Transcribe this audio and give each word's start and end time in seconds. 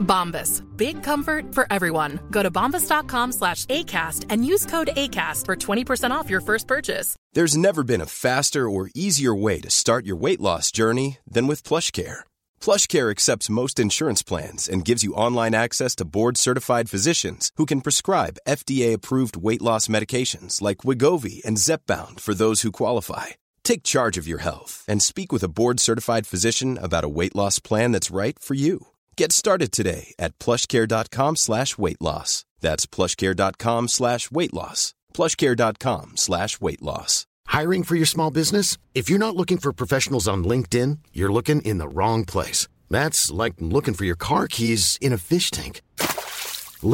Bombas. 0.00 0.62
Big 0.76 1.02
comfort 1.02 1.54
for 1.54 1.66
everyone. 1.70 2.18
Go 2.30 2.42
to 2.42 2.50
bombas.com 2.50 3.32
slash 3.32 3.66
ACAST 3.66 4.26
and 4.28 4.44
use 4.44 4.66
code 4.66 4.90
ACAST 4.96 5.46
for 5.46 5.56
20% 5.56 6.10
off 6.10 6.30
your 6.30 6.40
first 6.40 6.66
purchase. 6.66 7.16
There's 7.32 7.56
never 7.56 7.84
been 7.84 8.00
a 8.00 8.06
faster 8.06 8.68
or 8.68 8.90
easier 8.94 9.34
way 9.34 9.60
to 9.60 9.70
start 9.70 10.04
your 10.04 10.16
weight 10.16 10.40
loss 10.40 10.72
journey 10.72 11.18
than 11.30 11.46
with 11.46 11.62
PlushCare. 11.62 12.20
PlushCare 12.60 13.10
accepts 13.10 13.48
most 13.48 13.78
insurance 13.78 14.22
plans 14.22 14.68
and 14.68 14.84
gives 14.84 15.04
you 15.04 15.14
online 15.14 15.54
access 15.54 15.94
to 15.96 16.04
board-certified 16.04 16.90
physicians 16.90 17.52
who 17.56 17.66
can 17.66 17.80
prescribe 17.80 18.40
FDA-approved 18.48 19.36
weight 19.36 19.62
loss 19.62 19.86
medications 19.86 20.60
like 20.60 20.78
Wigovi 20.78 21.44
and 21.44 21.56
Zepbound 21.56 22.18
for 22.18 22.34
those 22.34 22.62
who 22.62 22.72
qualify. 22.72 23.26
Take 23.62 23.84
charge 23.84 24.18
of 24.18 24.26
your 24.26 24.38
health 24.38 24.84
and 24.88 25.00
speak 25.00 25.30
with 25.30 25.44
a 25.44 25.48
board-certified 25.48 26.26
physician 26.26 26.76
about 26.78 27.04
a 27.04 27.08
weight 27.08 27.36
loss 27.36 27.60
plan 27.60 27.92
that's 27.92 28.10
right 28.10 28.36
for 28.38 28.54
you. 28.54 28.88
Get 29.20 29.32
started 29.32 29.70
today 29.70 30.14
at 30.18 30.38
plushcare.com 30.38 31.36
slash 31.36 31.76
weight 31.76 32.00
loss. 32.00 32.46
That's 32.62 32.86
plushcare.com 32.86 33.88
slash 33.88 34.30
weight 34.30 34.54
loss. 34.54 34.94
plushcare.com 35.12 36.16
slash 36.16 36.58
weight 36.58 36.80
loss. 36.80 37.26
Hiring 37.46 37.82
for 37.82 37.96
your 37.96 38.06
small 38.06 38.30
business? 38.30 38.78
If 38.94 39.10
you're 39.10 39.18
not 39.26 39.36
looking 39.36 39.58
for 39.58 39.74
professionals 39.74 40.26
on 40.26 40.42
LinkedIn, 40.42 41.00
you're 41.12 41.30
looking 41.30 41.60
in 41.66 41.76
the 41.76 41.88
wrong 41.96 42.24
place. 42.24 42.66
That's 42.88 43.30
like 43.30 43.56
looking 43.58 43.92
for 43.92 44.06
your 44.06 44.16
car 44.16 44.48
keys 44.48 44.96
in 45.02 45.12
a 45.12 45.18
fish 45.18 45.50
tank. 45.50 45.82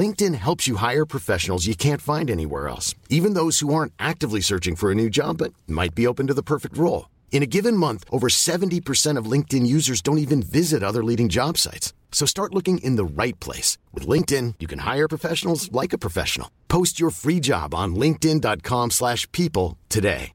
LinkedIn 0.01 0.35
helps 0.35 0.67
you 0.67 0.79
hire 0.79 1.07
professionals 1.07 1.69
you 1.69 1.77
can't 1.77 2.03
find 2.03 2.29
anywhere 2.29 2.67
else, 2.67 2.93
even 3.09 3.35
those 3.35 3.61
who 3.61 3.73
aren't 3.73 3.93
actively 4.01 4.41
searching 4.41 4.75
for 4.75 4.91
a 4.91 4.97
new 4.97 5.11
job 5.11 5.39
but 5.39 5.55
might 5.69 5.95
be 5.95 6.09
open 6.09 6.27
to 6.27 6.35
the 6.35 6.43
perfect 6.43 6.77
role. 6.77 7.09
In 7.31 7.45
a 7.45 7.53
given 7.59 7.77
month, 7.77 8.03
over 8.11 8.27
70% 8.29 9.17
of 9.17 9.31
LinkedIn 9.31 9.65
users 9.65 10.03
don't 10.03 10.19
even 10.19 10.43
visit 10.43 10.83
other 10.83 11.05
leading 11.05 11.29
job 11.29 11.57
sites. 11.57 11.93
So 12.19 12.25
start 12.25 12.55
looking 12.55 12.77
in 12.79 12.95
the 12.99 13.23
right 13.23 13.39
place. 13.41 13.77
With 13.93 14.07
LinkedIn, 14.13 14.55
you 14.59 14.67
can 14.67 14.79
hire 14.79 15.07
professionals 15.07 15.71
like 15.81 15.93
a 15.93 15.99
professional. 15.99 16.49
Post 16.75 16.99
your 16.99 17.11
free 17.11 17.41
job 17.49 17.75
on 17.75 17.95
linkedin.com/people 18.03 18.91
slash 18.91 19.27
people 19.33 19.69
today. 19.97 20.33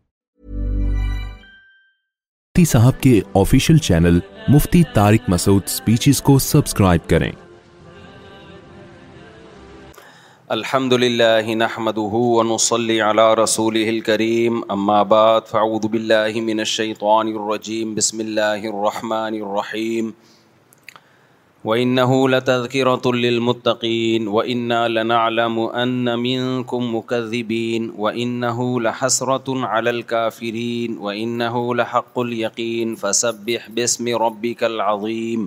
مفتی 2.55 2.65
صاحب 2.65 3.01
کے 3.01 3.21
official 3.33 3.77
channel 3.77 4.19
Mufti 4.49 4.83
Tariq 4.95 5.29
Masood 5.29 5.67
speeches 5.67 6.21
کو 6.21 6.39
subscribe 6.39 7.07
کریں 7.09 7.31
الحمد 10.49 10.93
لله 10.93 11.53
نحمده 11.53 12.21
ونصلي 12.37 13.01
على 13.01 13.33
رسوله 13.33 13.89
الكريم 13.89 14.61
أما 14.71 15.03
بعد 15.03 15.45
فأعوذ 15.45 15.87
بالله 15.87 16.41
من 16.41 16.59
الشيطان 16.59 17.27
الرجيم 17.35 17.95
بسم 17.95 18.21
الله 18.21 18.69
الرحمن 18.73 19.41
الرحيم 19.41 20.13
وإنه 20.13 20.30
لتذكرة 21.65 23.11
للمتقين 23.11 24.27
وإنا 24.27 24.87
لنعلم 24.87 25.59
أن 25.83 26.19
منكم 26.19 26.95
مكذبين 26.95 27.91
وإنه 27.97 28.81
لحسرة 28.81 29.65
على 29.65 29.89
الكافرين 29.89 30.97
وإنه 30.97 31.75
لحق 31.75 32.19
اليقين 32.19 32.95
فسبح 32.95 33.69
باسم 33.69 34.07
ربك 34.07 34.63
العظيم۔ 34.63 35.45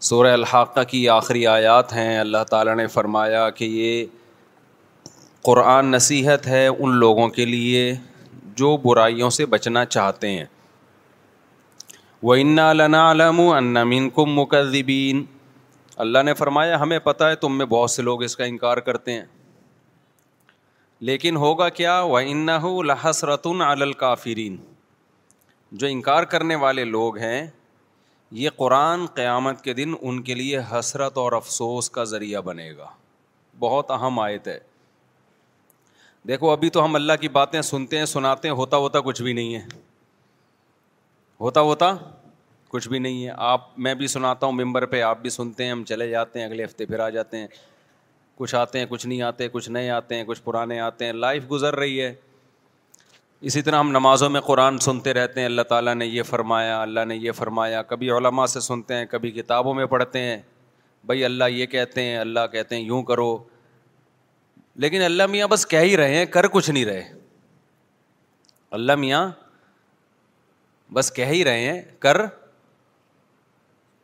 سورہ 0.00 0.32
الحاقہ 0.32 0.80
کی 0.88 1.08
آخری 1.08 1.46
آیات 1.46 1.92
ہیں۔ 1.92 2.18
اللہ 2.18 2.44
تعالیٰ 2.50 2.76
نے 2.76 2.86
فرمایا 2.86 3.50
کہ 3.50 3.64
یہ 3.64 4.06
قرآن 5.42 5.90
نصیحت 5.90 6.46
ہے 6.46 6.66
ان 6.66 6.90
لوگوں 6.90 7.28
کے 7.28 7.44
لیے 7.44 7.94
جو 8.56 8.76
برائیوں 8.76 9.30
سے 9.30 9.46
بچنا 9.46 9.84
چاہتے 9.84 10.30
ہیں 10.30 10.44
وہ 12.22 12.34
انا 12.34 12.72
لنا 12.72 13.10
علم 13.10 13.40
انمین 13.40 14.10
کم 14.10 14.40
مکذبین 14.40 15.24
اللہ 15.96 16.18
نے 16.22 16.34
فرمایا، 16.34 16.80
ہمیں 16.80 16.98
پتہ 16.98 17.24
ہے 17.24 17.36
تم 17.36 17.58
میں 17.58 17.66
بہت 17.66 17.90
سے 17.90 18.02
لوگ 18.02 18.22
اس 18.22 18.36
کا 18.36 18.44
انکار 18.44 18.76
کرتے 18.76 19.12
ہیں۔ 19.12 19.24
لیکن 21.00 21.36
ہوگا 21.36 21.68
کیا؟ 21.68 22.00
وہ 22.00 22.18
انّا 22.18 22.82
لحسرتن 22.82 23.62
جو 25.72 25.86
انکار 25.86 26.22
کرنے 26.22 26.54
والے 26.54 26.84
لوگ 26.84 27.18
ہیں، 27.18 27.46
یہ 28.30 28.50
قرآن 28.56 29.06
قیامت 29.06 29.64
کے 29.64 29.72
دن 29.72 29.94
ان 30.00 30.22
ہوتا 41.42 41.60
ہوتا، 41.60 41.96
کچھ 42.68 42.88
بھی 42.88 42.98
نہیں 42.98 43.26
ہے۔ 43.26 43.30
آپ، 43.36 43.78
میں 43.78 43.94
بھی 43.94 44.06
سناتا 44.06 44.46
ہوں، 44.46 44.52
ممبر 44.52 44.86
پہ 44.86 45.02
آپ 45.02 45.18
بھی 45.22 45.30
سنتے 45.30 45.64
ہیں، 45.64 45.70
ہم 45.70 45.84
چلے 45.84 46.08
جاتے 46.08 46.38
ہیں، 46.38 46.46
اگلے 46.46 46.64
ہفتے 46.64 46.86
پھر 46.86 46.98
آ 47.00 47.08
جاتے 47.08 47.36
ہیں۔ 47.36 47.46
کچھ 48.34 48.54
آتے 48.54 48.78
ہیں، 48.78 48.86
کچھ 48.88 49.06
نہیں 49.06 49.22
آتے، 49.22 49.48
کچھ 49.48 49.70
نئے 49.70 49.90
آتے 49.90 50.14
ہیں، 50.14 50.24
کچھ 50.24 50.42
پرانے 50.42 50.80
آتے 50.80 51.04
ہیں۔ 51.04 51.12
لائف 51.12 51.50
گزر 51.50 51.74
رہی 51.74 52.02
ہے۔ 52.02 52.14
اسی 53.40 53.62
طرح 53.62 53.78
ہم 53.78 53.90
نمازوں 53.90 54.30
میں 54.30 54.40
قرآن 54.40 54.78
سنتے 54.78 55.14
رہتے 55.14 55.40
ہیں۔ 55.40 55.46
اللہ 55.46 55.62
تعالیٰ 55.62 55.94
نے 55.94 56.06
یہ 56.06 56.22
فرمایا، 56.22 56.82
اللہ 56.82 57.04
نے 57.04 57.16
یہ 57.16 57.32
فرمایا۔ 57.32 57.82
کبھی 57.82 58.10
علماء 58.10 58.46
سے 58.46 58.60
سنتے 58.60 58.94
ہیں، 58.94 59.04
کبھی 59.04 59.30
کتابوں 59.30 59.74
میں 59.74 59.86
پڑھتے 59.86 60.18
ہیں۔ 60.18 60.38
بھائی، 61.04 61.24
اللہ 61.24 61.44
یہ 61.44 61.66
کہتے 61.66 62.02
ہیں، 62.02 62.18
اللہ 62.18 62.46
کہتے 62.52 62.76
ہیں، 62.76 62.82
یوں 62.82 63.02
کرو۔ 63.02 63.38
لیکن 64.76 65.02
اللہ 65.02 65.26
میاں 65.26 65.46
بس 65.46 65.66
کہہ 65.66 65.78
ہی 65.78 65.96
رہے 65.96 66.14
ہیں، 66.14 66.26
کر 66.26 66.48
کچھ 66.48 66.70
نہیں 66.70 66.84
رہے۔ 66.84 67.12
اللہ 68.70 68.94
میاں 68.94 69.30
بس 70.92 71.12
کہہ 71.12 71.24
ہی 71.24 71.44
رہے 71.44 71.60
ہیں، 71.60 71.82
کر، 71.98 72.16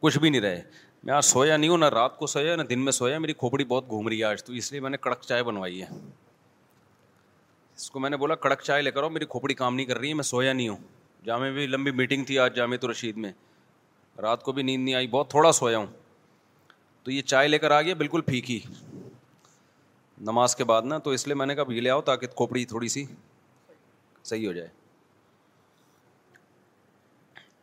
کچھ 0.01 0.19
بھی 0.19 0.31
نہیں 0.31 0.41
رہے۔ 0.41 0.63
میں 1.05 1.15
آج 1.15 1.25
سویا 1.25 1.57
نہیں 1.57 1.71
ہوں، 1.71 1.79
نہ 1.79 1.85
رات 1.85 2.19
کو 2.19 2.27
سویا، 2.27 2.57
نہ 2.57 2.63
دن 2.63 2.81
میں 2.81 2.93
سویا۔ 2.93 3.19
میری 3.19 3.33
کھوپڑی 3.33 3.65
بہت 3.65 3.89
گھوم 3.89 4.09
رہی 4.09 4.19
ہے 4.19 4.25
آج 4.25 4.45
تو، 4.45 4.53
اس 4.53 4.73
لیے 4.73 4.81
میں 4.81 4.91
نے 4.91 4.97
کڑک 4.97 5.21
چائے 5.21 5.43
بنوائی 5.43 5.83
ہے۔ 5.83 5.87
اس 7.77 7.91
کو 7.91 8.01
میں 8.01 8.11
نے 8.11 8.17
بولا، 8.17 8.35
کڑک 8.35 8.61
چائے 8.61 8.83
لے 8.83 8.91
کر 8.91 9.03
آؤ، 9.03 9.09
میری 9.09 9.25
کھوپڑی 9.25 9.55
کام 9.55 9.75
نہیں 9.75 9.87
کر 9.87 9.99
رہی 9.99 10.09
ہے، 10.09 10.15
میں 10.15 10.25
سویا 10.25 10.53
نہیں 10.53 10.69
ہوں۔ 10.69 10.77
جامع 11.25 11.51
بھی 11.51 11.67
لمبی 11.67 11.91
میٹنگ 11.91 12.25
تھی 12.25 12.39
آج 12.39 12.57
جامع 12.57 12.77
تو 12.77 12.91
رشید 12.91 13.17
میں۔ 13.17 13.33
رات 14.21 14.43
کو 14.43 14.53
بھی 14.53 14.63
نیند 14.63 14.85
نہیں 14.85 14.95
آئی، 14.95 15.07
بہت 15.07 15.31
تھوڑا 15.31 15.53
سویا 15.53 15.79
ہوں۔ 15.79 15.87
تو 17.03 17.11
یہ 17.11 17.23
چائے 17.23 17.49
لے 17.49 17.59
کر 17.59 17.71
آ 17.71 17.83
گیا، 17.83 17.95
بالکل 17.95 18.21
پھیکی۔ 18.21 18.61
نماز 20.21 20.57
کے 20.57 20.65
بعد 20.65 20.83
نا، 20.83 20.99
تو 20.99 21.11
اس 21.11 21.27
لیے 21.27 21.35
میں 21.35 21.47
نے 21.47 21.55
کہا 21.55 21.63
بھی 21.63 21.81
لے 21.81 21.91
آؤ 21.91 22.01
تاکہ 22.01 22.27
کھوپڑی 22.27 22.65
تھوڑی 22.65 22.89
سی 22.89 23.05
صحیح 24.25 24.47
ہو 24.47 24.53
جائے۔ 24.53 24.78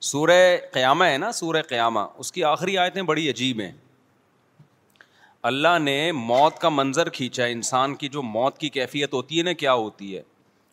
سورہ 0.00 0.56
قیامہ 0.72 1.04
ہے 1.04 1.18
نا، 1.18 1.32
سورہ 1.32 1.62
قیامہ۔ 1.68 2.00
اس 2.16 2.32
کی 2.32 2.44
آخری 2.44 2.78
آیتیں 2.78 3.02
بڑی 3.02 3.30
عجیب 3.30 3.60
ہیں۔ 3.60 3.72
اللہ 5.42 5.78
نے 5.78 6.12
موت 6.12 6.58
کا 6.58 6.68
منظر 6.68 7.08
کھینچا 7.08 7.44
ہے۔ 7.44 7.52
انسان 7.52 7.94
کی 7.94 8.08
جو 8.08 8.22
موت 8.22 8.58
کی 8.58 8.68
کیفیت 8.68 9.14
ہوتی 9.14 9.38
ہے 9.38 9.42
نا، 9.42 9.52
کیا 9.52 9.72
ہوتی 9.72 10.16
ہے؟ 10.16 10.22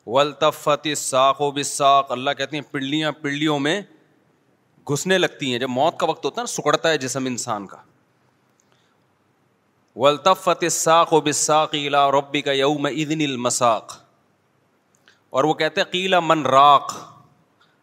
ولطفت 0.08 0.88
ساخ 0.98 1.42
و 1.42 1.52
بساخ 1.52 2.06
اللہ 2.10 2.32
کہتے 2.32 2.58
ہیں، 2.58 2.64
پلیاں 2.72 3.12
پڈلیوں 3.12 3.60
میں 3.60 3.82
گھسنے 4.88 5.18
لگتی 5.18 5.52
ہیں۔ 5.52 5.60
جب 5.60 5.70
موت 5.70 6.00
کا 6.00 6.06
وقت 6.06 6.26
ہوتا 6.26 6.42
ہے 6.42 6.44
نا، 6.44 6.48
سکڑتا 6.48 6.90
ہے 6.90 6.98
جسم 6.98 7.26
انسان 7.26 7.68
کا۔ 7.68 7.78
ولطفت 9.96 10.72
ساخ 10.72 11.14
و 11.14 11.22
بساخ 11.22 11.70
الا 11.74 12.12
ربی 12.12 12.42
کا 12.42 12.52
یوم 12.52 12.86
ادن 12.86 13.22
المساق۔ 13.22 14.04
اور 15.30 15.44
وہ 15.44 15.54
کہتے 15.54 15.82
ہیں 15.82 15.92
قیلا 15.92 16.20
من 16.20 16.46
راک 16.46 16.92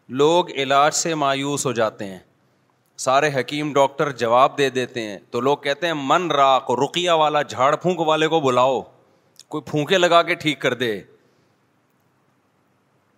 لوگ 0.09 0.51
علاج 0.51 0.93
سے 0.93 1.15
مایوس 1.15 1.65
ہو 1.65 1.71
جاتے 1.71 2.05
ہیں۔ 2.05 2.19
سارے 2.97 3.29
حکیم 3.39 3.73
ڈاکٹر 3.73 4.11
جواب 4.11 4.57
دے 4.57 4.69
دیتے 4.69 5.01
ہیں۔ 5.01 5.19
تو 5.31 5.39
لوگ 5.39 5.57
کہتے 5.57 5.87
ہیں، 5.87 5.93
من 5.97 6.31
راق، 6.31 6.71
رقیہ 6.71 7.11
والا 7.11 7.41
جھاڑ 7.41 7.75
پھونک 7.75 7.99
والے 7.99 8.27
کو 8.27 8.39
بلاؤ۔ 8.39 8.81
کوئی 9.47 9.61
پھونکے 9.61 9.97
لگا 9.97 10.23
کے 10.23 10.35
ٹھیک 10.35 10.61
کر 10.61 10.73
دے۔ 10.73 11.01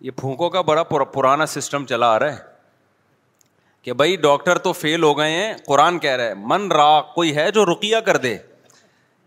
یہ 0.00 0.10
پھونکوں 0.10 0.50
کا 0.50 0.60
بڑا 0.60 0.82
پرانا 0.82 1.46
سسٹم 1.46 1.86
چلا 1.86 2.10
آ 2.10 2.18
رہا 2.18 2.32
ہے۔ 2.32 2.38
کہ 3.82 3.92
بھائی، 3.92 4.16
ڈاکٹر 4.16 4.58
تو 4.58 4.72
فیل 4.72 5.02
ہو 5.02 5.18
گئے 5.18 5.30
ہیں۔ 5.30 5.54
قرآن 5.66 5.98
کہہ 5.98 6.10
رہے 6.10 6.34
من 6.34 6.72
را 6.72 7.00
کوئی 7.00 7.36
ہے 7.36 7.50
جو 7.50 7.66
رکیا 7.66 8.00
کر 8.00 8.16
دے۔ 8.16 8.36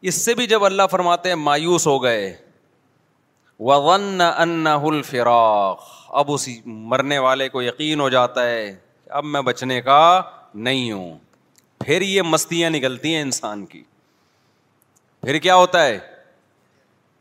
اس 0.01 0.15
سے 0.15 0.33
بھی 0.33 0.47
جب 0.47 0.65
اللہ 0.65 0.83
فرماتے 0.91 1.29
ہیں، 1.29 1.35
مایوس 1.35 1.87
ہو 1.87 2.03
گئے۔ 2.03 2.37
ون 3.59 4.21
الفراق 4.21 6.00
اب 6.13 6.31
اسی 6.31 6.61
مرنے 6.65 7.19
والے 7.19 7.49
کو 7.49 7.61
یقین 7.61 7.99
ہو 7.99 8.09
جاتا 8.09 8.49
ہے 8.49 8.77
اب 9.09 9.25
میں 9.25 9.41
بچنے 9.41 9.81
کا 9.81 10.21
نہیں 10.55 10.91
ہوں۔ 10.91 11.17
پھر 11.79 12.01
یہ 12.01 12.21
مستیاں 12.21 12.69
نکلتی 12.69 13.15
ہیں 13.15 13.21
انسان 13.21 13.65
کی۔ 13.65 13.83
پھر 15.21 15.37
کیا 15.37 15.55
ہوتا 15.55 15.85
ہے؟ 15.85 15.99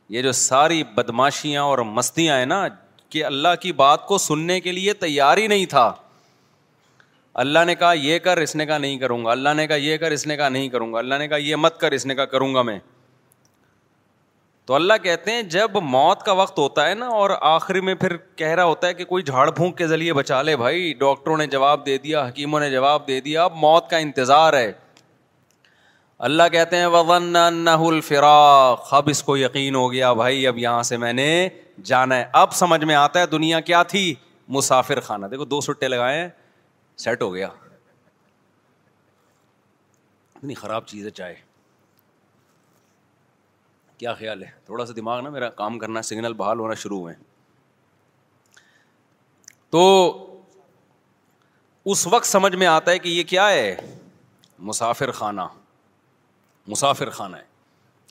یہ 0.09 0.23
جو 0.23 0.33
ساری 0.33 0.85
بدماشیاں 0.85 1.63
اور 1.63 1.79
مستیاں 1.79 2.39
ہیں 2.39 2.47
نا، 2.47 2.67
کہ 3.09 3.25
اللہ 3.25 3.49
کی 3.61 3.73
بات 3.73 4.07
کو 4.07 4.19
سننے 4.19 4.61
کے 4.61 4.73
لیے 4.73 4.93
تیار 4.93 5.37
ہی 5.37 5.47
نہیں 5.47 5.67
تھا۔ 5.67 5.93
اللہ 7.35 7.59
نے 7.67 7.75
کہا، 7.75 7.93
یہ 7.93 8.19
کر، 8.19 8.37
اس 8.37 8.57
نے 8.57 8.67
کہا، 8.67 8.79
نہیں 8.79 8.99
کروں 8.99 9.25
گا۔ 9.25 9.31
اللہ 9.31 9.49
نے 9.57 9.67
کہا، 9.67 9.77
یہ 9.77 9.97
کر، 9.97 10.11
اس 10.11 10.27
نے 10.27 10.37
کہا، 10.37 10.49
نہیں 10.49 10.69
کروں 10.69 10.93
گا۔ 10.93 10.99
اللہ 10.99 11.15
نے 11.15 11.29
کہا، 11.29 11.37
یہ 11.37 11.57
مت 11.57 11.81
کر، 11.81 11.93
اس 11.93 12.07
نے 12.07 12.15
کہا، 12.15 12.25
کروں 12.25 12.55
گا 12.55 12.63
میں۔ 12.63 12.79
تو 14.71 14.75
اللہ 14.75 14.93
کہتے 15.03 15.33
ہیں 15.33 15.43
جب 15.43 15.71
موت 15.83 16.23
کا 16.23 16.33
وقت 16.33 16.59
ہوتا 16.59 16.89
ہے 16.89 16.95
نا 16.95 17.07
اور 17.07 17.31
آخری 17.41 17.81
میں 17.81 17.95
پھر 17.95 18.17
کہہ 18.17 18.47
رہا 18.47 18.65
ہوتا 18.65 18.87
ہے 18.87 18.95
کہ 18.95 19.05
کوئی 19.05 19.23
جھاڑ 19.23 19.51
پھونک 19.51 19.79
کے 19.79 19.87
ذریعے 19.87 20.13
بچا 20.13 20.43
لے 20.43 20.57
بھائی، 20.57 20.95
ڈاکٹروں 20.99 21.37
نے 21.37 21.47
جواب 21.47 21.87
دے 21.87 21.99
دیا، 21.99 22.29
حکیموں 22.29 22.61
نے 22.61 22.71
جواب 22.71 23.09
دے 23.09 23.21
دیا، 23.21 23.45
اب 23.45 23.53
موت 23.55 23.91
کا 23.91 23.97
انتظار 23.97 24.53
ہے۔ 24.53 24.73
اللہ 26.19 26.43
کہتے 26.53 26.77
ہیں، 26.77 26.87
وَظَنَّ 26.87 27.39
أَنَّهُ 27.49 28.01
اب 28.91 29.09
اس 29.09 29.23
کو 29.23 29.37
یقین 29.37 29.75
ہو 29.75 29.93
گیا، 29.93 30.13
بھائی، 30.13 30.47
اب 30.47 30.59
یہاں 30.59 30.83
سے 30.83 30.97
میں 30.97 31.13
نے 31.13 31.49
جانا 31.85 32.17
ہے۔ 32.17 32.25
اب 32.33 32.53
سمجھ 32.53 32.85
میں 32.85 32.95
آتا 32.95 33.21
ہے 33.21 33.27
دنیا 33.27 33.61
کیا 33.61 33.83
تھی؟ 33.83 34.15
مسافر 34.49 35.01
خانہ۔ 35.01 35.27
دیکھو، 35.27 35.45
دو 35.45 35.61
سٹے 35.61 35.89
لگائے 35.89 36.21
ہیں 36.21 36.29
سیٹ 36.97 37.23
ہو 37.23 37.35
گیا۔ 37.35 37.49
اتنی 40.35 40.55
خراب 40.55 40.87
چیز 40.87 41.05
ہے 41.05 41.11
چائے۔ 41.11 41.50
کیا 44.01 44.15
خیال 44.15 44.43
ہے؟ 44.43 44.51
تھوڑا 44.65 44.87
سا 44.87 44.93
دماغ 44.97 45.21
نا 45.21 45.31
میرا 45.31 45.51
کام 45.51 45.79
کرنا 45.79 46.03
سگنل 46.03 46.33
بحال 46.33 46.59
ہونا 46.59 46.75
شروع 46.75 46.99
ہوئے 46.99 47.15
تو 49.71 50.41
اس 51.85 52.07
وقت 52.07 52.27
سمجھ 52.27 52.57
میں 52.57 52.67
آتا 52.67 52.91
ہے 52.91 52.99
کہ 52.99 53.09
یہ 53.09 53.23
کیا 53.23 53.51
ہے؟ 53.51 53.77
مسافر 54.59 55.11
خانہ۔ 55.11 55.41
مسافر 56.67 57.11
خانہ 57.11 57.37
ہے۔ 57.37 57.43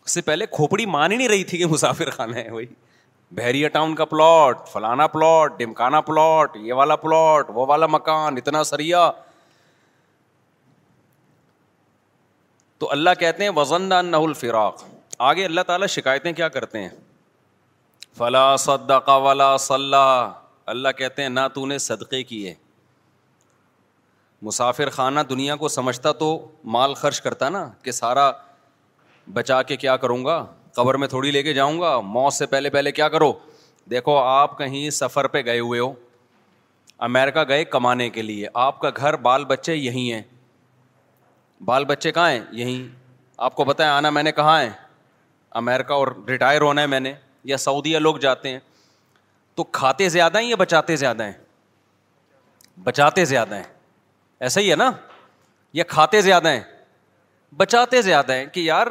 اس 0.05 0.11
سے 0.11 0.21
پہلے 0.21 0.45
کھوپڑی 0.45 0.85
مان 0.85 1.11
ہی 1.11 1.17
نہیں 1.17 1.27
رہی 1.27 1.43
تھی 1.43 1.57
کہ 1.57 1.65
مسافر 1.65 2.09
خانہ 2.09 2.35
ہے 2.35 2.51
وہی 2.51 2.65
بحریہ 3.31 3.67
ٹاؤن 3.67 3.95
کا 3.95 4.05
پلاٹ، 4.05 4.67
فلانا 4.67 5.07
پلاٹ 5.07 5.59
ڈمکانا 5.59 6.01
پلاٹ، 6.01 6.57
یہ 6.57 6.73
والا 6.73 6.95
پلاٹ، 6.95 7.49
وہ 7.49 7.65
والا 7.65 7.85
مکان، 7.85 8.37
اتنا 8.37 8.63
سریا۔ 8.63 9.11
تو 12.77 12.91
اللہ 12.91 13.09
کہتے 13.19 13.43
ہیں 13.43 13.51
وزن 13.55 13.81
نہ 13.81 14.17
الفراق۔ 14.17 14.83
آگے 15.19 15.45
اللہ 15.45 15.61
تعالیٰ 15.61 15.87
شکایتیں 15.87 16.31
کیا 16.31 16.49
کرتے 16.49 16.79
ہیں؟ 16.81 16.89
فلا 18.17 18.55
صدق 18.55 19.09
ولا 19.09 19.57
صلاح 19.57 20.39
اللہ 20.65 20.89
کہتے 20.97 21.21
ہیں، 21.21 21.29
نہ 21.29 21.39
تو 21.53 21.65
نے 21.65 21.77
صدقے 21.77 22.23
کیے۔ 22.23 22.55
مسافر 24.41 24.89
خانہ 24.89 25.19
دنیا 25.19 25.55
کو 25.55 25.67
سمجھتا 25.67 26.11
تو 26.11 26.51
مال 26.63 26.93
خرچ 26.93 27.21
کرتا 27.21 27.49
نا، 27.49 27.69
کہ 27.81 27.91
سارا 27.91 28.31
بچا 29.33 29.63
کے 29.63 29.77
کیا 29.77 29.97
کروں 29.97 30.25
گا؟ 30.25 30.45
قبر 30.73 30.95
میں 30.95 31.07
تھوڑی 31.07 31.31
لے 31.31 31.43
کے 31.43 31.53
جاؤں 31.53 31.81
گا؟ 31.81 31.99
موت 31.99 32.33
سے 32.33 32.45
پہلے 32.45 32.69
پہلے 32.69 32.91
کیا 32.91 33.09
کرو؟ 33.09 33.33
دیکھو، 33.89 34.17
آپ 34.17 34.57
کہیں 34.57 34.89
سفر 34.89 35.27
پہ 35.27 35.41
گئے 35.45 35.59
ہوئے 35.59 35.79
ہو۔ 35.79 35.93
امیرکا 36.99 37.43
گئے 37.43 37.65
کمانے 37.65 38.09
کے 38.09 38.21
لیے۔ 38.21 38.47
آپ 38.53 38.79
کا 38.79 38.89
گھر، 38.97 39.15
بال 39.15 39.45
بچے 39.45 39.75
یہیں 39.75 40.13
ہیں۔ 40.13 40.21
بال 41.65 41.85
بچے 41.85 42.11
کہاں 42.11 42.31
ہیں؟ 42.31 42.41
یہیں۔ 42.51 42.95
آپ 43.37 43.55
کو 43.55 43.63
بتائیں 43.63 43.91
آنا 43.91 44.09
میں 44.09 44.23
نے 44.23 44.31
کہاں 44.31 44.61
ہے؟ 44.61 44.88
امیرکا 45.51 45.93
اور 45.93 46.07
ریٹائر 46.27 46.61
ہونا 46.61 46.81
ہے 46.81 46.87
میں 46.87 46.99
نے، 46.99 47.13
یا 47.43 47.57
سعودیہ 47.57 47.97
لوگ 47.97 48.17
جاتے 48.17 48.49
ہیں، 48.49 48.59
تو 49.55 49.63
کھاتے 49.63 50.09
زیادہ 50.09 50.39
ہیں 50.39 50.45
یا 50.45 50.55
بچاتے 50.55 50.95
زیادہ 50.95 51.23
ہیں؟ 51.23 51.31
بچاتے 52.83 53.25
زیادہ 53.25 53.55
ہیں۔ 53.55 53.63
ایسا 54.39 54.61
ہی 54.61 54.71
ہے 54.71 54.75
نا؟ 54.75 54.91
یا 55.73 55.83
کھاتے 55.83 56.21
زیادہ 56.21 56.47
ہیں، 56.47 56.59
بچاتے 57.57 58.01
زیادہ 58.01 58.33
ہیں 58.33 58.45
کہ 58.45 58.59
یار 58.59 58.87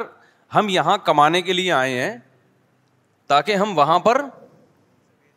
ہم 0.55 0.69
یہاں 0.69 0.97
کمانے 0.97 1.41
کے 1.41 1.53
لیے 1.53 1.71
آئے 1.71 2.01
ہیں 2.01 2.17
تاکہ 3.27 3.55
ہم 3.55 3.77
وہاں 3.77 3.99
پر 3.99 4.21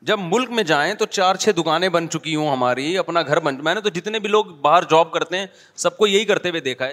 جب 0.03 0.19
ملک 0.23 0.51
میں 0.51 0.63
جائیں 0.63 0.95
تو 0.95 1.07
چار 1.07 1.35
چھ 1.35 1.49
دکانیں 1.57 1.89
بن 1.89 2.09
چکی 2.09 2.35
ہوں 2.35 2.53
ہماری، 2.53 2.99
اپنا 2.99 3.23
گھر 3.23 3.41
بن، 3.41 3.65
میں 3.65 3.75
نے 3.75 3.81
تو 3.81 3.89
جتنے 3.89 4.19
بھی 4.19 4.29
لوگ 4.29 4.45
باہر 4.45 4.83
جاب 4.83 5.13
کرتے 5.13 5.39
ہیں، 5.39 5.47
سب 5.77 5.97
کو 5.97 6.07
یہی 6.07 6.25
کرتے 6.25 6.49
ہوئے 6.49 6.61
دیکھا 6.61 6.87
ہے۔ 6.87 6.93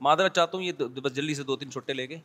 مادرا 0.00 0.28
چاہتا 0.28 0.56
ہوں 0.56 0.64
یہ 0.64 0.72
بس 0.78 1.14
جلدی 1.14 1.34
سے 1.34 1.42
دو 1.42 1.56
تین 1.56 1.70
چھٹے 1.70 1.92
لے 1.92 2.06
کے۔ 2.06 2.16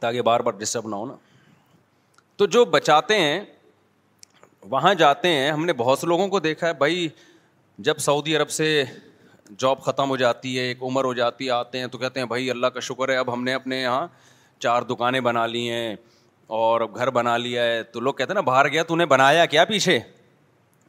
تاکہ 0.00 0.22
بار 0.22 0.40
بار 0.40 0.52
ڈسٹرب 0.52 0.88
نہ 0.88 0.94
ہو 0.94 1.06
نا۔ 1.06 1.14
تو 2.36 2.46
جو 2.46 2.64
بچاتے 2.64 3.20
ہیں، 3.20 3.40
وہاں 4.62 4.94
جاتے 4.94 5.28
ہیں، 5.28 5.50
ہم 5.50 5.64
نے 5.64 5.72
بہت 5.72 5.98
سے 5.98 6.06
لوگوں 6.06 6.28
کو 6.28 6.40
دیکھا 6.40 6.66
ہے، 6.68 6.72
بھائی، 6.72 7.08
جب 7.78 7.98
سعودی 7.98 8.36
عرب 8.36 8.50
سے 8.50 8.84
جاب 9.58 9.82
ختم 9.82 10.08
ہو 10.10 10.16
جاتی 10.16 10.58
ہے، 10.58 10.62
ایک 10.62 10.82
عمر 10.82 11.04
ہو 11.04 11.14
جاتی 11.14 11.46
ہے، 11.46 11.50
آتے 11.50 11.78
ہیں 11.78 11.86
تو 11.86 11.98
کہتے 11.98 12.20
ہیں، 12.20 12.26
بھائی، 12.26 12.50
اللہ 12.50 12.66
کا 12.66 12.80
شکر 12.80 13.08
ہے، 13.08 13.16
اب 13.16 13.32
ہم 13.32 13.44
نے 13.44 13.54
اپنے 13.54 13.82
یہاں 13.82 14.06
چار 14.58 14.82
دکانیں 14.82 15.20
بنا 15.20 15.46
لی 15.46 15.70
ہیں 15.70 15.96
اور 16.46 16.80
گھر 16.80 17.10
بنا 17.10 17.36
لیا 17.36 17.64
ہے۔ 17.64 17.82
تو 17.82 18.00
لوگ 18.00 18.14
کہتے 18.14 18.28
ہیں 18.28 18.34
نا، 18.34 18.40
باہر 18.40 18.68
گیا 18.68 18.82
تو 18.82 18.96
نے 18.96 19.06
بنایا 19.06 19.46
کیا 19.46 19.64
پیچھے؟ 19.64 20.00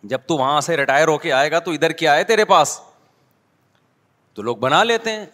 جب 0.03 0.19
تو 0.27 0.35
وہاں 0.35 0.61
سے 0.61 0.77
ریٹائر 0.77 1.07
ہو 1.07 1.17
کے 1.17 1.31
آئے 1.31 1.51
گا 1.51 1.59
تو 1.59 1.71
ادھر 1.71 1.91
کیا 1.91 2.15
ہے 2.15 2.23
تیرے 2.23 2.45
پاس؟ 2.45 2.81
تو 4.33 4.41
لوگ 4.41 4.57
بنا 4.57 4.83
لیتے 4.83 5.11
ہیں۔ 5.11 5.25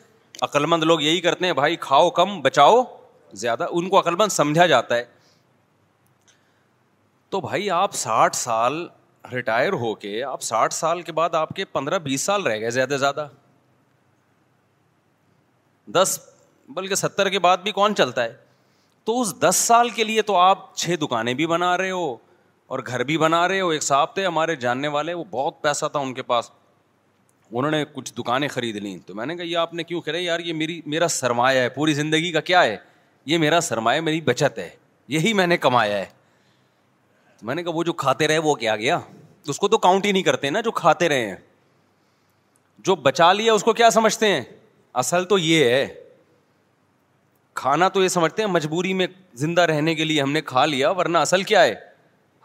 عقلمند 0.41 0.83
لوگ 0.83 1.01
یہی 1.01 1.21
کرتے 1.21 1.45
ہیں، 1.45 1.53
بھائی، 1.53 1.75
کھاؤ 1.75 2.09
کم، 2.09 2.41
بچاؤ۔ 2.41 2.83
زیادہ، 3.33 3.67
ان 3.71 3.89
کو 3.89 3.99
عقلمند 3.99 4.31
سمجھا 4.31 4.65
جاتا 4.65 4.95
ہے۔ 4.95 5.05
تو 7.29 7.41
بھائی، 7.41 7.69
آپ 7.69 7.93
ساٹھ 7.93 8.35
سال 8.35 8.87
ریٹائر 9.31 9.73
ہو 9.73 9.95
کے، 9.95 10.23
آپ 10.23 10.41
ساٹھ 10.41 10.73
سال 10.73 11.01
کے 11.01 11.11
بعد 11.11 11.35
آپ 11.35 11.49
کے 11.49 11.65
پندرہ 11.65 11.99
بیس 11.99 12.21
سال 12.21 12.43
رہ 12.43 12.59
گئے 12.59 12.69
زیادہ 12.69 12.89
سے 12.89 12.97
زیادہ۔ 12.97 13.27
دس، 15.87 16.19
بلکہ 16.69 16.95
ستر 16.95 17.29
کے 17.29 17.39
بعد 17.39 17.57
بھی 17.57 17.71
کون 17.71 17.95
چلتا 17.95 18.23
ہے؟ 18.23 18.35
تو 19.03 19.21
اس 19.21 19.39
دس 19.39 19.55
سال 19.55 19.89
کے 19.89 20.03
لیے 20.03 20.21
تو 20.21 20.35
آپ 20.35 20.75
چھ 20.75 20.89
دکانیں 21.01 21.33
بھی 21.33 21.47
بنا 21.47 21.77
رہے 21.77 21.91
ہو 21.91 22.17
اور 22.67 22.79
گھر 22.87 23.03
بھی 23.03 23.17
بنا 23.17 23.47
رہے 23.47 23.61
ہو۔ 23.61 23.69
ایک 23.69 23.83
صاحب 23.83 24.13
تھے 24.13 24.25
ہمارے 24.25 24.55
جاننے 24.55 24.87
والے، 24.87 25.13
وہ 25.13 25.23
بہت 25.23 25.61
پیسہ 25.61 25.85
تھا 25.91 25.99
ان 25.99 26.13
کے 26.13 26.21
پاس۔ 26.21 26.51
انہوں 27.51 27.71
نے 27.71 27.85
کچھ 27.93 28.13
دکانیں 28.13 28.47
خرید 28.47 28.75
لیں۔ 28.75 28.97
تو 29.05 29.15
میں 29.15 29.25
نے 29.25 29.35
کہا، 29.35 29.45
یہ 29.45 29.57
آپ 29.57 29.73
نے 29.73 29.83
کیوں 29.83 30.01
کرے 30.01 30.21
یار، 30.21 30.39
یہ 30.39 30.53
میری، 30.53 30.81
میرا 30.85 31.07
سرمایہ 31.07 31.59
ہے، 31.59 31.69
پوری 31.69 31.93
زندگی 31.93 32.31
کا 32.31 32.39
کیا 32.39 32.63
ہے؟ 32.63 32.77
یہ 33.27 33.37
میرا 33.37 33.61
سرمایہ 33.61 34.01
میری 34.01 34.21
بچت 34.21 34.59
ہے، 34.59 34.69
یہی 35.07 35.33
میں 35.33 35.47
نے 35.47 35.57
کمایا 35.57 35.97
ہے۔ 35.97 36.05
میں 37.41 37.55
نے 37.55 37.63
کہا 37.63 37.71
وہ 37.71 37.83
جو 37.83 37.93
کھاتے 37.93 38.27
رہے 38.27 38.37
وہ 38.37 38.55
کیا 38.55 38.75
گیا؟ 38.75 38.99
اس 39.47 39.57
کو 39.57 39.67
تو 39.67 39.77
کاؤنٹ 39.77 40.05
ہی 40.05 40.11
نہیں 40.11 40.23
کرتے 40.23 40.49
نا 40.49 40.61
جو 40.61 40.71
کھاتے 40.71 41.09
رہے 41.09 41.27
ہیں۔ 41.27 41.35
جو 42.79 42.95
بچا 42.95 43.33
لیا 43.33 43.53
اس 43.53 43.63
کو 43.63 43.73
کیا 43.73 43.89
سمجھتے 43.89 44.27
ہیں؟ 44.27 44.41
اصل 44.93 45.25
تو 45.25 45.37
یہ 45.37 45.65
ہے۔ 45.65 45.87
کھانا 47.53 47.89
تو 47.89 48.03
یہ 48.03 48.07
سمجھتے 48.07 48.41
ہیں 48.41 48.49
مجبوری 48.49 48.93
میں 48.93 49.07
زندہ 49.33 49.61
رہنے 49.61 49.95
کے 49.95 50.03
لیے 50.03 50.21
ہم 50.21 50.31
نے 50.31 50.41
کھا 50.41 50.65
لیا، 50.65 50.91
ورنہ 50.91 51.17
اصل 51.17 51.43
کیا 51.43 51.63
ہے؟ 51.63 51.75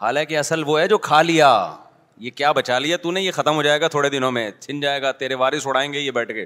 حالانکہ 0.01 0.37
اصل 0.37 0.63
وہ 0.65 0.79
ہے 0.79 0.87
جو 0.87 0.97
کھا 0.97 1.21
لیا۔ 1.21 1.75
یہ 2.17 2.31
کیا 2.31 2.51
بچا 2.51 2.79
لیا 2.79 2.97
تو 2.97 3.11
نے 3.11 3.21
یہ 3.21 3.31
ختم 3.31 3.55
ہو 3.55 3.63
جائے 3.63 3.81
گا 3.81 3.87
تھوڑے 3.87 4.09
دنوں 4.09 4.31
میں، 4.31 4.51
چھن 4.59 4.79
جائے 4.79 5.01
گا، 5.01 5.11
تیرے 5.11 5.33
وارث 5.33 5.67
اڑائیں 5.67 5.93
گے 5.93 5.99
یہ 5.99 6.11
بیٹھ 6.11 6.31
کے۔ 6.31 6.45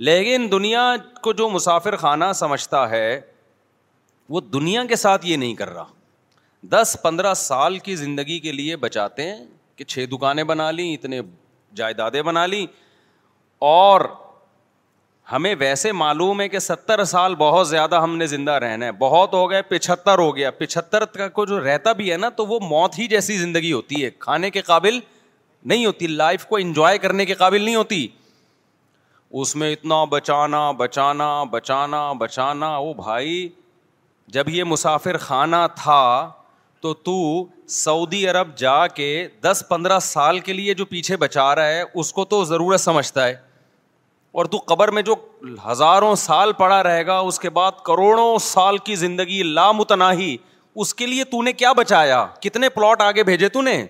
لیکن 0.00 0.48
دنیا 0.50 0.94
کو 1.22 1.32
جو 1.32 1.50
مسافر 1.50 1.96
خانہ 1.96 2.24
سمجھتا 2.34 2.90
ہے، 2.90 3.20
وہ 4.28 4.40
دنیا 4.40 4.84
کے 4.84 4.96
ساتھ 4.96 5.26
یہ 5.26 5.36
نہیں 5.36 5.54
کر 5.54 5.68
رہا۔ 5.68 5.84
دس 6.62 6.96
پندرہ 7.02 7.34
سال 7.34 7.78
کی 7.78 7.96
زندگی 7.96 8.38
کے 8.38 8.52
لیے 8.52 8.76
بچاتے 8.76 9.22
ہیں 9.22 9.44
کہ 9.76 9.84
چھ 9.84 10.04
دکانیں 10.12 10.44
بنا 10.44 10.70
لیں، 10.70 10.94
اتنے 10.94 11.20
جائیدادیں 11.74 12.22
بنا 12.22 12.46
لیں۔ 12.46 12.66
اور 13.58 14.00
ہمیں 15.32 15.54
ویسے 15.58 15.92
معلوم 15.92 16.40
ہے 16.40 16.48
کہ 16.48 16.58
ستر 16.58 17.04
سال 17.04 17.34
بہت 17.34 17.68
زیادہ 17.68 18.00
ہم 18.00 18.16
نے 18.16 18.26
زندہ 18.26 18.52
رہنا 18.52 18.86
ہے۔ 18.86 18.92
بہت 18.92 19.34
ہو 19.34 19.50
گئے 19.50 19.62
پچہتر 19.62 20.18
ہو 20.18 20.36
گیا۔ 20.36 20.50
پچہتر 20.50 21.04
کا 21.04 21.28
کو 21.28 21.46
جو 21.46 21.64
رہتا 21.64 21.92
بھی 21.92 22.12
ہے 22.12 22.16
نا، 22.16 22.28
تو 22.28 22.46
وہ 22.46 22.60
موت 22.60 22.98
ہی 22.98 23.06
جیسی 23.06 23.38
زندگی 23.38 23.72
ہوتی 23.72 24.04
ہے۔ 24.04 24.10
کھانے 24.18 24.50
کے 24.50 24.60
قابل 24.60 25.00
نہیں 25.64 25.86
ہوتی، 25.86 26.06
لائف 26.06 26.46
کو 26.46 26.56
انجوائے 26.56 26.98
کرنے 26.98 27.26
کے 27.26 27.34
قابل 27.34 27.62
نہیں 27.62 27.74
ہوتی۔ 27.74 28.08
اس 29.30 29.56
میں 29.56 29.72
اتنا 29.72 30.04
بچانا 30.04 30.70
بچانا 30.70 31.44
بچانا 31.44 32.12
بچانا۔ 32.12 32.76
او 32.76 32.92
بھائی، 32.92 33.48
جب 34.28 34.48
یہ 34.48 34.64
مسافر 34.64 35.16
خانہ 35.16 35.66
تھا 35.76 36.30
تو 36.80 36.94
تو 36.94 37.46
سعودی 37.68 38.28
عرب 38.28 38.56
جا 38.56 38.86
کے 38.86 39.28
دس 39.42 39.64
پندرہ 39.68 39.98
سال 39.98 40.38
کے 40.38 40.52
لیے 40.52 40.74
جو 40.74 40.84
پیچھے 40.84 41.16
بچا 41.16 41.54
رہا 41.54 41.66
ہے، 41.66 41.82
اس 41.94 42.12
کو 42.12 42.24
تو 42.24 42.44
ضرورت 42.44 42.80
سمجھتا 42.80 43.26
ہے۔ 43.26 43.36
اور 44.32 44.44
تو 44.44 44.58
قبر 44.58 44.90
میں 44.90 45.02
جو 45.02 45.14
ہزاروں 45.70 46.14
سال 46.14 46.52
پڑا 46.52 46.82
رہے 46.82 47.06
گا، 47.06 47.18
اس 47.18 47.38
کے 47.38 47.50
بعد 47.50 47.72
کروڑوں 47.84 48.38
سال 48.38 48.78
کی 48.78 48.94
زندگی 48.94 49.42
لامتناہی، 49.42 50.36
اس 50.76 50.94
کے 50.94 51.06
لیے 51.06 51.24
تو 51.24 51.42
نے 51.42 51.52
کیا 51.52 51.72
بچایا؟ 51.72 52.26
کتنے 52.40 52.68
پلاٹ 52.68 53.02
آگے 53.02 53.22
بھیجے 53.22 53.48
تو 53.48 53.62
نے؟ 53.62 53.86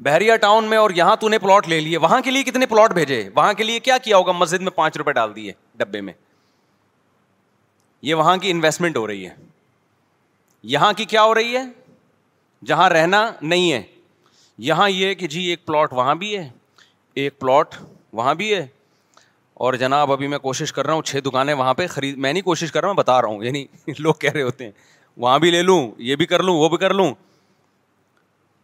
بحریہ 0.00 0.36
ٹاؤن 0.36 0.64
میں 0.64 0.78
اور 0.78 0.90
یہاں 0.90 1.16
تو 1.16 1.28
نے 1.28 1.38
پلاٹ 1.38 1.68
لے 1.68 1.80
لیے۔ 1.80 1.96
وہاں 1.96 2.20
کے 2.20 2.30
لیے 2.30 2.42
کتنے 2.42 2.66
پلاٹ 2.66 2.92
بھیجے؟ 2.92 3.28
وہاں 3.34 3.52
کے 3.52 3.64
لیے 3.64 3.80
کیا 3.80 3.98
کیا 3.98 4.16
ہوگا؟ 4.16 4.32
مسجد 4.32 4.62
میں 4.62 4.70
پانچ 4.70 4.96
روپے 4.96 5.12
ڈال 5.12 5.36
دیے 5.36 5.52
ڈبے 5.74 6.00
میں۔ 6.00 6.12
یہ 8.02 8.14
وہاں 8.14 8.36
کی 8.36 8.50
انویسٹمنٹ 8.50 8.96
ہو 8.96 9.06
رہی 9.06 9.26
ہے۔ 9.26 9.34
یہاں 10.62 10.92
کی 10.92 11.04
کیا 11.04 11.22
ہو 11.22 11.34
رہی 11.34 11.56
ہے؟ 11.56 11.62
جہاں 12.64 12.90
رہنا 12.90 13.32
نہیں 13.42 13.72
ہے۔ 13.72 13.82
یہاں 14.58 14.90
یہ 14.90 15.14
کہ 15.14 15.26
جی 15.26 15.40
ایک 15.40 15.66
پلاٹ 15.66 15.92
وہاں 15.92 16.14
بھی 16.14 16.38
ہے، 16.38 16.50
ایک 17.14 17.38
پلاٹ 17.38 17.74
وہاں 18.12 18.34
بھی 18.34 18.54
ہے۔ 18.54 18.66
اور 19.54 19.74
جناب، 19.74 20.12
ابھی 20.12 20.26
میں 20.26 20.38
کوشش 20.38 20.72
کر 20.72 20.86
رہا 20.86 20.94
ہوں، 20.94 21.02
چھ 21.02 21.16
دکانیں 21.26 21.54
وہاں 21.54 21.74
پہ 21.74 21.86
خرید، 21.86 22.16
میں 22.16 22.32
نہیں 22.32 22.42
کوشش 22.42 22.72
کر 22.72 22.80
رہا 22.80 22.88
ہوں 22.88 22.94
بتا 22.94 23.22
رہا 23.22 23.28
ہوں۔ 23.28 23.44
یعنی 23.44 23.66
لوگ 23.98 24.14
کہہ 24.14 24.32
رہے 24.32 24.42
ہوتے 24.42 24.64
ہیں، 24.64 24.72
وہاں 25.16 25.38
بھی 25.38 25.50
لے 25.50 25.62
لوں، 25.62 25.90
یہ 25.98 26.16
بھی 26.16 26.26
کر 26.26 26.42
لوں، 26.42 26.56
وہ 26.56 26.68
بھی 26.68 26.76
کر 26.76 26.94
لوں۔ 26.94 27.14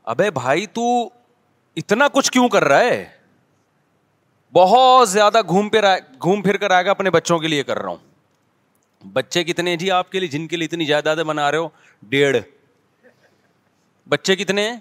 ابے 0.04 0.30
بھائی، 0.30 0.66
تو 0.66 1.08
اتنا 1.76 2.08
کچھ 2.08 2.32
کیوں 2.32 2.48
کر 2.48 2.64
رہا 2.64 2.80
ہے؟ 2.80 3.08
بہت 4.52 5.08
زیادہ 5.08 5.40
گھوم 5.48 5.68
پھر 5.68 5.84
گھوم 6.22 6.42
پھر 6.42 6.56
کر 6.56 6.70
آئے 6.70 6.86
گا 6.86 6.90
اپنے 6.90 7.10
بچوں 7.10 7.38
کے 7.38 7.48
لیے 7.48 7.62
کر 7.62 7.78
رہا 7.78 7.88
ہوں۔ 7.88 7.96
بچے 9.12 9.44
کتنے 9.44 9.76
جی 9.76 9.90
آپ 9.90 10.12
کے 10.12 10.20
لیے؟ 10.20 10.28
جن 10.28 10.46
کے 10.46 10.56
لیے 10.56 10.64
اتنی 10.64 10.84
جائیداد 10.84 11.16
بنا 11.16 11.50
رہے 11.50 11.58
ہو؟ 11.58 11.68
ڈیڑھ۔ 12.02 12.36
بچے 14.08 14.36
کتنے 14.36 14.70
ہیں؟ 14.70 14.76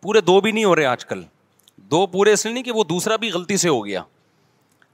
پورے 0.00 0.20
دو 0.20 0.40
بھی 0.40 0.52
نہیں 0.52 0.64
ہو 0.64 0.76
رہے 0.76 0.84
آج 0.84 1.04
کل۔ 1.04 1.22
دو 1.76 2.06
پورے 2.06 2.32
اس 2.32 2.44
لیے 2.44 2.54
نہیں 2.54 2.64
کہ 2.64 2.72
وہ 2.72 2.84
دوسرا 2.84 3.16
بھی 3.16 3.30
غلطی 3.30 3.56
سے 3.56 3.68
ہو 3.68 3.86
گیا۔ 3.86 4.02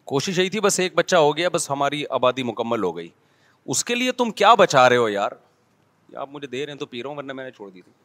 کوشش 0.04 0.38
یہی 0.38 0.50
تھی، 0.50 0.60
بس 0.60 0.80
ایک 0.80 0.94
بچہ 0.94 1.16
ہو 1.16 1.36
گیا، 1.36 1.48
بس 1.48 1.70
ہماری 1.70 2.04
آبادی 2.10 2.42
مکمل 2.42 2.82
ہو 2.82 2.96
گئی۔ 2.96 3.08
اس 3.66 3.84
کے 3.84 3.94
لیے 3.94 4.12
تم 4.12 4.30
کیا 4.30 4.54
بچا 4.54 4.88
رہے 4.88 4.96
ہو 4.96 5.08
یار؟ 5.08 5.30
آپ 6.16 6.28
مجھے 6.32 6.48
دے 6.48 6.66
رہے 6.66 6.72
ہیں 6.72 6.78
تو 6.78 6.86
پی 6.86 7.02
رہا 7.02 7.10
ہوں، 7.10 7.16
ورنہ 7.16 7.32
میں 7.32 7.44
نے 7.44 7.50
چھوڑ 7.50 7.70
دی 7.70 7.80
تھی۔ 7.80 8.01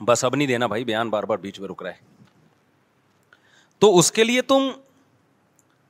بس 0.00 0.24
اب 0.24 0.36
نہیں 0.36 0.48
دینا 0.48 0.66
بھائی، 0.66 0.84
بیان 0.84 1.10
بار 1.10 1.22
بار 1.22 1.38
بیچ 1.38 1.60
میں 1.60 1.68
رک 1.68 1.82
رہا 1.82 1.90
ہے۔ 1.90 2.24
تو 3.78 3.98
اس 3.98 4.12
کے 4.12 4.24
لیے 4.24 4.42
تم 4.42 4.68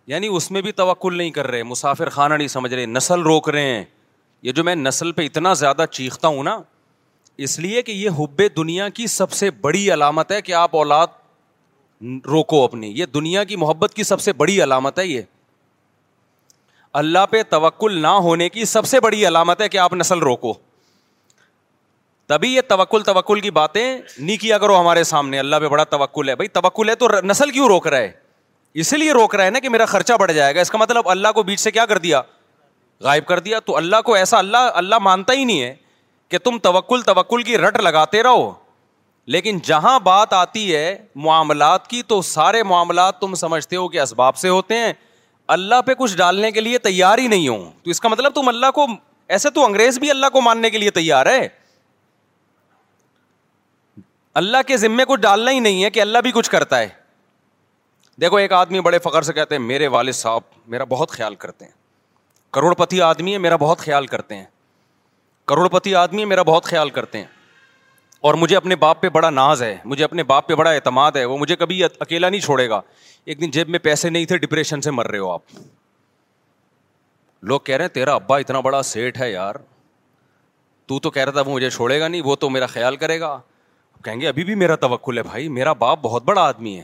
یعنی 0.06 0.26
اس 0.26 0.50
میں 0.50 0.62
بھی 0.62 0.72
توکل 0.72 1.16
نہیں 1.16 1.30
کر 1.30 1.46
رہے، 1.46 1.62
مسافر 1.62 2.08
خانہ 2.08 2.34
نہیں 2.34 2.48
سمجھ 2.48 2.74
رہے، 2.74 2.86
نسل 2.86 3.22
روک 3.22 3.48
رہے 3.48 3.74
ہیں۔ 3.74 3.84
یہ 4.42 4.52
جو 4.52 4.64
میں 4.64 4.74
نسل 4.74 5.12
پہ 5.12 5.22
اتنا 5.22 5.52
زیادہ 5.52 5.84
چیختا 5.90 6.28
ہوں 6.28 6.44
نا، 6.44 6.60
اس 7.38 7.58
لیے 7.58 7.82
کہ 7.82 7.92
یہ 7.92 8.10
حب 8.10 8.42
دنیا 8.56 8.88
کی 8.88 9.06
سب 9.06 9.30
سے 9.30 9.50
بڑی 9.50 9.92
علامت 9.92 10.32
ہے 10.32 10.42
کہ 10.42 10.52
آپ 10.52 10.76
اولاد 10.76 11.06
روکو 12.26 12.64
اپنی۔ 12.64 12.86
یہ 12.86 13.06
دنیا 13.06 13.44
کی 13.44 13.56
محبت 13.56 13.94
کی 13.94 14.02
سب 14.02 14.20
سے 14.20 14.32
بڑی 14.32 14.62
علامت 14.62 14.98
ہے 14.98 15.06
یہ۔ 15.06 15.20
اللہ 16.92 17.26
پہ 17.30 17.42
توکل 17.42 18.02
نہ 18.02 18.06
ہونے 18.06 18.48
کی 18.48 18.64
سب 18.64 18.86
سے 18.86 19.00
بڑی 19.00 19.26
علامت 19.28 19.60
ہے 19.60 19.68
کہ 19.68 19.78
آپ 19.78 19.92
نسل 19.92 20.18
روکو۔ 20.18 20.52
تبھی 22.30 22.54
یہ 22.54 22.60
توکل 22.68 23.02
توکل 23.02 23.40
کی 23.40 23.50
باتیں 23.50 23.98
نہیں 24.18 24.36
کیا 24.36 24.58
کرو 24.58 24.80
ہمارے 24.80 25.04
سامنے، 25.04 25.38
اللہ 25.38 25.56
پہ 25.56 25.68
بڑا 25.68 25.84
توکل 25.84 26.28
ہے۔ 26.28 26.34
بھائی، 26.34 26.48
توکل 26.48 26.88
ہے 26.88 26.94
تو 26.94 27.08
نسل 27.24 27.50
کیوں 27.50 27.66
روک 27.66 27.86
رہا 27.86 27.98
ہے؟ 27.98 28.12
اسی 28.74 28.96
لیے 28.96 29.12
روک 29.12 29.34
رہا 29.34 29.44
ہے 29.44 29.50
نا 29.50 29.58
کہ 29.58 29.68
میرا 29.68 29.84
خرچہ 29.84 30.12
بڑھ 30.12 30.32
جائے 30.32 30.54
گا۔ 30.54 30.60
اس 30.60 30.70
کا 30.70 30.78
مطلب 30.78 31.08
اللہ 31.08 31.28
کو 31.34 31.42
بیچ 31.42 31.60
سے 31.60 31.70
کیا 31.70 31.86
کر 31.86 31.98
دیا؟ 31.98 32.22
غائب 33.00 33.26
کر 33.26 33.38
دیا۔ 33.38 33.60
تو 33.60 33.76
اللہ 33.76 33.96
کو 34.04 34.14
ایسا 34.14 34.38
اللہ 34.38 34.56
اللہ 34.56 34.94
مانتا 34.98 35.32
ہی 35.32 35.44
نہیں 35.44 35.62
ہے 35.62 35.74
کہ 36.28 36.38
تم 36.38 36.58
توکل 36.58 37.02
توکل 37.02 37.42
کی 37.42 37.58
رٹ 37.58 37.80
لگاتے 37.80 38.22
رہو۔ 38.22 38.52
لیکن 39.26 39.58
جہاں 39.62 40.00
بات 40.00 40.32
آتی 40.32 40.76
ہے 40.76 41.04
معاملات 41.14 41.88
کی، 41.88 42.02
تو 42.02 42.22
سارے 42.22 42.62
معاملات 42.62 43.18
تم 43.18 43.34
سمجھتے 43.34 43.76
ہو 43.76 43.88
کہ 43.88 44.00
اسباب 44.00 44.36
سے 44.36 44.48
ہوتے 44.48 44.78
ہیں۔ 44.78 44.92
اللہ 45.48 45.82
پہ 45.86 45.94
کچھ 45.94 46.16
ڈالنے 46.16 46.50
کے 46.50 46.60
لیے 46.60 46.78
تیار 46.78 47.18
ہی 47.18 47.28
نہیں 47.28 47.48
ہوں۔ 47.48 47.70
تو 47.84 47.90
اس 47.90 48.00
کا 48.00 48.08
مطلب 48.08 48.32
تم 48.32 48.48
اللہ 48.48 48.70
کو، 48.74 48.86
ایسے 49.28 49.50
تو 49.50 49.64
انگریز 49.64 49.98
بھی 49.98 50.10
اللہ 50.10 50.26
کو 50.32 50.40
ماننے 50.40 50.70
کے 50.70 50.78
لیے 50.78 50.90
تیار 50.90 51.26
ہے۔ 51.26 51.59
اللہ 54.34 54.56
کے 54.66 54.76
ذمے 54.76 55.04
کچھ 55.08 55.20
ڈالنا 55.20 55.50
ہی 55.50 55.60
نہیں 55.60 55.84
ہے 55.84 55.90
کہ 55.90 56.00
اللہ 56.00 56.18
بھی 56.18 56.32
کچھ 56.32 56.50
کرتا 56.50 56.78
ہے۔ 56.78 56.88
دیکھو، 58.20 58.36
ایک 58.36 58.52
آدمی 58.52 58.80
بڑے 58.80 58.98
فخر 58.98 59.22
سے 59.22 59.32
کہتے 59.32 59.54
ہیں، 59.54 59.62
میرے 59.62 59.86
والد 59.86 60.12
صاحب 60.12 60.40
میرا 60.66 60.84
بہت 60.84 61.10
خیال 61.10 61.34
کرتے 61.34 61.64
ہیں۔ 61.64 61.72
کروڑ 62.50 62.74
پتی 62.74 63.00
آدمی 63.00 63.32
ہے، 63.32 63.38
میرا 63.38 63.56
بہت 63.56 63.78
خیال 63.78 64.06
کرتے 64.06 64.36
ہیں۔ 64.36 64.44
کروڑ 65.46 65.68
پتی 65.68 65.94
آدمی 65.94 66.20
ہے، 66.20 66.26
میرا 66.26 66.42
بہت 66.42 66.64
خیال 66.64 66.90
کرتے 66.90 67.18
ہیں۔ 67.18 67.26
اور 68.20 68.34
مجھے 68.34 68.56
اپنے 68.56 68.76
باپ 68.76 69.00
پہ 69.00 69.08
بڑا 69.08 69.30
ناز 69.30 69.62
ہے، 69.62 69.76
مجھے 69.84 70.04
اپنے 70.04 70.22
باپ 70.22 70.48
پہ 70.48 70.54
بڑا 70.54 70.70
اعتماد 70.70 71.12
ہے، 71.12 71.24
وہ 71.24 71.38
مجھے 71.38 71.56
کبھی 71.56 71.84
اکیلا 71.84 72.28
نہیں 72.28 72.40
چھوڑے 72.40 72.68
گا۔ 72.68 72.80
ایک 73.24 73.40
دن 73.40 73.50
جیب 73.50 73.68
میں 73.68 73.78
پیسے 73.78 74.10
نہیں 74.10 74.24
تھے، 74.24 74.38
ڈپریشن 74.38 74.80
سے 74.80 74.90
مر 74.90 75.06
رہے 75.06 75.18
ہو 75.18 75.30
آپ۔ 75.30 75.40
لوگ 77.42 77.60
کہہ 77.60 77.76
رہے 77.76 77.84
ہیں، 77.84 77.88
تیرا 77.88 78.14
ابا 78.14 78.38
اتنا 78.38 78.60
بڑا 78.60 78.82
سیٹ 78.82 79.18
ہے 79.20 79.32
یار۔ 79.32 79.54
تو 80.86 81.00
تو 81.00 81.10
کہہ 81.10 81.24
رہا 81.24 81.32
تھا 81.32 81.40
وہ 81.40 81.54
مجھے 81.54 81.70
چھوڑے 81.70 82.00
گا 82.00 82.08
نہیں، 82.08 82.22
وہ 82.22 82.36
تو 82.36 82.50
میرا 82.50 82.66
خیال 82.66 82.96
کرے 82.96 83.20
گا۔ 83.20 83.40
کہیں 84.04 84.20
گے، 84.20 84.28
ابھی 84.28 84.44
بھی 84.44 84.54
میرا 84.54 84.76
توکل 84.76 85.18
ہے 85.18 85.22
بھائی، 85.22 85.48
میرا 85.48 85.72
باپ 85.72 85.98
بہت 86.02 86.22
بڑا 86.24 86.42
آدمی 86.42 86.78
ہے۔ 86.78 86.82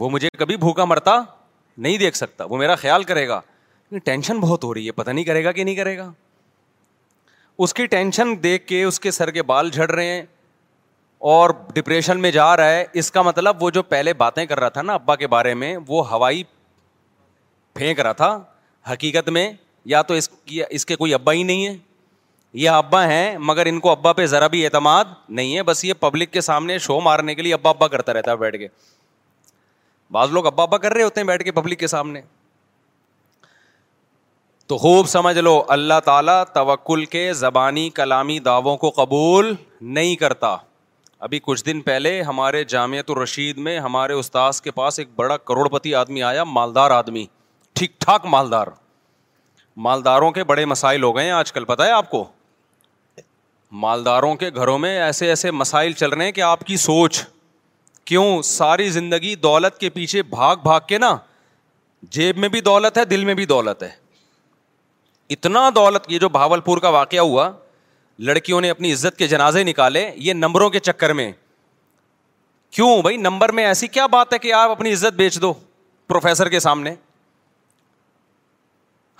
وہ 0.00 0.10
مجھے 0.10 0.28
کبھی 0.38 0.56
بھوکا 0.56 0.84
مرتا 0.84 1.22
نہیں 1.78 1.98
دیکھ 1.98 2.16
سکتا، 2.16 2.44
وہ 2.44 2.56
میرا 2.56 2.74
خیال 2.74 3.02
کرے 3.02 3.28
گا۔ 3.28 3.40
ٹینشن 4.04 4.38
بہت 4.38 4.64
ہو 4.64 4.74
رہی 4.74 4.86
ہے، 4.86 4.92
پتہ 4.92 5.10
نہیں 5.10 5.24
کرے 5.24 5.44
گا 5.44 5.52
کہ 5.52 5.64
نہیں 5.64 5.74
کرے 5.74 5.98
گا۔ 5.98 6.12
اس 7.58 7.74
کی 7.74 7.86
ٹینشن 7.86 8.42
دیکھ 8.42 8.66
کے، 8.66 8.84
اس 8.84 9.00
کے 9.00 9.10
سر 9.10 9.30
کے 9.30 9.42
بال 9.42 9.70
جھڑ 9.70 9.90
رہے 9.90 10.06
ہیں 10.06 10.22
اور 11.18 11.50
ڈپریشن 11.74 12.20
میں 12.20 12.30
جا 12.30 12.56
رہا 12.56 12.70
ہے۔ 12.70 12.84
اس 12.92 13.12
کا 13.12 13.22
مطلب 13.22 13.62
وہ 13.62 13.70
جو 13.70 13.82
پہلے 13.82 14.12
باتیں 14.12 14.46
کر 14.46 14.60
رہا 14.60 14.68
تھا 14.68 14.82
نا 14.82 14.94
ابا 14.94 15.16
کے 15.16 15.26
بارے 15.26 15.54
میں، 15.54 15.76
وہ 15.88 16.10
ہوائی 16.10 16.42
پھینک 17.74 18.00
رہا 18.00 18.12
تھا 18.12 18.38
حقیقت 18.92 19.28
میں، 19.28 19.52
یا 19.84 20.02
تو 20.02 20.14
اس 20.14 20.28
کی، 20.28 20.62
اس 20.70 20.86
کے 20.86 20.96
کوئی 20.96 21.14
ابا 21.14 21.32
ہی 21.32 21.42
نہیں 21.42 21.66
ہے۔ 21.66 21.76
یہ 22.52 22.70
ابا 22.70 23.04
ہیں، 23.04 23.38
مگر 23.38 23.66
ان 23.66 23.80
کو 23.80 23.90
ابا 23.90 24.12
پہ 24.12 24.26
ذرا 24.26 24.46
بھی 24.46 24.64
اعتماد 24.64 25.04
نہیں 25.28 25.56
ہے، 25.56 25.62
بس 25.62 25.84
یہ 25.84 25.94
پبلک 26.00 26.32
کے 26.32 26.40
سامنے 26.40 26.78
شو 26.78 27.00
مارنے 27.00 27.34
کے 27.34 27.42
لیے 27.42 27.54
ابا 27.54 27.70
ابا 27.70 27.88
کرتا 27.88 28.12
رہتا 28.12 28.30
ہے 28.30 28.36
بیٹھ 28.36 28.56
کے۔ 28.56 28.68
بعض 30.10 30.30
لوگ 30.30 30.46
ابا 30.46 30.62
ابا 30.62 30.78
کر 30.78 30.92
رہے 30.92 31.02
ہوتے 31.02 31.20
ہیں 31.20 31.26
بیٹھ 31.26 31.42
کے 31.42 31.52
پبلک 31.52 31.78
کے 31.78 31.86
سامنے۔ 31.86 32.20
تو 34.66 34.76
خوب 34.76 35.08
سمجھ 35.08 35.38
لو، 35.38 35.64
اللہ 35.68 36.00
تعالیٰ 36.04 36.44
توکل 36.54 37.04
کے 37.04 37.32
زبانی 37.32 37.90
کلامی 37.90 38.38
دعووں 38.38 38.76
کو 38.76 38.90
قبول 38.90 39.54
نہیں 39.80 40.16
کرتا۔ 40.16 40.56
ابھی 41.18 41.40
کچھ 41.42 41.64
دن 41.64 41.80
پہلے 41.80 42.22
ہمارے 42.22 42.64
جامعت 42.64 43.10
الرشید 43.10 43.58
میں 43.58 43.80
ہمارے 43.80 44.12
استاذ 44.12 44.60
کے 44.60 44.70
پاس 44.70 44.98
ایک 44.98 45.08
بڑا 45.16 45.36
کروڑ 45.36 45.68
پتی 45.68 45.94
آدمی 45.94 46.22
آیا، 46.22 46.44
مالدار 46.44 46.90
آدمی، 46.90 47.26
ٹھیک 47.72 48.00
ٹھاک 48.00 48.26
مالدار۔ 48.26 48.66
مالداروں 49.76 50.30
کے 50.30 50.44
بڑے 50.44 50.64
مسائل 50.64 51.02
ہو 51.02 51.16
گئے 51.16 51.24
ہیں 51.24 51.30
آج 51.30 51.52
کل، 51.52 51.64
پتہ 51.64 51.82
ہے 51.82 51.90
آپ 51.90 52.10
کو؟ 52.10 52.24
مالداروں 53.70 54.34
کے 54.34 54.50
گھروں 54.54 54.78
میں 54.78 55.02
ایسے 55.02 55.28
ایسے 55.28 55.50
مسائل 55.50 55.92
چل 55.92 56.10
رہے 56.10 56.24
ہیں 56.24 56.32
کہ 56.32 56.40
آپ 56.40 56.60
کی 56.60 56.76
سوچ، 56.76 57.24
کیوں 58.04 58.42
ساری 58.42 58.90
زندگی 58.90 59.34
دولت 59.34 59.78
کے 59.78 59.90
پیچھے 59.90 60.22
بھاگ 60.22 60.56
بھاگ 60.56 60.80
کے 60.86 60.98
نا، 60.98 61.16
جیب 62.02 62.38
میں 62.38 62.48
بھی 62.48 62.60
دولت 62.60 62.98
ہے، 62.98 63.04
دل 63.04 63.24
میں 63.24 63.34
بھی 63.34 63.46
دولت 63.46 63.82
ہے۔ 63.82 63.88
اتنا 65.30 65.70
دولت، 65.74 66.12
یہ 66.12 66.18
جو 66.18 66.28
بھاول 66.28 66.60
پور 66.60 66.78
کا 66.78 66.88
واقعہ 66.88 67.20
ہوا، 67.20 67.50
لڑکیوں 68.18 68.60
نے 68.60 68.70
اپنی 68.70 68.92
عزت 68.92 69.18
کے 69.18 69.26
جنازے 69.26 69.64
نکالے، 69.64 70.10
یہ 70.16 70.32
نمبروں 70.32 70.70
کے 70.70 70.78
چکر 70.78 71.12
میں۔ 71.12 71.32
کیوں 72.70 73.02
بھائی؟ 73.02 73.16
نمبر 73.16 73.52
میں 73.52 73.66
ایسی 73.66 73.86
کیا 73.86 74.06
بات 74.06 74.32
ہے 74.32 74.38
کہ 74.38 74.52
آپ 74.52 74.70
اپنی 74.70 74.92
عزت 74.92 75.14
بیچ 75.14 75.40
دو، 75.40 75.54
پروفیسر 76.08 76.48
کے 76.48 76.60
سامنے۔ 76.60 76.94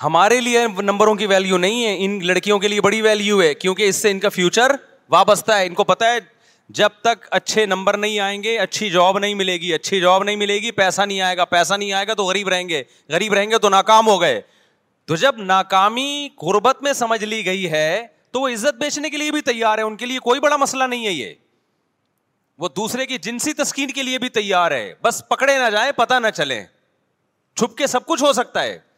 ہمارے 0.04 0.40
لیے 0.40 0.66
نمبروں 0.78 1.14
کی 1.14 1.26
ویلو 1.26 1.58
نہیں 1.58 1.84
ہے، 1.84 1.96
ان 1.98 2.26
لڑکیوں 2.26 2.58
کے 2.58 2.68
لیے 2.68 2.80
بڑی 2.80 3.02
ویلو 3.02 3.42
ہے، 3.42 3.54
کیونکہ 3.54 3.88
اس 3.88 3.96
سے 3.96 4.10
ان 4.10 4.20
کا 4.20 4.28
فیوچر 4.28 4.72
وابستہ 5.08 5.52
ہے۔ 5.52 5.66
ان 5.66 5.74
کو 5.74 5.84
پتا 5.84 6.12
ہے، 6.12 6.18
جب 6.68 6.88
تک 7.00 7.26
اچھے 7.30 7.66
نمبر 7.66 7.96
نہیں 7.96 8.20
آئیں 8.20 8.42
گے، 8.42 8.58
اچھی 8.58 8.90
جاب 8.90 9.18
نہیں 9.18 9.34
ملے 9.34 9.56
گی۔ 9.56 9.74
اچھی 9.74 10.00
جاب 10.00 10.22
نہیں 10.22 10.36
ملے 10.36 10.54
گی، 10.54 10.70
پیسہ 10.70 11.02
نہیں 11.02 11.20
آئے 11.20 11.36
گا۔ 11.36 11.44
پیسہ 11.44 11.74
نہیں 11.74 11.92
آئے 11.92 12.06
گا 12.06 12.14
تو 12.14 12.24
غریب 12.24 12.48
رہیں 12.48 12.68
گے۔ 12.68 12.82
غریب 13.08 13.32
رہیں 13.32 13.50
گے 13.50 13.58
تو 13.58 13.68
ناکام 13.68 14.08
ہو 14.08 14.20
گئے۔ 14.20 14.40
تو 15.04 15.16
جب 15.16 15.32
ناکامی 15.38 16.28
غربت 16.42 16.82
میں 16.82 16.92
سمجھ 16.92 17.24
لی 17.24 17.46
گئی 17.46 17.70
ہے، 17.70 18.06
تو 18.30 18.40
وہ 18.40 18.48
عزت 18.48 18.74
بیچنے 18.74 19.10
کے 19.10 19.16
لیے 19.16 19.30
بھی 19.30 19.40
تیار 19.40 19.78
ہے۔ 19.78 19.82
ان 19.82 19.96
کے 19.96 20.06
لیے 20.06 20.18
کوئی 20.18 20.40
بڑا 20.40 20.56
مسئلہ 20.56 20.84
نہیں 20.84 21.06
ہے 21.06 21.12
یہ۔ 21.12 21.34
وہ 22.58 22.68
دوسرے 22.76 23.06
کی 23.06 23.18
جنسی 23.18 23.52
تسکین 23.52 23.90
کے 23.90 24.02
لیے 24.02 24.18
بھی 24.18 24.28
تیار 24.28 24.70
ہے۔ 24.70 24.94
بس 25.02 25.28
پکڑے 25.28 25.58
نہ 25.58 25.70
جائیں، 25.70 25.92
پتہ 25.92 26.14
نہ 26.14 26.28
چلے 26.34 26.64
چھپ 27.56 27.76
کے 27.76 27.86
سب 27.86 28.06
کچھ 28.06 28.22
ہو 28.22 28.32
سکتا 28.32 28.62
ہے۔ 28.62 28.89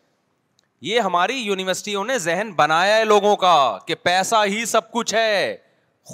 یہ 0.83 1.01
ہماری 1.01 1.35
یونیورسٹیوں 1.35 2.05
نے 2.05 2.19
ذہن 2.19 2.53
بنایا 2.57 2.97
ہے 2.97 3.05
لوگوں 3.05 3.37
کا 3.37 3.79
کہ 3.87 3.95
پیسہ 3.95 4.37
ہی 4.47 4.65
سب 4.65 4.93
کچھ 4.93 5.15
ہے۔ 5.15 5.57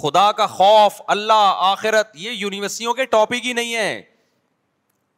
خدا 0.01 0.31
کا 0.31 0.47
خوف، 0.47 1.01
اللہ، 1.07 1.53
آخرت، 1.55 2.09
یہ 2.13 2.31
یونیورسٹیوں 2.31 2.93
کے 2.93 3.05
ٹاپک 3.05 3.45
ہی 3.45 3.53
نہیں 3.53 3.75
ہے 3.75 4.01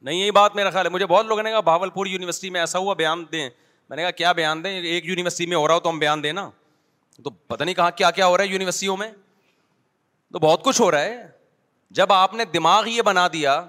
نہیں، 0.01 0.15
یہی 0.15 0.31
بات 0.31 0.55
میرا 0.55 0.69
خیال 0.69 0.85
ہے۔ 0.85 0.91
مجھے 0.91 1.05
بہت 1.05 1.25
لوگوں 1.25 1.43
نے 1.43 1.51
کہا 1.51 1.59
بھاول 1.59 1.89
پور 1.89 2.05
یونیورسٹی 2.05 2.49
میں 2.49 2.59
ایسا 2.59 2.79
ہوا، 2.79 2.93
بیان 2.93 3.25
دیں۔ 3.31 3.49
میں 3.89 3.95
نے 3.95 4.01
کہا، 4.01 4.11
کیا 4.11 4.31
بیان 4.31 4.63
دیں؟ 4.63 4.81
ایک 4.81 5.05
یونیورسٹی 5.05 5.45
میں 5.45 5.57
ہو 5.57 5.67
رہا 5.67 5.75
ہو 5.75 5.79
تو 5.79 5.89
ہم 5.89 5.99
بیان 5.99 6.23
دیں 6.23 6.33
نا۔ 6.33 6.49
تو 7.23 7.29
پتہ 7.29 7.63
نہیں 7.63 7.75
کہا 7.75 7.89
کیا 7.89 8.11
کیا 8.11 8.25
ہو 8.25 8.37
رہا 8.37 8.43
ہے 8.43 8.49
یونیورسٹیوں 8.49 8.97
میں۔ 8.97 9.11
تو 10.33 10.39
بہت 10.39 10.63
کچھ 10.63 10.81
ہو 10.81 10.91
رہا 10.91 11.01
ہے۔ 11.01 11.27
جب 11.89 12.13
آپ 12.13 12.33
نے 12.33 12.45
دماغ 12.45 12.87
یہ 12.87 13.01
بنا 13.01 13.27
دیا 13.33 13.65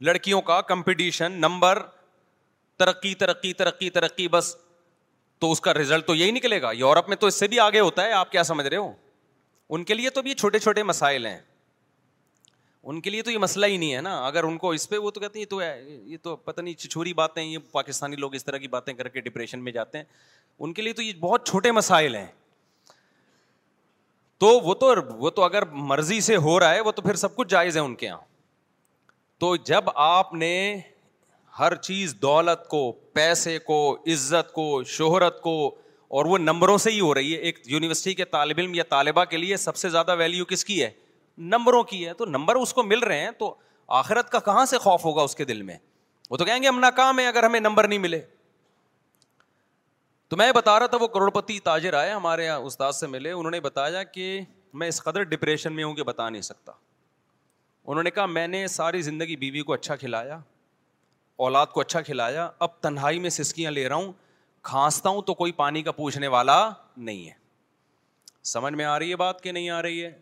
لڑکیوں 0.00 0.42
کا، 0.42 0.60
کمپٹیشن، 0.60 1.32
نمبر، 1.32 1.82
ترقی 2.78 3.14
ترقی 3.14 3.52
ترقی 3.52 3.90
ترقی، 3.90 4.28
بس 4.28 4.56
تو 5.40 5.52
اس 5.52 5.60
کا 5.60 5.74
ریزلٹ 5.74 6.06
تو 6.06 6.14
یہی 6.14 6.30
نکلے 6.30 6.62
گا۔ 6.62 6.70
یورپ 6.72 7.08
میں 7.08 7.16
تو 7.16 7.26
اس 7.26 7.34
سے 7.34 7.48
بھی 7.48 7.60
آگے 7.60 7.80
ہوتا 7.80 8.04
ہے، 8.04 8.12
آپ 8.12 8.32
کیا 8.32 8.42
سمجھ 8.42 8.66
رہے 8.66 8.76
ہو؟ 8.76 8.92
ان 9.68 9.84
کے 9.84 9.94
لیے 9.94 10.10
تو 10.10 10.22
بھی 10.22 10.34
چھوٹے 10.34 10.58
چھوٹے 10.58 10.82
مسائل 10.82 11.26
ہیں۔ 11.26 11.38
ان 12.82 13.00
کے 13.00 13.10
لیے 13.10 13.22
تو 13.22 13.30
یہ 13.30 13.38
مسئلہ 13.38 13.66
ہی 13.66 13.76
نہیں 13.76 13.94
ہے 13.94 14.00
نا۔ 14.00 14.26
اگر 14.26 14.44
ان 14.44 14.58
کو 14.58 14.70
اس 14.70 14.88
پہ 14.88 14.96
وہ 14.96 15.10
تو 15.10 15.20
کہتے 15.20 15.38
ہیں، 15.38 15.46
یہ 15.46 15.50
تو 15.50 15.62
یہ 15.86 16.16
تو 16.22 16.36
پتہ 16.36 16.60
نہیں 16.60 16.74
چھوری 16.74 17.14
باتیں 17.14 17.44
یہ 17.44 17.58
پاکستانی 17.72 18.16
لوگ 18.16 18.34
اس 18.34 18.44
طرح 18.44 18.56
کی 18.56 18.68
باتیں 18.68 18.94
کر 18.94 19.08
کے 19.08 19.20
ڈپریشن 19.20 19.64
میں 19.64 19.72
جاتے 19.72 19.98
ہیں۔ 19.98 20.04
ان 20.58 20.72
کے 20.72 20.82
لیے 20.82 20.92
تو 20.92 21.02
یہ 21.02 21.12
بہت 21.20 21.48
چھوٹے 21.48 21.72
مسائل 21.72 22.14
ہیں۔ 22.14 22.26
تو 24.38 24.46
وہ 24.46 24.74
تو 24.74 24.94
وہ 25.16 25.30
تو 25.30 25.42
اگر 25.42 25.64
مرضی 25.64 26.20
سے 26.20 26.36
ہو 26.36 26.60
رہا 26.60 26.74
ہے، 26.74 26.80
وہ 26.80 26.92
تو 26.92 27.02
پھر 27.02 27.14
سب 27.14 27.36
کچھ 27.36 27.48
جائز 27.48 27.76
ہے 27.76 27.82
ان 27.82 27.94
کے 27.94 28.06
یہاں۔ 28.06 28.20
تو 29.38 29.56
جب 29.56 29.84
آپ 29.94 30.34
نے 30.34 30.80
ہر 31.58 31.74
چیز 31.74 32.14
دولت 32.14 32.68
کو، 32.68 32.92
پیسے 32.92 33.58
کو، 33.58 33.98
عزت 34.06 34.52
کو، 34.52 34.82
شہرت 34.84 35.40
کو، 35.40 35.74
اور 36.08 36.24
وہ 36.24 36.38
نمبروں 36.38 36.78
سے 36.78 36.90
ہی 36.90 37.00
ہو 37.00 37.14
رہی 37.14 37.32
ہے۔ 37.32 37.38
ایک 37.38 37.58
یونیورسٹی 37.64 38.14
کے 38.14 38.24
طالب 38.24 38.58
علم 38.58 38.74
یا 38.74 38.82
طالبہ 38.82 39.24
کے 39.24 39.36
لیے 39.36 39.56
سب 39.56 39.76
سے 39.76 39.88
زیادہ 39.88 40.16
ویلیو 40.18 40.44
کس 40.44 40.64
کی 40.64 40.82
ہے؟ 40.82 40.90
نمبروں 41.38 41.82
کی 41.82 42.06
ہے۔ 42.06 42.12
تو 42.12 42.24
نمبر 42.24 42.54
اس 42.54 42.74
کو 42.74 42.82
مل 42.82 42.98
رہے 42.98 43.20
ہیں 43.20 43.30
تو 43.30 43.54
آخرت 43.88 44.30
کا 44.30 44.38
کہاں 44.38 44.66
سے 44.66 44.78
خوف 44.78 45.04
ہوگا 45.04 45.22
اس 45.22 45.34
کے 45.34 45.44
دل 45.44 45.62
میں؟ 45.62 45.76
وہ 46.30 46.36
تو 46.36 46.44
کہیں 46.44 46.62
گے 46.62 46.68
ہم 46.68 46.78
ناکام 46.78 47.18
ہیں 47.18 47.26
اگر 47.26 47.42
ہمیں 47.42 47.60
نمبر 47.60 47.88
نہیں 47.88 47.98
ملے۔ 47.98 48.20
تو 50.28 50.36
میں 50.36 50.52
بتا 50.52 50.78
رہا 50.78 50.86
تھا، 50.86 50.98
وہ 51.00 51.06
کروڑ 51.06 51.30
پتی 51.30 51.60
تاجر 51.60 51.94
آئے 51.94 52.10
ہمارے 52.10 52.44
یہاں 52.44 52.58
استاد 52.58 52.92
سے 52.92 53.06
ملے۔ 53.06 53.30
انہوں 53.30 53.50
نے 53.50 53.60
بتایا 53.60 54.02
کہ 54.02 54.40
میں 54.74 54.88
اس 54.88 55.02
قدر 55.02 55.22
ڈپریشن 55.22 55.72
میں 55.72 55.84
ہوں 55.84 55.94
کہ 55.94 56.02
بتا 56.02 56.28
نہیں 56.28 56.42
سکتا۔ 56.42 56.72
انہوں 57.86 58.02
نے 58.02 58.10
کہا، 58.10 58.26
میں 58.26 58.48
نے 58.48 58.66
ساری 58.66 59.02
زندگی 59.02 59.36
بیوی 59.36 59.62
کو 59.62 59.72
اچھا 59.72 59.96
کھلایا۔ 59.96 60.38
اولاد 61.40 61.66
کو 61.66 61.80
اچھا 61.80 62.00
کھلایا، 62.00 62.50
اب 62.58 62.68
تنہائی 62.80 63.18
میں 63.18 63.30
سسکیاں 63.30 63.70
لے 63.70 63.88
رہا 63.88 63.96
ہوں، 63.96 64.12
کھانستا 64.62 65.08
ہوں 65.08 65.22
تو 65.22 65.34
کوئی 65.34 65.52
پانی 65.52 65.82
کا 65.82 65.92
پوچھنے 65.92 66.26
والا 66.26 66.70
نہیں 66.96 67.28
ہے۔ 67.28 67.34
سمجھ 68.42 68.74
میں 68.74 68.84
آ 68.84 68.98
رہی 68.98 69.10
ہے 69.10 69.16
بات 69.16 69.42
کہ 69.42 69.52
نہیں 69.52 69.70
آ 69.70 69.82
رہی 69.82 70.04
ہے؟ 70.04 70.18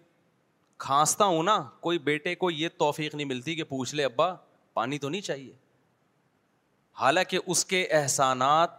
کھانستا 0.79 1.25
ہوں 1.25 1.43
نا، 1.43 1.71
کوئی 1.81 1.99
بیٹے 1.99 2.35
کو 2.35 2.51
یہ 2.51 2.69
توفیق 2.79 3.15
نہیں 3.15 3.27
ملتی 3.27 3.55
کہ 3.55 3.65
پوچھ 3.65 3.95
لے، 3.95 4.05
ابا، 4.05 4.35
پانی 4.75 4.99
تو 4.99 5.09
نہیں 5.09 5.21
چاہیے۔ 5.21 5.53
حالانکہ 6.93 7.39
اس 7.47 7.65
کے 7.65 7.87
احسانات 7.87 8.71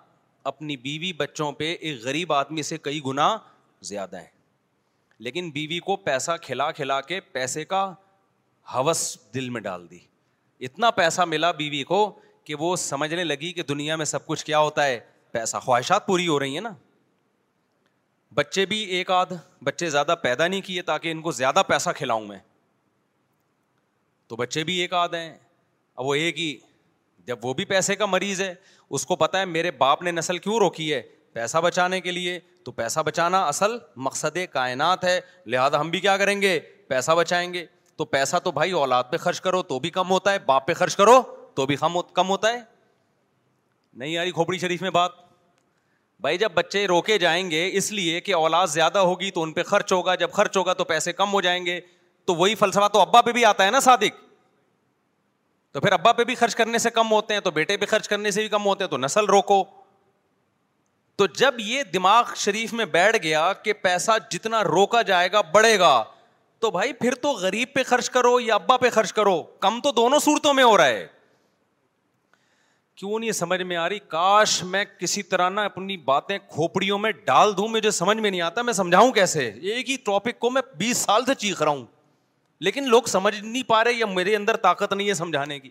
اپنی 0.44 0.78
بیوی 0.78 1.14
بچوں 1.14 1.52
پہ 1.52 1.76
ایک 1.82 2.02
غریب 2.04 2.34
آدمی 2.34 2.62
سے 2.62 2.78
کئی 2.78 3.02
گنا 3.06 3.38
زیادہ 3.82 4.20
ہیں۔ 4.20 4.40
لیکن 5.20 5.52
بیوی 5.52 5.80
کو 5.80 5.96
پیسہ 5.96 6.32
کھلا 6.42 6.72
کھلا 6.72 7.02
کے 7.02 7.20
پیسے 7.20 7.66
کا 7.66 7.94
ہوس 8.74 9.18
دل 9.34 9.50
میں 9.50 9.62
ڈال 9.62 9.90
دی۔ 9.90 10.00
اتنا 10.60 10.92
پیسہ 10.92 11.22
ملا 11.22 11.52
بیوی 11.52 11.84
کو 11.84 12.20
کہ 12.50 12.56
وہ 12.56 12.76
سمجھنے 12.76 13.24
لگی 13.24 13.54
کہ 13.54 13.64
دنیا 13.64 13.96
میں 13.96 14.06
سب 14.06 14.26
کچھ 14.26 14.46
کیا 14.46 14.60
ہوتا 14.60 14.86
ہے؟ 14.86 15.00
پیسہ، 15.32 15.58
خواہشات 15.58 16.08
پوری 16.08 16.28
ہو 16.28 16.40
رہی 16.40 16.54
ہیں 16.54 16.62
نا۔ 16.62 16.70
بچے 18.34 18.66
بھی 18.66 18.78
ایک 18.78 19.12
آدھ 19.12 19.34
بچے 19.64 19.90
زیادہ 19.90 20.16
پیدا 20.22 20.48
نہیں 20.48 20.62
کیے 20.62 20.82
تاکہ 20.82 21.12
ان 21.12 21.22
کو 21.22 21.32
زیادہ 21.32 21.64
پیسہ 21.68 21.90
کھلاؤں 21.96 22.26
میں۔ 22.26 22.38
تو 24.28 24.36
بچے 24.36 24.64
بھی 24.64 24.74
ایک 24.74 24.94
آدھ 24.94 25.16
ہیں۔ 25.16 25.38
اب 25.96 26.06
وہ 26.06 26.16
ایک 26.16 26.40
ہی، 26.40 26.58
جب 27.20 27.46
وہ 27.46 27.54
بھی 27.54 27.66
پیسے 27.66 27.96
کا 27.96 28.06
مریض 28.06 28.42
ہے، 28.42 28.56
اس 28.90 29.06
کو 29.06 29.16
پتا 29.16 29.40
ہے 29.40 29.46
میرے 29.46 29.72
باپ 29.72 30.02
نے 30.02 30.12
نسل 30.12 30.38
کیوں 30.38 30.58
روکی 30.58 30.94
ہے؟ 30.94 31.02
پیسہ 31.34 31.58
بچانے 31.58 32.02
کے 32.02 32.12
لیے۔ 32.12 32.40
تو 32.64 32.72
پیسہ 32.72 33.00
بچانا 33.00 33.48
اصل 33.48 33.72
مقصد 33.96 34.38
کائنات 34.52 35.04
ہے۔ 35.04 35.22
لہٰذا 35.46 35.80
ہم 35.80 35.90
بھی 35.90 36.00
کیا 36.00 36.18
کریں 36.18 36.42
گے؟ 36.42 36.60
پیسہ 36.60 37.12
بچائیں 37.12 37.54
گے۔ 37.54 37.66
تو 37.96 38.06
پیسہ 38.06 38.38
تو 38.38 38.52
بھائی 38.52 38.72
اولاد 38.72 39.04
پہ 39.12 39.18
خرچ 39.18 39.42
کرو 39.42 39.64
تو 39.64 39.80
بھی 39.80 39.90
کم 39.90 40.10
ہوتا 40.10 40.32
ہے، 40.32 40.40
باپ 40.40 40.68
پہ 40.68 40.74
خرچ 40.74 40.96
کرو 40.96 41.39
تو 41.60 41.66
بھی 41.66 41.76
کم 42.14 42.30
ہوتا 42.30 42.54
ہے؟ 42.54 42.62
نہیں 43.94 44.10
یاری، 44.10 44.32
کھوپڑی 44.32 44.58
شریف 44.58 44.82
میں 44.82 44.90
بات۔ 44.90 45.12
بھائی، 46.20 46.38
جب 46.38 46.52
بچے 46.52 46.88
روکے 46.88 47.18
جائیں 47.18 47.52
گے، 47.52 47.70
اس 47.74 47.92
لیے 47.92 48.22
کہ 48.22 48.34
اولاد 48.34 48.68
زیادہ 48.68 48.98
ہوگی 48.98 49.32
تو 49.32 49.44
ان 49.44 49.54
پہ 49.54 49.64
خرچ 49.64 49.94
ہوگا، 49.94 50.16
جب 50.16 50.32
خرچ 50.32 50.58
ہوگا 50.58 50.74
تو 50.74 50.84
پیسے 50.84 51.14
کم 51.14 51.34
ہو 51.34 51.42
جائیں 51.42 51.66
گے۔ 51.66 51.80
تو 52.26 52.36
وہی 52.36 52.56
فلسفہ 52.56 52.88
تو 52.88 53.00
ابا 53.00 53.22
پہ 53.22 53.32
بھی 53.32 53.46
آتا 53.46 53.66
ہے 53.66 53.72
نا 53.72 53.80
صادق۔ 53.80 54.24
تو 55.74 55.82
پھر 55.82 55.92
ابا 55.92 56.12
پہ 56.12 56.24
بھی 56.24 56.36
خرچ 56.36 56.56
کرنے 56.56 56.78
سے 56.78 56.90
کم 56.90 57.12
ہوتے 57.12 57.34
ہیں، 57.34 57.42
تو 57.42 57.52
بیٹے 57.52 57.78
پہ 57.78 57.86
خرچ 57.86 58.08
کرنے 58.08 58.32
سے 58.32 58.42
بھی 58.42 58.50
کم 58.50 58.66
ہوتے 58.66 58.84
ہیں، 58.84 58.92
تو 58.92 58.98
نسل 58.98 59.26
روکو۔ 59.26 59.64
تو 61.16 61.28
جب 61.28 61.54
یہ 61.58 61.84
دماغ 61.84 62.24
شریف 62.36 62.74
میں 62.74 62.86
بیٹھ 62.86 63.18
گیا 63.24 63.54
کہ 63.54 63.74
پیسہ 63.74 64.12
جتنا 64.32 64.64
روکا 64.64 65.02
جائے 65.02 65.32
گا، 65.32 65.42
بڑھے 65.42 65.80
گا، 65.80 66.04
تو 66.60 66.72
بھائی 66.72 66.94
پھر 66.94 67.16
تو 67.16 67.32
غریب 67.32 67.68
پہ 67.74 67.84
خرچ 67.84 68.10
کرو 68.10 68.40
یا 68.40 68.56
ابا 68.56 68.78
پہ 68.78 68.90
خرچ 68.90 69.14
کرو۔ 69.14 69.44
کم 69.44 69.82
تو 69.82 69.92
دونوں 69.92 70.20
صورتوں 70.20 70.54
میں 70.54 70.64
ہو 70.64 70.78
رہا 70.78 70.88
ہے۔ 70.88 71.19
کیوں 73.00 73.20
نہیں 73.20 73.32
سمجھ 73.32 73.62
میں 73.62 73.76
آ 73.76 73.90
رہی؟ 73.90 74.00
کاش 74.00 74.64
میں 74.64 74.86
کسی 75.00 75.24
طرح 75.24 75.50
نا 75.50 75.64
اپنی 75.64 75.98
باتیں 75.98 76.38
کھوپڑیوں 76.48 77.00
میں 77.00 77.12
ڈال 77.12 77.58
دوں، 77.58 77.68
مجھے 77.68 77.92
سمجھ 77.92 78.18
میں 78.18 78.32
نہیں 78.32 78.42
آتا، 78.42 78.62
میں 78.62 78.74
سمجھاؤں 78.74 79.12
کیسے؟ 79.12 79.52
ایک 79.62 79.90
ہی 79.90 79.98
ٹاپک 80.06 80.40
کو 80.40 80.50
میں 80.50 80.62
بیس 80.78 80.98
سال 80.98 81.26
سے 81.26 81.36
چیخ 81.36 81.62
رہا 81.62 81.72
ہوں۔ 81.72 81.86
لیکن 82.60 82.88
لوگ 82.88 83.04
سمجھ 83.04 83.36
نہیں 83.42 83.64
پا 83.64 83.84
رہے 83.84 83.94
یا 83.94 84.06
میرے 84.06 84.36
اندر 84.36 84.58
طاقت 84.58 84.94
نہیں 84.94 85.08
ہے 85.08 85.14
سمجھانے 85.14 85.60
کی۔ 85.60 85.70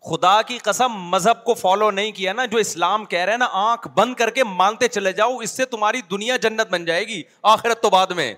خدا 0.00 0.42
کی 0.42 0.58
قسم، 0.58 0.88
مذہب 0.88 1.44
کو 1.44 1.54
فالو 1.54 1.90
نہیں 1.90 2.12
کیا 2.12 2.32
نا، 2.32 2.44
جو 2.44 2.58
اسلام 2.58 3.04
کہہ 3.04 3.18
رہے 3.18 3.32
ہیں 3.32 3.38
نا، 3.38 3.48
آنکھ 3.52 3.88
بند 3.88 4.14
کر 4.14 4.30
کے 4.30 4.44
مانتے 4.44 4.88
چلے 4.88 5.12
جاؤ، 5.12 5.38
اس 5.38 5.50
سے 5.50 5.64
تمہاری 5.64 6.00
دنیا 6.10 6.36
جنت 6.36 6.66
بن 6.70 6.84
جائے 6.84 7.04
گی، 7.04 7.22
آخرت 7.42 7.82
تو 7.82 7.90
بعد 7.90 8.06
میں۔ 8.06 8.34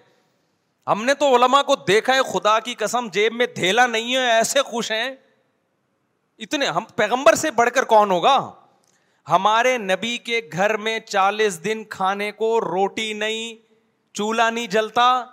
ہم 0.87 1.04
نے 1.04 1.14
تو 1.14 1.37
علما 1.37 1.62
کو 1.62 1.76
دیکھا 1.76 2.14
ہے، 2.14 2.20
خدا 2.32 2.61
کی 2.61 2.74
قسم، 2.74 3.09
جیب 3.09 3.35
میں 3.35 3.46
دھیلا 3.56 3.87
نہیں 3.87 4.16
ہے، 4.16 4.30
ایسے 4.30 4.62
خوش 4.62 4.92
ہیں۔ 4.92 5.26
اتنے، 6.38 6.66
ہم 6.66 6.85
پیغمبر 6.96 7.35
سے 7.35 7.51
بڑھ 7.51 7.70
کر 7.70 7.85
کون 7.85 8.11
ہوگا؟ 8.11 8.53
ہمارے 9.29 9.79
نبی 9.79 10.18
کے 10.18 10.40
گھر 10.53 10.77
میں 10.77 10.99
چالیس 10.99 11.64
دن 11.64 11.85
کھانے 11.85 12.33
کو 12.33 12.61
روٹی 12.61 13.12
نہیں، 13.12 13.55
چولہا 14.14 14.51
نہیں 14.51 14.66
جلتا، 14.66 15.25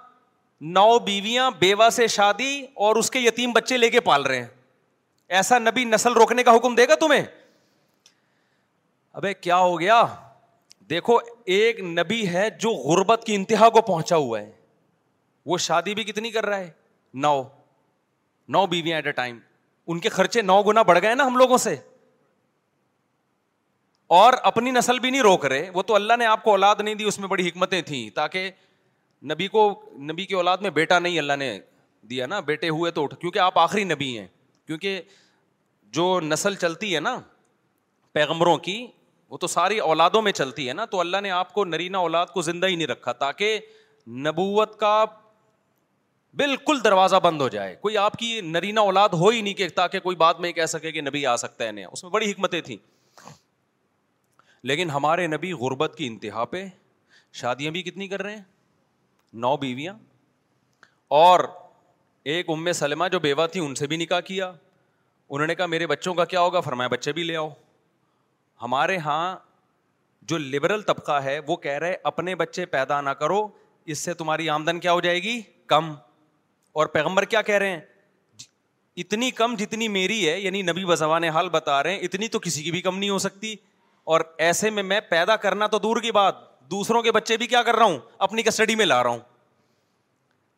نو 0.62 1.00
بیویاں 1.00 1.52
بیوہ 1.60 1.90
سے 1.90 2.08
شادی 2.08 2.66
اور 2.74 2.96
اس 2.96 3.12
کے 3.12 3.20
یتیم 3.20 3.52
بچے 3.52 3.78
لے 3.78 3.90
کے 3.90 4.00
پال 4.00 4.26
رہے 4.26 4.40
ہیں۔ 4.40 4.48
ایسا 5.28 5.60
نبی 5.60 5.84
نسل 5.84 6.14
روکنے 6.14 6.44
کا 6.44 6.56
حکم 6.56 6.76
دے 6.76 6.88
گا 6.88 6.96
تمہیں؟ 6.96 7.24
ابے 9.14 9.34
کیا 9.34 9.58
ہو 9.58 9.80
گیا؟ 9.80 10.04
دیکھو، 10.90 11.18
ایک 11.46 11.80
نبی 11.80 12.28
ہے 12.28 12.50
جو 12.50 12.70
غربت 12.70 13.24
کی 13.26 13.36
انتہا 13.36 13.70
کو 13.70 13.82
پہنچا 13.82 14.16
ہوا 14.16 14.40
ہے۔ 14.40 14.52
وہ 15.46 15.58
شادی 15.58 15.96
بھی 15.96 16.04
کتنی 16.04 16.32
کر 16.32 16.46
رہا 16.46 16.58
ہے؟ 16.58 16.72
نو 17.14 17.44
نو 18.50 18.66
بیویاں 18.66 18.98
ایٹ 18.98 19.06
اے 19.06 19.12
ٹائم۔ 19.12 19.40
ان 19.88 20.00
کے 20.00 20.10
خرچے 20.10 20.42
نو 20.42 20.64
گنا 20.64 20.82
بڑھ 20.82 21.00
گئے 21.02 21.16
نا 21.16 21.26
ہم 21.26 21.38
لوگوں 21.38 21.58
سے۔ 21.58 21.76
اور 24.08 24.34
اپنی 24.44 24.72
نسل 24.72 25.00
بھی 25.00 25.10
نہیں 25.10 25.22
روک 25.22 25.46
رہے۔ 25.46 25.70
وہ 25.74 25.84
تو 25.84 25.96
اللہ 25.96 26.14
نے 26.20 26.26
آپ 26.26 26.44
کو 26.44 26.52
اولاد 26.52 26.76
نہیں 26.80 26.96
دی، 26.96 27.04
اس 27.04 27.20
میں 27.20 27.28
بڑی 27.28 27.48
حکمتیں 27.48 27.82
تھیں۔ 27.82 28.16
تاکہ 28.16 28.52
نبی 29.24 29.48
کو، 29.48 29.90
نبی 29.94 30.26
کی 30.26 30.34
اولاد 30.34 30.58
میں 30.58 30.70
بیٹا 30.70 31.00
نہیں 31.00 31.20
اللہ 31.20 31.34
نے 31.34 31.60
دیا 32.02 32.26
نا، 32.26 32.40
بیٹے 32.40 32.70
ہوئے 32.70 32.92
تو 32.92 33.04
اٹھ۔ 33.04 33.16
کیونکہ 33.16 33.40
آپ 33.40 33.60
آخری 33.60 33.84
نبی 33.84 34.20
ہیں۔ 34.20 34.28
کیونکہ 34.68 35.02
جو 35.84 36.20
نسل 36.20 36.56
چلتی 36.56 36.96
ہے 36.96 37.00
نا 37.00 37.20
پیغمبروں 38.12 38.58
کی، 38.58 38.88
وہ 39.30 39.38
تو 39.38 39.48
ساری 39.48 39.80
اولادوں 39.80 40.22
میں 40.22 40.32
چلتی 40.32 40.68
ہے 40.68 40.74
نا۔ 40.74 40.86
تو 40.86 41.00
اللہ 41.00 41.18
نے 41.22 41.32
آپ 41.32 41.54
کو 41.54 41.66
نرینا 41.66 41.98
اولاد 41.98 42.26
کو 42.26 42.42
زندہ 42.42 42.68
ہی 42.68 42.76
نہیں 42.76 42.88
رکھا، 42.88 43.12
تاکہ 43.12 43.60
نبوت 44.08 44.80
کا 44.80 45.06
بالکل 46.36 46.80
دروازہ 46.84 47.16
بند 47.16 47.42
ہو 47.42 47.50
جائے۔ 47.50 47.76
کوئی 47.76 47.98
آپ 47.98 48.14
کی 48.14 48.42
نرینا 48.42 48.82
اولاد 48.82 49.10
ہو 49.10 49.30
ہی 49.30 49.42
نہیں 49.42 49.54
کہ 49.54 49.68
تاکہ 49.70 50.00
کوئی 50.00 50.16
بات 50.16 50.40
میں 50.40 50.52
کہہ 50.52 50.66
سکے 50.66 50.92
کہ 50.92 51.02
نبی 51.02 51.26
آ 51.26 51.36
سکتا 51.36 51.64
ہے 51.64 51.72
نہیں 51.72 51.86
اس 51.86 52.04
میں 52.04 52.12
بڑی 52.12 52.32
حکمتیں 52.32 52.62
تھیں۔ 52.62 52.78
لیکن 54.64 54.90
ہمارے 54.90 55.28
نبی 55.28 55.52
غربت 55.52 55.96
کی 55.98 56.08
انتہا 56.08 56.46
پہ 56.46 56.66
شادیاں 57.34 57.72
بھی 57.72 57.84
کتنی 57.84 58.08
کر 58.08 58.22
رہے 58.22 58.36
ہیں؟ 58.36 58.44
نو 59.34 59.58
بیویاں۔ 59.58 59.94
اور 61.08 61.40
ایک 62.24 62.50
ام 62.50 62.72
سلمہ 62.72 63.08
جو 63.08 63.20
بیوہ 63.20 63.48
تھی، 63.48 63.60
ان 63.60 63.76
سے 63.76 63.88
بھی 63.88 63.98
نکاح 63.98 64.20
کیا۔ 64.20 64.52
انہوں 65.30 65.48
نے 65.48 65.56
کہا، 65.56 65.66
میرے 65.66 65.88
بچوں 65.88 66.14
کا 66.14 66.26
کیا 66.26 66.42
ہوگا؟ 66.42 66.60
فرمایا، 66.60 66.88
بچے 66.88 67.12
بھی 67.12 67.24
لے 67.24 67.36
آؤ۔ 67.36 67.50
ہمارے 68.62 68.94
یہاں 68.94 69.38
جو 70.22 70.38
لبرل 70.38 70.82
طبقہ 70.82 71.24
ہے، 71.24 71.40
وہ 71.48 71.56
کہہ 71.56 71.72
رہے 71.72 71.96
اپنے 72.04 72.36
بچے 72.36 72.66
پیدا 72.66 73.02
نہ 73.02 73.10
کرو، 73.10 73.48
اس 73.86 74.00
سے 74.00 74.14
تمہاری 74.14 74.50
آمدن 74.50 74.80
کیا 74.80 74.94
ہو 74.94 75.02
جائے 75.02 75.24
گی؟ 75.24 75.42
کم۔ 75.68 75.94
اور 76.74 76.88
پیغمبر 76.88 77.26
کیا 77.26 77.42
کہہ 77.42 77.56
رہے 77.56 77.70
ہیں؟ 77.70 77.80
اتنی 78.98 79.32
کم 79.32 79.56
جتنی 79.56 79.88
میری 79.88 80.30
ہے 80.30 80.40
یعنی 80.40 80.62
نبی 80.62 80.86
بزوان 80.86 81.24
حال 81.24 81.50
بتا 81.50 81.84
رہے 81.84 81.92
ہیں، 81.92 82.00
اتنی 82.00 82.28
تو 82.28 82.40
کسی 82.40 82.64
کی 82.64 82.72
بھی 82.72 82.82
کم 82.82 82.98
نہیں 82.98 83.10
ہو 83.10 83.18
سکتی۔ 83.18 83.56
اور 84.04 84.22
ایسے 84.38 84.70
میں 84.70 84.84
میں 84.84 85.00
پیدا 85.00 85.36
کرنا 85.36 85.68
تو 85.68 85.80
دور 85.80 86.02
کی 86.02 86.12
بات، 86.12 86.62
دوسروں 86.72 87.02
کے 87.02 87.12
بچے 87.12 87.38
بھی 87.38 87.48
کیا 87.48 87.62
کر 87.62 87.76
رہا 87.76 87.86
ہوں؟ 87.86 87.98
اپنی 88.18 88.42
کسٹڈی 88.42 88.76
میں 88.76 88.86
لا 88.86 89.04
رہا 89.04 89.10
ہوں۔ 89.10 89.20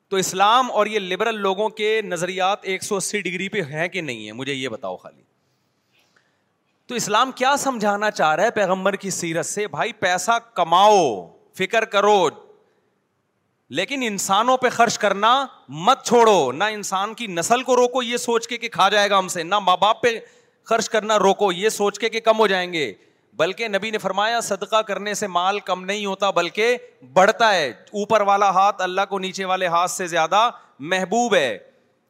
تو 0.09 0.17
اسلام 0.17 0.71
اور 0.71 0.85
یہ 0.85 0.99
لبرل 0.99 1.35
لوگوں 1.35 1.69
کے 1.69 2.01
نظریات 2.01 2.59
ایک 2.61 2.83
سو 2.83 2.95
اسی 2.95 3.21
ڈگری 3.21 3.49
پہ 3.49 3.61
ہیں 3.61 3.87
کہ 3.87 4.01
نہیں 4.01 4.27
ہے 4.27 4.31
مجھے 4.31 4.53
یہ 4.53 4.69
بتاؤ 4.69 4.97
خالی۔ 4.97 5.21
تو 6.87 6.95
اسلام 6.95 7.31
کیا 7.31 7.55
سمجھانا 7.57 8.11
چاہ 8.11 8.35
رہا 8.35 8.43
ہے 8.43 8.51
پیغمبر 8.51 8.95
کی 8.95 9.09
سیرت 9.09 9.45
سے؟ 9.45 9.67
بھائی 9.67 9.93
پیسہ 9.93 10.31
کماؤ، 10.53 11.37
فکر 11.57 11.85
کرو 11.85 12.29
لیکن 13.69 14.03
انسانوں 14.05 14.57
پہ 14.57 14.69
خرچ 14.69 14.97
کرنا 14.99 15.45
مت 15.69 16.05
چھوڑو، 16.05 16.51
نہ 16.51 16.63
انسان 16.63 17.13
کی 17.13 17.27
نسل 17.27 17.63
کو 17.63 17.75
روکو 17.75 18.03
یہ 18.03 18.17
سوچ 18.17 18.47
کے 18.47 18.57
کہ 18.57 18.69
کھا 18.69 18.89
جائے 18.89 19.09
گا 19.09 19.19
ہم 19.19 19.27
سے، 19.27 19.43
نہ 19.43 19.59
ماں 19.59 19.77
باپ 19.77 20.01
پہ 20.01 20.19
خرچ 20.63 20.89
کرنا 20.89 21.19
روکو 21.19 21.51
یہ 21.51 21.69
سوچ 21.69 21.99
کے 21.99 22.09
کہ 22.09 22.19
کم 22.19 22.39
ہو 22.39 22.47
جائیں 22.47 22.73
گے۔ 22.73 22.93
بلکہ 23.33 23.67
نبی 23.67 23.89
نے 23.89 23.97
فرمایا، 23.97 24.41
صدقہ 24.41 24.81
کرنے 24.81 25.13
سے 25.13 25.27
مال 25.27 25.59
کم 25.59 25.85
نہیں 25.85 26.05
ہوتا، 26.05 26.31
بلکہ 26.31 26.77
بڑھتا 27.13 27.55
ہے۔ 27.55 27.69
اوپر 27.69 28.21
والا 28.21 28.49
ہاتھ 28.49 28.81
اللہ 28.81 29.01
کو، 29.09 29.19
نیچے 29.19 29.45
والے 29.45 29.67
ہاتھ 29.67 29.91
سے 29.91 30.07
زیادہ 30.07 30.49
محبوب 30.79 31.35
ہے۔ 31.35 31.57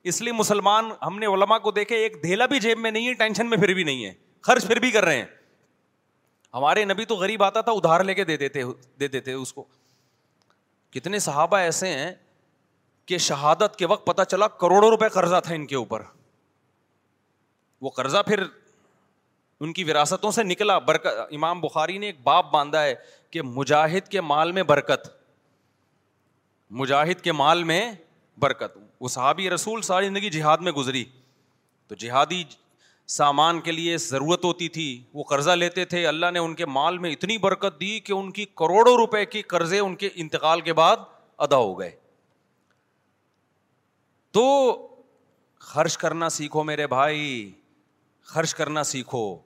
اس 0.03 0.21
لیے 0.21 0.33
مسلمان، 0.33 0.89
ہم 1.01 1.19
نے 1.19 1.25
علما 1.25 1.57
کو 1.57 1.71
دیکھے، 1.71 1.95
ایک 1.95 2.23
دھیلا 2.23 2.45
بھی 2.45 2.59
جیب 2.59 2.79
میں 2.79 2.91
نہیں 2.91 3.07
ہے، 3.07 3.13
ٹینشن 3.13 3.49
میں 3.49 3.57
پھر 3.57 3.73
بھی 3.73 3.83
نہیں 3.83 4.05
ہے۔ 4.05 4.13
خرچ 4.41 4.67
پھر 4.67 4.79
بھی 4.79 4.91
کر 4.91 5.03
رہے 5.03 5.17
ہیں۔ 5.17 5.25
ہمارے 6.53 6.85
نبی 6.85 7.05
تو 7.05 7.15
غریب 7.15 7.43
آتا 7.43 7.61
تھا، 7.61 7.71
ادھار 7.71 8.03
لے 8.03 8.13
کے 8.13 8.23
دے 8.23 8.37
دیتے 8.37 8.61
دے 8.99 9.07
دیتے 9.07 9.33
اس 9.33 9.53
کو۔ 9.53 9.65
کتنے 10.95 11.19
صحابہ 11.19 11.57
ایسے 11.57 11.87
ہیں 11.87 12.11
کہ 13.05 13.17
شہادت 13.17 13.75
کے 13.77 13.85
وقت 13.85 14.05
پتا 14.05 14.25
چلا 14.25 14.47
کروڑوں 14.47 14.89
روپے 14.89 15.09
قرضہ 15.09 15.35
تھا 15.43 15.53
ان 15.53 15.67
کے 15.67 15.75
اوپر۔ 15.75 16.01
وہ 17.81 17.89
قرضہ 17.89 18.17
پھر 18.27 18.43
ان 19.59 19.73
کی 19.73 19.83
وراثتوں 19.83 20.31
سے 20.31 20.43
نکلا۔ 20.43 20.79
برکت، 20.79 21.33
امام 21.33 21.61
بخاری 21.61 21.97
نے 21.97 22.05
ایک 22.05 22.19
باپ 22.23 22.51
باندھا 22.51 22.83
ہے 22.83 22.95
کہ 23.31 23.41
مجاہد 23.41 24.07
کے 24.07 24.21
مال 24.21 24.51
میں 24.51 24.63
برکت۔ 24.63 25.09
مجاہد 26.69 27.21
کے 27.21 27.31
مال 27.31 27.63
میں 27.63 27.93
برکت۔ 28.37 28.77
وہ 28.99 29.07
صحابی 29.07 29.49
رسول 29.49 29.81
ساری 29.81 30.07
زندگی 30.07 30.29
جہاد 30.29 30.57
میں 30.57 30.71
گزری۔ 30.71 31.05
تو 31.87 31.95
جہادی 31.95 32.43
سامان 33.07 33.61
کے 33.61 33.71
لیے 33.71 33.97
ضرورت 33.97 34.45
ہوتی 34.45 34.69
تھی، 34.69 35.03
وہ 35.13 35.23
قرضہ 35.23 35.51
لیتے 35.51 35.85
تھے۔ 35.85 36.07
اللہ 36.07 36.25
نے 36.33 36.39
ان 36.39 36.55
کے 36.55 36.65
مال 36.65 36.97
میں 36.97 37.11
اتنی 37.11 37.37
برکت 37.37 37.79
دی 37.79 37.99
کہ 37.99 38.13
ان 38.13 38.31
کی 38.31 38.45
کروڑوں 38.45 38.95
روپے 38.95 39.25
کی 39.25 39.41
قرضے 39.41 39.79
ان 39.79 39.95
کے 39.95 40.09
انتقال 40.15 40.61
کے 40.61 40.73
بعد 40.73 40.97
ادا 41.37 41.55
ہو 41.55 41.79
گئے۔ 41.79 41.91
تو 44.31 44.73
خرچ 45.59 45.97
کرنا 45.97 46.29
سیکھو 46.29 46.63
میرے 46.63 46.87
بھائی، 46.87 47.51
خرچ 48.23 48.55
کرنا 48.55 48.83
سیکھو۔ 48.83 49.39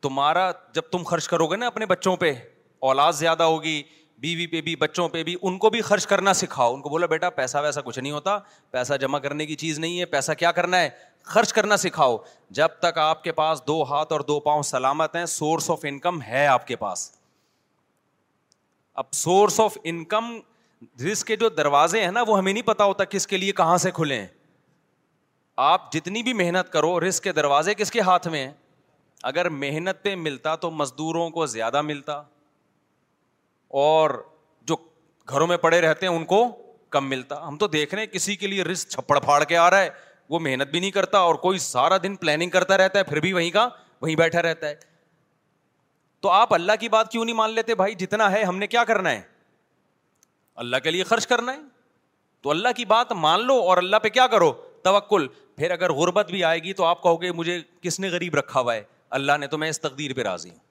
تمہارا، 0.00 0.52
جب 0.72 0.82
تم 0.82 1.02
خرچ 1.02 1.28
کرو 1.28 1.46
گے 1.46 1.56
نا 1.56 1.66
اپنے 1.66 1.86
بچوں 1.86 2.16
پہ، 2.16 2.32
اولاد 2.78 3.12
زیادہ 3.12 3.42
ہوگی 3.42 3.82
بیوی 4.18 4.46
پہ 4.46 4.60
بھی، 4.60 4.76
بچوں 4.76 5.08
پہ 5.08 5.22
بھی، 5.22 5.36
ان 5.42 5.58
کو 5.58 5.70
بھی 5.70 5.80
خرچ 5.80 6.06
کرنا 6.06 6.34
سکھاؤ۔ 6.34 6.74
ان 6.74 6.80
کو 6.80 6.88
بولا، 6.88 7.06
بیٹا، 7.06 7.30
پیسہ 7.30 7.58
ویسا 7.58 7.80
کچھ 7.80 7.98
نہیں 7.98 8.12
ہوتا۔ 8.12 8.38
پیسہ 8.70 8.94
جمع 8.94 9.18
کرنے 9.18 9.46
کی 9.46 9.54
چیز 9.54 9.78
نہیں 9.78 10.00
ہے۔ 10.00 10.04
پیسہ 10.04 10.32
کیا 10.32 10.52
کرنا 10.52 10.80
ہے؟ 10.80 10.90
خرچ 11.22 11.52
کرنا 11.52 11.76
سکھاؤ۔ 11.76 12.16
جب 12.50 12.68
تک 12.68 12.98
آپ 12.98 13.24
کے 13.24 13.32
پاس 13.32 13.62
دو 13.66 13.82
ہاتھ 13.82 14.12
اور 14.12 14.20
دو 14.20 14.40
پاؤں 14.40 14.62
سلامت 14.62 15.16
ہیں 15.16 15.26
سورس 15.26 15.70
آف 15.70 15.80
انکم 15.82 16.22
ہے 16.22 16.46
آپ 16.46 16.66
کے 16.66 16.76
پاس۔ 16.76 17.10
اب 18.94 19.04
سورس 19.12 19.60
آف 19.60 19.78
انکم 19.84 20.38
رسک 21.12 21.26
کے 21.26 21.36
جو 21.36 21.48
دروازے 21.48 22.04
ہیں 22.04 22.10
نا، 22.10 22.22
وہ 22.28 22.38
ہمیں 22.38 22.52
نہیں 22.52 22.62
پتا 22.62 22.84
ہوتا 22.84 23.04
کس 23.04 23.26
کے 23.26 23.36
لیے 23.36 23.52
کہاں 23.52 23.76
سے 23.76 23.90
کھلے 23.90 24.20
ہیں۔ 24.20 24.26
آپ 25.56 25.92
جتنی 25.92 26.22
بھی 26.22 26.32
محنت 26.32 26.72
کرو 26.72 27.00
رسک 27.00 27.24
کے 27.24 27.32
دروازے 27.32 27.74
کس 27.74 27.90
کے 27.90 28.00
ہاتھ 28.00 28.28
میں 28.28 28.46
ہیں؟ 28.46 28.52
اگر 29.22 29.48
محنت 29.48 30.02
پہ 30.02 30.14
ملتا 30.14 30.56
تو 30.56 30.70
مزدوروں 30.70 31.30
کو 31.30 31.46
زیادہ 31.46 31.82
ملتا۔ 31.82 32.22
اور 33.74 34.26
جو 34.62 34.76
گھروں 35.28 35.46
میں 35.46 35.56
پڑے 35.56 35.80
رہتے 35.80 36.06
ہیں، 36.06 36.12
ان 36.12 36.24
کو 36.24 36.48
کم 36.90 37.08
ملتا۔ 37.08 37.48
ہم 37.48 37.56
تو 37.56 37.66
دیکھ 37.66 37.94
رہے 37.94 38.02
ہیں، 38.02 38.12
کسی 38.12 38.36
کے 38.36 38.46
لیے 38.46 38.64
رسک 38.64 38.88
چھپڑ 38.88 39.20
پھاڑ 39.20 39.44
کے 39.44 39.56
آ 39.56 39.70
رہا 39.70 39.80
ہے، 39.80 39.90
وہ 40.30 40.38
محنت 40.38 40.68
بھی 40.68 40.80
نہیں 40.80 40.90
کرتا 40.90 41.18
اور 41.18 41.34
کوئی 41.34 41.58
سارا 41.58 41.96
دن 42.02 42.16
پلاننگ 42.16 42.50
کرتا 42.50 42.76
رہتا 42.76 42.98
ہے، 42.98 43.04
پھر 43.04 43.20
بھی 43.20 43.32
وہیں 43.32 43.50
کا، 43.50 43.68
وہیں 44.00 44.16
بیٹھا 44.16 44.42
رہتا 44.42 44.68
ہے۔ 44.68 44.74
تو 46.20 46.28
آپ 46.28 46.54
اللہ 46.54 46.72
کی 46.80 46.88
بات 46.88 47.12
کیوں 47.12 47.24
نہیں 47.24 47.36
مان 47.36 47.50
لیتے؟ 47.50 47.74
بھائی، 47.74 47.94
جتنا 47.94 48.32
ہے، 48.32 48.44
ہم 48.44 48.58
نے 48.58 48.66
کیا 48.66 48.84
کرنا 48.84 49.10
ہے؟ 49.10 49.20
اللہ 50.54 50.76
کے 50.76 50.90
لیے 50.90 51.04
خرچ 51.04 51.26
کرنا 51.26 51.52
ہے۔ 51.52 51.58
تو 52.40 52.50
اللہ 52.50 52.68
کی 52.76 52.84
بات 52.84 53.12
مان 53.12 53.46
لو 53.46 53.54
اور 53.54 53.76
اللہ 53.76 53.96
پہ 53.96 54.08
کیا 54.08 54.26
کرو؟ 54.26 54.52
توکل۔ 54.82 55.26
پھر 55.56 55.70
اگر 55.70 55.92
غربت 55.92 56.30
بھی 56.30 56.44
آئے 56.44 56.58
گی 56.58 56.72
تو 56.72 56.84
آپ 56.84 57.02
کہو 57.02 57.22
گے، 57.22 57.32
مجھے 57.32 57.60
کس 57.82 58.00
نے 58.00 58.08
غریب 58.08 58.34
رکھا 58.34 58.60
ہوا 58.60 58.74
ہے؟ 58.74 58.82
اللہ 59.10 59.32
نے 59.40 59.46
تو 59.46 59.58
میں 59.58 59.68
اس 59.68 59.80
تقدیر 59.80 60.14
پہ 60.14 60.22
راضی 60.22 60.50
ہوں۔ 60.50 60.63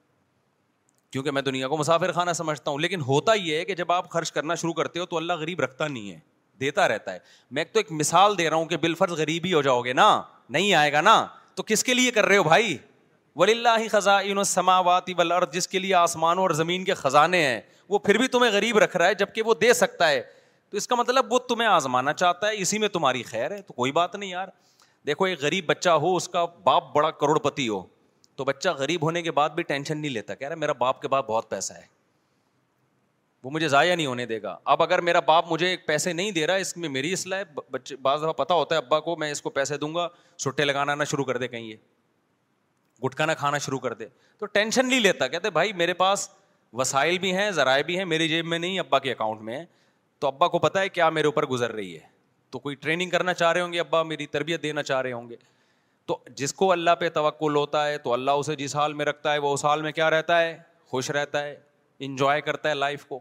کیونکہ 1.14 1.32
میں 1.32 1.42
دنیا 1.42 1.68
کو 1.68 1.78
مسافر 1.78 2.12
خانہ 2.12 2.32
سمجھتا 2.32 2.72
ہوں، 2.72 2.80
لیکن 2.80 3.02
ہوتا 3.02 3.34
یہ 3.34 3.56
ہے 3.56 3.66
کہ 3.66 3.76
جب 3.76 3.92
آپ 3.92 4.10
خرچ 4.10 4.32
کرنا 4.32 4.56
شروع 4.56 4.74
کرتے 4.74 5.00
ہو 5.00 5.06
تو 5.06 5.18
اللہ 5.18 5.34
غریب 5.34 5.60
رکھتا 5.60 5.88
نہیں 5.88 6.12
ہے، 6.12 6.20
دیتا 6.60 6.88
رہتا 6.88 7.14
ہے۔ 7.14 7.20
میں 7.52 7.64
تو 7.64 7.80
ایک 7.80 7.92
مثال 7.92 8.38
دے 8.38 8.50
رہا 8.50 8.58
ہوں 8.58 8.66
کہ 8.66 8.78
بالفرض 8.78 9.12
غریب 9.12 9.46
ہی 9.46 9.54
ہو 9.54 9.62
جاؤ 9.62 9.82
گے 9.82 9.94
نا، 9.94 10.22
نہیں 10.50 10.74
آئے 10.74 10.94
گا 10.94 11.02
نا۔ 11.02 11.28
تو 11.56 11.64
کس 11.64 11.84
کے 11.84 11.94
لیے 11.94 12.12
کر 12.12 12.26
رہے 12.26 12.38
ہو 12.38 12.44
بھائی؟ 12.44 12.78
ولی 13.36 13.52
اللہ 13.52 13.88
خزاں 13.92 14.44
سماواتی 14.44 15.14
ولر 15.18 15.46
جس 15.46 15.68
کے 15.68 15.80
لیے 15.80 15.96
آسمانوں 15.96 16.44
اور 16.44 16.52
زمین 16.52 16.84
کے 16.84 16.94
خزانے 16.94 17.48
ہیں۔ 17.48 17.62
وہ 17.90 18.00
پھر 18.00 18.18
بھی 18.18 18.28
تمہیں 18.28 18.52
غریب 18.52 18.78
رکھ 18.78 18.98
رہا 18.98 19.08
ہے، 19.08 19.14
جبکہ 19.14 19.42
وہ 19.42 19.54
دے 19.54 19.74
سکتا 19.74 20.10
ہے۔ 20.10 20.22
تو 20.70 20.78
اس 20.78 20.88
کا 20.88 20.96
مطلب 20.96 21.34
وہ 21.34 21.40
تمہیں 21.40 21.70
آزمانا 21.70 22.14
چاہتا 22.14 22.48
ہے، 22.48 22.52
اسی 22.58 22.78
میں 22.78 22.88
تمہاری 22.88 23.24
خیر 23.24 23.52
ہے۔ 23.52 23.62
تو 23.62 23.74
کوئی 23.74 23.92
بات 23.92 24.16
نہیں 24.16 24.30
یار۔ 24.30 24.48
دیکھو، 25.08 25.26
ایک 25.26 25.42
غریب 25.42 25.66
بچہ 25.66 25.90
ہو، 25.90 26.16
اس 26.16 26.30
کا 26.30 26.46
باپ 26.46 26.96
بڑا 26.96 27.12
کروڑ 27.12 27.40
پتی 27.40 27.70
ہو۔ 27.70 27.93
تو 28.36 28.46
بچہ 28.46 28.70
غریب 28.70 29.04
ہونے 29.04 29.22
کے 29.22 29.32
بعد 29.32 29.50
بھی 29.50 29.64
ٹینشن 29.64 29.98
نہیں 29.98 30.12
لیتا، 30.12 30.36
کہہ 30.36 30.48
رہا 30.48 30.56
میرا 30.56 30.72
باپ 30.72 31.02
کے 31.02 31.08
بعد 31.08 31.24
بہت 31.24 31.50
پیسہ 31.50 31.74
ہے۔ 31.74 32.04
وہ 33.44 33.52
مجھے 33.52 33.68
ضائع 33.68 33.96
نہیں 33.96 34.06
ہونے 34.06 34.26
دے 34.26 34.42
گا۔ 34.42 34.58
اب 34.66 34.84
اگر 34.84 35.02
میرا 35.02 35.20
باپ 35.20 35.52
مجھے 35.52 35.68
ایک 35.68 35.88
پیسے 35.88 36.14
نہیں 36.14 36.32
دے 36.32 36.48
رہا، 36.48 36.56
اس 36.56 36.78
میں 36.78 36.90
میری 36.90 37.14
اصلاح 37.14 37.40
ہے۔ 37.40 37.60
بچے 37.72 37.96
بعض 37.96 38.20
دفعہ 38.20 38.34
پتا 38.34 38.54
ہوتا 38.54 38.76
ہے، 38.76 38.78
ابا 38.78 39.00
کو 39.00 39.16
میں 39.16 39.32
اس 39.32 39.42
کو 39.42 39.50
پیسے 39.50 39.78
دوں 39.78 39.96
گا 39.96 40.08
چھٹے 40.38 40.66
لگانا 40.66 40.96
نہ 40.96 41.04
شروع 41.04 41.26
کر 41.26 41.38
دے 41.38 41.48
کہیں 41.48 41.62
یہ۔ 41.62 41.76
گٹکا 43.06 43.26
نہ 43.26 43.32
کھانا 43.38 43.58
شروع 43.58 43.80
کر 43.80 43.94
دے۔ 43.94 44.08
تو 44.38 44.46
ٹینشن 44.46 44.90
نہیں 44.90 45.00
لیتا، 45.00 45.28
کہتے 45.28 45.50
بھائی 45.50 45.74
میرے 45.74 45.94
پاس 45.94 46.30
وسائل 46.74 47.18
بھی 47.18 47.36
ہیں، 47.36 47.52
ذرائع 47.52 47.84
بھی 47.84 47.98
ہیں، 47.98 48.06
میری 48.06 48.28
جیب 48.28 48.46
میں 48.46 48.60
نہیں، 48.60 48.80
ابا 48.80 49.00
کے 49.00 49.12
اکاؤنٹ 49.12 49.42
میں 49.42 49.60
ہے 49.60 49.66
تو 50.20 50.28
ابا 50.28 50.48
کو 50.48 50.60
پتا 50.60 50.82
ہے 50.82 50.90
کیا 50.90 51.10
میرے 51.10 51.26
اوپر 51.26 51.46
گزر 51.46 51.72
رہی 51.72 51.96
ہے۔ 51.96 52.14
تو 52.50 52.60
کوئی 52.60 52.76
ٹریننگ 52.76 53.10
کرنا 53.10 53.34
چاہ 53.34 53.52
رہے 53.52 53.62
ہوں 53.62 53.74
گے، 53.74 53.80
ابا 53.80 54.04
میری 54.04 54.28
تربیت 54.28 54.64
دینا 54.64 54.84
چاہ 54.84 55.02
رہے 55.02 55.12
ہوں 55.12 55.30
گے۔ 55.30 55.36
تو 56.06 56.20
جس 56.30 56.54
کو 56.54 56.72
اللہ 56.72 56.92
پہ 57.00 57.10
توقل 57.10 57.56
ہوتا 57.56 57.88
ہے، 57.88 57.98
تو 57.98 58.14
اللہ 58.14 58.32
اسے 58.32 58.56
جس 58.56 58.76
حال 58.76 58.94
میں 58.94 59.06
رکھتا 59.06 59.34
ہے، 59.34 59.38
وہ 59.38 59.54
اس 59.54 59.66
حال 59.66 59.82
میں 59.82 59.92
کیا 59.92 60.10
رہتا 60.10 60.42
ہے؟ 60.42 60.58
خوش 60.88 61.12
رہتا 61.12 61.44
ہے 61.44 61.60
انجوائے 62.00 62.42
کرتا 62.42 62.70
ہے 62.70 62.74
لائف 62.74 63.06
کو۔ 63.06 63.20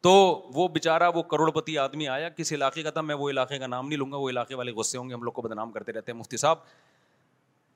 تو 0.00 0.42
وہ 0.54 0.68
بےچارا 0.68 1.08
وہ 1.08 1.22
کروڑ 1.22 1.50
پتی 1.50 1.78
آدمی 1.78 2.08
آیا 2.08 2.28
کس 2.28 2.52
علاقے 2.52 2.82
کا 2.82 2.90
تھا، 2.90 3.00
میں 3.00 3.14
وہ 3.14 3.30
علاقے 3.30 3.58
کا 3.58 3.66
نام 3.66 3.88
نہیں 3.88 3.98
لوں 3.98 4.12
گا، 4.12 4.16
وہ 4.16 4.30
علاقے 4.30 4.54
والے 4.54 4.72
غصے 4.72 4.98
ہوں 4.98 5.08
گے، 5.08 5.14
ہم 5.14 5.22
لوگ 5.22 5.32
کو 5.32 5.42
بدنام 5.42 5.72
کرتے 5.72 5.92
رہتے 5.92 6.12
ہیں، 6.12 6.18
مفتی 6.18 6.36
صاحب۔ 6.36 6.56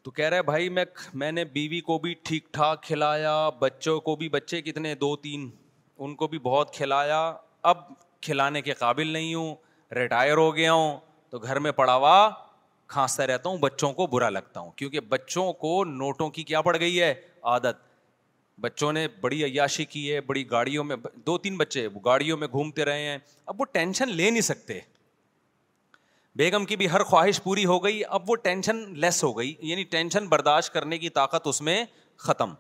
تو 0.02 0.10
کہہ 0.10 0.24
رہے 0.24 0.42
بھائی، 0.42 0.68
میں 0.68 0.84
میں 1.14 1.32
نے 1.32 1.44
بیوی 1.44 1.80
کو 1.80 1.98
بھی 1.98 2.14
ٹھیک 2.22 2.52
ٹھاک 2.52 2.82
کھلایا، 2.82 3.50
بچوں 3.50 4.00
کو 4.00 4.16
بھی، 4.16 4.28
بچے 4.28 4.62
کتنے؟ 4.62 4.94
دو، 4.94 5.16
تین۔ 5.16 5.50
ان 5.98 6.14
کو 6.14 6.28
بھی 6.28 6.38
بہت 6.38 6.74
کھلایا۔ 6.74 7.34
اب 7.62 7.78
کھلانے 8.22 8.62
کے 8.62 8.72
قابل 8.72 9.06
نہیں 9.06 9.34
ہوں 9.34 9.54
ریٹائر 9.92 10.36
ہو 10.36 10.56
گیا 10.56 10.72
ہوں، 10.72 10.98
تو 11.30 11.38
گھر 11.38 11.58
میں 11.58 11.72
پڑا 11.72 11.94
ہوا 11.94 12.30
کھانستا 12.88 13.26
رہتا 13.26 13.48
ہوں، 13.48 13.56
بچوں 13.56 13.92
کو 13.92 14.06
برا 14.06 14.30
لگتا 14.30 14.60
ہوں، 14.60 14.70
کیونکہ 14.70 15.00
بچوں 15.00 15.52
کو 15.52 15.84
نوٹوں 15.84 16.30
کی 16.30 16.42
کیا 16.44 16.62
پڑ 16.62 16.80
گئی 16.80 17.00
ہے؟ 17.02 17.14
عادت۔ 17.42 17.88
بچوں 18.60 18.92
نے 18.92 19.08
بڑی 19.20 19.44
عیاشی 19.44 19.84
کی 19.84 20.14
ہے، 20.14 20.20
بڑی 20.20 20.50
گاڑیوں 20.50 20.84
میں، 20.84 20.96
دو 21.14 21.38
تین 21.38 21.56
بچے 21.56 21.88
گاڑیوں 22.04 22.38
میں 22.38 22.48
گھومتے 22.48 22.84
رہے 22.84 23.02
ہیں۔ 23.02 23.18
اب 23.46 23.60
وہ 23.60 23.64
ٹینشن 23.64 24.08
لے 24.08 24.30
نہیں 24.30 24.40
سکتے۔ 24.40 24.80
بیگم 26.36 26.64
کی 26.64 26.76
بھی 26.76 26.90
ہر 26.90 27.02
خواہش 27.02 27.42
پوری 27.42 27.64
ہو 27.64 27.84
گئی، 27.84 28.02
اب 28.08 28.30
وہ 28.30 28.36
ٹینشن 28.36 28.98
لیس 28.98 29.24
ہو 29.24 29.38
گئی 29.38 29.54
یعنی 29.58 29.84
ٹینشن 29.84 30.26
برداشت 30.26 30.72
کرنے 30.72 30.98
کی 30.98 31.08
طاقت 31.08 31.46
اس 31.46 31.62
میں 31.62 31.84
ختم۔ 32.16 32.54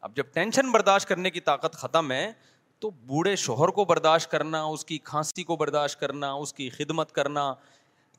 اب 0.00 0.16
جب 0.16 0.24
ٹینشن 0.32 0.72
برداشت 0.72 1.08
کرنے 1.08 1.30
کی 1.30 1.40
طاقت 1.40 1.72
ختم 1.72 2.12
ہے، 2.12 2.32
تو 2.78 2.90
بوڑھے 2.90 3.36
شوہر 3.36 3.68
کو 3.68 3.84
برداشت 3.84 4.30
کرنا، 4.30 4.64
اس 4.64 4.84
کی 4.84 4.98
کھانسی 4.98 5.44
کو 5.44 5.56
برداشت 5.56 6.00
کرنا، 6.00 6.32
اس 6.32 6.52
کی 6.52 6.70
خدمت 6.70 7.12
کرنا 7.12 7.54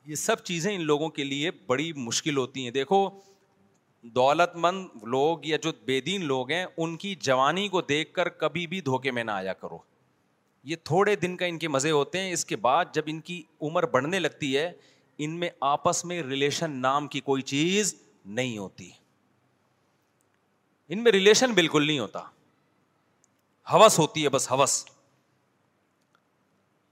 یہ 0.06 0.14
سب 0.14 0.38
چیزیں 0.38 0.74
ان 0.74 0.82
لوگوں 0.84 1.08
کے 1.08 1.24
لیے 1.24 1.50
بڑی 1.50 1.92
مشکل 1.92 2.36
ہوتی 2.36 2.64
ہیں۔ 2.64 2.70
دیکھو 2.70 3.10
دولت 4.02 4.56
مند 4.56 4.88
لوگ 5.02 5.38
یا 5.42 5.56
جو 5.56 5.72
بے 5.84 6.00
دین 6.00 6.24
لوگ 6.24 6.50
ہیں، 6.50 6.66
ان 6.76 6.96
کی 6.96 7.14
جوانی 7.14 7.68
کو 7.68 7.80
دیکھ 7.80 8.12
کر 8.12 8.28
کبھی 8.28 8.66
بھی 8.66 8.80
دھوکے 8.80 9.10
میں 9.10 9.24
نہ 9.24 9.30
آیا 9.30 9.52
کرو۔ 9.52 9.78
یہ 10.64 10.76
تھوڑے 10.84 11.16
دن 11.16 11.36
کا 11.36 11.46
ان 11.46 11.58
کے 11.58 11.68
مزے 11.68 11.90
ہوتے 11.90 12.20
ہیں۔ 12.20 12.32
اس 12.32 12.44
کے 12.44 12.56
بعد 12.56 12.84
جب 12.92 13.02
ان 13.06 13.20
کی 13.20 13.42
عمر 13.62 13.86
بڑھنے 13.86 14.18
لگتی 14.18 14.56
ہے، 14.56 14.72
ان 15.18 15.30
میں 15.30 15.50
آپس 15.60 16.04
میں 16.04 16.22
ریلیشن 16.22 16.70
نام 16.70 17.08
کی 17.08 17.20
کوئی 17.20 17.42
چیز 17.42 17.94
نہیں 18.24 18.58
ہوتی۔ 18.58 18.90
ان 20.88 21.02
میں 21.02 21.12
ریلیشن 21.12 21.52
بالکل 21.52 21.86
نہیں 21.86 21.98
ہوتا۔ 21.98 22.20
ہوس 23.72 23.98
ہوتی 23.98 24.24
ہے 24.24 24.28
بس 24.28 24.50
ہوس 24.50 24.86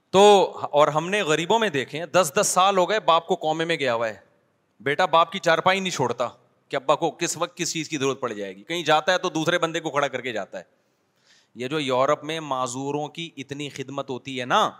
تو 0.09 0.51
اور 0.71 0.87
ہم 0.87 1.09
نے 1.09 1.21
غریبوں 1.21 1.59
میں 1.59 1.69
دیکھے 1.69 2.05
دس 2.05 2.31
دس 2.41 2.47
سال 2.47 2.77
ہو 2.77 2.89
گئے، 2.89 2.99
باپ 2.99 3.27
کو 3.27 3.35
قومے 3.35 3.65
میں 3.65 3.75
گیا 3.75 3.93
ہوا 3.93 4.09
ہے۔ 4.09 4.17
بیٹا، 4.79 5.05
باپ 5.05 5.31
کی 5.31 5.39
چارپائی 5.39 5.79
نہیں 5.79 5.91
چھوڑتا 5.91 6.27
کہ 6.69 6.75
ابا 6.75 6.95
کو 6.95 7.11
کس 7.11 7.37
وقت 7.37 7.57
کس 7.57 7.73
چیز 7.73 7.89
کی 7.89 7.97
ضرورت 7.97 8.21
پڑ 8.21 8.33
جائے 8.33 8.55
گی۔ 8.55 8.63
کہیں 8.63 8.83
جاتا 8.83 9.13
ہے 9.13 9.17
تو 9.17 9.29
دوسرے 9.29 9.57
بندے 9.57 9.79
کو 9.79 9.89
کھڑا 9.89 10.07
کر 10.07 10.21
کے 10.21 10.31
جاتا 10.31 10.57
ہے۔ 10.57 10.63
یہ 11.55 11.67
جو 11.67 11.79
یورپ 11.79 12.23
میں 12.23 12.39
معذوروں 12.39 13.07
کی 13.07 13.29
اتنی 13.37 13.69
خدمت 13.69 14.09
ہوتی 14.09 14.39
ہے 14.39 14.45
نا، 14.45 14.71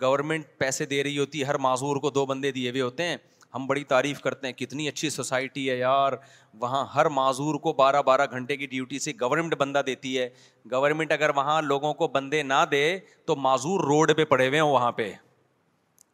گورنمنٹ 0.00 0.44
پیسے 0.58 0.86
دے 0.86 1.02
رہی 1.02 1.18
ہوتی 1.18 1.40
ہے، 1.40 1.44
ہر 1.44 1.58
معذور 1.58 1.96
کو 1.96 2.10
دو 2.10 2.26
بندے 2.26 2.50
دیے 2.50 2.70
ہوئے 2.70 2.80
ہوتے 2.80 3.02
ہیں۔ 3.02 3.16
ہم 3.54 3.66
بڑی 3.66 3.84
تعریف 3.84 4.20
کرتے 4.20 4.46
ہیں، 4.46 4.54
کتنی 4.54 4.88
اچھی 4.88 5.10
سوسائٹی 5.10 5.70
ہے 5.70 5.76
یار۔ 5.76 6.12
وہاں 6.54 6.86
ہر 6.94 7.06
معذور 7.06 7.54
کو 7.54 7.72
بارہ 7.72 8.02
بارہ 8.02 8.26
گھنٹے 8.30 8.56
کی 8.56 8.66
ڈیوٹی 8.66 8.98
سے 8.98 9.12
گورنمنٹ 9.20 9.54
بندہ 9.54 9.82
دیتی 9.86 10.18
ہے۔ 10.18 10.28
گورنمنٹ 10.72 11.12
اگر 11.12 11.30
وہاں 11.36 11.62
لوگوں 11.62 11.94
کو 11.94 12.08
بندے 12.08 12.42
نہ 12.42 12.64
دے 12.70 12.98
تو 13.24 13.36
معذور 13.36 13.80
روڈ 13.80 14.16
پہ 14.16 14.24
پڑے 14.24 14.48
ہوئے 14.48 14.60
ہوں 14.60 14.72
وہاں 14.72 14.92
پہ۔ 14.92 15.12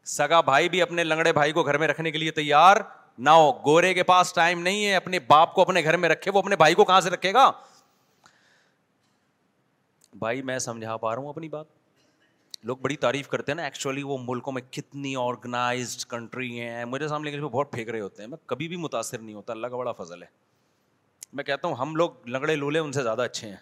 سگا 0.04 0.40
بھائی 0.40 0.68
بھی 0.68 0.82
اپنے 0.82 1.04
لنگڑے 1.04 1.32
بھائی 1.32 1.52
کو 1.52 1.62
گھر 1.62 1.78
میں 1.78 1.88
رکھنے 1.88 2.10
کے 2.10 2.18
لیے 2.18 2.30
تیار 2.30 2.76
نہ 3.18 3.30
ہو۔ 3.30 3.52
گورے 3.52 3.94
کے 3.94 4.02
پاس 4.02 4.32
ٹائم 4.32 4.60
نہیں 4.60 4.86
ہے، 4.86 4.94
اپنے 4.94 5.18
باپ 5.18 5.54
کو 5.54 5.62
اپنے 5.62 5.84
گھر 5.84 5.96
میں 5.96 6.08
رکھے، 6.08 6.30
وہ 6.30 6.38
اپنے 6.38 6.56
بھائی 6.56 6.74
کو 6.74 6.84
کہاں 6.84 7.00
سے 7.00 7.10
رکھے 7.10 7.32
گا؟ 7.32 7.50
بھائی، 10.14 10.42
میں 10.42 10.58
سمجھا 10.58 10.96
پا 10.96 11.14
رہا 11.14 11.22
ہوں 11.22 11.28
اپنی 11.28 11.48
بات۔ 11.48 11.83
لوگ 12.64 12.76
بڑی 12.76 12.96
تعریف 12.96 13.28
کرتے 13.28 13.52
ہیں 13.52 13.56
نا 13.56 13.62
ایکچولی 13.62 14.02
وہ 14.02 14.18
ملکوں 14.20 14.52
میں 14.52 14.62
کتنی 14.62 15.16
آرگنائزڈ 15.16 16.10
کنٹری 16.10 16.60
ہیں۔ 16.60 16.84
مجھے 16.84 17.08
سامنے 17.08 17.40
بہت 17.40 17.72
پھینک 17.72 17.88
رہے 17.88 18.00
ہوتے 18.00 18.22
ہیں۔ 18.22 18.30
میں 18.30 18.38
کبھی 18.46 18.68
بھی 18.68 18.76
متاثر 18.76 19.18
نہیں 19.18 19.34
ہوتا۔ 19.34 19.52
اللہ 19.52 19.66
کا 19.66 19.76
بڑا 19.76 19.92
فضل 19.92 20.22
ہے۔ 20.22 20.28
میں 21.32 21.44
کہتا 21.44 21.68
ہوں، 21.68 21.74
ہم 21.74 21.96
لوگ 21.96 22.10
لنگڑے 22.26 22.56
لولے 22.56 22.78
ان 22.78 22.92
سے 22.92 23.02
زیادہ 23.02 23.22
اچھے 23.22 23.48
ہیں۔ 23.48 23.56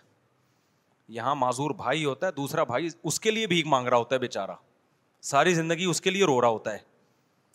یہاں 1.09 1.35
معذور 1.35 1.71
بھائی 1.71 2.05
ہوتا 2.05 2.27
ہے، 2.27 2.33
دوسرا 2.33 2.65
بھائی 2.65 2.89
اس 3.05 3.21
کے 3.21 3.31
لیے 3.31 3.47
بھیک 3.47 3.67
مانگ 3.67 3.89
رہا 3.89 3.97
ہوتا 3.97 4.15
ہے 4.15 4.21
بےچارا 4.21 4.55
ساری 5.21 5.55
زندگی 5.55 5.85
اس 5.85 6.01
کے 6.01 6.11
لیے 6.11 6.25
رو 6.25 6.41
رہا 6.41 6.49
ہوتا 6.49 6.73
ہے۔ 6.73 6.79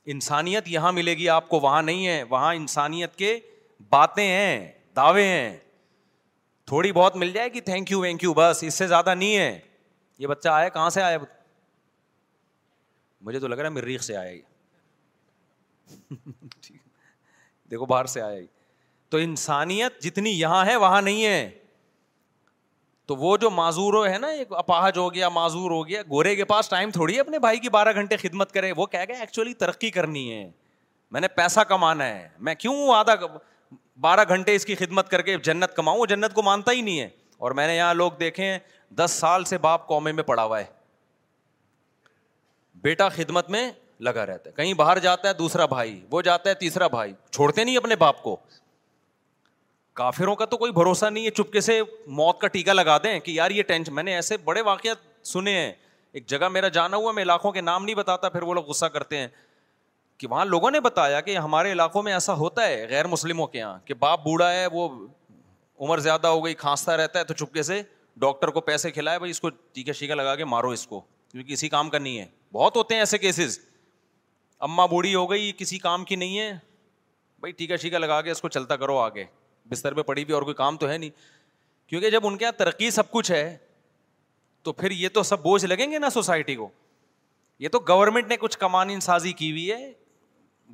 انسانیت 0.06 0.68
یہاں 0.68 0.92
ملے 0.92 1.14
گی، 1.14 1.30
آپ 1.30 1.50
کو 1.50 1.60
وہاں 1.60 1.82
نہیں 1.82 2.08
ہے۔ 2.08 2.24
وہاں 2.24 2.56
انسانیت 2.56 3.16
کے 3.16 3.40
باتیں 3.90 4.28
ہیں، 4.28 4.72
دعوے 4.96 5.28
ہیں۔ 5.28 5.58
تھوڑی 6.66 6.92
بہت 6.92 7.16
مل 7.16 7.32
جائے 7.32 7.50
گی 7.50 7.62
تھینک 7.62 7.92
یو 7.92 8.00
وینک 8.00 8.24
یو 8.24 8.34
بس۔ 8.34 8.64
اس 8.64 8.74
سے 8.74 8.88
زیادہ 8.88 9.16
نہیں 9.16 9.38
ہے۔ 9.38 9.60
یہ 10.18 10.28
بچہ 10.28 10.50
آیا، 10.50 10.70
کہاں 10.70 10.90
سے 10.90 11.02
آیا؟ 11.02 11.18
مجھے 13.28 13.40
تو 13.40 13.48
لگ 13.48 13.56
رہا 13.56 13.64
ہے 13.64 13.70
مریخ 13.70 14.02
سے 14.02 14.18
آیا 14.18 14.34
دیکھو 17.72 17.86
باہر 17.86 18.06
سے 18.06 18.22
آیا 18.22 18.42
تو 19.10 19.18
انسانیت 19.18 20.02
جتنی 20.02 20.30
یہاں 20.30 20.66
ہے، 20.66 20.76
وہاں 20.76 21.02
نہیں 21.02 21.26
ہے۔ 21.26 21.50
تو 23.06 23.16
وہ 23.16 23.38
جو 23.38 23.50
معذور 23.50 24.08
ہے 24.08 24.18
نا 24.18 24.28
ایک 24.28 24.54
اپاہج 24.54 24.98
ہو 24.98 25.14
گیا، 25.14 25.30
معذور 25.30 25.72
ہو 25.72 25.88
گیا، 25.88 26.02
گورے 26.02 26.36
کے 26.36 26.46
پاس 26.46 26.70
ٹائم 26.70 26.92
تھوڑی 26.92 27.16
ہے 27.16 27.20
اپنے 27.20 27.40
بھائی 27.40 27.60
کی 27.60 27.70
بارہ 27.70 27.94
گھنٹے 27.94 28.18
خدمت 28.18 28.52
کرے۔ 28.52 28.72
وہ 28.78 28.86
کہہ 28.86 29.06
گیا 29.08 29.20
ایکچولی 29.20 29.54
ترقی 29.54 29.92
کرنی 29.92 30.34
ہے۔ 30.34 30.52
میں 31.12 31.22
نے 31.22 31.28
پیسہ 31.28 31.60
کمانا 31.60 32.06
ہے۔ 32.06 32.30
میں 32.40 32.56
کیوں 32.56 32.94
آدھا 32.94 33.14
بارہ 34.00 34.20
گھنٹے 34.28 34.56
اس 34.56 34.66
کی 34.66 34.76
خدمت 34.76 35.10
کر 35.10 35.22
کے 35.22 35.38
جنت 35.38 35.76
کماؤں؟ 35.76 35.98
وہ 35.98 36.06
جنت 36.06 36.34
کو 36.34 36.44
مانتا 36.44 36.72
ہی 36.72 36.82
نہیں 36.82 37.00
ہے۔ 37.00 37.10
اور 37.38 37.52
میں 37.52 37.68
نے 37.68 37.78
یہاں 37.78 37.94
لوگ 37.94 38.12
دیکھے 38.12 38.46
ہیں، 38.46 38.60
دس 38.90 39.12
سال 39.12 39.44
سے 39.44 39.58
باپ 39.58 39.88
قومے 39.88 40.12
میں 40.12 40.24
پڑا 40.24 40.44
ہوا 40.44 40.60
ہے۔ 40.60 40.77
بیٹا 42.88 43.10
خدمت 43.10 43.50
میں 43.50 43.72
لگا 44.00 44.26
رہتا 44.26 44.50
ہے۔ 44.50 44.56
کہیں 44.56 44.74
باہر 44.74 45.00
جاتا 45.00 45.30
ہے، 45.30 45.34
دوسرا 45.34 45.66
بھائی، 45.66 46.06
وہ 46.12 46.22
جاتا 46.22 46.50
ہے، 46.50 46.56
تیسرا 46.56 46.88
بھائی۔ 46.88 47.14
چھوڑتے 47.32 47.64
نہیں 47.64 47.78
اپنے 47.78 47.96
باپ 47.96 48.24
کو۔ 48.24 48.38
کافروں 49.94 50.36
کا 50.36 50.46
تو 50.46 50.58
کوئی 50.58 50.72
بھروسہ 50.72 51.06
نہیں 51.06 51.26
ہے۔ 51.26 51.30
چپکے 51.30 51.62
سے 51.62 51.82
موت 52.08 52.42
کا 52.42 52.48
ٹیکا 52.48 52.74
لگا 52.74 52.98
دیں 52.98 53.20
کہ 53.20 53.32
یار 53.32 53.52
یہ 53.52 53.64
ٹینشن 53.64 53.96
میں 53.96 54.04
نے 54.04 54.16
ایسے 54.16 54.38
بڑے 54.38 54.62
واقعات 54.62 55.28
سنے 55.28 55.52
ہیں۔ 55.52 55.74
ایک 56.12 56.26
جگہ 56.26 56.48
میرا 56.48 56.68
جانا 56.68 56.98
ہوا، 56.98 57.12
میں 57.12 57.24
علاقوں 57.24 57.52
کے 57.52 57.62
نام 57.62 57.86
نہیں 57.86 57.96
بتاتا، 57.96 58.30
پھر 58.30 58.42
وہ 58.42 58.54
لوگ 58.54 58.66
غصہ 58.66 58.86
کرتے 58.86 59.18
ہیں 59.18 59.28
کہ 60.18 60.28
وہاں 60.28 60.46
لوگوں 60.46 60.72
نے 60.72 60.80
بتایا 60.80 61.22
کہ 61.22 61.38
ہمارے 61.38 61.72
علاقوں 61.72 62.04
میں 62.04 62.14
ایسا 62.14 62.34
ہوتا 62.34 62.68
ہے 62.68 62.88
غیر 62.90 63.08
مسلموں 63.08 63.48
کے 63.48 63.60
یہاں 63.60 63.80
کہ 63.86 63.94
باپ 63.94 64.24
بوڑھا 64.24 64.54
ہے، 64.54 64.68
وہ 64.68 65.08
عمر 65.80 65.98
زیادہ 65.98 66.28
ہو 66.28 66.46
گئی، 66.46 66.54
کھانستا 66.54 66.98
رہتا 66.98 67.20
ہے 67.20 67.24
تو 67.24 67.34
چپکے 67.34 67.64
سے 67.64 67.82
ڈاکٹر 68.18 68.48
کو 68.48 68.62
پیسے 68.62 68.92
کھلائے، 68.92 69.18
بھائی 69.18 69.32
اس 69.32 69.40
کو 69.40 69.50
ٹیکا 69.50 69.92
شیکا 69.92 70.16
لگا 70.16 70.36
کے 70.36 70.46
مارو 70.46 70.70
اس 70.70 70.88
کو۔ 70.88 71.02
کیونکہ 71.32 71.54
کسی 71.54 71.70
کام 71.70 71.90
کا 71.90 71.98
نہیں 71.98 72.20
ہے۔ 72.20 72.26
بہت 72.52 72.76
ہوتے 72.76 72.94
ہیں 72.94 73.02
ایسے 73.02 73.18
کیسز 73.18 73.60
اماں 74.60 74.88
بوڑھی 74.88 75.16
ہو 75.16 75.32
گئی، 75.32 75.52
کسی 75.58 75.80
کام 75.80 76.06
کی 76.06 76.16
نہیں 76.16 76.40
ہے۔ 76.40 76.52
بھائی 77.40 77.52
ٹیکا 77.52 77.76
شیکا 77.76 77.98
لگا 77.98 78.22
کے 78.22 78.32
اس 78.32 78.42
کو 78.42 78.50
چلتا 78.50 78.76
کرو 78.76 78.98
آگے۔ 78.98 79.24
بستر 79.70 79.94
پہ 79.94 80.02
پڑی 80.02 80.26
بھی 80.26 80.34
اور 80.34 80.42
کوئی 80.42 80.54
کام 80.54 80.78
تو 80.78 80.90
ہے 80.90 80.98
نہیں۔ 80.98 81.10
کیونکہ 81.88 82.10
جب 82.10 82.28
ان 82.28 82.38
کے 82.38 82.46
یہاں 82.46 82.52
ترقی 82.52 82.90
سب 82.90 83.12
کچھ 83.12 83.32
ہے، 83.32 83.58
تو 84.64 84.74
پھر 84.74 84.92
یہ 84.92 85.10
تو 85.10 85.24
سب 85.24 85.40
بوجھ 85.40 85.66
لگیں 85.66 85.92
گے 85.92 86.00
نا 86.00 86.10
سوسائٹی 86.10 86.56
کو۔ 86.56 86.70
یہ 87.60 87.70
تو 87.70 87.80
گورنمنٹ 87.80 88.28
نے 88.28 88.38
کچھ 88.38 88.58
کمانی 88.58 89.00
سازی 89.00 89.34
کی 89.34 89.52
ہوئی 89.52 89.72
ہے، 89.72 89.94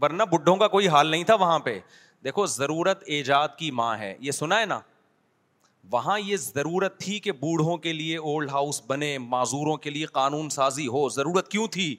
ورنہ 0.01 0.23
بڈھوں 0.23 0.55
کا 0.55 0.67
کوئی 0.67 0.87
حال 0.87 1.07
نہیں 1.07 1.23
تھا 1.23 1.35
وہاں 1.35 1.59
پہ۔ 1.59 1.79
دیکھو، 2.23 2.45
ضرورت 2.45 3.03
ایجاد 3.05 3.49
کی 3.57 3.71
ماں 3.71 3.97
ہے۔ 3.97 4.15
یہ 4.19 4.31
سنا 4.31 4.59
ہے 4.59 4.65
نا؟ 4.65 4.79
وہاں 5.91 6.19
یہ 6.19 6.37
ضرورت 6.37 6.99
تھی 6.99 7.19
کہ 7.19 7.31
بوڑھوں 7.31 7.77
کے 7.77 7.93
لیے 7.93 8.17
اولڈ 8.17 8.49
ہاؤس 8.49 8.81
بنے، 8.87 9.17
معذوروں 9.17 9.77
کے 9.77 9.89
لیے 9.89 10.05
قانون 10.05 10.49
سازی 10.49 10.87
ہو۔ 10.87 11.09
ضرورت 11.09 11.49
کیوں 11.49 11.67
تھی؟ 11.67 11.95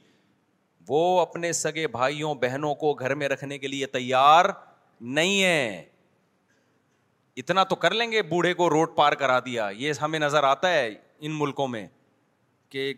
وہ 0.88 1.20
اپنے 1.20 1.52
سگے 1.52 1.88
بھائیوں، 1.88 2.34
بہنوں 2.34 2.74
کو 2.74 2.94
گھر 2.94 3.14
میں 3.14 3.28
رکھنے 3.28 3.58
کے 3.58 3.68
لیے 3.68 3.86
تیار 3.86 4.44
نہیں 5.00 5.42
ہے 5.42 5.84
اتنا 7.36 7.64
تو 7.64 7.76
کر 7.76 7.90
لیں 7.90 8.12
گے 8.12 8.22
بوڑھے 8.22 8.54
کو 8.54 8.70
روڈ 8.70 8.96
پار 8.96 9.12
کرا 9.12 9.38
دیا۔ 9.38 9.70
یہ 9.76 9.92
ہمیں 10.02 10.18
نظر 10.18 10.44
آتا 10.44 10.72
ہے 10.72 10.94
ان 11.18 11.32
ملکوں 11.34 11.68
میں 11.68 11.86
کہ 12.68 12.94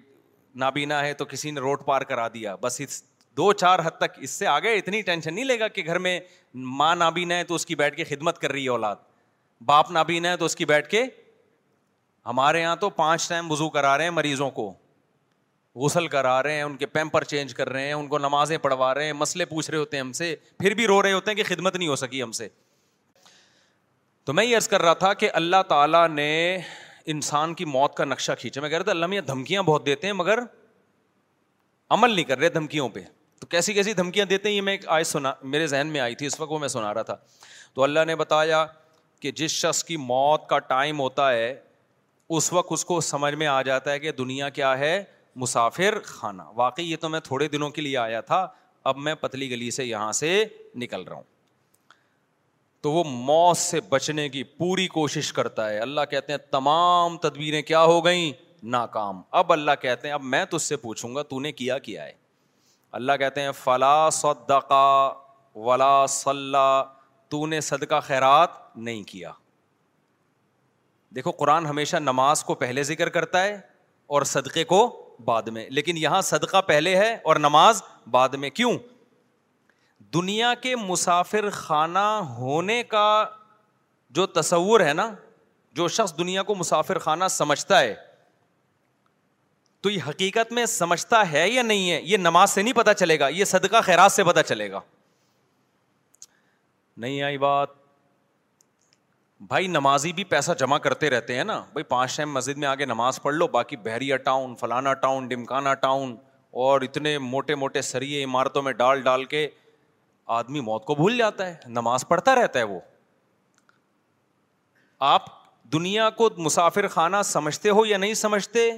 نابینا 0.54 1.06
ہے 1.06 1.14
تو 1.14 1.24
کسی 1.24 1.50
نے 1.50 1.60
روڈ 1.60 1.84
پار 1.84 2.02
کرا 2.02 2.28
دیا۔ 2.28 2.56
بس 2.56 2.80
اس 2.80 3.02
دو 3.36 3.52
چار 3.52 3.78
حد 3.84 3.98
تک 3.98 4.18
اس 4.18 4.30
سے 4.30 4.46
آگے 4.46 4.74
اتنی 4.74 5.02
ٹینشن 5.02 5.34
نہیں 5.34 5.44
لے 5.44 5.58
گا 5.58 5.68
کہ 5.68 5.82
گھر 5.86 5.98
میں 5.98 6.20
ماں 6.54 6.96
نابینا 6.96 7.36
ہے 7.36 7.44
تو 7.44 7.54
اس 7.54 7.66
کی 7.66 7.74
بیٹھ 7.74 7.96
کے 7.96 8.04
خدمت 8.04 8.38
کر 8.38 8.52
رہی 8.52 8.64
ہے 8.64 8.68
اولاد۔ 8.68 8.96
باپ 9.64 9.90
نابینا 9.90 10.30
ہے 10.30 10.36
تو 10.36 10.44
اس 10.44 10.56
کی 10.56 10.64
بیٹھ 10.64 10.88
کے 10.88 11.04
ہمارے 12.26 12.60
یہاں 12.60 12.76
تو 12.76 12.90
پانچ 12.90 13.28
ٹائم 13.28 13.50
وضو 13.50 13.70
کرا 13.70 13.96
رہے 13.96 14.04
ہیں 14.04 14.10
مریضوں 14.10 14.50
کو، 14.50 14.74
غسل 15.76 16.06
کرا 16.06 16.42
رہے 16.42 16.52
ہیں، 16.52 16.62
ان 16.62 16.76
کے 16.76 16.86
پیمپر 16.86 17.24
چینج 17.24 17.54
کر 17.54 17.68
رہے 17.68 17.86
ہیں، 17.86 17.92
ان 17.92 18.08
کو 18.08 18.18
نمازیں 18.18 18.58
پڑھوا 18.58 18.94
رہے 18.94 19.04
ہیں، 19.04 19.12
مسئلے 19.12 19.44
پوچھ 19.44 19.70
رہے 19.70 19.78
ہوتے 19.78 19.96
ہیں 19.96 20.04
ہم 20.04 20.12
سے، 20.12 20.36
پھر 20.58 20.74
بھی 20.74 20.86
رو 20.86 21.02
رہے 21.02 21.12
ہوتے 21.12 21.30
ہیں 21.30 21.36
کہ 21.36 21.54
خدمت 21.54 21.76
نہیں 21.76 21.88
ہو 21.88 21.96
سکی 21.96 22.22
ہم 22.22 22.32
سے۔ 22.32 22.48
تو 24.24 24.32
میں 24.32 24.44
یہ 24.44 24.56
عرض 24.56 24.68
کر 24.68 24.82
رہا 24.82 24.94
تھا 24.94 25.14
کہ 25.14 25.30
اللہ 25.32 25.62
تعالیٰ 25.68 26.08
نے 26.08 26.58
انسان 27.06 27.54
کی 27.54 27.64
موت 27.64 27.94
کا 27.94 28.04
نقشہ 28.04 28.32
کھینچا۔ 28.38 28.60
میں 28.60 28.68
کہہ 28.68 28.78
رہا 28.78 28.84
تھا 28.84 28.92
اللہ 28.92 29.06
میاں 29.06 29.22
دھمکیاں 29.22 29.62
بہت 29.62 29.86
دیتے 29.86 30.06
ہیں، 30.06 30.14
مگر 30.14 30.38
عمل 31.90 32.10
نہیں 32.10 32.24
کر 32.24 32.38
رہے 32.38 32.48
دھمکیوں 32.48 32.88
پہ۔ 32.88 33.00
تو 33.40 33.46
کیسی 33.46 33.72
کیسی 33.72 33.92
دھمکیاں 33.92 34.26
دیتے 34.26 34.48
ہیں 34.48 34.56
یہ 34.56 34.60
میں 34.60 34.72
ایک 34.72 34.88
آئے 34.88 35.04
سنا، 35.04 35.32
میرے 35.42 35.66
ذہن 35.66 35.86
میں 35.86 36.00
آئی 36.00 36.14
تھی، 36.14 36.26
اس 36.26 36.40
وقت 36.40 36.52
وہ 36.52 36.58
میں 36.58 36.68
سنا 36.68 36.94
رہا 36.94 37.02
تھا۔ 37.02 37.16
تو 37.74 37.82
اللہ 37.82 38.00
نے 38.06 38.16
بتایا 38.16 38.66
کہ 39.26 39.32
جس 39.32 39.50
شخص 39.50 39.84
کی 39.84 39.96
موت 39.96 40.48
کا 40.48 40.58
ٹائم 40.58 41.00
ہوتا 41.00 41.32
ہے، 41.32 41.60
اس 42.28 42.52
وقت 42.52 42.66
اس 42.70 42.84
کو 42.84 43.00
سمجھ 43.00 43.34
میں 43.34 43.46
آ 43.46 43.62
جاتا 43.62 43.92
ہے 43.92 43.98
کہ 43.98 44.12
دنیا 44.12 44.48
کیا 44.48 44.78
ہے، 44.78 45.04
مسافر 45.36 45.98
خانہ۔ 46.04 46.42
واقعی 46.54 46.90
یہ 46.90 46.96
تو 47.00 47.08
میں 47.08 47.20
تھوڑے 47.20 47.48
دنوں 47.48 47.70
کے 47.70 47.82
لیے 47.82 47.96
آیا 47.96 48.20
تھا، 48.20 48.48
اب 48.84 48.96
میں 48.96 49.14
پتلی 49.14 49.50
گلی 49.50 49.70
سے 49.70 49.84
یہاں 49.84 50.12
سے 50.12 50.44
نکل 50.74 51.02
رہا 51.02 51.16
ہوں۔ 51.16 51.22
تو 52.80 52.92
وہ 52.92 53.04
موت 53.04 53.56
سے 53.56 53.80
بچنے 53.80 54.28
کی 54.28 54.42
پوری 54.42 54.88
کوشش 54.88 55.32
کرتا 55.32 55.70
ہے۔ 55.70 55.78
اللہ 55.78 56.00
کہتے 56.10 56.32
ہیں، 56.32 56.38
تمام 56.50 57.18
تدبیریں 57.18 57.62
کیا 57.62 57.82
ہو 57.82 58.04
گئیں؟ 58.04 58.32
ناکام۔ 58.62 59.22
اب 59.30 59.52
اللہ 59.52 59.72
کہتے 59.80 60.08
ہیں، 60.08 60.14
اب 60.14 60.22
میں 60.22 60.44
تجھ 60.44 60.62
سے 60.62 60.76
پوچھوں 60.76 61.14
گا، 61.14 61.22
تو 61.22 61.40
نے 61.40 61.52
کیا 61.52 61.78
کیا 61.78 62.04
ہے؟ 62.04 62.12
اللہ 62.92 63.12
کہتے 63.12 63.40
ہیں، 63.40 63.52
فلا 63.52 64.10
صدقا 64.10 65.12
ولا 65.54 66.06
صلاح 66.06 66.92
تو 67.28 67.46
نے 67.46 67.60
صدقہ 67.60 68.00
خیرات 68.00 68.65
نہیں 68.76 69.02
کیا۔ 69.02 69.32
دیکھو، 71.14 71.30
قرآن 71.30 71.66
ہمیشہ 71.66 71.96
نماز 71.96 72.44
کو 72.44 72.54
پہلے 72.54 72.82
ذکر 72.82 73.08
کرتا 73.08 73.44
ہے 73.44 73.60
اور 74.06 74.22
صدقے 74.22 74.64
کو 74.64 75.02
بعد 75.24 75.42
میں۔ 75.42 75.70
لیکن 75.70 75.96
یہاں 75.96 76.20
صدقہ 76.20 76.60
پہلے 76.60 76.96
ہے 76.96 77.14
اور 77.14 77.36
نماز 77.36 77.82
بعد 78.10 78.28
میں۔ 78.28 78.50
کیوں؟ 78.50 78.78
دنیا 80.00 80.54
کے 80.54 80.76
مسافر 80.76 81.50
خانہ 81.50 82.20
ہونے 82.38 82.82
کا 82.82 83.24
جو 84.10 84.26
تصور 84.26 84.80
ہے 84.80 84.92
نا، 84.92 85.14
جو 85.72 85.88
شخص 85.88 86.18
دنیا 86.18 86.42
کو 86.42 86.54
مسافر 86.54 86.98
خانہ 86.98 87.24
سمجھتا 87.30 87.80
ہے، 87.80 87.94
تو 89.80 89.90
یہ 89.90 90.00
حقیقت 90.08 90.52
میں 90.52 90.66
سمجھتا 90.66 91.32
ہے 91.32 91.48
یا 91.48 91.62
نہیں 91.62 91.90
ہے، 91.90 92.00
یہ 92.02 92.16
نماز 92.16 92.50
سے 92.50 92.62
نہیں 92.62 92.74
پتا 92.74 92.94
چلے 92.94 93.20
گا، 93.20 93.28
یہ 93.28 93.44
صدقہ 93.44 93.80
خیرات 93.80 94.12
سے 94.12 94.24
پتا 94.24 94.42
چلے 94.42 94.70
گا۔ 94.70 94.80
نہیں 96.96 97.22
آئی 97.22 97.38
بات۔ 97.38 97.85
بھائی 99.40 99.66
نمازی 99.66 100.12
بھی 100.12 100.24
پیسہ 100.24 100.52
جمع 100.58 100.78
کرتے 100.78 101.10
رہتے 101.10 101.36
ہیں 101.36 101.44
نا۔ 101.44 101.58
بھائی 101.58 101.82
پانچ 101.82 102.16
ٹائم 102.16 102.32
مسجد 102.32 102.58
میں 102.58 102.68
آگے 102.68 102.84
نماز 102.84 103.22
پڑھ 103.22 103.34
لو، 103.34 103.46
باقی 103.46 103.76
بحریہ 103.76 104.16
ٹاؤن، 104.16 104.54
فلانا 104.54 104.94
ٹاؤن 104.94 105.28
ڈمکانا 105.28 105.74
ٹاؤن 105.74 106.16
اور 106.50 106.80
اتنے 106.80 107.18
موٹے 107.18 107.54
موٹے 107.54 107.82
سریے 107.82 108.24
عمارتوں 108.24 108.62
میں 108.62 108.72
ڈال 108.72 109.02
ڈال 109.02 109.24
کے 109.24 109.48
آدمی 110.26 110.60
موت 110.60 110.84
کو 110.84 110.94
بھول 110.94 111.16
جاتا 111.16 111.46
ہے، 111.46 111.54
نماز 111.66 112.08
پڑھتا 112.08 112.34
رہتا 112.34 112.58
ہے 112.58 112.64
وہ۔ 112.64 112.80
آپ 114.98 115.22
دنیا 115.72 116.10
کو 116.10 116.30
مسافر 116.36 116.88
خانہ 116.88 117.16
سمجھتے 117.24 117.70
ہو 117.70 117.86
یا 117.86 117.98
نہیں 117.98 118.14
سمجھتے، 118.14 118.70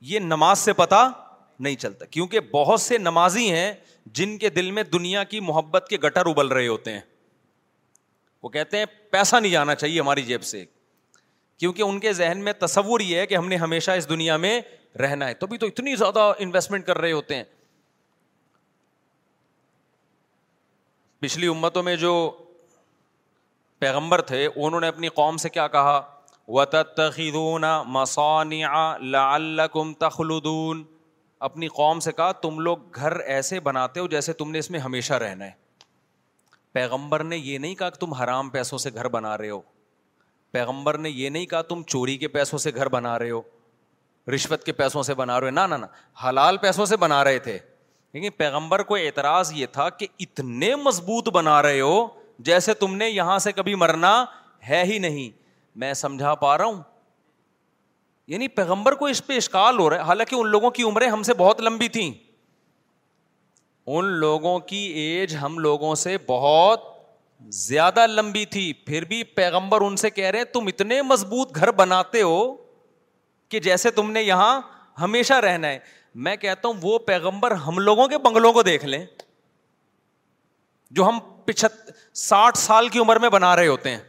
یہ 0.00 0.18
نماز 0.18 0.58
سے 0.58 0.72
پتا 0.72 1.08
نہیں 1.60 1.76
چلتا۔ 1.76 2.04
کیونکہ 2.04 2.40
بہت 2.40 2.80
سے 2.80 2.98
نمازی 2.98 3.50
ہیں 3.50 3.72
جن 4.06 4.38
کے 4.38 4.50
دل 4.50 4.70
میں 4.70 4.82
دنیا 4.82 5.24
کی 5.24 5.40
محبت 5.40 5.86
کے 5.90 5.96
گٹر 5.96 6.26
ابل 6.26 6.48
رہے 6.48 6.68
ہوتے 6.68 6.92
ہیں۔ 6.92 7.00
وہ 8.42 8.48
کہتے 8.48 8.78
ہیں 8.78 8.84
پیسہ 9.10 9.36
نہیں 9.36 9.52
جانا 9.52 9.74
چاہیے 9.74 10.00
ہماری 10.00 10.22
جیب 10.22 10.42
سے، 10.42 10.64
کیونکہ 11.58 11.82
ان 11.82 12.00
کے 12.00 12.12
ذہن 12.12 12.38
میں 12.44 12.52
تصور 12.52 13.00
یہ 13.00 13.18
ہے 13.18 13.26
کہ 13.26 13.34
ہم 13.34 13.48
نے 13.48 13.56
ہمیشہ 13.56 13.90
اس 13.90 14.08
دنیا 14.08 14.36
میں 14.36 14.60
رہنا 14.98 15.28
ہے۔ 15.28 15.34
تبھی 15.34 15.58
تو 15.58 15.66
اتنی 15.66 15.96
زیادہ 15.96 16.32
انویسٹمنٹ 16.38 16.86
کر 16.86 16.98
رہے 16.98 17.12
ہوتے 17.12 17.34
ہیں۔ 17.34 17.44
پچھلی 21.18 21.46
امتوں 21.46 21.82
میں 21.82 21.96
جو 21.96 22.38
پیغمبر 23.78 24.22
تھے، 24.22 24.48
انہوں 24.56 24.80
نے 24.80 24.88
اپنی 24.88 25.08
قوم 25.08 25.36
سے 25.36 25.48
کیا 25.48 25.68
کہا؟ 25.68 26.20
و 26.48 26.64
تخون 26.64 28.52
لعلکم 29.00 29.94
تخلدون۔ 29.94 30.84
اپنی 31.38 31.68
قوم 31.68 32.00
سے 32.00 32.12
کہا، 32.12 32.32
تم 32.32 32.60
لوگ 32.60 32.78
گھر 32.94 33.20
ایسے 33.20 33.60
بناتے 33.60 34.00
ہو 34.00 34.06
جیسے 34.06 34.32
تم 34.32 34.50
نے 34.50 34.58
اس 34.58 34.70
میں 34.70 34.80
ہمیشہ 34.80 35.14
رہنا 35.14 35.44
ہے۔ 35.44 35.69
پیغمبر 36.72 37.24
نے 37.24 37.36
یہ 37.36 37.58
نہیں 37.58 37.74
کہا 37.74 37.90
کہ 37.90 38.00
تم 38.00 38.12
حرام 38.12 38.48
پیسوں 38.48 38.78
سے 38.78 38.90
گھر 38.94 39.08
بنا 39.08 39.38
رہے 39.38 39.50
ہو۔ 39.50 39.60
پیغمبر 40.50 40.98
نے 40.98 41.10
یہ 41.10 41.28
نہیں 41.28 41.46
کہا 41.46 41.62
تم 41.62 41.82
چوری 41.82 42.16
کے 42.16 42.28
پیسوں 42.28 42.58
سے 42.58 42.70
گھر 42.74 42.88
بنا 42.88 43.18
رہے 43.18 43.30
ہو۔ 43.30 43.42
رشوت 44.34 44.64
کے 44.64 44.72
پیسوں 44.72 45.02
سے 45.02 45.14
بنا 45.14 45.40
رہے 45.40 45.46
ہو۔ 45.46 45.50
نہ 45.50 45.60
حلال 46.24 46.56
پیسوں 46.56 46.86
سے 46.86 46.96
بنا 46.96 47.24
رہے 47.24 47.38
تھے۔ 47.38 47.58
لیکن 48.12 48.30
پیغمبر 48.36 48.82
کو 48.82 48.94
اعتراض 48.96 49.52
یہ 49.52 49.66
تھا 49.66 49.90
کہ 49.90 50.06
اتنے 50.18 50.76
مضبوط 50.76 51.28
بنا 51.28 51.62
رہے 51.62 51.80
ہو 51.80 52.08
جیسے 52.38 52.74
تم 52.74 52.94
نے 52.96 53.10
یہاں 53.10 53.38
سے 53.38 53.52
کبھی 53.52 53.74
مرنا 53.74 54.24
ہے 54.68 54.84
ہی 54.84 54.98
نہیں۔ 54.98 55.38
میں 55.76 55.94
سمجھا 55.94 56.34
پا 56.34 56.58
رہا 56.58 56.64
ہوں۔ 56.64 56.82
یعنی 58.26 58.48
پیغمبر 58.48 58.94
کو 58.94 59.06
اس 59.06 59.26
پہ 59.26 59.36
اشکال 59.36 59.78
ہو 59.78 59.90
رہا 59.90 59.96
ہے۔ 59.96 60.02
حالانکہ 60.02 60.34
ان 60.34 60.48
لوگوں 60.48 60.70
کی 60.70 60.82
عمریں 60.82 61.08
ہم 61.08 61.22
سے 61.22 61.34
بہت 61.34 61.60
لمبی 61.60 61.88
تھیں۔ 61.88 62.29
ان 63.92 64.04
لوگوں 64.04 64.58
کی 64.58 64.76
ایج 64.76 65.36
ہم 65.42 65.58
لوگوں 65.58 65.94
سے 65.94 66.16
بہت 66.26 66.80
زیادہ 67.40 68.06
لمبی 68.06 68.44
تھی۔ 68.44 68.72
پھر 68.72 69.04
بھی 69.04 69.24
پیغمبر 69.24 69.80
ان 69.80 69.96
سے 69.96 70.10
کہہ 70.10 70.24
رہے 70.24 70.44
تم 70.44 70.66
اتنے 70.66 71.02
مضبوط 71.02 71.54
گھر 71.54 71.70
بناتے 71.70 72.22
ہو 72.22 72.56
کہ 73.48 73.60
جیسے 73.60 73.90
تم 73.90 74.10
نے 74.10 74.22
یہاں 74.22 74.60
ہمیشہ 75.00 75.34
رہنا 75.34 75.68
ہے۔ 75.68 75.78
میں 76.14 76.36
کہتا 76.36 76.68
ہوں، 76.68 76.74
وہ 76.82 76.98
پیغمبر 76.98 77.50
ہم 77.50 77.78
لوگوں 77.78 78.08
کے 78.08 78.18
بنگلوں 78.18 78.52
کو 78.52 78.62
دیکھ 78.62 78.84
لیں، 78.84 79.06
جو 80.90 81.04
ہم 81.04 81.18
پچھت، 81.44 81.90
ساٹھ 82.16 82.58
سال 82.58 82.88
کی 82.88 82.98
عمر 82.98 83.18
میں 83.18 83.28
بنا 83.28 83.56
رہے 83.56 83.66
ہوتے 83.66 83.90
ہیں۔ 83.90 84.00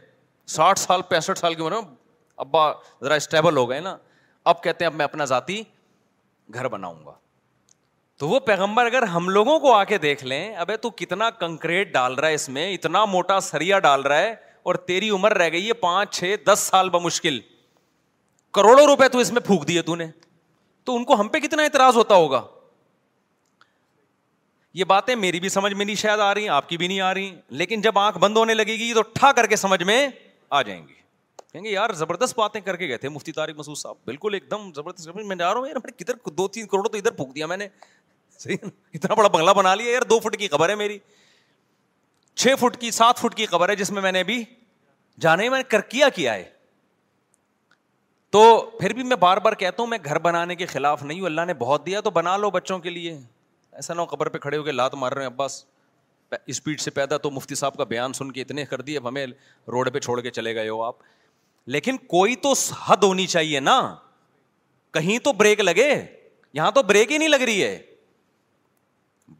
ساٹھ 0.46 0.78
سال، 0.78 1.02
پینسٹھ 1.02 1.38
سال 1.38 1.54
کی 1.54 1.62
عمر 1.62 1.72
میں۔ 1.72 1.94
ابا، 2.36 2.72
ذرا 3.02 3.14
اسٹیبل 3.14 3.56
ہو 3.56 3.70
گئے 3.70 3.80
نا۔ 3.80 3.96
اب 4.44 4.62
کہتے 4.62 4.84
ہیں، 4.84 4.90
اب 4.90 4.96
میں 4.96 5.04
اپنا 5.04 5.24
ذاتی 5.24 5.62
گھر 6.54 6.68
بناؤں 6.68 7.06
گا۔ 7.06 7.21
تو 8.18 8.28
وہ 8.28 8.40
پیغمبر 8.40 8.86
اگر 8.86 9.02
ہم 9.02 9.28
لوگوں 9.28 9.58
کو 9.58 9.72
آ 9.72 9.84
کے 9.84 9.98
دیکھ 9.98 10.24
لیں، 10.24 10.56
ابے 10.56 10.76
تو 10.76 10.90
کتنا 10.90 11.30
کنکریٹ 11.30 11.92
ڈال 11.92 12.14
رہا 12.14 12.28
ہے 12.28 12.34
اس 12.34 12.48
میں، 12.48 12.74
اتنا 12.74 13.04
موٹا 13.04 13.40
سریا 13.40 13.78
ڈال 13.78 14.02
رہا 14.02 14.18
ہے 14.18 14.34
اور 14.62 14.74
تیری 14.74 15.10
عمر 15.10 15.36
رہ 15.38 15.48
گئی 15.52 15.68
ہے 15.68 15.72
پانچ، 15.72 16.18
چھ، 16.18 16.34
دس 16.46 16.58
سال 16.58 16.90
بمشکل۔ 16.90 17.40
کروڑوں 18.52 18.86
روپے 18.86 19.08
تو 19.08 19.18
اس 19.18 19.32
میں 19.32 19.40
پھونک 19.40 19.68
دیے 19.68 19.82
تو 19.82 19.96
نے۔ 19.96 20.06
تو 20.84 20.96
ان 20.96 21.04
کو 21.04 21.20
ہم 21.20 21.28
پہ 21.28 21.38
کتنا 21.38 21.62
اعتراض 21.62 21.96
ہوتا 21.96 22.14
ہوگا؟ 22.14 22.42
یہ 24.74 24.84
باتیں 24.84 25.16
میری 25.16 25.40
بھی 25.40 25.48
سمجھ 25.48 25.74
میں 25.74 25.84
نہیں 25.84 25.96
شاید 25.96 26.20
آ 26.20 26.34
رہی، 26.34 26.48
آپ 26.48 26.68
کی 26.68 26.76
بھی 26.76 26.88
نہیں 26.88 27.00
آ 27.00 27.14
رہی۔ 27.14 27.36
لیکن 27.48 27.80
جب 27.80 27.98
آنکھ 27.98 28.18
بند 28.18 28.36
ہونے 28.36 28.54
لگے 28.54 28.72
گی 28.72 28.94
تو 28.94 29.02
ٹھا 29.02 29.32
کر 29.32 29.46
کے 29.46 29.56
سمجھ 29.56 29.82
میں 29.82 30.08
آ 30.50 30.62
جائیں 30.62 30.88
گی 30.88 30.94
کہیں 31.52 31.64
گے، 31.64 31.70
یار 31.70 31.90
زبردست 31.90 32.38
باتیں 32.38 32.60
کر 32.60 32.76
کے 32.76 32.88
گئے 32.88 32.96
تھے 32.96 33.08
مفتی 33.08 33.32
طارق 33.32 33.56
مسعود 33.56 33.78
صاحب۔ 33.78 33.96
بالکل 34.04 34.34
ایک 34.34 34.50
دم 34.50 34.72
زبردست، 34.72 35.08
میں 35.08 35.36
جا 35.36 35.54
رہا 35.54 35.60
ہوں، 35.60 35.68
یار 35.68 35.90
کدھر 35.90 36.30
دو 36.30 36.48
تین 36.48 36.66
کروڑ 36.66 36.88
تو 36.88 36.96
ادھر 36.96 37.10
پھونک 37.10 37.34
دیا 37.34 37.46
میں 37.46 37.56
نے۔ 37.56 37.68
صحیح؟ 38.42 38.56
اتنا 38.94 39.14
بڑا 39.14 39.28
بنگلہ 39.28 39.50
بنا 39.50 39.74
لیا 39.74 39.92
یار، 39.92 40.02
دو 40.02 40.20
فٹ 40.20 40.36
کی 40.36 40.48
خبر 40.48 40.68
ہے 40.68 40.74
میری۔ 40.74 40.98
چھ 42.34 42.48
فٹ 42.60 42.80
کی، 42.80 42.90
سات 42.90 43.18
فٹ 43.18 43.34
کی 43.34 43.46
خبر 43.46 43.68
ہے 43.68 43.76
جس 43.76 43.90
میں 43.90 44.02
میں 44.02 44.12
نے 44.12 44.20
ابھی 44.20 44.44
جانے، 45.20 45.48
میں 45.48 45.58
نے 45.58 45.62
کر، 45.62 45.80
کیا 45.80 46.08
کیا 46.08 46.34
ہے۔ 46.34 46.50
تو 48.30 48.70
پھر 48.80 48.92
بھی 48.92 49.02
میں 49.02 49.16
بار 49.16 49.36
بار 49.36 49.52
کہتا 49.52 49.82
ہوں، 49.82 49.86
میں 49.86 49.98
گھر 50.04 50.18
بنانے 50.18 50.54
کے 50.54 50.66
خلاف 50.66 51.02
نہیں 51.02 51.20
ہوں۔ 51.20 51.26
اللہ 51.26 51.40
نے 51.40 51.54
بہت 51.54 51.86
دیا، 51.86 52.00
تو 52.00 52.10
بنا 52.10 52.36
لو 52.36 52.50
بچوں 52.50 52.78
کے 52.78 52.90
لیے۔ 52.90 53.18
ایسا 53.72 53.94
نہ 53.94 54.00
ہو 54.00 54.06
قبر 54.06 54.28
پہ 54.28 54.38
کھڑے 54.38 54.56
ہو 54.56 54.62
کے 54.62 54.72
لات 54.72 54.94
مار 54.94 55.12
رہے 55.12 55.20
ہیں۔ 55.20 55.26
اباس 55.26 55.64
اسپیڈ 56.46 56.80
سے 56.80 56.90
پیدا 56.90 57.16
تو 57.16 57.30
مفتی 57.30 57.54
صاحب 57.54 57.76
کا 57.76 57.84
بیان 57.84 58.12
سن 58.12 58.32
کے 58.32 58.42
اتنے 58.42 58.64
کر 58.64 58.80
دیے۔ 58.80 58.96
اب 58.96 59.08
ہمیں 59.08 59.26
روڈ 59.68 59.92
پہ 59.92 59.98
چھوڑ 59.98 60.20
کے 60.20 60.30
چلے 60.30 60.54
گئے 60.54 60.68
ہو 60.68 60.82
آپ۔ 60.82 60.94
لیکن 61.66 61.96
کوئی 61.96 62.36
تو 62.36 62.52
حد 62.88 62.96
ہونی 63.02 63.26
چاہیے 63.26 63.60
نا۔ 63.60 63.94
کہیں 64.90 65.18
تو 65.18 65.32
بریک 65.32 65.60
لگے۔ 65.60 66.06
یہاں 66.52 66.70
تو 66.70 66.82
بریک 66.82 67.12
ہی 67.12 67.18
نہیں 67.18 67.28
لگ 67.28 67.36
رہی 67.36 67.64
ہے۔ 67.64 67.82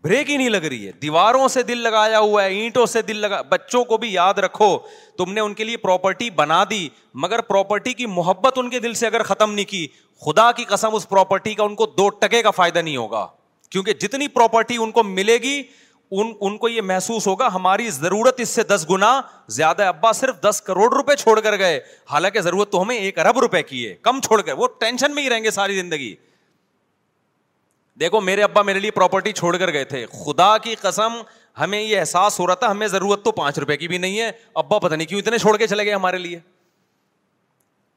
بریک 0.01 0.31
ہی 0.31 0.37
نہیں 0.37 0.49
لگ 0.49 0.57
رہی 0.57 0.87
ہے۔ 0.87 0.93
دیواروں 0.93 1.49
سے 1.49 1.63
دل 1.63 1.79
لگایا 1.79 2.19
ہوا 2.19 2.45
ہے، 2.45 2.49
اینٹوں 2.49 2.87
سے 2.87 3.03
دل 3.03 3.17
لگا۔ 3.17 3.43
بچوں 3.43 3.85
کو 3.85 3.97
بھی 3.97 4.13
یاد 4.13 4.35
رکھو، 4.35 4.79
تم 5.19 5.33
نے 5.33 5.41
ان 5.41 5.55
کے 5.55 5.65
لیے 5.65 5.77
پراپرٹی 5.77 6.31
بنا 6.31 6.65
دی، 6.71 6.89
مگر 7.15 7.41
پراپرٹی 7.41 7.93
کی 7.93 8.07
محبت 8.07 8.53
ان 8.57 8.71
کے 8.71 8.79
دل 8.79 8.95
سے 8.95 9.07
اگر 9.07 9.23
ختم 9.23 9.53
نہیں 9.53 9.65
کی، 9.65 9.89
خدا 10.25 10.53
کی 10.53 10.65
قسم 10.65 10.95
اس 10.95 11.09
پراپرٹی 11.09 11.55
کا 11.55 11.65
ان 11.65 11.75
کو 11.75 11.87
دو 11.87 12.09
ٹکے 12.09 12.43
کا 12.43 12.51
فائدہ 12.51 12.79
نہیں 12.79 12.97
ہوگا۔ 12.97 13.27
کیونکہ 13.71 13.93
جتنی 13.93 14.29
پراپرٹی 14.29 14.77
ان 14.77 14.91
کو 14.91 15.03
ملے 15.03 15.39
گی، 15.39 15.63
ان 16.11 16.33
ان 16.41 16.57
کو 16.57 16.69
یہ 16.69 16.83
محسوس 16.83 17.27
ہوگا، 17.27 17.47
ہماری 17.55 17.91
ضرورت 17.91 18.41
اس 18.41 18.49
سے 18.49 18.63
دس 18.63 18.87
گنا 18.91 19.21
زیادہ 19.49 19.83
ابا 19.83 20.13
صرف 20.13 20.41
دس 20.41 20.63
کروڑ 20.63 20.95
روپے 20.95 21.17
چھوڑ 21.17 21.41
کر 21.41 21.59
گئے، 21.59 21.81
حالانکہ 22.11 22.41
ضرورت 22.41 22.73
تو 22.73 22.83
ہمیں 22.83 22.97
ایک 22.97 23.19
ارب 23.19 23.39
روپے 23.39 23.63
کی 23.63 23.89
ہے، 23.89 23.95
کم 23.95 24.21
چھوڑ 24.21 24.43
کر، 24.43 24.53
وہ 24.53 24.67
ٹینشن 24.79 25.15
میں 25.15 25.23
ہی 25.23 25.31
رہیں 25.31 25.45
گے 25.45 25.51
ساری 25.51 25.77
زندگی۔ 25.77 26.15
دیکھو، 28.01 28.21
میرے 28.21 28.43
ابا 28.43 28.63
میرے 28.63 28.79
لیے 28.79 28.91
پراپرٹی 28.91 29.33
چھوڑ 29.33 29.57
کر 29.57 29.73
گئے 29.73 29.85
تھے۔ 29.85 30.07
خدا 30.07 30.59
کی 30.59 30.75
قسم، 30.75 31.13
ہمیں 31.61 31.83
یہ 31.83 32.01
احساس 32.01 32.41
ہو 32.41 32.47
رہا 32.47 32.55
تھا، 32.55 32.71
ہمیں 32.71 32.87
ضرورت 32.87 33.25
تو 33.25 33.33
پانچ 33.33 33.59
روپے 33.59 33.77
کی 33.77 33.89
بھی 33.89 33.99
نہیں 33.99 34.21
ہے۔ 34.21 34.31
ابا 34.55 34.79
پتہ 34.79 34.95
نہیں 34.95 35.07
کیوں 35.07 35.21
اتنے 35.21 35.39
چھوڑ 35.39 35.57
کے 35.57 35.67
چلے 35.67 35.85
گئے 35.85 35.95
ہمارے 35.95 36.19
لیے۔ 36.19 36.39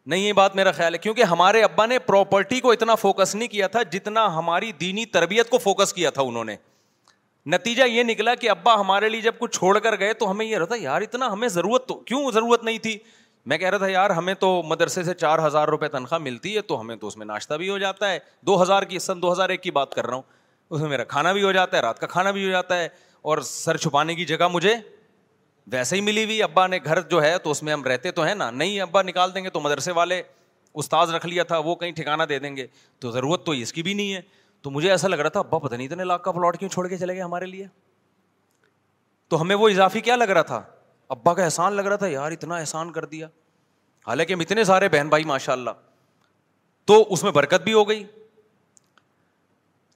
نہیں، 0.06 0.20
یہ 0.20 0.34
بات 0.34 0.56
میرا 0.56 0.72
خیال 0.72 0.94
ہے، 0.94 1.00
کیونکہ 1.00 1.24
ہمارے 1.24 1.64
ابا 1.64 1.86
نے 1.86 2.00
پراپرٹی 2.00 2.60
کو 2.60 2.72
اتنا 2.72 2.96
فوکس 2.96 3.36
نہیں 3.36 3.48
کیا 3.48 3.68
تھا 3.68 3.84
جتنا 3.84 4.36
ہماری 4.36 4.72
دینی 4.72 5.06
تربیت 5.06 5.50
کو 5.50 5.58
فوکس 5.58 5.94
کیا 5.94 6.10
تھا 6.10 6.22
انہوں 6.22 6.46
نے۔ 6.46 6.56
نتیجہ 7.46 7.84
یہ 7.84 8.04
نکلا 8.04 8.36
کہ 8.36 8.50
ابا 8.50 8.80
ہمارے 8.80 9.10
لیے 9.10 9.22
جب 9.22 9.34
کچھ 9.40 9.58
چھوڑ 9.58 9.80
کر 9.80 10.00
گئے 10.00 10.14
تو 10.14 10.32
ہمیں 10.32 10.46
یہ 10.46 10.58
رہتا، 10.58 10.76
یار، 10.76 11.02
اتنا 11.02 11.32
ہمیں 11.32 11.48
ضرورت 11.48 11.88
تو 11.88 11.96
کیوں 11.96 12.32
ضرورت 12.32 12.64
نہیں 12.64 12.78
تھی؟ 12.78 12.98
میں 13.46 13.58
کہہ 13.58 13.70
رہا 13.70 13.78
تھا، 13.78 13.88
یار، 13.88 14.10
ہمیں 14.10 14.34
تو 14.34 14.62
مدرسے 14.64 15.04
سے 15.04 15.14
چار 15.14 15.40
ہزار 15.48 15.68
روپے 15.68 15.88
تنخواہ 15.88 16.20
ملتی 16.20 16.56
ہے، 16.56 16.62
تو 16.62 16.80
ہمیں 16.82 16.96
تو 16.96 17.08
اس 17.08 17.18
میں 17.18 17.26
ناشتہ 17.26 17.54
بھی 17.54 17.70
ہو 17.70 17.78
جاتا 17.78 18.12
ہے. 18.12 18.20
دو 18.42 18.62
ہزار 18.64 18.84
کی، 18.84 19.00
سن 19.00 19.22
دو 19.22 19.32
ہزار 19.34 19.50
ایک 19.50 19.62
کی 19.64 19.72
بات 19.72 19.94
کر 19.94 20.06
رہا 20.06 20.16
ہوں، 20.16 20.24
اس 20.72 20.82
میں 20.82 20.90
میرا 20.90 21.04
کھانا 21.04 21.34
بھی 21.34 21.44
ہو 21.44 21.52
جاتا 21.52 21.78
ہے، 21.78 21.82
رات 21.82 22.00
کا 22.00 22.08
کھانا 22.08 22.32
بھی 22.32 22.46
ہو 22.46 22.50
جاتا 22.52 22.78
ہے، 22.78 22.88
اور 23.22 23.38
سر 23.38 23.78
چھپانے 23.78 24.16
کی 24.16 24.26
جگہ 24.26 24.48
مجھے 24.48 24.76
ویسے 25.68 25.96
ہی 25.96 26.02
ملی 26.02 26.24
ہوئی 26.24 26.44
ابا 26.44 26.68
نے 26.68 26.80
گھر 26.86 27.02
جو 27.02 27.22
ہے، 27.24 27.38
تو 27.38 27.52
اس 27.52 27.64
میں 27.64 27.74
ہم 27.74 27.84
رہتے 27.84 28.12
تو 28.12 28.24
ہیں 28.24 28.36
نا، 28.36 28.50
نہیں 28.52 28.82
ابا 28.82 29.02
نکال 29.02 29.36
دیں 29.36 29.44
گے 29.44 29.50
تو 29.50 29.60
مدرسے 29.60 29.92
والے 29.92 30.22
استاذ 30.74 31.14
رکھ 31.16 31.26
لیا 31.26 31.44
تھا، 31.44 31.58
وہ 31.58 31.76
کہیں 31.76 31.92
ٹھکانا 31.92 32.26
دے 32.30 32.40
دیں 32.40 32.56
گے، 32.58 32.68
تو 33.00 33.12
ضرورت 33.12 33.46
تو 33.46 33.52
اس 33.52 33.74
کی 33.74 33.84
بھی 33.84 33.94
نہیں 33.94 34.14
ہے، 34.14 34.22
تو 34.62 34.72
مجھے 34.72 34.92
ایسا 34.92 35.08
لگ 35.08 35.16
رہا 35.16 35.30
تھا، 35.30 35.40
ابا 35.40 35.58
پتہ 35.58 35.76
نہیں 35.76 35.88
اتنے 35.88 36.04
لاکھ 36.04 36.24
کا 36.24 36.32
پلاٹ 36.32 36.58
کیوں 36.58 36.70
چھوڑ 36.70 36.88
کے 36.88 36.98
چلے 36.98 37.14
گئے 37.14 37.22
ہمارے 37.22 37.46
لیے، 37.46 37.66
تو 39.30 39.42
ہمیں 39.42 39.56
وہ 39.56 39.70
اضافی 39.70 40.02
کیا 40.02 40.16
لگ 40.16 40.24
رہا 40.24 40.42
تھا؟ 40.42 40.62
ابا 41.10 41.34
کا 41.34 41.44
احسان 41.44 41.74
لگ 41.74 41.82
رہا 41.82 41.96
تھا، 41.96 42.08
یار 42.08 42.32
اتنا 42.32 42.56
احسان 42.56 42.92
کر 42.92 43.06
دیا۔ 43.06 43.28
حالانکہ 44.08 44.34
ہم 44.34 44.40
اتنے 44.40 44.64
سارے 44.64 44.90
بہن 44.90 45.10
بھائی 45.10 45.24
ماشاء 45.24 45.54
اللہ 45.54 45.70
تو 46.86 47.06
اس 47.10 47.24
میں 47.24 47.32
برکت 47.32 47.64
بھی 47.64 47.74
ہو 47.74 47.90
گئی۔ 47.90 48.04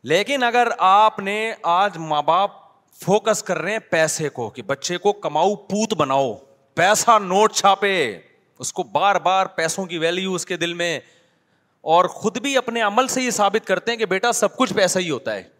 لیکن 0.03 0.43
اگر 0.43 0.67
آپ 0.77 1.19
نے 1.19 1.53
آج 1.63 1.97
ماں 1.97 2.21
باپ 2.21 2.51
فوکس 2.93 3.43
کر 3.43 3.57
رہے 3.57 3.71
ہیں 3.71 3.79
پیسے 3.79 4.29
کو، 4.29 4.49
کہ 4.49 4.61
بچے 4.61 4.97
کو 4.97 5.13
کماؤ، 5.13 5.55
پوت 5.55 5.93
بناؤ، 5.93 6.33
پیسہ 6.75 7.19
نوٹ 7.19 7.53
چھاپے، 7.53 8.19
اس 8.59 8.73
کو 8.73 8.83
بار 8.83 9.15
بار 9.15 9.45
پیسوں 9.45 9.85
کی 9.85 9.97
ویلو 9.97 10.33
اس 10.33 10.45
کے 10.45 10.57
دل 10.57 10.73
میں، 10.73 10.99
اور 11.81 12.05
خود 12.05 12.37
بھی 12.37 12.57
اپنے 12.57 12.81
عمل 12.81 13.07
سے 13.07 13.21
یہ 13.21 13.29
ثابت 13.29 13.67
کرتے 13.67 13.91
ہیں 13.91 13.97
کہ 13.97 14.05
بیٹا 14.05 14.31
سب 14.31 14.57
کچھ 14.57 14.73
پیسہ 14.73 14.99
ہی 14.99 15.09
ہوتا 15.09 15.35
ہے۔ 15.35 15.58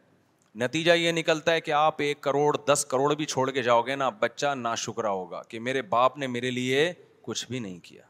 نتیجہ 0.55 0.91
یہ 0.91 1.11
نکلتا 1.11 1.51
ہے 1.51 1.61
کہ 1.61 1.71
آپ 1.71 1.95
ایک 1.97 2.21
کروڑ، 2.21 2.57
دس 2.57 2.85
کروڑ 2.85 3.15
بھی 3.15 3.25
چھوڑ 3.25 3.51
کے 3.51 3.61
جاؤ 3.61 3.81
گے 3.81 3.95
نا، 3.95 4.09
بچہ 4.09 4.55
نا 4.55 4.75
شکرا 4.75 5.09
ہوگا 5.09 5.41
کہ 5.43 5.59
میرے 5.59 5.81
باپ 5.81 6.17
نے 6.17 6.27
میرے 6.27 6.51
لیے 6.51 6.93
کچھ 7.21 7.47
بھی 7.49 7.59
نہیں 7.59 7.79
کیا۔ 7.79 8.01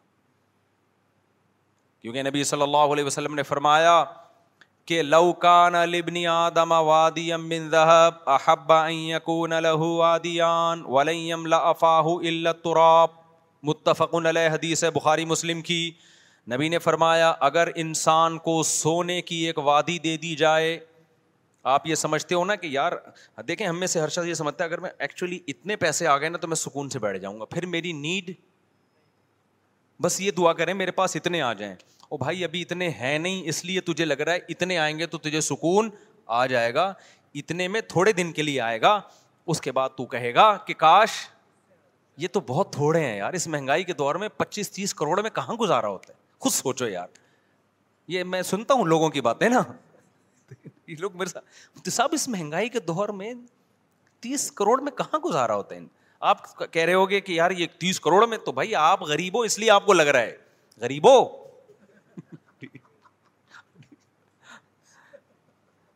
کیونکہ 2.01 2.23
نبی 2.23 2.43
صلی 2.43 2.61
اللہ 2.61 2.77
علیہ 2.77 3.03
وسلم 3.03 3.35
نے 3.35 3.43
فرمایا 3.43 4.03
کہ 4.85 5.01
لو 5.01 5.33
کان 5.33 5.73
لبنی 5.73 6.27
آدم 6.27 6.71
وادی 6.71 7.35
من 7.35 7.69
ذهب 7.69 8.29
احب 8.29 8.73
ان 8.73 8.93
يكون 8.93 9.49
له 9.49 9.89
وادیان 9.95 10.81
ولن 10.85 11.15
يملا 11.15 11.57
افاه 11.57 12.07
الا 12.23 12.49
التراب۔ 12.49 13.07
متفق 13.63 14.15
علیہ 14.15 14.53
حدیث 14.53 14.83
ہے 14.83 14.91
بخاری 14.91 15.25
مسلم 15.25 15.61
کی۔ 15.61 15.91
نبی 16.51 16.69
نے 16.69 16.79
فرمایا، 16.79 17.33
اگر 17.39 17.67
انسان 17.75 18.37
کو 18.37 18.63
سونے 18.63 19.21
کی 19.21 19.35
ایک 19.35 19.57
وادی 19.57 19.99
دے 19.99 20.17
دی 20.17 20.35
جائے 20.35 20.79
آپ 21.63 21.87
یہ 21.87 21.95
سمجھتے 21.95 22.35
ہو 22.35 22.45
نا 22.45 22.55
کہ 22.55 22.67
یار، 22.67 22.91
دیکھیں 23.47 23.67
ہم 23.67 23.79
میں 23.79 23.87
سے 23.87 23.99
ہر 23.99 24.07
شخص 24.07 24.25
یہ 24.25 24.33
سمجھتا 24.33 24.63
ہے، 24.63 24.69
اگر 24.69 24.79
میں 24.79 24.89
ایکچولی 24.99 25.39
اتنے 25.47 25.75
پیسے 25.75 26.07
آ 26.07 26.17
گئے 26.17 26.29
نا 26.29 26.37
تو 26.37 26.47
میں 26.47 26.55
سکون 26.55 26.89
سے 26.89 26.99
بیٹھ 26.99 27.17
جاؤں 27.17 27.39
گا۔ 27.39 27.45
پھر 27.45 27.65
میری 27.65 27.91
نیڈ 27.91 28.31
بس 30.01 30.21
یہ 30.21 30.31
دعا 30.31 30.53
کریں 30.53 30.73
میرے 30.73 30.91
پاس 30.91 31.15
اتنے 31.15 31.41
آ 31.41 31.53
جائیں۔ 31.53 31.75
او 32.09 32.17
بھائی، 32.17 32.43
ابھی 32.43 32.61
اتنے 32.61 32.89
ہیں 32.89 33.19
نہیں، 33.19 33.41
اس 33.45 33.65
لیے 33.65 33.81
تجھے 33.81 34.05
لگ 34.05 34.13
رہا 34.13 34.33
ہے 34.33 34.39
اتنے 34.49 34.77
آئیں 34.77 34.99
گے 34.99 35.05
تو 35.05 35.17
تجھے 35.17 35.41
سکون 35.41 35.89
آ 36.25 36.45
جائے 36.45 36.73
گا، 36.73 36.93
اتنے 37.35 37.67
میں 37.67 37.81
تھوڑے 37.81 38.11
دن 38.11 38.31
کے 38.31 38.41
لیے 38.41 38.61
آئے 38.61 38.81
گا۔ 38.81 39.01
اس 39.47 39.61
کے 39.61 39.71
بعد 39.71 39.89
تو 39.97 40.05
کہے 40.05 40.33
گا 40.33 40.57
کہ 40.57 40.73
کاش، 40.73 41.09
یہ 42.17 42.27
تو 42.31 42.39
بہت 42.39 42.73
تھوڑے 42.73 42.99
ہیں 42.99 43.17
یار، 43.17 43.33
اس 43.33 43.47
مہنگائی 43.47 43.83
کے 43.83 43.93
دور 43.93 44.15
میں 44.15 44.29
پچیس 44.29 44.71
تیس 44.71 44.93
کروڑ 44.93 45.21
میں 45.21 45.29
کہاں 45.29 45.55
گزارا 45.55 45.87
ہوتا 45.87 46.13
ہے؟ 46.13 46.17
خود 46.39 46.51
سوچو 46.51 46.87
یار۔ 46.87 47.07
یہ 48.07 48.23
میں 48.23 48.41
سنتا 48.41 48.73
ہوں 48.73 48.85
لوگوں 48.85 49.09
کی 49.09 49.21
باتیں 49.21 49.49
نا۔ 49.49 49.61
یہ 50.89 50.95
لوگ 50.99 51.17
میرے 51.17 51.29
ساتھ 51.29 51.89
صاحب 51.89 52.09
اس 52.11 52.27
مہنگائی 52.27 52.69
کے 52.69 52.79
دور 52.79 53.09
میں 53.09 53.33
تیس 54.19 54.51
کروڑ 54.51 54.81
میں 54.81 54.91
کہاں 54.91 55.19
گزارا 55.19 55.55
ہوتا 55.55 55.75
ہے؟ 55.75 55.79
آپ 56.19 56.57
کہہ 56.71 56.81
رہے 56.81 56.93
ہو 56.93 57.09
گے 57.09 57.21
کہ 57.21 57.33
یار 57.33 57.51
یہ 57.51 57.67
تیس 57.79 57.99
کروڑ 57.99 58.27
میں 58.27 58.37
تو 58.37 58.51
بھائی 58.51 58.75
آپ 58.75 59.01
غریب 59.01 59.35
ہو، 59.35 59.41
اس 59.41 59.59
لیے 59.59 59.71
آپ 59.71 59.85
کو 59.85 59.93
لگ 59.93 60.03
رہا 60.03 60.19
ہے۔ 60.19 60.37
غریب 60.77 61.07
ہو؟ 61.09 61.43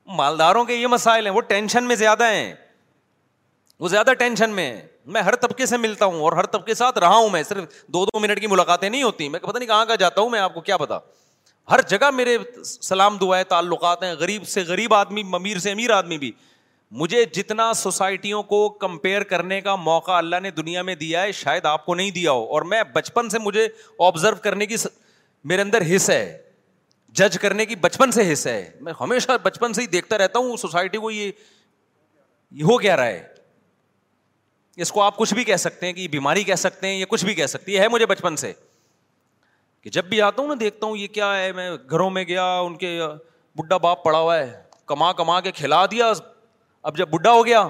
مالداروں 0.06 0.66
کے 0.66 0.74
یہ 0.74 0.88
مسائل 0.88 1.26
ہیں، 1.26 1.34
وہ 1.34 1.42
ٹینشن 1.42 1.84
میں 1.84 1.96
زیادہ 1.96 2.32
ہیں۔ 2.32 2.54
وہ 3.80 3.88
زیادہ 3.88 4.14
ٹینشن 4.20 4.50
میں 4.50 4.76
ہیں۔ 4.76 4.88
میں 5.06 5.22
ہر 5.22 5.36
طبقے 5.36 5.66
سے 5.66 5.78
ملتا 5.78 6.06
ہوں 6.06 6.22
اور 6.22 6.34
ہر 6.34 6.46
طبقے 6.46 6.74
ساتھ 6.74 6.98
رہا 6.98 7.16
ہوں 7.16 7.30
میں، 7.30 7.44
صرف 7.44 7.86
دو 7.88 8.06
دو 8.06 8.20
منٹ 8.20 8.42
کی 8.42 8.48
ملاقاتیں 8.48 8.90
نہیں 8.90 9.04
ہوتی۔ 9.04 9.30
میں 9.30 9.40
پتہ 9.40 9.58
نہیں 9.58 9.68
کہاں 9.68 9.86
کا 9.86 9.96
جاتا 9.96 10.22
ہوں، 10.22 10.30
میں 10.30 10.40
آپ 10.40 10.54
کو 10.54 10.62
کیا 10.62 10.78
پتا؟ 10.78 11.00
ہر 11.72 11.82
جگہ 11.82 12.12
میرے 12.12 12.38
سلام 12.64 13.18
دعائیں، 13.18 13.44
تعلقات 13.44 14.04
ہیں، 14.04 14.14
غریب 14.14 14.48
سے 14.48 14.62
غریب 14.62 14.94
آدمی 14.94 15.24
امیر 15.34 15.58
سے 15.58 15.72
امیر 15.72 15.92
آدمی 15.92 16.18
بھی۔ 16.18 16.32
مجھے 16.92 17.26
جتنا 17.26 17.74
سوسائٹیوں 17.74 18.44
کو 18.44 18.70
کمپیئر 18.70 19.24
کرنے 19.24 19.62
کا 19.62 19.76
موقع 19.76 20.12
اللہ 20.12 20.36
نے 20.44 20.52
دنیا 20.52 20.82
میں 20.82 20.96
دیا 20.96 21.22
ہے، 21.22 21.32
شاید 21.32 21.66
آپ 21.66 21.86
کو 21.86 21.96
نہیں 21.96 22.12
دیا 22.12 22.32
ہو۔ 22.32 22.44
اور 22.44 22.62
میں 22.62 22.84
بچپن 22.94 23.30
سے 23.30 23.40
مجھے 23.40 23.68
آبزرو 24.00 24.36
کرنے 24.36 24.66
کی 24.66 24.76
میرے 25.44 25.62
اندر 25.62 25.96
حص 25.96 26.10
ہے۔ 26.10 26.52
جج 27.10 27.40
کرنے 27.40 27.66
کی 27.66 27.76
بچپن 27.76 28.12
سے 28.12 28.34
حص 28.34 28.48
ہے۔ 28.48 28.72
میں 28.82 28.94
ہمیشہ 29.02 29.32
بچپن 29.44 29.74
سے 29.74 29.82
ہی 29.82 29.88
دیکھتا 29.88 30.18
رہتا 30.18 30.40
ہوں، 30.40 30.58
سوسائٹی 30.58 30.98
کو 30.98 31.12
یہ 31.12 31.32
ہو 32.52 32.78
کیا 32.78 32.98
رہا 32.98 33.06
ہے۔ 33.06 33.28
اس 34.76 34.92
کو 34.92 35.02
آپ 35.02 35.18
کچھ 35.18 35.34
بھی 35.34 35.44
کہہ 35.44 35.56
سکتے 35.56 35.86
ہیں 35.86 35.94
کہ 35.94 36.02
یہ 36.02 36.08
بیماری 36.08 36.44
کہہ 36.44 36.56
سکتے 36.56 36.88
ہیں 36.88 37.00
یا 37.00 37.06
کچھ 37.10 37.26
بھی 37.26 37.36
کہہ 37.36 37.46
سکتی 37.46 37.80
ہے 37.80 37.88
مجھے 37.88 38.06
بچپن 38.06 38.36
سے۔ 38.36 38.54
کہ 39.84 39.90
جب 39.90 40.06
بھی 40.06 40.22
آتا 40.22 40.42
ہوں 40.42 40.50
نا، 40.50 40.56
دیکھتا 40.60 40.86
ہوں 40.86 40.98
یہ 40.98 41.08
کیا 41.08 41.36
ہے، 41.38 41.52
میں 41.52 41.72
گھروں 41.90 42.10
میں 42.10 42.24
گیا، 42.24 42.60
ان 42.60 42.76
کے 42.76 43.02
بڈھا 43.56 43.78
باپ 43.78 44.04
پڑا 44.04 44.20
ہوا 44.20 44.38
ہے، 44.38 44.64
کما 44.86 45.14
کما 45.14 45.42
کے 45.42 45.52
کھلا 45.52 45.86
دیا۔ 45.86 46.12
اب 46.84 46.98
جب 46.98 47.10
بڈھا 47.10 47.32
ہو 47.32 47.46
گیا، 47.46 47.68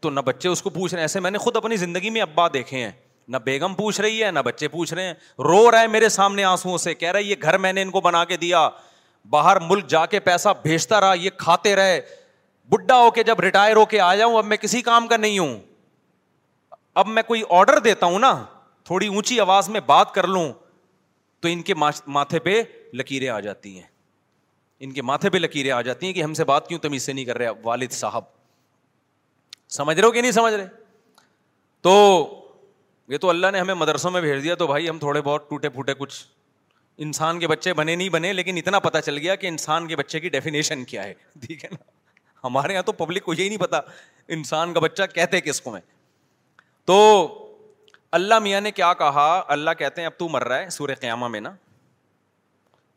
تو 0.00 0.10
نہ 0.10 0.20
بچے 0.20 0.48
اس 0.48 0.62
کو 0.62 0.70
پوچھ 0.70 0.94
رہے 0.94 1.00
ہیں۔ 1.00 1.04
ایسے 1.04 1.20
میں 1.20 1.30
نے 1.30 1.38
خود 1.38 1.56
اپنی 1.56 1.76
زندگی 1.76 2.10
میں 2.10 2.20
ابا 2.20 2.48
دیکھے 2.48 2.78
ہیں۔ 2.78 2.90
نہ 3.28 3.36
بیگم 3.36 3.74
پوچھ 3.74 4.00
رہی 4.00 4.24
ہے، 4.24 4.30
نہ 4.30 4.38
بچے 4.38 4.68
پوچھ 4.68 4.94
رہے 4.94 5.02
ہیں۔ 5.02 5.14
رو 5.38 5.70
رہا 5.70 5.80
ہے 5.80 5.86
میرے 5.86 6.08
سامنے 6.08 6.44
آنسو 6.44 6.78
سے، 6.78 6.94
کہہ 6.94 7.10
رہا 7.10 7.18
ہے، 7.18 7.24
یہ 7.24 7.34
گھر 7.42 7.58
میں 7.58 7.72
نے 7.72 7.82
ان 7.82 7.90
کو 7.90 8.00
بنا 8.00 8.24
کے 8.24 8.36
دیا۔ 8.36 8.68
باہر 9.30 9.60
ملک 9.60 9.86
جا 9.86 10.06
کے 10.06 10.20
پیسہ 10.20 10.48
بھیجتا 10.62 11.00
رہا، 11.00 11.14
یہ 11.14 11.30
کھاتے 11.36 11.76
رہے۔ 11.76 12.00
بڈھا 12.68 12.96
ہو 12.96 13.10
کے 13.10 13.22
جب 13.22 13.40
ریٹائر 13.40 13.76
ہو 13.76 13.84
کے 13.84 14.00
آ 14.00 14.14
جاؤں، 14.14 14.38
اب 14.38 14.44
میں 14.44 14.56
کسی 14.56 14.82
کام 14.82 15.06
کا 15.06 15.16
نہیں 15.16 15.38
ہوں۔ 15.38 15.60
اب 16.94 17.06
میں 17.06 17.22
کوئی 17.22 17.42
آرڈر 17.50 17.78
دیتا 17.78 18.06
ہوں 18.06 18.18
نا، 18.18 18.44
تھوڑی 18.84 19.06
اونچی 19.06 19.40
آواز 19.40 19.68
میں 19.68 19.80
بات 19.86 20.14
کر 20.14 20.26
لوں۔ 20.26 20.52
تو 21.42 21.48
ان 21.48 21.62
کے 21.62 21.74
ماتھے 22.06 22.38
پہ 22.38 22.62
لکیریں 22.94 23.28
آ 23.28 23.40
جاتی 23.40 23.76
ہیں۔ 23.76 23.86
ان 24.80 24.92
کے 24.92 25.02
ماتھے 25.02 25.30
پہ 25.30 25.38
لکیریں 25.38 25.70
آ 25.70 25.82
جاتی 25.82 26.06
ہیں 26.06 26.12
کہ 26.12 26.22
ہم 26.22 26.34
سے 26.34 26.44
بات 26.44 26.68
کیوں 26.68 26.80
تمیز 26.80 27.02
سے 27.02 27.12
نہیں 27.12 27.24
کر 27.24 27.38
رہے 27.38 27.46
والد 27.64 27.90
صاحب۔ 27.90 28.24
سمجھ 29.68 29.96
رہے 29.96 30.06
ہو 30.06 30.12
کہ 30.12 30.20
نہیں 30.20 30.32
سمجھ 30.32 30.54
رہے؟ 30.54 30.66
تو 31.80 32.28
یہ 33.08 33.18
تو 33.18 33.28
اللہ 33.28 33.46
نے 33.52 33.60
ہمیں 33.60 33.74
مدرسوں 33.74 34.10
میں 34.10 34.20
بھیج 34.20 34.44
دیا 34.44 34.54
تو 34.54 34.66
بھائی 34.66 34.88
ہم 34.88 34.98
تھوڑے 34.98 35.20
بہت 35.20 35.50
ٹوٹے 35.50 35.68
پھوٹے 35.68 35.94
کچھ 35.94 36.24
انسان 36.98 37.38
کے 37.38 37.46
بچے 37.46 37.74
بنے 37.74 37.96
نہیں 37.96 38.08
بنے، 38.08 38.32
لیکن 38.32 38.56
اتنا 38.56 38.78
پتا 38.78 39.00
چل 39.00 39.18
گیا 39.18 39.34
کہ 39.34 39.46
انسان 39.46 39.86
کے 39.86 39.96
بچے 39.96 40.20
کی 40.20 40.28
ڈیفینیشن 40.28 40.84
کیا 40.84 41.04
ہے۔ 41.04 41.14
ٹھیک 41.46 41.64
ہے 41.64 41.70
نا؟ 41.72 41.84
ہمارے 42.44 42.72
یہاں 42.72 42.82
تو 42.82 42.92
پبلک 42.92 43.22
کو 43.22 43.34
یہی 43.34 43.48
نہیں 43.48 43.58
پتا 43.58 43.80
انسان 44.28 44.72
کا 44.72 44.80
بچہ 44.80 45.02
کہتے 45.14 45.40
کس 45.40 45.60
کو 45.60 45.70
میں 45.70 45.80
تو 46.84 47.28
اللہ 48.12 48.38
میاں 48.38 48.60
نے 48.60 48.70
کیا 48.70 48.94
کہا؟ 48.94 49.42
اللہ 49.48 49.70
کہتے 49.78 50.00
ہیں 50.00 50.06
اب 50.06 50.18
تو 50.18 50.28
مر 50.28 50.44
رہا 50.44 50.58
ہے 50.58 50.70
سورہ 50.70 50.94
قیامہ 51.00 51.28
میں 51.28 51.40
نا۔ 51.40 51.54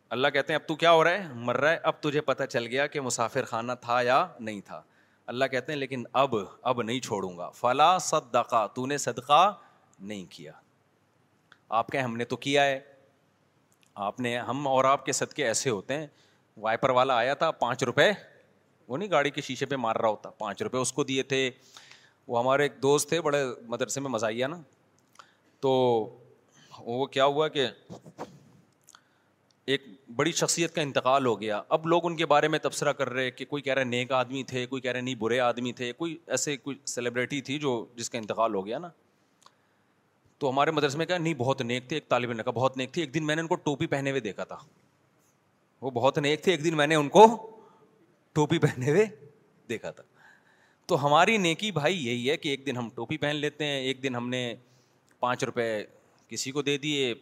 اللہ 0.09 0.27
کہتے 0.27 0.53
ہیں 0.53 0.59
اب 0.59 0.67
تو 0.67 0.75
کیا 0.75 0.91
ہو 0.91 1.03
رہا 1.03 1.11
ہے؟ 1.11 1.23
مر 1.33 1.57
رہا 1.57 1.71
ہے۔ 1.71 1.77
اب 1.83 1.93
تجھے 1.99 2.21
پتا 2.21 2.47
چل 2.47 2.67
گیا 2.67 2.87
کہ 2.87 3.01
مسافر 3.01 3.43
خانہ 3.43 3.71
تھا 3.81 4.01
یا 4.01 4.27
نہیں 4.39 4.61
تھا۔ 4.61 4.81
اللہ 5.25 5.45
کہتے 5.45 5.71
ہیں 5.71 5.79
لیکن 5.79 6.03
اب 6.13 6.35
اب 6.61 6.81
نہیں 6.81 6.99
چھوڑوں 6.99 7.37
گا۔ 7.37 7.49
فلا 7.49 7.97
صدقہ 7.97 8.67
تو 8.67 8.85
نے 8.85 8.97
صدقہ 8.97 9.53
نہیں 9.99 10.25
کیا۔ 10.29 10.51
آپ 11.69 11.87
کہ 11.87 11.97
ہم 11.97 12.17
نے 12.17 12.25
تو 12.25 12.35
کیا 12.35 12.65
ہے۔ 12.65 12.79
آپ 13.95 14.19
نے، 14.19 14.37
ہم 14.37 14.67
اور 14.67 14.85
آپ 14.85 15.05
کے 15.05 15.11
صدقے 15.11 15.45
ایسے 15.45 15.69
ہوتے 15.69 15.93
ہیں۔ 15.93 16.07
وائپر 16.57 16.89
والا 16.89 17.15
آیا 17.15 17.33
تھا، 17.33 17.51
پانچ 17.51 17.83
روپے، 17.83 18.11
وہ 18.87 18.97
نہیں 18.97 19.11
گاڑی 19.11 19.29
کے 19.29 19.41
شیشے 19.41 19.65
پہ 19.65 19.75
مار 19.75 19.95
رہا 19.95 20.09
ہوتا، 20.09 20.29
پانچ 20.29 20.61
روپے 20.61 20.77
اس 20.77 20.93
کو 20.93 21.03
دیے 21.03 21.23
تھے۔ 21.23 21.51
وہ 22.27 22.39
ہمارے 22.39 22.63
ایک 22.63 22.81
دوست 22.81 23.09
تھے، 23.09 23.21
بڑے 23.21 23.43
مدرسے 23.61 23.99
میں 23.99 24.09
مزہ 24.09 24.25
آیا 24.25 24.47
نا۔ 24.47 24.57
تو 25.59 25.71
وہ 26.79 27.05
کیا 27.05 27.25
ہوا 27.25 27.47
کہ 27.47 27.67
ایک 29.65 29.83
بڑی 30.15 30.31
شخصیت 30.31 30.75
کا 30.75 30.81
انتقال 30.81 31.25
ہو 31.25 31.41
گیا۔ 31.41 31.61
اب 31.69 31.87
لوگ 31.87 32.05
ان 32.05 32.15
کے 32.15 32.25
بارے 32.25 32.47
میں 32.47 32.59
تبصرہ 32.59 32.91
کر 32.91 33.09
رہے 33.09 33.31
کہ 33.31 33.45
کوئی 33.45 33.61
کہہ 33.63 33.73
رہے 33.73 33.83
نیک 33.83 34.11
آدمی 34.11 34.43
تھے، 34.43 34.65
کوئی 34.65 34.81
کہہ 34.81 34.91
رہے 34.91 35.01
نہیں 35.01 35.15
برے 35.15 35.39
آدمی 35.39 35.71
تھے، 35.71 35.93
کوئی 35.93 36.17
ایسے 36.27 36.57
کوئی 36.57 36.77
سیلیبریٹی 36.85 37.41
تھی 37.41 37.59
جو 37.59 37.85
جس 37.95 38.09
کا 38.09 38.17
انتقال 38.17 38.55
ہو 38.55 38.65
گیا 38.65 38.77
نا۔ 38.77 38.89
تو 40.37 40.49
ہمارے 40.49 40.71
مدرسے 40.71 40.97
میں 40.97 41.05
کہا، 41.05 41.17
نہیں، 41.17 41.33
بہت 41.33 41.61
نیک 41.61 41.87
تھے، 41.87 41.95
ایک 41.95 42.09
طالب 42.09 42.29
علم 42.29 42.43
کا 42.43 42.51
بہت 42.51 42.77
نیک 42.77 42.91
تھی 42.91 43.01
ایک 43.01 43.13
دن 43.13 43.25
میں 43.25 43.35
نے 43.35 43.41
ان 43.41 43.47
کو 43.47 43.55
ٹوپی 43.55 43.87
پہنے 43.87 44.09
ہوئے 44.09 44.19
دیکھا 44.19 44.43
تھا۔ 44.43 44.57
وہ 45.81 45.91
بہت 45.91 46.17
نیک 46.17 46.43
تھے، 46.43 46.51
ایک 46.51 46.63
دن 46.63 46.77
میں 46.77 46.87
نے 46.87 46.95
ان 46.95 47.09
کو 47.09 47.51
ٹوپی 48.33 48.57
پہنے 48.57 48.89
ہوئے 48.89 49.05
دیکھا 49.69 49.91
تھا۔ 49.91 50.03
تو 50.85 51.05
ہماری 51.05 51.37
نیکی 51.37 51.71
بھائی 51.71 52.07
یہی 52.07 52.29
ہے 52.29 52.37
کہ 52.37 52.49
ایک 52.49 52.65
دن 52.65 52.77
ہم 52.77 52.89
ٹوپی 52.95 53.17
پہن 53.17 53.35
لیتے 53.35 53.65
ہیں، 53.65 53.81
ایک 53.81 54.03
دن 54.03 54.15
ہم 54.15 54.29
نے 54.29 54.55
پانچ 55.19 55.43
روپے 55.43 55.83
کسی 56.27 56.51
کو 56.51 56.61
دے 56.61 56.77
دیے، 56.77 57.13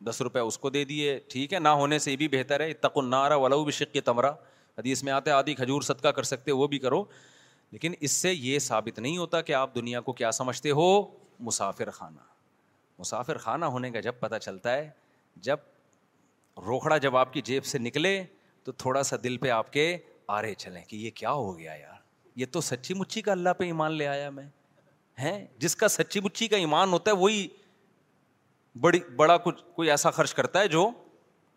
دس 0.00 0.20
روپے 0.20 0.40
اس 0.40 0.58
کو 0.58 0.70
دے 0.70 0.84
دیے، 0.84 1.20
ٹھیک 1.28 1.52
ہے، 1.52 1.58
نہ 1.58 1.68
ہونے 1.68 1.98
سے 1.98 2.12
یہ 2.12 2.16
بھی 2.16 2.28
بہتر 2.28 2.60
ہے۔ 2.60 2.72
تک 2.72 2.96
النارا 2.96 3.36
ولو 3.36 3.64
بھی 3.64 3.72
شک 3.72 3.96
تمرا 4.04 4.30
حدیث 4.78 5.02
میں 5.02 5.12
آتے 5.12 5.30
آدھی 5.30 5.54
کھجور 5.54 5.82
صدقہ 5.82 6.08
کر 6.08 6.22
سکتے 6.22 6.52
وہ 6.52 6.66
بھی 6.66 6.78
کرو۔ 6.78 7.04
لیکن 7.70 7.92
اس 8.00 8.10
سے 8.10 8.34
یہ 8.34 8.58
ثابت 8.58 8.98
نہیں 8.98 9.18
ہوتا 9.18 9.42
کہ 9.42 9.52
آپ 9.52 9.74
دنیا 9.74 10.00
کو 10.00 10.12
کیا 10.12 10.32
سمجھتے 10.32 10.70
ہو، 10.70 11.02
مسافر 11.40 11.90
خانہ۔ 11.90 12.20
مسافر 12.98 13.38
خانہ 13.38 13.64
ہونے 13.64 13.90
کا 13.90 14.00
جب 14.00 14.12
پتہ 14.20 14.36
چلتا 14.36 14.76
ہے، 14.76 14.90
جب 15.36 15.56
روکھڑا 16.66 16.98
جب 16.98 17.16
آپ 17.16 17.32
کی 17.32 17.40
جیب 17.40 17.64
سے 17.64 17.78
نکلے، 17.78 18.24
تو 18.64 18.72
تھوڑا 18.72 19.02
سا 19.02 19.16
دل 19.24 19.36
پہ 19.36 19.48
آپ 19.48 19.72
کے 19.72 19.96
آرے 20.26 20.54
چلیں 20.54 20.84
کہ 20.84 20.96
یہ 20.96 21.10
کیا 21.10 21.32
ہو 21.32 21.58
گیا 21.58 21.74
یار؟ 21.74 22.00
یہ 22.36 22.46
تو 22.52 22.60
سچی 22.60 22.94
مچی 22.94 23.22
کا 23.22 23.32
اللہ 23.32 23.48
پہ 23.58 23.64
ایمان 23.64 23.92
لے 23.92 24.06
آیا 24.06 24.30
میں۔ 24.30 24.46
ہے 25.18 25.46
جس 25.58 25.76
کا 25.76 25.88
سچی 25.88 26.20
مچی 26.20 26.48
کا 26.48 26.56
ایمان 26.56 26.92
ہوتا 26.92 27.10
ہے، 27.10 27.16
وہی 27.16 27.48
بڑی، 28.80 29.00
بڑا 29.16 29.36
کچھ، 29.36 29.64
کوئی 29.76 29.90
ایسا 29.90 30.10
خرچ 30.10 30.34
کرتا 30.34 30.60
ہے 30.60 30.68
جو 30.68 30.90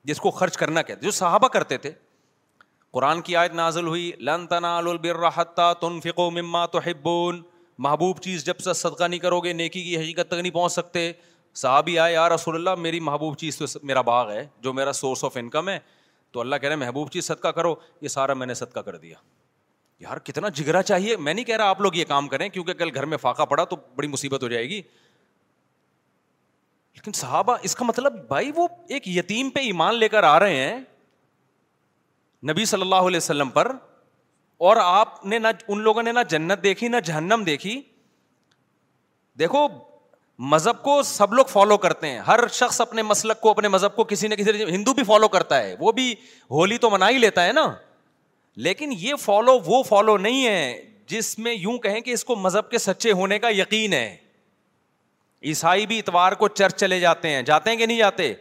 جس 0.03 0.19
کو 0.19 0.31
خرچ 0.31 0.57
کرنا 0.57 0.81
کہتے 0.81 1.01
جو 1.01 1.11
صحابہ 1.11 1.47
کرتے 1.47 1.77
تھے۔ 1.77 1.91
قرآن 2.91 3.21
کی 3.21 3.35
آیت 3.35 3.53
نازل 3.53 3.87
ہوئی، 3.87 4.11
لن 4.19 4.47
تنالوا 4.47 4.91
البر 4.91 5.27
حتى 5.35 5.73
تنفقوا 5.81 6.29
مما 6.29 6.65
تحبون۔ 6.65 7.41
محبوب 7.77 8.19
چیز 8.19 8.45
جب 8.45 8.59
سے 8.59 8.73
صدقہ 8.73 9.03
نہیں 9.03 9.19
کرو 9.19 9.41
گے، 9.41 9.53
نیکی 9.53 9.83
کی 9.83 9.97
حقیقت 9.97 10.27
تک 10.27 10.33
نہیں 10.33 10.51
پہنچ 10.51 10.71
سکتے۔ 10.71 11.11
صحابی 11.53 11.99
آئے، 11.99 12.13
یا 12.13 12.29
رسول 12.29 12.55
اللہ، 12.55 12.81
میری 12.81 12.99
محبوب 12.99 13.37
چیز 13.37 13.57
تو 13.57 13.65
میرا 13.83 14.01
باغ 14.01 14.31
ہے، 14.31 14.47
جو 14.59 14.73
میرا 14.73 14.93
سورس 14.93 15.23
آف 15.23 15.37
انکم 15.37 15.69
ہے۔ 15.69 15.79
تو 16.31 16.39
اللہ 16.39 16.55
کہہ 16.55 16.69
رہے 16.69 16.75
ہیں، 16.75 16.85
محبوب 16.85 17.11
چیز 17.11 17.25
صدقہ 17.25 17.47
کرو، 17.47 17.75
یہ 18.01 18.07
سارا 18.07 18.33
میں 18.33 18.47
نے 18.47 18.53
صدقہ 18.53 18.79
کر 18.79 18.97
دیا۔ 18.97 19.17
یار 19.99 20.17
کتنا 20.17 20.49
جگرا 20.49 20.83
چاہیے؟ 20.83 21.17
میں 21.17 21.33
نہیں 21.33 21.45
کہہ 21.45 21.55
رہا 21.55 21.65
آپ 21.65 21.81
لوگ 21.81 21.93
یہ 21.93 22.05
کام 22.05 22.27
کریں، 22.27 22.49
کیونکہ 22.49 22.73
کل 22.73 22.89
گھر 22.95 23.05
میں 23.05 23.17
فاقہ 23.17 23.43
پڑا 23.43 23.63
تو 23.63 23.75
بڑی 23.95 24.07
مصیبت 24.07 24.43
ہو 24.43 24.47
جائے 24.47 24.69
گی۔ 24.69 24.81
لیکن 26.93 27.11
صحابہ، 27.11 27.57
اس 27.61 27.75
کا 27.75 27.85
مطلب 27.85 28.27
بھائی 28.27 28.51
وہ 28.55 28.67
ایک 28.89 29.07
یتیم 29.07 29.49
پہ 29.49 29.59
ایمان 29.59 29.95
لے 29.95 30.09
کر 30.09 30.23
آ 30.23 30.39
رہے 30.39 30.55
ہیں 30.55 30.79
نبی 32.51 32.65
صلی 32.65 32.81
اللہ 32.81 32.95
علیہ 32.95 33.17
وسلم 33.17 33.49
پر، 33.49 33.71
اور 34.57 34.77
آپ 34.77 35.25
نے 35.25 35.39
نہ 35.39 35.47
ان 35.67 35.79
لوگوں 35.79 36.03
نے 36.03 36.11
نہ 36.11 36.19
جنت 36.29 36.63
دیکھی، 36.63 36.87
نہ 36.87 36.97
جہنم 37.03 37.43
دیکھی۔ 37.45 37.81
دیکھو، 39.39 39.67
مذہب 40.39 40.83
کو 40.83 41.03
سب 41.03 41.33
لوگ 41.33 41.45
فالو 41.45 41.77
کرتے 41.77 42.09
ہیں۔ 42.09 42.19
ہر 42.19 42.39
شخص 42.47 42.81
اپنے 42.81 43.01
مسلک 43.01 43.41
کو، 43.41 43.49
اپنے 43.49 43.67
مذہب 43.67 43.95
کو 43.95 44.03
کسی 44.03 44.27
نہ 44.27 44.35
کسی 44.35 44.63
ہندو 44.63 44.93
بھی 44.93 45.03
فالو 45.03 45.27
کرتا 45.27 45.63
ہے۔ 45.63 45.75
وہ 45.79 45.91
بھی 45.91 46.15
ہولی 46.51 46.77
تو 46.77 46.89
منا 46.89 47.09
ہی 47.09 47.17
لیتا 47.17 47.45
ہے 47.45 47.51
نا۔ 47.51 47.73
لیکن 48.55 48.93
یہ 48.97 49.15
فالو 49.15 49.59
وہ 49.65 49.83
فالو 49.83 50.17
نہیں 50.17 50.47
ہے 50.47 50.81
جس 51.07 51.39
میں 51.39 51.53
یوں 51.53 51.77
کہیں 51.77 52.01
کہ 52.01 52.11
اس 52.11 52.25
کو 52.25 52.35
مذہب 52.35 52.69
کے 52.69 52.77
سچے 52.77 53.11
ہونے 53.11 53.39
کا 53.39 53.49
یقین 53.49 53.93
ہے۔ 53.93 54.17
عیسائی 55.43 55.85
بھی 55.85 55.99
اتوار 55.99 56.31
کو 56.31 56.47
چرچ 56.47 56.75
چلے 56.75 56.99
جاتے 56.99 57.29
ہیں۔ 57.29 57.41
جاتے 57.41 57.69
ہیں 57.69 57.77
کہ 57.77 57.85
نہیں 57.85 57.97
جاتے؟ 57.97 58.33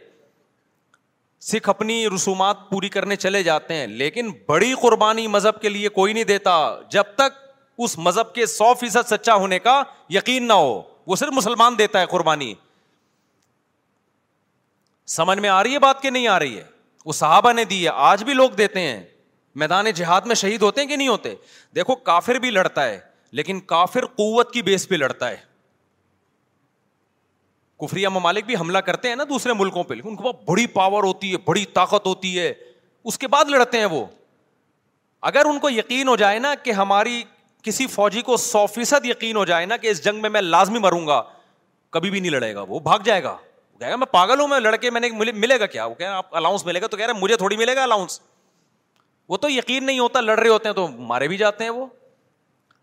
سکھ 1.41 1.69
اپنی 1.69 2.07
رسومات 2.15 2.69
پوری 2.69 2.89
کرنے 2.89 3.15
چلے 3.15 3.43
جاتے 3.43 3.73
ہیں۔ 3.73 3.87
لیکن 3.87 4.31
بڑی 4.47 4.73
قربانی 4.81 5.27
مذہب 5.27 5.61
کے 5.61 5.69
لیے 5.69 5.89
کوئی 5.89 6.13
نہیں 6.13 6.23
دیتا 6.23 6.79
جب 6.89 7.03
تک 7.15 7.49
اس 7.77 7.97
مذہب 7.97 8.33
کے 8.33 8.45
سو 8.45 8.73
فیصد 8.73 9.09
سچا 9.09 9.33
ہونے 9.33 9.59
کا 9.59 9.83
یقین 10.09 10.47
نہ 10.47 10.53
ہو۔ 10.53 10.81
وہ 11.07 11.15
صرف 11.15 11.29
مسلمان 11.31 11.77
دیتا 11.77 12.01
ہے 12.01 12.05
قربانی۔ 12.05 12.53
سمجھ 15.07 15.39
میں 15.39 15.49
آ 15.49 15.63
رہی 15.63 15.73
ہے 15.73 15.79
بات 15.79 16.01
کہ 16.01 16.09
نہیں 16.09 16.27
آ 16.27 16.39
رہی 16.39 16.57
ہے؟ 16.57 16.63
وہ 17.05 17.13
صحابہ 17.13 17.53
نے 17.53 17.65
دی 17.65 17.83
ہے۔ 17.83 17.91
آج 17.93 18.23
بھی 18.23 18.33
لوگ 18.33 18.49
دیتے 18.49 18.79
ہیں۔ 18.79 19.03
میدان 19.55 19.91
جہاد 19.91 20.21
میں 20.21 20.35
شہید 20.35 20.61
ہوتے 20.61 20.81
ہیں 20.81 20.87
کہ 20.87 20.95
نہیں 20.95 21.07
ہوتے؟ 21.07 21.35
دیکھو، 21.75 21.95
کافر 21.95 22.35
بھی 22.35 22.51
لڑتا 22.51 22.85
ہے، 22.85 22.99
لیکن 23.31 23.59
کافر 23.59 24.05
قوت 24.05 24.53
کی 24.53 24.61
بیس 24.61 24.89
پہ 24.89 24.95
لڑتا 24.95 25.29
ہے۔ 25.29 25.37
کفری 27.79 28.07
ممالک 28.07 28.45
بھی 28.45 28.55
حملہ 28.55 28.77
کرتے 28.77 29.09
ہیں 29.09 29.15
نا 29.15 29.23
دوسرے 29.23 29.53
ملکوں 29.53 29.83
پہ 29.83 29.93
ان 30.03 30.15
کے 30.15 30.23
پاس 30.23 30.35
بڑی 30.45 30.67
پاور 30.67 31.03
ہوتی 31.03 31.31
ہے، 31.31 31.37
بڑی 31.37 31.65
طاقت 31.65 32.07
ہوتی 32.07 32.39
ہے۔ 32.39 32.53
اس 33.03 33.17
کے 33.17 33.27
بعد 33.27 33.45
لڑتے 33.45 33.77
ہیں 33.77 33.85
وہ۔ 33.85 34.05
اگر 35.21 35.45
ان 35.45 35.59
کو 35.59 35.69
یقین 35.69 36.07
ہو 36.07 36.15
جائے 36.15 36.39
نا 36.39 36.55
کہ 36.55 36.71
ہماری 36.71 37.23
کسی 37.61 37.87
فوجی 37.87 38.21
کو 38.21 38.37
سو 38.37 38.65
فیصد 38.65 39.05
یقین 39.05 39.35
ہو 39.35 39.45
جائے 39.45 39.65
نا 39.65 39.77
کہ 39.77 39.87
اس 39.87 40.03
جنگ 40.03 40.21
میں 40.21 40.29
میں 40.29 40.41
لازمی 40.41 40.79
مروں 40.79 41.07
گا، 41.07 41.23
کبھی 41.89 42.09
بھی 42.09 42.19
نہیں 42.19 42.31
لڑے 42.31 42.55
گا۔ 42.55 42.61
وہ 42.61 42.79
بھاگ 42.79 42.99
جائے 42.99 43.23
گا۔ 43.23 43.37
کہے 43.79 43.91
گا، 43.91 43.95
میں 43.95 44.07
پاگل 44.07 44.39
ہوں، 44.39 44.47
میں 44.47 44.59
لڑکے، 44.59 44.89
میں 44.89 45.01
نے 45.01 45.09
ملے 45.31 45.59
گا 45.59 45.65
کیا؟ 45.65 45.85
وہ 45.85 45.95
کہ 45.95 46.03
آپ 46.03 46.35
الاؤنس 46.35 46.65
ملے 46.65 46.81
گا 46.81 46.87
تو 46.87 46.97
کہہ 46.97 47.05
رہے 47.05 47.13
مجھے 47.13 47.35
تھوڑی 47.35 47.57
ملے 47.57 47.75
گا 47.75 47.83
الاؤنس 47.83 48.21
وہ 49.29 49.37
تو 49.37 49.49
یقین 49.49 49.85
نہیں 49.85 49.99
ہوتا 49.99 50.21
لڑ 50.21 50.39
رہے 50.39 50.49
ہوتے 50.49 50.69
ہیں 50.69 50.75
تو 50.75 50.87
مارے 50.87 51.27
بھی 51.27 51.37
جاتے 51.37 51.63
ہیں 51.63 51.71
وہ۔ 51.71 51.85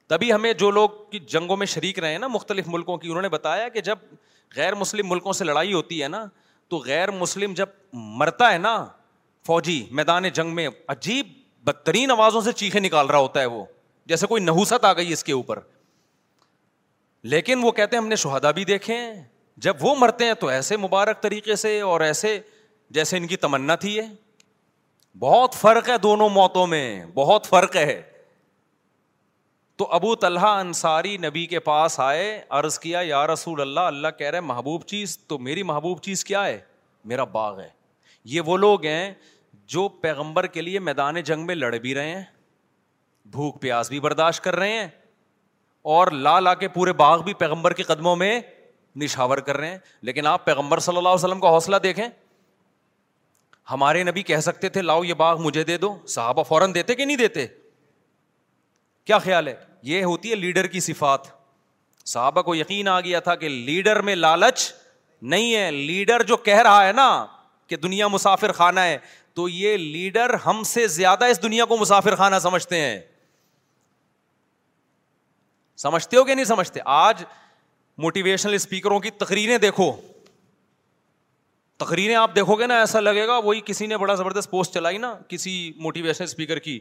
تبھی 0.06 0.32
ہمیں 0.32 0.52
جو 0.52 0.70
لوگ 0.70 0.88
کی 1.10 1.18
جنگوں 1.18 1.56
میں 1.56 1.66
شریک 1.66 1.98
رہے 1.98 2.12
ہیں 2.12 2.18
نا 2.18 2.26
مختلف 2.26 2.64
ملکوں 2.68 2.96
کی، 2.96 3.08
انہوں 3.08 3.22
نے 3.22 3.28
بتایا 3.28 3.68
کہ 3.68 3.80
جب 3.80 3.96
غیر 4.56 4.74
مسلم 4.74 5.08
ملکوں 5.08 5.32
سے 5.32 5.44
لڑائی 5.44 5.72
ہوتی 5.72 6.02
ہے 6.02 6.08
نا، 6.08 6.24
تو 6.68 6.78
غیر 6.78 7.10
مسلم 7.10 7.54
جب 7.54 7.66
مرتا 7.92 8.52
ہے 8.52 8.58
نا 8.58 8.86
فوجی 9.46 9.86
میدان 9.90 10.28
جنگ 10.28 10.54
میں، 10.54 10.68
عجیب 10.88 11.26
بدترین 11.64 12.10
آوازوں 12.10 12.40
سے 12.40 12.52
چیخے 12.52 12.80
نکال 12.80 13.06
رہا 13.06 13.18
ہوتا 13.18 13.40
ہے 13.40 13.46
وہ، 13.46 13.64
جیسے 14.06 14.26
کوئی 14.26 14.42
نحوست 14.42 14.84
آ 14.84 14.92
گئی 14.92 15.12
اس 15.12 15.24
کے 15.24 15.32
اوپر۔ 15.32 15.58
لیکن 17.22 17.58
وہ 17.62 17.72
کہتے 17.72 17.96
ہیں 17.96 18.02
ہم 18.02 18.08
نے 18.08 18.16
شہدا 18.16 18.50
بھی 18.50 18.64
دیکھے 18.64 18.94
ہیں۔ 18.94 19.24
جب 19.56 19.76
وہ 19.80 19.94
مرتے 19.98 20.24
ہیں 20.24 20.34
تو 20.34 20.46
ایسے 20.46 20.76
مبارک 20.76 21.22
طریقے 21.22 21.56
سے 21.56 21.80
اور 21.80 22.00
ایسے 22.00 22.40
جیسے 22.90 23.16
ان 23.16 23.26
کی 23.26 23.36
تمنا 23.36 23.74
تھی 23.74 23.98
ہے 23.98 24.29
بہت 25.18 25.54
فرق 25.54 25.88
ہے 25.88 25.98
دونوں 25.98 26.28
موتوں 26.28 26.66
میں، 26.66 27.04
بہت 27.14 27.46
فرق 27.46 27.76
ہے۔ 27.76 28.02
تو 29.76 29.86
ابو 29.90 30.14
طلحہ 30.14 30.48
انصاری 30.48 31.16
نبی 31.16 31.46
کے 31.46 31.60
پاس 31.60 32.00
آئے، 32.00 32.42
عرض 32.48 32.78
کیا، 32.78 33.00
یا 33.02 33.26
رسول 33.26 33.60
اللہ 33.60 33.80
اللہ 33.80 34.08
کہہ 34.18 34.26
رہے، 34.26 34.40
محبوب 34.40 34.84
چیز، 34.84 35.18
تو 35.18 35.38
میری 35.38 35.62
محبوب 35.62 36.00
چیز 36.00 36.24
کیا 36.24 36.44
ہے؟ 36.46 36.60
میرا 37.04 37.24
باغ 37.24 37.60
ہے۔ 37.60 37.68
یہ 38.24 38.40
وہ 38.40 38.56
لوگ 38.56 38.84
ہیں 38.84 39.14
جو 39.66 39.88
پیغمبر 39.88 40.46
کے 40.46 40.60
لیے 40.60 40.78
میدان 40.78 41.20
جنگ 41.20 41.46
میں 41.46 41.54
لڑ 41.54 41.76
بھی 41.78 41.94
رہے 41.94 42.10
ہیں، 42.10 42.22
بھوک 43.26 43.60
پیاس 43.60 43.88
بھی 43.88 44.00
برداشت 44.00 44.44
کر 44.44 44.56
رہے 44.56 44.72
ہیں، 44.72 44.88
اور 45.82 46.10
لا 46.10 46.40
لا 46.40 46.54
کے 46.54 46.68
پورے 46.68 46.92
باغ 46.92 47.22
بھی 47.22 47.34
پیغمبر 47.34 47.72
کے 47.72 47.82
قدموں 47.82 48.16
میں 48.16 48.40
نشاور 48.96 49.38
کر 49.38 49.56
رہے 49.56 49.70
ہیں۔ 49.70 49.78
لیکن 50.02 50.26
آپ 50.26 50.44
پیغمبر 50.44 50.78
صلی 50.78 50.96
اللہ 50.96 51.08
علیہ 51.08 51.24
وسلم 51.24 51.40
کا 51.40 51.48
حوصلہ 51.48 51.76
دیکھیں 51.76 52.08
ہمارے 53.70 54.02
نبی 54.02 54.22
کہہ 54.22 54.36
سکتے 54.36 54.68
تھے، 54.68 54.82
لاؤ 54.82 55.04
یہ 55.04 55.14
باغ 55.14 55.42
مجھے 55.42 55.64
دے 55.64 55.78
دو۔ 55.78 55.98
صحابہ 56.06 56.42
فوراً 56.42 56.74
دیتے 56.74 56.94
کہ 56.94 57.04
نہیں 57.04 57.16
دیتے؟ 57.16 57.46
کیا 59.04 59.18
خیال 59.18 59.48
ہے؟ 59.48 59.54
یہ 59.82 60.04
ہوتی 60.04 60.30
ہے 60.30 60.34
لیڈر 60.34 60.66
کی 60.66 60.80
صفات۔ 60.80 61.20
صحابہ 62.04 62.42
کو 62.42 62.54
یقین 62.54 62.88
آ 62.88 63.00
گیا 63.00 63.20
تھا 63.20 63.34
کہ 63.34 63.48
لیڈر 63.48 64.02
میں 64.02 64.14
لالچ 64.14 64.72
نہیں 65.22 65.56
ہے۔ 65.56 65.70
لیڈر 65.70 66.22
جو 66.22 66.36
کہہ 66.36 66.62
رہا 66.62 66.86
ہے 66.86 66.92
نا 66.92 67.26
کہ 67.66 67.76
دنیا 67.76 68.08
مسافر 68.08 68.52
خانہ 68.52 68.80
ہے، 68.80 68.98
تو 69.34 69.48
یہ 69.48 69.76
لیڈر 69.76 70.34
ہم 70.34 70.62
سے 70.62 70.86
زیادہ 70.86 71.24
اس 71.24 71.42
دنیا 71.42 71.64
کو 71.64 71.76
مسافر 71.76 72.16
خانہ 72.16 72.36
سمجھتے 72.42 72.80
ہیں۔ 72.80 73.00
سمجھتے 75.76 76.16
ہو 76.16 76.24
کہ 76.24 76.34
نہیں 76.34 76.44
سمجھتے؟ 76.44 76.80
آج 76.84 77.24
موٹیویشنل 77.98 78.54
اسپیکروں 78.54 79.00
کی 79.00 79.10
تقریریں 79.10 79.58
دیکھو۔ 79.58 79.92
تقریریں 81.80 82.14
آپ 82.14 82.36
دیکھو 82.36 82.56
گے 82.56 82.66
نا، 82.66 82.80
ایسا 82.80 83.00
لگے 83.00 83.26
گا 83.26 83.38
وہی 83.38 83.60
کسی 83.64 83.86
نے 83.86 83.96
بڑا 83.96 84.14
زبردست 84.14 84.50
پوسٹ 84.50 84.74
چلائی 84.74 84.98
نا، 84.98 85.18
کسی 85.28 85.72
موٹیویشنل 85.76 86.24
اسپیکر 86.24 86.58
کی، 86.58 86.80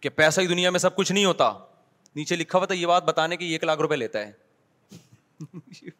کہ 0.00 0.08
پیسہ 0.08 0.40
ہی 0.40 0.46
دنیا 0.46 0.70
میں 0.70 0.78
سب 0.78 0.96
کچھ 0.96 1.12
نہیں 1.12 1.24
ہوتا۔ 1.24 1.52
نیچے 2.16 2.36
لکھا 2.36 2.58
ہوا 2.58 2.66
تھا، 2.66 2.74
یہ 2.74 2.86
بات 2.86 3.04
بتانے 3.04 3.36
کی 3.36 3.44
ایک 3.44 3.64
لاکھ 3.64 3.80
روپے 3.80 3.96
لیتا 3.96 4.26
ہے۔ 4.26 4.32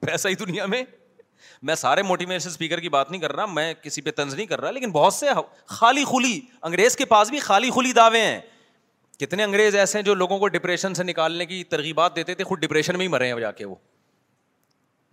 پیسہ 0.00 0.28
ہی 0.28 0.34
دنیا 0.34 0.66
میں۔ 0.66 0.82
میں 1.62 1.74
سارے 1.74 2.02
موٹیویشن 2.02 2.48
اسپیکر 2.48 2.80
کی 2.80 2.88
بات 2.88 3.10
نہیں 3.10 3.20
کر 3.20 3.32
رہا، 3.32 3.46
میں 3.46 3.74
کسی 3.74 4.00
پہ 4.00 4.10
تنز 4.10 4.34
نہیں 4.34 4.46
کر 4.46 4.60
رہا، 4.60 4.70
لیکن 4.70 4.90
بہت 4.90 5.14
سے 5.14 5.26
خالی 5.66 6.04
خلی، 6.04 6.40
انگریز 6.62 6.96
کے 6.96 7.04
پاس 7.04 7.30
بھی 7.30 7.38
خالی 7.38 7.70
خلی 7.70 7.92
دعوے 7.92 8.20
ہیں۔ 8.20 8.40
کتنے 9.18 9.44
انگریز 9.44 9.76
ایسے 9.76 9.98
ہیں 9.98 10.04
جو 10.04 10.14
لوگوں 10.14 10.38
کو 10.38 10.48
ڈپریشن 10.48 10.94
سے 10.94 11.04
نکالنے 11.04 11.46
کی 11.46 11.64
ترغیبات 11.64 12.16
دیتے 12.16 12.34
تھے، 12.34 12.44
خود 12.44 12.58
ڈپریشن 12.58 12.96
میں 12.96 13.06
ہی 13.06 13.08
مرے 13.08 13.32
ہیں 13.32 13.40
جا 13.40 13.52
کے 13.52 13.64
وہ۔ 13.64 13.74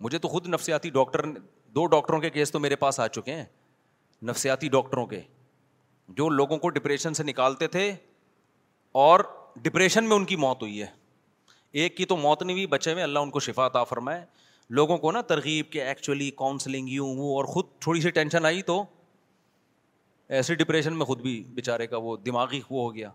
مجھے 0.00 0.18
تو 0.18 0.28
خود 0.28 0.46
نفسیاتی 0.46 0.90
ڈاکٹر 0.90 1.26
دو 1.76 1.86
ڈاکٹروں 1.86 2.20
کے 2.20 2.30
کیس 2.30 2.52
تو 2.52 2.60
میرے 2.60 2.76
پاس 2.76 3.00
آ 3.00 3.06
چکے 3.06 3.34
ہیں، 3.34 3.44
نفسیاتی 4.22 4.68
ڈاکٹروں 4.68 5.06
کے، 5.06 5.20
جو 6.08 6.28
لوگوں 6.28 6.58
کو 6.58 6.68
ڈپریشن 6.68 7.14
سے 7.14 7.22
نکالتے 7.22 7.66
تھے 7.66 7.92
اور 8.92 9.20
ڈپریشن 9.56 10.04
میں 10.04 10.16
ان 10.16 10.24
کی 10.24 10.36
موت 10.36 10.62
ہوئی 10.62 10.82
ہے۔ 10.82 10.86
ایک 11.72 11.96
کی 11.96 12.04
تو 12.04 12.16
موت 12.16 12.42
نہیں 12.42 12.56
ہوئی، 12.56 12.66
بچے 12.66 12.94
میں 12.94 13.02
اللہ 13.02 13.18
ان 13.18 13.30
کو 13.30 13.40
شفا 13.40 13.66
عطا 13.66 13.84
فرمائے۔ 13.84 14.24
لوگوں 14.70 14.98
کو 14.98 15.12
نا 15.12 15.20
ترغیب 15.20 15.70
کہ 15.70 15.82
ایکچولی 15.82 16.30
کاؤنسلنگ 16.30 16.88
یوں 16.88 17.14
وہ 17.16 17.36
اور 17.36 17.44
خود 17.44 17.64
تھوڑی 17.80 18.00
سی 18.00 18.10
ٹینشن 18.10 18.44
آئی 18.44 18.62
تو 18.62 18.84
ایسے 20.28 20.54
ڈپریشن 20.54 20.96
میں 20.96 21.06
خود 21.06 21.20
بھی 21.20 21.44
بےچارے 21.48 21.86
کا 21.86 21.96
وہ 21.96 22.16
دماغی 22.16 22.60
وہ 22.70 22.82
ہو 22.82 22.94
گیا۔ 22.94 23.10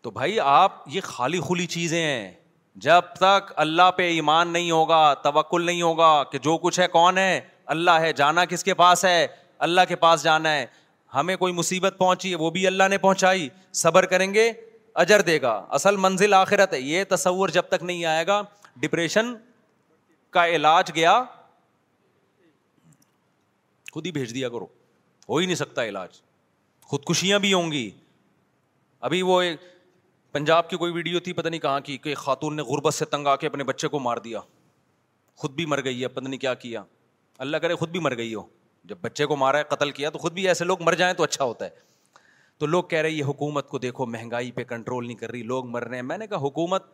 تو 0.00 0.10
بھائی 0.10 0.40
آپ 0.40 0.72
یہ 0.86 1.00
خالی 1.00 1.38
کھلی 1.38 1.66
چیزیں 1.66 2.02
ہیں۔ 2.02 2.39
جب 2.74 3.00
تک 3.16 3.52
اللہ 3.56 3.90
پہ 3.96 4.08
ایمان 4.08 4.48
نہیں 4.48 4.70
ہوگا، 4.70 5.14
توکل 5.14 5.66
نہیں 5.66 5.82
ہوگا 5.82 6.24
کہ 6.24 6.38
جو 6.38 6.58
کچھ 6.58 6.80
ہے 6.80 6.88
کون 6.88 7.18
ہے؟ 7.18 7.40
اللہ 7.66 7.90
ہے، 7.90 8.12
جانا 8.12 8.44
کس 8.44 8.64
کے 8.64 8.74
پاس 8.74 9.04
ہے؟ 9.04 9.26
اللہ 9.58 9.80
کے 9.88 9.96
پاس 9.96 10.22
جانا 10.22 10.52
ہے۔ 10.52 10.66
ہمیں 11.14 11.36
کوئی 11.36 11.52
مصیبت 11.52 11.94
پہنچی، 11.98 12.34
وہ 12.34 12.50
بھی 12.50 12.66
اللہ 12.66 12.84
نے 12.90 12.98
پہنچائی۔ 12.98 13.48
صبر 13.72 14.06
کریں 14.06 14.34
گے، 14.34 14.52
اجر 14.94 15.20
دے 15.20 15.42
گا۔ 15.42 15.66
اصل 15.68 15.96
منزل 15.96 16.34
آخرت 16.34 16.72
ہے۔ 16.72 16.80
یہ 16.80 17.04
تصور 17.08 17.48
جب 17.48 17.62
تک 17.62 17.82
نہیں 17.82 18.04
آئے 18.04 18.26
گا 18.26 18.42
ڈپریشن 18.76 19.34
کا 20.30 20.46
علاج 20.48 20.90
گیا۔ 20.94 21.24
خود 23.92 24.06
ہی 24.06 24.12
بھیج 24.12 24.34
دیا 24.34 24.48
کرو۔ 24.48 24.66
ہو 25.28 25.36
ہی 25.36 25.46
نہیں 25.46 25.56
سکتا 25.56 25.84
علاج۔ 25.84 26.08
خودکشیاں 26.82 27.38
بھی 27.38 27.52
ہوں 27.52 27.72
گی۔ 27.72 27.90
ابھی 29.00 29.22
وہ 29.22 29.42
ایک 29.42 29.60
پنجاب 30.32 30.70
کی 30.70 30.76
کوئی 30.76 30.92
ویڈیو 30.92 31.20
تھی، 31.20 31.32
پتہ 31.32 31.48
نہیں 31.48 31.60
کہاں 31.60 31.80
کی، 31.80 31.98
کہ 31.98 32.14
خاتون 32.14 32.56
نے 32.56 32.62
غربت 32.62 32.94
سے 32.94 33.04
تنگ 33.04 33.26
آ 33.26 33.36
کے 33.36 33.46
اپنے 33.46 33.64
بچے 33.64 33.88
کو 33.88 33.98
مار 33.98 34.16
دیا۔ 34.16 34.40
خود 35.36 35.50
بھی 35.50 35.66
مر 35.66 35.84
گئی 35.84 36.02
ہے، 36.02 36.08
پتہ 36.08 36.20
نہیں 36.20 36.40
کیا 36.40 36.54
کیا۔ 36.54 36.82
اللہ 37.38 37.56
کرے 37.56 37.74
خود 37.74 37.88
بھی 37.88 38.00
مر 38.00 38.16
گئی 38.16 38.34
ہو۔ 38.34 38.42
جب 38.84 38.96
بچے 39.00 39.26
کو 39.26 39.36
مارا 39.36 39.58
ہے، 39.58 39.62
قتل 39.64 39.90
کیا، 39.90 40.10
تو 40.10 40.18
خود 40.18 40.32
بھی 40.32 40.48
ایسے 40.48 40.64
لوگ 40.64 40.82
مر 40.82 40.92
جائیں 40.92 41.14
تو 41.14 41.22
اچھا 41.22 41.44
ہوتا 41.44 41.64
ہے۔ 41.64 41.70
تو 42.58 42.66
لوگ 42.66 42.84
کہہ 42.84 42.98
رہے 42.98 43.10
یہ 43.10 43.24
حکومت 43.24 43.68
کو 43.68 43.78
دیکھو، 43.78 44.06
مہنگائی 44.06 44.50
پہ 44.50 44.64
کنٹرول 44.64 45.06
نہیں 45.06 45.16
کر 45.16 45.30
رہی، 45.30 45.42
لوگ 45.42 45.66
مر 45.66 45.84
رہے 45.84 45.96
ہیں۔ 45.96 46.02
میں 46.02 46.18
نے 46.18 46.26
کہا، 46.26 46.38
حکومت 46.38 46.84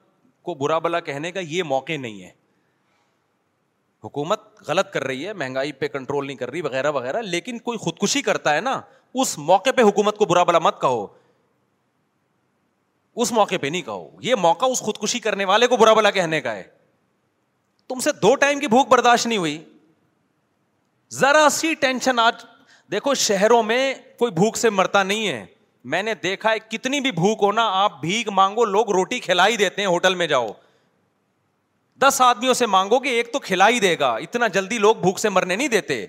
کو 0.42 0.54
برا 0.54 0.78
بلا 0.78 1.00
کہنے 1.00 1.32
کا 1.32 1.40
یہ 1.40 1.62
موقع 1.62 1.96
نہیں 1.96 2.22
ہے۔ 2.22 2.30
حکومت 4.04 4.62
غلط 4.68 4.90
کر 4.90 5.04
رہی 5.04 5.26
ہے، 5.26 5.32
مہنگائی 5.32 5.72
پہ 5.72 5.88
کنٹرول 5.88 6.26
نہیں 6.26 6.36
کر 6.36 6.50
رہی، 6.50 6.60
وغیرہ 6.60 6.90
وغیرہ، 6.90 7.22
لیکن 7.22 7.58
کوئی 7.58 7.78
خودکشی 7.78 8.22
کرتا 8.22 8.54
ہے 8.54 8.60
نا، 8.60 8.80
اس 9.14 9.38
موقع 9.38 9.70
پہ 9.76 9.82
حکومت 9.82 10.16
کو 10.16 10.24
برا 10.24 10.42
بلا 10.42 10.58
مت 10.58 10.80
کہو۔ 10.80 11.06
اس 13.16 13.32
موقع 13.32 13.54
پہ 13.60 13.66
نہیں 13.66 13.82
کہو۔ 13.82 14.10
یہ 14.20 14.34
موقع 14.34 14.66
اس 14.70 14.78
خودکشی 14.78 15.18
کرنے 15.18 15.44
والے 15.44 15.66
کو 15.66 15.76
برا 15.76 15.92
بلا 15.92 16.10
کہنے 16.10 16.40
کا 16.40 16.56
ہے۔ 16.56 16.62
تم 17.88 18.00
سے 18.00 18.12
دو 18.12 18.34
ٹائم 18.34 18.58
کی 18.58 18.66
بھوک 18.66 18.88
برداشت 18.88 19.26
نہیں 19.26 19.38
ہوئی۔ 19.38 19.64
ذرا 21.10 21.48
سی 21.50 21.74
ٹینشن 21.74 22.18
آج، 22.18 22.34
دیکھو 22.90 23.14
شہروں 23.14 23.62
میں 23.62 23.94
کوئی 24.18 24.32
بھوک 24.32 24.56
سے 24.56 24.70
مرتا 24.70 25.02
نہیں 25.02 25.28
ہے۔ 25.28 25.46
میں 25.84 26.02
نے 26.02 26.14
دیکھا 26.14 26.50
ہے 26.50 26.58
کتنی 26.58 27.00
بھی 27.00 27.12
بھوک 27.12 27.38
ہو 27.42 27.52
نا، 27.52 27.70
آپ 27.70 28.00
بھیک 28.00 28.28
مانگو، 28.28 28.64
لوگ 28.64 28.90
روٹی 28.90 29.20
کھلا 29.20 29.48
ہی 29.48 29.56
دیتے 29.56 29.82
ہیں 29.82 29.88
ہوٹل 29.88 30.14
میں 30.14 30.26
جاؤ۔ 30.26 30.48
دس 31.96 32.20
آدمیوں 32.20 32.54
سے 32.54 32.66
مانگو 32.66 32.98
کہ 32.98 33.08
ایک 33.08 33.32
تو 33.32 33.38
کھلا 33.38 33.68
ہی 33.68 33.80
دے 33.80 33.98
گا۔ 33.98 34.14
اتنا 34.14 34.46
جلدی 34.46 34.78
لوگ 34.78 34.96
بھوک 34.96 35.18
سے 35.18 35.28
مرنے 35.28 35.56
نہیں 35.56 35.68
دیتے۔ 35.68 36.06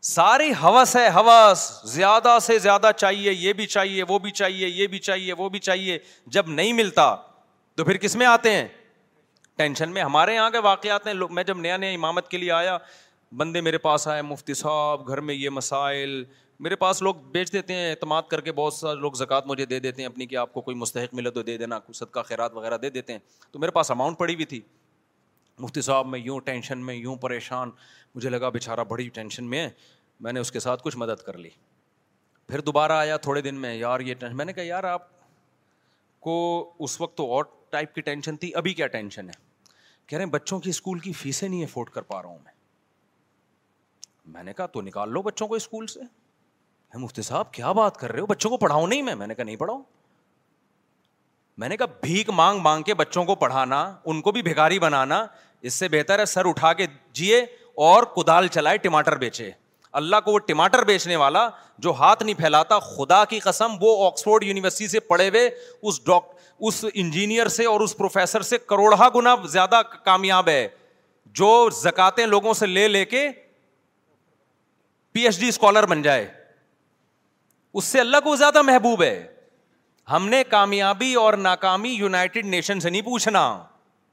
ساری 0.00 0.50
ہوس 0.50 0.96
ہے 0.96 1.08
ہوس 1.08 1.80
زیادہ 1.84 2.38
سے 2.42 2.58
زیادہ 2.58 2.90
چاہیے، 2.96 3.32
یہ 3.32 3.52
بھی 3.52 3.66
چاہیے، 3.66 4.02
وہ 4.08 4.18
بھی 4.18 4.30
چاہیے، 4.30 4.68
یہ 4.68 4.86
بھی 4.86 4.98
چاہیے، 4.98 5.32
وہ 5.32 5.48
بھی 5.48 5.58
چاہیے، 5.58 5.98
جب 6.26 6.48
نہیں 6.48 6.72
ملتا 6.72 7.16
تو 7.74 7.84
پھر 7.84 7.96
کس 7.96 8.16
میں 8.16 8.26
آتے 8.26 8.52
ہیں؟ 8.52 8.68
ٹینشن 9.56 9.90
میں 9.90 10.02
ہمارے 10.02 10.34
یہاں 10.34 10.50
کے 10.50 10.58
واقعات 10.58 11.06
ہیں۔ 11.06 11.14
میں 11.30 11.44
جب 11.44 11.58
نیا 11.58 11.76
نیا 11.76 11.90
امامت 11.90 12.28
کے 12.28 12.38
لیے 12.38 12.52
آیا، 12.52 12.78
بندے 13.36 13.60
میرے 13.60 13.78
پاس 13.78 14.08
آئے، 14.08 14.22
مفتی 14.22 14.54
صاحب، 14.54 15.08
گھر 15.08 15.20
میں 15.20 15.34
یہ 15.34 15.50
مسائل، 15.50 16.24
میرے 16.60 16.76
پاس 16.76 17.02
لوگ 17.02 17.14
بیچ 17.14 17.52
دیتے 17.52 17.74
ہیں، 17.74 17.90
اعتماد 17.90 18.22
کر 18.22 18.40
کے 18.40 18.52
بہت 18.52 18.74
سارے 18.74 18.98
لوگ 18.98 19.12
زکوٰۃ 19.12 19.40
مجھے 19.44 19.66
دے 19.66 19.80
دیتے 19.80 20.02
ہیں 20.02 20.08
اپنی 20.08 20.26
کہ 20.26 20.36
آپ 20.36 20.52
کو 20.52 20.60
کوئی 20.60 20.76
مستحق 20.76 21.14
ملے 21.14 21.30
تو 21.30 21.42
دے 21.42 21.58
دینا 21.58 21.78
صدقہ، 21.94 22.20
خیرات 22.20 22.54
وغیرہ 22.54 22.76
دے 22.76 22.90
دیتے 22.90 23.12
ہیں۔ 23.12 23.20
تو 23.52 23.58
میرے 23.58 23.70
پاس 23.70 23.90
اماؤنٹ 23.90 24.18
پڑی 24.18 24.34
ہوئی 24.34 24.44
تھی۔ 24.44 24.60
مفتی 25.58 25.80
صاحب 25.80 26.06
میں 26.06 26.18
یوں 26.18 26.40
ٹینشن 26.40 26.78
میں، 26.78 26.94
یوں 26.94 27.16
پریشان، 27.16 27.70
مجھے 28.14 28.28
لگا 28.28 28.48
بیچارہ 28.48 28.80
بڑی 28.80 29.08
ٹینشن 29.08 29.44
میں 29.44 29.58
ہے، 29.58 29.70
میں 30.20 30.32
نے 30.32 30.40
اس 30.40 30.52
کے 30.52 30.60
ساتھ 30.60 30.82
کچھ 30.82 30.96
مدد 30.96 31.22
کر 31.22 31.38
لی۔ 31.38 31.50
پھر 32.46 32.60
دوبارہ 32.60 32.92
آیا 32.92 33.16
تھوڑے 33.16 33.40
دن 33.40 33.54
میں، 33.54 33.74
یار 33.74 34.00
یہ 34.00 34.14
ٹینشن 34.14 34.36
میں 34.36 34.44
نے 34.44 34.52
کہا، 34.52 34.62
یار 34.62 34.84
آپ 34.84 35.02
کو 36.20 36.72
اس 36.78 37.00
وقت 37.00 37.16
تو 37.16 37.26
اور 37.26 37.44
ٹائپ 37.70 37.94
کی 37.94 38.00
ٹینشن 38.00 38.36
تھی، 38.36 38.54
ابھی 38.54 38.74
کیا 38.74 38.86
ٹینشن 38.86 39.28
ہے؟ 39.28 39.34
کہہ 40.06 40.18
رہے 40.18 40.24
ہیں، 40.24 40.32
بچوں 40.32 40.60
کی 40.60 40.70
اسکول 40.70 40.98
کی 40.98 41.12
فیسیں 41.12 41.48
نہیں 41.48 41.64
افورڈ 41.64 41.90
کر 41.90 42.02
پا 42.02 42.22
رہا 42.22 42.28
ہوں 42.28 42.38
میں۔ 42.44 42.52
میں 44.26 44.42
نے 44.42 44.52
کہا، 44.52 44.66
تو 44.66 44.80
نکال 44.80 45.10
لو 45.10 45.22
بچوں 45.22 45.48
کو 45.48 45.54
اسکول 45.54 45.86
سے۔ 45.86 46.00
مفتی 46.94 47.22
صاحب، 47.22 47.52
کیا 47.52 47.72
بات 47.72 47.96
کر 47.96 48.12
رہے 48.12 48.20
ہو؟ 48.20 48.26
بچوں 48.26 48.50
کو 48.50 48.56
پڑھاؤ 48.56 48.86
نہیں 48.86 49.02
میں؟ 49.02 49.14
میں 49.14 49.26
نے 49.26 49.34
کہا، 49.34 49.44
نہیں 49.44 49.56
پڑھاؤ 49.56 49.82
میں 51.58 51.68
نے 51.68 51.76
کہا، 51.76 51.86
بھیک 51.86 52.30
مانگ 52.30 52.60
مانگ 52.60 52.82
کے 52.82 52.94
بچوں 52.94 53.24
کو 53.24 53.34
پڑھانا، 53.34 53.96
ان 54.04 54.20
کو 54.20 54.32
بھی 54.32 54.42
بھگاری 54.42 54.78
بنانا 54.78 55.26
اس 55.62 55.74
سے 55.74 55.88
بہتر 55.88 56.18
ہے 56.18 56.24
سر 56.24 56.48
اٹھا 56.48 56.72
کے 56.72 56.86
جیے 57.12 57.38
اور 57.74 58.02
کدال 58.02 58.48
چلائے 58.48 58.76
ٹماٹر 58.76 59.16
بیچے۔ 59.16 59.50
اللہ 59.92 60.16
کو 60.24 60.32
وہ 60.32 60.38
ٹماٹر 60.38 60.84
بیچنے 60.84 61.16
والا 61.16 61.48
جو 61.78 61.92
ہاتھ 61.92 62.22
نہیں 62.22 62.34
پھیلاتا، 62.34 62.78
خدا 62.78 63.24
کی 63.24 63.38
قسم، 63.38 63.68
وہ 63.80 64.06
آکسفورڈ 64.06 64.44
یونیورسٹی 64.44 64.88
سے 64.88 65.00
پڑھے 65.00 65.28
ہوئے 65.28 65.50
اس 65.82 66.04
ڈاک، 66.04 66.32
اس 66.60 66.84
انجینئر 66.94 67.48
سے 67.48 67.64
اور 67.64 67.80
اس 67.80 67.96
پروفیسر 67.96 68.42
سے 68.42 68.58
کروڑا 68.58 69.08
گنا 69.14 69.36
زیادہ 69.44 69.82
کامیاب 70.04 70.48
ہے۔ 70.48 70.68
جو 71.26 71.70
زکاتے 71.70 72.26
لوگوں 72.26 72.54
سے 72.54 72.66
لے 72.66 72.88
لے 72.88 73.04
کے 73.04 73.28
پی 75.12 75.20
ایچ 75.20 75.40
ڈی 75.40 75.48
اسکالر 75.48 75.86
بن 75.86 76.02
جائے۔ 76.02 76.34
اس 77.74 77.84
سے 77.84 78.00
اللہ 78.00 78.16
کو 78.24 78.36
زیادہ 78.36 78.62
محبوب 78.62 79.02
ہے۔ 79.02 79.34
ہم 80.10 80.28
نے 80.28 80.44
کامیابی 80.44 81.14
اور 81.14 81.34
ناکامی 81.34 81.88
یونائٹیڈ 81.88 82.46
نیشن 82.46 82.80
سے 82.80 82.90
نہیں 82.90 83.02
پوچھنا۔ 83.02 83.64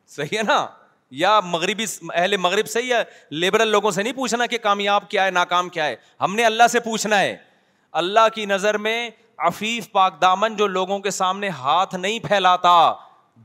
صحیح 0.07 0.37
ہے 0.37 0.43
نا؟ 0.43 0.67
یا 1.11 1.39
مغربی 1.39 1.85
اہل 2.13 2.37
مغرب 2.37 2.67
سے 2.67 2.81
یا 2.81 3.03
لبرل 3.31 3.67
لوگوں 3.67 3.91
سے 3.91 4.03
نہیں 4.03 4.13
پوچھنا 4.13 4.45
کہ 4.45 4.57
کامیاب 4.57 5.09
کیا 5.09 5.25
ہے، 5.25 5.31
ناکام 5.31 5.69
کیا 5.69 5.85
ہے۔ 5.85 5.95
ہم 6.21 6.35
نے 6.35 6.45
اللہ 6.45 6.63
سے 6.71 6.79
پوچھنا 6.79 7.19
ہے۔ 7.19 7.37
اللہ 7.91 8.27
کی 8.35 8.45
نظر 8.45 8.77
میں 8.77 9.09
عفیف 9.37 9.91
پاک 9.91 10.21
دامن 10.21 10.55
جو 10.55 10.67
لوگوں 10.67 10.99
کے 10.99 11.09
سامنے 11.09 11.49
ہاتھ 11.49 11.95
نہیں 11.95 12.19
پھیلاتا، 12.19 12.93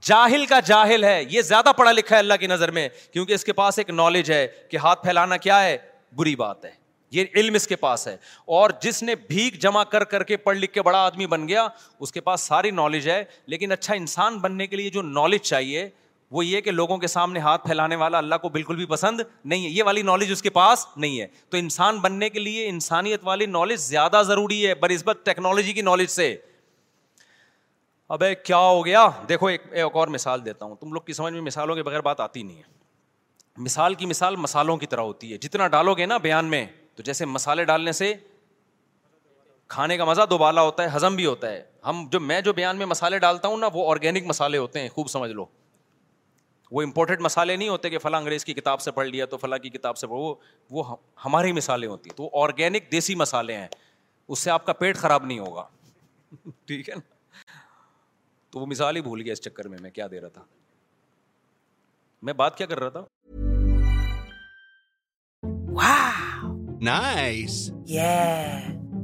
جاہل 0.02 0.46
کا 0.46 0.60
جاہل 0.60 1.04
ہے۔ 1.04 1.24
یہ 1.28 1.42
زیادہ 1.42 1.72
پڑھا 1.76 1.92
لکھا 1.92 2.14
ہے 2.14 2.18
اللہ 2.18 2.34
کی 2.34 2.46
نظر 2.46 2.70
میں، 2.70 2.88
کیونکہ 3.12 3.32
اس 3.32 3.44
کے 3.44 3.52
پاس 3.52 3.78
ایک 3.78 3.90
نالج 3.90 4.32
ہے 4.32 4.46
کہ 4.70 4.76
ہاتھ 4.76 5.02
پھیلانا 5.02 5.36
کیا 5.36 5.64
ہے؟ 5.64 5.78
بری 6.12 6.36
بات 6.36 6.64
ہے۔ 6.64 6.70
یہ 7.10 7.24
علم 7.34 7.54
اس 7.54 7.66
کے 7.66 7.76
پاس 7.76 8.08
ہے۔ 8.08 8.16
اور 8.44 8.70
جس 8.82 9.02
نے 9.02 9.14
بھیک 9.14 9.54
جمع 9.54 9.84
کر 9.84 10.04
کر 10.04 10.22
کے 10.22 10.36
پڑھ 10.36 10.58
لکھ 10.58 10.72
کے 10.72 10.82
بڑا 10.82 10.98
آدمی 10.98 11.26
بن 11.26 11.48
گیا، 11.48 11.68
اس 12.00 12.12
کے 12.12 12.20
پاس 12.20 12.40
ساری 12.40 12.70
نالج 12.70 13.08
ہے۔ 13.08 13.24
لیکن 13.46 13.72
اچھا 13.72 13.94
انسان 13.94 14.38
بننے 14.38 14.66
کے 14.66 14.76
لیے 14.76 14.90
جو 14.90 15.02
نالج 15.02 15.40
چاہیے 15.40 15.88
وہ 16.30 16.46
یہ 16.46 16.60
کہ 16.60 16.70
لوگوں 16.70 16.98
کے 16.98 17.06
سامنے 17.06 17.40
ہاتھ 17.40 17.66
پھیلانے 17.66 17.96
والا 17.96 18.18
اللہ 18.18 18.34
کو 18.42 18.48
بالکل 18.48 18.76
بھی 18.76 18.86
پسند 18.86 19.20
نہیں 19.44 19.64
ہے۔ 19.64 19.70
یہ 19.70 19.82
والی 19.82 20.02
نالج 20.02 20.32
اس 20.32 20.42
کے 20.42 20.50
پاس 20.50 20.86
نہیں 20.96 21.20
ہے۔ 21.20 21.26
تو 21.48 21.56
انسان 21.56 21.98
بننے 21.98 22.28
کے 22.28 22.38
لیے 22.38 22.68
انسانیت 22.68 23.20
والی 23.22 23.46
نالج 23.46 23.80
زیادہ 23.80 24.22
ضروری 24.26 24.66
ہے 24.66 24.74
بنسبت 24.74 25.18
ٹیکنالوجی 25.24 25.72
کی 25.72 25.82
نالج 25.82 26.08
سے۔ 26.08 26.36
اب 28.08 28.22
کیا 28.44 28.58
ہو 28.58 28.84
گیا؟ 28.84 29.08
دیکھو 29.28 29.46
ایک 29.46 29.62
ایک 29.70 29.96
اور 29.96 30.08
مثال 30.08 30.44
دیتا 30.44 30.64
ہوں۔ 30.64 30.76
تم 30.76 30.92
لوگ 30.92 31.00
کی 31.00 31.12
سمجھ 31.12 31.32
میں 31.32 31.40
مثالوں 31.40 31.74
کے 31.74 31.82
بغیر 31.82 32.00
بات 32.00 32.20
آتی 32.20 32.42
نہیں 32.42 32.56
ہے۔ 32.56 32.80
مثال 33.56 33.94
کی 33.94 34.06
مثال 34.06 34.36
مسالوں 34.36 34.76
کی 34.76 34.86
طرح 34.86 35.00
ہوتی 35.00 35.32
ہے۔ 35.32 35.38
جتنا 35.38 35.68
ڈالو 35.68 35.94
گے 35.94 36.06
نا 36.06 36.16
بیان 36.16 36.44
میں، 36.44 36.66
تو 36.94 37.02
جیسے 37.02 37.24
مسالے 37.24 37.64
ڈالنے 37.64 37.92
سے 37.92 38.14
کھانے 39.68 39.96
کا 39.96 40.04
مزہ 40.04 40.22
دوبالا 40.30 40.62
ہوتا 40.62 40.82
ہے 40.82 40.96
ہزم 40.96 41.16
بھی 41.16 41.26
ہوتا 41.26 41.50
ہے۔ 41.50 41.64
ہم 41.86 42.08
جو 42.10 42.20
میں 42.20 42.40
جو 42.40 42.52
بیان 42.52 42.76
میں 42.76 42.86
مسالے 42.86 43.18
ڈالتا 43.18 43.48
ہوں 43.48 43.56
نا، 43.56 43.68
وہ 43.72 43.90
آرگینک 43.90 44.22
مسالے 44.26 44.58
ہوتے 44.58 44.80
ہیں، 44.80 44.88
خوب 44.88 45.10
سمجھ 45.10 45.30
لو۔ 45.30 45.44
وہ 46.70 46.82
امپورٹنٹ 46.82 47.20
مسالے 47.20 47.56
نہیں 47.56 47.68
ہوتے 47.68 47.90
کہ 47.90 47.98
فلاں 47.98 48.20
انگریز 48.20 48.44
کی 48.44 48.54
کتاب 48.54 48.80
سے 48.80 48.90
پڑھ 48.90 49.06
لیا 49.06 49.26
تو 49.26 49.36
فلاں 49.36 49.58
کی 49.58 49.70
کتاب 49.70 49.96
سے 49.96 50.06
پڑھ 50.06 50.18
وہ 50.18 50.34
وہ 50.70 50.96
ہماری 51.24 51.52
مثالیں 51.52 51.88
ہوتی 51.88 52.10
ہیں۔ 52.10 52.16
تو 52.16 52.42
آرگینک 52.42 52.92
دیسی 52.92 53.14
مسالے 53.14 53.56
ہیں۔ 53.56 53.68
اس 54.28 54.38
سے 54.38 54.50
آپ 54.50 54.66
کا 54.66 54.72
پیٹ 54.72 54.96
خراب 54.96 55.24
نہیں 55.24 55.38
ہوگا۔ 55.38 55.68
ٹھیک 56.64 56.88
ہے 56.88 56.94
نا۔ 56.94 57.14
تو 58.50 58.58
وہ 58.58 58.66
مثال 58.66 58.96
ہی 58.96 59.00
بھول 59.00 59.22
گیا 59.22 59.32
اس 59.32 59.40
چکر 59.40 59.68
میں 59.68 59.78
میں 59.80 59.90
کیا 59.90 60.06
دے 60.10 60.20
رہا 60.20 60.28
تھا۔ 60.28 60.44
میں 62.22 62.32
بات 62.32 62.58
کیا 62.58 62.66
کر 62.66 62.78
رہا 62.80 62.88
تھا؟ 62.88 63.04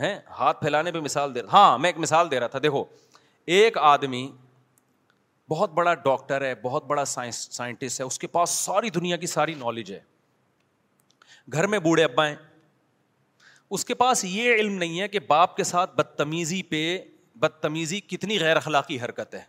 ہیں، 0.00 0.18
ہاتھ 0.30 0.60
پھیلانے 0.60 0.92
پہ 0.92 1.00
مثال 1.00 1.34
دے 1.34 1.42
رہا 1.42 1.48
ہاں 1.52 1.78
میں 1.78 1.88
ایک 1.88 1.98
مثال 1.98 2.30
دے 2.30 2.40
رہا 2.40 2.46
تھا، 2.46 2.58
دیکھو، 2.62 2.84
ایک 3.46 3.78
آدمی 3.78 4.32
بہت 5.48 5.70
بڑا 5.70 5.94
ڈاکٹر 5.94 6.42
ہے، 6.42 6.54
بہت 6.54 6.84
بڑا 6.84 7.04
سائنس 7.04 7.48
سائنٹسٹ 7.50 8.00
ہے، 8.00 8.04
اس 8.04 8.18
کے 8.18 8.26
پاس 8.26 8.50
ساری 8.50 8.90
دنیا 8.90 9.16
کی 9.16 9.26
ساری 9.26 9.54
نالج 9.54 9.92
ہے۔ 9.92 10.00
گھر 11.52 11.66
میں 11.66 11.78
بوڑھے 11.78 12.04
ابا 12.04 12.28
ہیں۔ 12.28 12.36
اس 13.70 13.84
کے 13.84 13.94
پاس 13.94 14.24
یہ 14.24 14.54
علم 14.54 14.72
نہیں 14.72 15.00
ہے 15.00 15.08
کہ 15.08 15.18
باپ 15.20 15.56
کے 15.56 15.64
ساتھ 15.64 15.94
بدتمیزی 15.94 16.62
پہ 16.62 16.98
بدتمیزی 17.34 18.00
کتنی 18.00 18.40
غیر 18.40 18.56
اخلاقی 18.56 19.00
حرکت 19.00 19.34
ہے۔ 19.34 19.42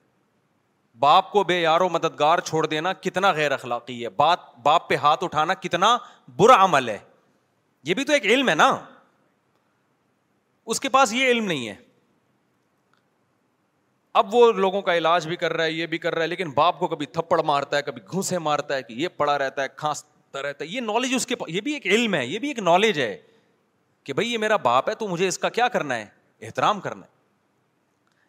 باپ 1.00 1.32
کو 1.32 1.44
بے 1.44 1.62
یار 1.62 1.82
و 1.82 1.90
مددگار 1.90 2.40
چھوڑ 2.40 2.68
دینا 2.68 2.94
کتنا 2.94 3.32
غیر 3.32 3.52
اخلاقی 3.52 4.04
ہے۔ 4.04 4.10
بات 4.10 4.40
باپ 4.64 4.90
پہ 4.90 4.96
ہاتھ 4.96 5.24
اٹھانا 5.24 5.54
کتنا 5.54 5.98
برا 6.36 6.64
عمل 6.64 6.90
ہے۔ 6.90 6.98
یہ 7.84 7.94
بھی 7.94 8.04
تو 8.04 8.14
ایک 8.14 8.26
علم 8.26 8.50
ہے 8.50 8.56
نا۔ 8.56 8.80
اس 10.66 10.80
کے 10.80 10.90
پاس 10.90 11.14
یہ 11.14 11.28
علم 11.28 11.46
نہیں 11.46 11.68
ہے۔ 11.68 11.76
اب 14.14 14.36
وہ 14.36 14.52
لوگوں 14.52 14.82
کا 14.82 14.98
علاج 14.98 15.28
بھی 15.28 15.36
کر 15.36 15.54
رہا 15.54 15.64
ہے، 15.64 15.72
یہ 15.72 15.86
بھی 15.86 15.98
کر 15.98 16.16
رہا 16.16 16.22
ہے، 16.22 16.28
لیکن 16.28 16.52
باپ 16.52 16.80
کو 16.80 16.88
کبھی 16.88 17.06
تھپڑ 17.06 17.42
مارتا 17.42 17.78
ہے، 17.78 17.82
کبھی 17.82 18.02
گھوسے 18.12 18.40
مارتا 18.40 18.76
ہے 18.76 18.84
کہ 18.84 18.94
یہ 18.94 19.08
پڑا 19.08 19.38
رہتا 19.38 19.64
ہے، 19.64 19.68
کھانستا 19.76 20.42
رہتا 20.42 20.66
ہے۔ 20.66 20.70
یہ 20.70 20.82
نالج 20.82 21.14
اس 21.16 21.26
کے 21.26 21.36
پاس 21.36 21.50
یہ 21.50 21.62
بھی 21.62 21.74
ایک 21.74 21.86
علم 21.86 22.14
ہے، 22.14 22.26
یہ 22.26 22.40
بھی 22.40 22.48
ایک 22.48 22.60
نالج 22.60 23.00
ہے 23.00 23.22
کہ 24.04 24.14
بھائی 24.14 24.34
یہ 24.34 24.38
میرا 24.38 24.56
باپ 24.56 24.90
ہے، 24.90 24.96
تو 24.96 25.08
مجھے 25.08 25.28
اس 25.28 25.38
کا 25.38 25.50
کیا 25.50 25.68
کرنا 25.68 25.98
ہے؟ 25.98 26.06
احترام 26.42 26.80
کرنا 26.80 27.06
ہے۔ 27.06 27.12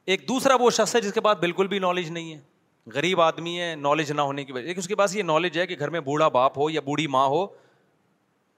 ایک 0.05 0.29
دوسرا 0.29 0.55
وہ 0.55 0.71
شخص 0.71 0.97
ہے 0.97 1.01
جس 1.01 1.13
کے 1.13 1.21
پاس 1.21 1.39
بالکل 1.39 1.67
بھی 1.67 1.79
نالج 1.79 2.11
نہیں 2.11 2.35
ہے۔ 2.35 2.41
غریب 2.87 3.21
آدمی 3.21 3.61
ہے 3.61 3.75
نالج 3.75 4.13
نہ 4.13 4.21
ہونے 4.21 4.45
کی 4.45 4.53
وجہ، 4.53 4.67
لیکن 4.67 4.79
اس 4.79 4.89
کے 4.89 4.95
پاس 4.95 5.17
یہ 5.17 5.23
نالج 5.23 5.59
ہے 5.59 5.67
کہ 5.67 5.77
گھر 5.79 5.91
میں 5.91 6.01
بوڑھا 6.01 6.29
باپ 6.29 6.59
ہو 6.59 6.71
یا 6.71 6.81
بوڑھی 6.81 7.07
ماں 7.07 7.27
ہو، 7.27 7.47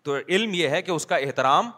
تو 0.02 0.16
علم 0.28 0.54
یہ 0.54 0.68
ہے 0.68 0.82
کہ 0.82 0.90
اس 0.90 1.06
کا 1.06 1.16
احترام 1.16 1.70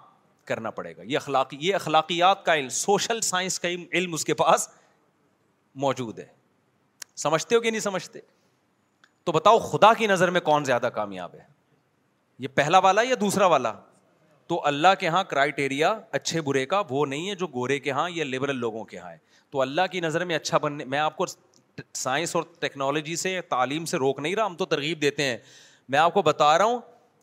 کرنا 0.51 0.71
پڑے 0.71 0.97
گا۔ 0.97 1.03
یہ 1.03 1.17
اخلاقی، 1.17 1.57
یہ 1.61 1.75
اخلاقیات 1.75 2.45
کا 2.45 2.55
علم، 2.55 2.69
سوشل 2.69 3.21
سائنس 3.21 3.61
کا 3.61 3.69
علم 3.93 4.15
اس 4.15 4.25
کے 4.25 4.35
پاس 4.35 4.69
موجود 5.75 6.19
ہے۔ 6.19 6.27
سمجھتے 7.17 7.55
ہو 7.55 7.61
کہ 7.61 7.71
نہیں 7.71 7.81
سمجھتے؟ 7.81 8.19
تو 9.25 9.33
بتاؤ 9.33 9.59
خدا 9.59 9.95
کی 9.95 10.07
نظر 10.07 10.31
میں 10.31 10.41
کون 10.41 10.65
زیادہ 10.65 10.91
کامیاب 10.95 11.35
ہے؟ 11.35 11.41
یہ 12.39 12.49
پہلا 12.55 12.79
والا 12.79 13.03
یا 13.03 13.15
دوسرا 13.21 13.47
والا؟ 13.47 13.73
تو 14.47 14.67
اللہ 14.67 14.89
کے 14.99 15.07
یہاں 15.07 15.25
کرائٹیریا 15.25 16.01
اچھے 16.11 16.41
برے 16.41 16.67
کا 16.67 16.83
وہ 16.91 17.07
نہیں 17.07 17.31
ہے 17.31 17.35
جو 17.35 17.47
گورے 17.47 17.81
کے 17.81 17.91
یہاں 17.91 18.11
یا 18.11 18.25
لبرل 18.25 18.57
لوگوں 18.57 18.85
کے 18.85 18.97
یہاں 18.97 19.11
ہے۔ 19.11 19.19
تو 19.51 19.61
اللہ 19.61 19.83
کی 19.93 20.01
نظر 20.01 20.25
میں 20.25 20.37
اچھا 20.37 20.59
بننے، 20.59 20.85
میں 20.85 20.99
آپ 20.99 21.17
کو 21.17 21.27
سائنس 21.95 22.37
اور 22.37 22.45
ٹیکنالوجی 22.61 23.17
سے، 23.17 23.41
تعلیم 23.41 23.85
سے 23.85 23.97
روک 23.97 24.19
نہیں 24.19 24.37
رہا، 24.37 24.47
ہم 24.47 24.57
تو 24.57 24.65
ترغیب 24.65 25.03
دیتے 25.03 25.23
ہیں۔ 25.23 25.39
میں 25.89 25.99
آپ 25.99 26.15
کو 26.15 26.23
بتا 26.23 26.59
رہا 26.59 26.65
ہوں 26.65 26.79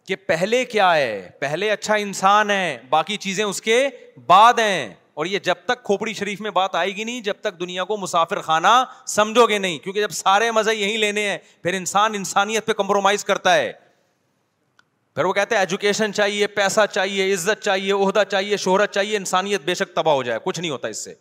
کہ 0.07 0.15
پہلے 0.15 0.65
کیا 0.65 0.95
ہے؟ 0.95 1.29
پہلے 1.39 1.71
اچھا 1.71 1.95
انسان 1.95 2.51
ہے، 2.51 2.77
باقی 2.89 3.17
چیزیں 3.17 3.43
اس 3.43 3.61
کے 3.61 3.87
بعد 4.25 4.53
ہیں۔ 4.59 4.93
اور 5.13 5.25
یہ 5.25 5.39
جب 5.39 5.55
تک 5.65 5.83
کھوپڑی 5.83 6.13
شریف 6.13 6.41
میں 6.41 6.51
بات 6.51 6.75
آئے 6.75 6.95
گی 6.95 7.03
نہیں، 7.03 7.21
جب 7.21 7.33
تک 7.41 7.59
دنیا 7.59 7.83
کو 7.83 7.97
مسافر 7.97 8.41
خانہ 8.41 8.83
سمجھو 9.07 9.47
گے 9.47 9.57
نہیں۔ 9.57 9.77
کیونکہ 9.77 10.01
جب 10.01 10.09
سارے 10.09 10.51
مزے 10.51 10.75
یہی 10.75 10.97
لینے 10.97 11.29
ہیں، 11.29 11.37
پھر 11.63 11.73
انسان 11.73 12.13
انسانیت 12.15 12.65
پہ 12.65 12.73
کمپرومائز 12.73 13.25
کرتا 13.25 13.55
ہے۔ 13.55 13.73
پھر 15.15 15.25
وہ 15.25 15.33
کہتے 15.33 15.55
ہیں 15.55 15.61
ایجوکیشن 15.61 16.13
چاہیے، 16.13 16.47
پیسہ 16.47 16.81
چاہیے، 16.91 17.33
عزت 17.33 17.63
چاہیے، 17.63 17.93
عہدہ 17.93 18.23
چاہیے، 18.31 18.57
شہرت 18.57 18.93
چاہیے، 18.93 19.17
انسانیت 19.17 19.61
بے 19.61 19.73
شک 19.73 19.95
تباہ 19.95 20.13
ہو 20.13 20.23
جائے، 20.23 20.39
کچھ 20.43 20.59
نہیں 20.59 20.71
ہوتا 20.71 20.87
اس 20.87 21.03
سے۔ 21.03 21.13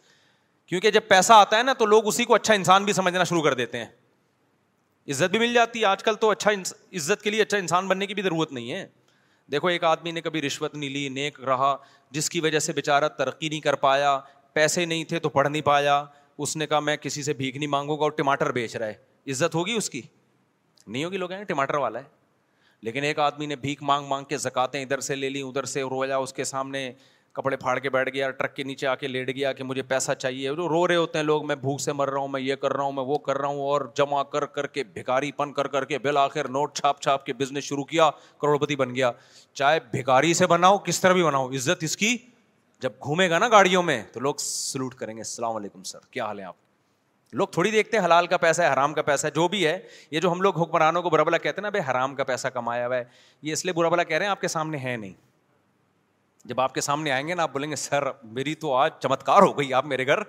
کیونکہ 0.67 0.91
جب 0.91 1.01
پیسہ 1.09 1.33
آتا 1.33 1.59
ہے 1.59 1.63
نا، 1.63 1.73
تو 1.73 1.87
لوگ 1.87 2.07
اسی 2.07 2.25
کو 2.25 2.35
اچھا 2.35 2.55
انسان 2.55 2.85
بھی 2.85 2.93
سمجھنا 2.93 3.25
شروع 3.25 3.43
کر 3.43 3.55
دیتے 3.55 3.79
ہیں۔ 3.79 3.87
عزت 5.09 5.31
بھی 5.31 5.39
مل 5.39 5.53
جاتی 5.55 5.81
ہے۔ 5.81 5.85
آج 5.85 6.03
کل 6.03 6.15
تو 6.15 6.31
اچھا 6.31 6.51
عزت 6.93 7.23
کے 7.23 7.31
لیے 7.31 7.43
اچھا 7.43 7.59
انسان 7.59 7.89
بننے 7.89 8.07
کی 8.07 8.15
بھی 8.15 8.23
ضرورت 8.23 8.53
نہیں 8.53 8.73
ہے۔ 8.73 8.89
دیکھو، 9.53 9.69
ایک 9.69 9.85
آدمی 9.85 10.11
نے 10.11 10.21
کبھی 10.21 10.43
رشوت 10.43 10.75
نہیں 10.75 10.91
لی، 10.91 11.09
نیک 11.09 11.41
رہا، 11.41 11.77
جس 12.11 12.31
کی 12.31 12.41
وجہ 12.41 12.59
سے 12.59 12.73
بےچارا 12.73 13.09
ترقی 13.09 13.49
نہیں 13.49 13.61
کر 13.61 13.75
پایا، 13.75 14.21
پیسے 14.53 14.85
نہیں 14.85 15.05
تھے 15.05 15.19
تو 15.19 15.29
پڑھ 15.29 15.49
نہیں 15.49 15.63
پایا۔ 15.63 16.05
اس 16.39 16.57
نے 16.57 16.67
کہا، 16.67 16.81
میں 16.81 16.97
کسی 16.97 17.23
سے 17.23 17.33
بھیک 17.33 17.57
نہیں 17.57 17.69
مانگوں 17.69 17.97
گا 17.97 18.03
اور 18.03 18.11
ٹماٹر 18.11 18.53
بیچ 18.53 18.77
رہا 18.77 18.87
ہے۔ 18.87 18.95
عزت 19.27 19.55
ہوگی 19.55 19.73
اس 19.73 19.91
کی؟ 19.91 20.03
نہیں 20.87 21.05
ہوگی، 21.05 21.17
لوگ 21.17 21.33
ہیں 21.33 21.45
ٹماٹر 21.45 21.75
والا 21.75 21.99
ہے۔ 21.99 22.05
لیکن 22.81 23.05
ایک 23.05 23.19
آدمی 23.19 23.47
نے 23.47 23.57
بھیک 23.57 23.83
مانگ 23.83 24.07
مانگ 24.07 24.25
کے 24.25 24.37
زکاتیں 24.37 24.83
ادھر 24.83 25.01
سے 25.01 25.15
لے 25.15 25.29
لی 25.29 25.41
ادھر 25.41 25.65
سے 25.65 25.83
رویا، 25.83 26.17
اس 26.17 26.33
کے 26.33 26.45
سامنے 26.45 26.93
کپڑے 27.37 27.57
پھاڑ 27.57 27.79
کے 27.79 27.91
بیٹھ 27.91 28.11
گیا، 28.15 28.31
ٹرک 28.31 28.55
کے 28.55 28.63
نیچے 28.63 28.87
آ 28.87 28.95
کے 28.95 29.09
لیٹ 29.09 29.29
گیا 29.29 29.53
کہ 29.53 29.65
مجھے 29.65 29.83
پیسہ 29.83 30.13
چاہیے۔ 30.13 30.49
جو 30.49 30.69
رو 30.69 30.89
رہے 30.89 30.97
ہوتے 30.97 31.19
ہیں 31.19 31.25
لوگ، 31.25 31.47
میں 31.47 31.57
بھوک 31.57 31.81
سے 31.81 31.93
مر 31.93 32.11
رہا 32.11 32.19
ہوں، 32.19 32.29
میں 32.29 32.41
یہ 32.41 32.55
کر 32.55 32.73
رہا 32.73 32.85
ہوں، 32.85 32.93
میں 32.93 33.05
وہ 33.05 33.19
کر 33.19 33.39
رہا 33.39 33.49
ہوں، 33.49 33.61
اور 33.61 33.81
جمع 33.95 34.23
کر 34.23 34.47
کر 34.47 34.67
کے، 34.67 34.85
بھکاری 34.85 35.33
پن 35.33 35.53
کر 35.53 35.67
کر 35.67 35.85
کے 35.85 35.99
بالآخر 35.99 36.49
نوٹ 36.49 36.75
چھاپ 36.75 37.01
چھاپ 37.01 37.27
کے 37.27 37.33
بزنس 37.33 37.65
شروع 37.65 37.85
کیا، 37.85 38.11
کروڑپتی 38.39 38.77
بن 38.77 38.95
گیا۔ 38.95 39.11
چاہے 39.55 39.81
بھکاری 39.81 40.35
سے 40.35 40.47
بناؤ، 40.47 40.79
کس 40.79 41.01
طرح 41.01 41.13
بھی 41.13 41.23
بناؤ، 41.23 41.49
عزت 41.49 41.85
اس 41.85 41.97
کی 41.97 42.17
جب 42.81 42.93
گھومے 43.05 43.31
گا 43.31 43.39
نا 43.39 43.49
گاڑیوں 43.49 43.83
میں، 43.83 44.03
تو 44.13 44.21
لوگ 44.21 44.35
سلوٹ 44.39 44.95
کریں 44.95 45.15
گے۔ 45.15 45.21
السلام 45.21 45.57
علیکم 45.57 45.83
سر، 45.83 45.99
کیا 46.11 46.25
حال 46.25 46.39
ہے 46.39 46.45
آپ؟ 46.45 46.55
لوگ 47.33 47.49
تھوڑی 47.49 47.71
دیکھتے 47.71 47.99
ہیں، 47.99 48.05
حلال 48.05 48.27
کا 48.27 48.37
پیسہ 48.37 48.63
ہے، 48.63 48.73
حرام 48.73 48.95
کا 48.95 49.03
پیسہ 49.03 49.27
ہے، 49.27 49.33
جو 49.33 49.49
بھی 49.49 49.67
ہے، 49.67 49.79
یہ 50.11 50.21
جو 50.21 50.33
ہم 50.33 50.43
لوگ 50.43 50.63
حکمرانوں 50.63 51.03
کو 51.03 51.11
برا 51.11 51.23
بلا 51.23 51.39
کہتے 51.39 51.57
ہیں 51.57 51.63
نا، 51.63 51.69
بھائی 51.69 51.91
حرام 51.91 52.15
کا 52.15 52.25
پیسہ 52.25 52.49
کمایا 52.49 52.87
ہوا 52.87 52.97
ہے، 52.97 53.05
یہ 53.43 53.53
اس 53.53 53.65
لیے 53.65 53.75
برا 53.75 53.89
بلا 53.89 54.03
کہہ 54.03 54.17
رہے 54.17 54.25
ہیں، 54.25 54.31
آپ 54.31 54.41
کے 54.41 54.49
سامنے 54.49 54.79
ہے 54.79 54.97
نہیں۔ 54.97 55.26
جب 56.47 56.61
آپ 56.61 56.75
کے 56.75 56.81
سامنے 56.81 57.13
آئیں 57.13 57.29
گے 57.29 57.35
نا، 57.35 57.43
آپ 57.43 57.53
بولیں 57.53 57.71
گے، 57.71 57.77
سر، 57.77 58.05
میری 58.23 58.55
تو 58.55 58.75
آج 58.75 58.91
چمتکار 59.01 59.43
ہو 59.43 59.59
گئی، 59.59 59.75
آپ 59.75 59.87
میرے 59.87 60.07
گھر 60.07 60.23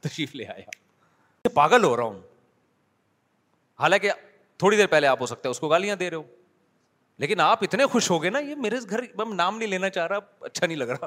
تشریف 0.00 0.34
لے 0.34 0.46
آیا 0.46 0.70
پاگل 1.54 1.84
ہو 1.84 1.96
رہا 1.96 2.04
ہوں۔ 2.04 2.20
حالانکہ 3.80 4.10
تھوڑی 4.56 4.76
دیر 4.76 4.86
پہلے 4.86 5.06
آپ 5.06 5.20
ہو 5.20 5.26
سکتے 5.26 5.48
ہیں 5.48 5.50
اس 5.50 5.60
کو 5.60 5.68
گالیاں 5.68 5.96
دے 5.96 6.10
رہے 6.10 6.16
ہو۔ 6.16 6.22
لیکن 7.18 7.40
آپ 7.40 7.58
اتنے 7.62 7.86
خوش 7.86 8.10
ہو 8.10 8.22
گئے 8.22 8.30
نا، 8.30 8.38
یہ 8.38 8.54
میرے 8.54 8.76
گھر، 8.90 9.00
میں 9.14 9.34
نام 9.34 9.58
نہیں 9.58 9.68
لینا 9.68 9.90
چاہ 9.90 10.06
رہا 10.06 10.18
اچھا 10.40 10.66
نہیں 10.66 10.76
لگ 10.76 10.84
رہا۔ 10.84 11.06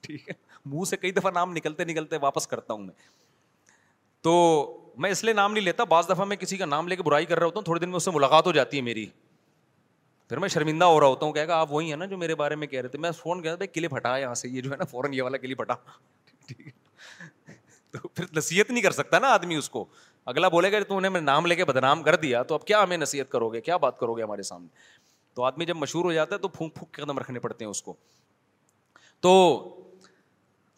ٹھیک 0.00 0.28
ہے۔ 0.28 0.34
منہ 0.64 0.84
سے 0.84 0.96
کئی 0.96 1.12
دفعہ 1.12 1.30
نام 1.30 1.52
نکلتے 1.52 1.84
نکلتے 1.84 2.16
واپس 2.16 2.46
کرتا 2.46 2.74
ہوں 2.74 2.80
میں۔ 2.80 2.94
تو 4.20 4.92
میں 4.96 5.10
اس 5.10 5.24
لیے 5.24 5.34
نام 5.34 5.52
نہیں 5.52 5.64
لیتا، 5.64 5.84
بعض 5.84 6.08
دفعہ 6.08 6.24
میں 6.24 6.36
کسی 6.36 6.56
کا 6.56 6.64
نام 6.64 6.88
لے 6.88 6.96
کے 6.96 7.02
برائی 7.02 7.26
کر 7.26 7.38
رہا 7.38 7.46
ہوتا 7.46 7.58
ہوں 7.58 7.64
تھوڑے 7.64 7.80
دن 7.80 7.88
میں 7.88 7.96
اس 7.96 8.04
سے 8.04 8.10
ملاقات 8.10 8.46
ہو 8.46 8.52
جاتی 8.52 8.76
ہے 8.76 8.82
میری۔ 8.82 9.06
پھر 10.30 10.38
میں 10.38 10.48
شرمندہ 10.48 10.84
ہو 10.84 11.00
رہا 11.00 11.06
ہوتا 11.06 11.26
ہوں 11.26 11.32
کہے 11.32 11.48
گا 11.48 11.56
آپ 11.56 11.72
وہی 11.72 11.88
ہیں 11.90 11.96
نا 11.96 12.04
جو 12.04 12.18
میرے 12.18 12.34
بارے 12.34 12.54
میں 12.54 12.66
کہہ 12.66 12.80
رہے 12.80 12.88
تھے 12.88 12.98
میں 12.98 13.10
فون 13.10 13.42
کہتا 13.42 13.56
بھائی 13.56 13.68
کلپ 13.68 13.96
ہٹا 13.96 14.16
یہاں 14.16 14.34
سے 14.34 14.48
یہ 14.48 14.60
جو 14.60 14.70
ہے 14.70 14.76
نا 14.76 14.84
فوراً 14.84 15.14
یہ 15.14 15.22
والا 15.22 15.38
کلپ 15.38 15.62
ہٹا 15.62 15.74
ٹھیک 16.46 16.66
ہے 16.66 16.72
تو 17.94 18.08
پھر 18.08 18.24
نصیحت 18.36 18.70
نہیں 18.70 18.82
کر 18.82 18.90
سکتا 18.90 19.18
نا 19.18 19.28
آدمی 19.28 19.54
اس 19.54 19.70
کو 19.70 19.84
اگلا 20.26 20.48
بولے 20.48 20.72
گا 20.72 20.80
تو 20.88 20.96
انہیں 20.96 21.20
نام 21.20 21.46
لے 21.46 21.54
کے 21.54 21.64
بدنام 21.64 22.02
کر 22.02 22.16
دیا 22.16 22.42
تو 22.42 22.54
اب 22.54 22.64
کیا 22.64 22.82
ہمیں 22.82 22.96
نصیحت 22.96 23.30
کرو 23.30 23.48
گے 23.48 23.60
کیا 23.60 23.76
بات 23.76 23.98
کرو 23.98 24.14
گے 24.14 24.22
ہمارے 24.22 24.42
سامنے 24.42 24.68
تو 25.34 25.44
آدمی 25.44 25.64
جب 25.64 25.76
مشہور 25.76 26.04
ہو 26.04 26.12
جاتا 26.12 26.34
ہے 26.34 26.40
تو 26.40 26.48
پھونک 26.48 26.74
پھونک 26.74 26.94
کے 26.94 27.02
قدم 27.02 27.18
رکھنے 27.18 27.38
پڑتے 27.38 27.64
ہیں 27.64 27.70
اس 27.70 27.82
کو 27.82 27.94
تو 29.20 29.32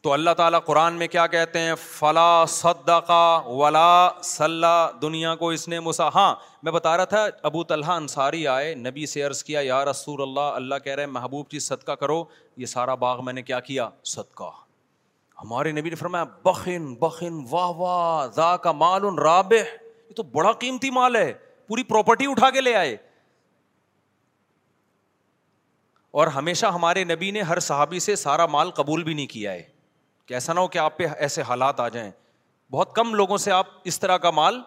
تو 0.03 0.13
اللہ 0.13 0.31
تعالیٰ 0.37 0.61
قرآن 0.65 0.95
میں 0.95 1.09
کیا 1.09 1.27
کہتے 1.27 1.59
ہیں؟ 1.59 1.75
فلا 1.75 2.45
صدقہ 2.45 3.43
ولا 3.47 4.11
صلاح 4.23 4.99
دنیا 5.03 5.35
کو 5.35 5.51
اس 5.51 5.69
نے 5.69 5.81
مسا 5.81 6.09
ہاں 6.09 6.35
میں 6.63 6.73
بتا 6.73 6.97
رہا 6.97 7.05
تھا، 7.05 7.27
ابو 7.43 7.65
طلحہ 7.65 7.93
انصاری 7.93 8.47
آئے، 8.47 8.75
نبی 8.75 9.07
سے 9.07 9.23
عرض 9.23 9.45
کیا، 9.45 9.61
یا 9.63 9.85
رسول 9.85 10.23
اللہ 10.23 10.41
اللہ 10.41 10.75
کہہ 10.85 10.95
رہے 10.95 11.07
محبوب 11.07 11.49
چیز 11.49 11.69
صدقہ 11.69 11.93
کرو، 11.93 12.25
یہ 12.57 12.67
سارا 12.67 12.95
باغ 12.95 13.25
میں 13.25 13.33
نے 13.33 13.43
کیا 13.43 13.61
کیا؟ 13.61 13.89
صدقہ۔ 14.05 14.51
ہمارے 15.43 15.73
نبی 15.73 15.91
نے 15.91 15.97
فرمایا، 15.97 16.25
بخن 16.25 16.95
بخن، 16.95 17.47
واہ 17.51 17.69
واہ، 17.69 18.27
ذا 18.27 18.57
کا 18.57 18.73
مال 18.73 19.05
ان 19.05 19.19
راب 19.19 19.53
یہ 19.53 20.15
تو 20.17 20.23
بڑا 20.23 20.53
قیمتی 20.53 20.91
مال 20.91 21.17
ہے، 21.17 21.33
پوری 21.67 21.83
پراپرٹی 21.83 22.27
اٹھا 22.27 22.51
کے 22.51 22.61
لے 22.61 22.75
آئے۔ 22.75 22.97
اور 26.11 26.27
ہمیشہ 26.27 26.67
ہمارے 26.67 27.05
نبی 27.05 27.31
نے 27.31 27.43
ہر 27.43 27.61
صحابی 27.61 27.99
سے 27.99 28.17
سارا 28.17 28.47
مال 28.47 28.71
قبول 28.71 29.03
بھی 29.03 29.15
نہیں 29.15 29.27
کیا 29.27 29.53
ہے۔ 29.53 29.72
کہ 30.27 30.35
ایسا 30.35 30.53
نہ 30.53 30.61
ہو 30.61 30.69
کہ 30.69 30.79
آپ 30.79 30.99
پہ 30.99 31.07
ایسے 31.19 31.43
حالات 31.43 31.81
آ 31.81 31.89
جائیں۔ 31.89 32.11
بہت 32.71 32.95
کم 32.95 33.15
لوگوں 33.15 33.39
سے 33.39 33.51
آپ 33.51 33.67
اس 33.85 34.01
طرح 34.01 34.17
کا 34.17 34.31
مال 34.31 34.61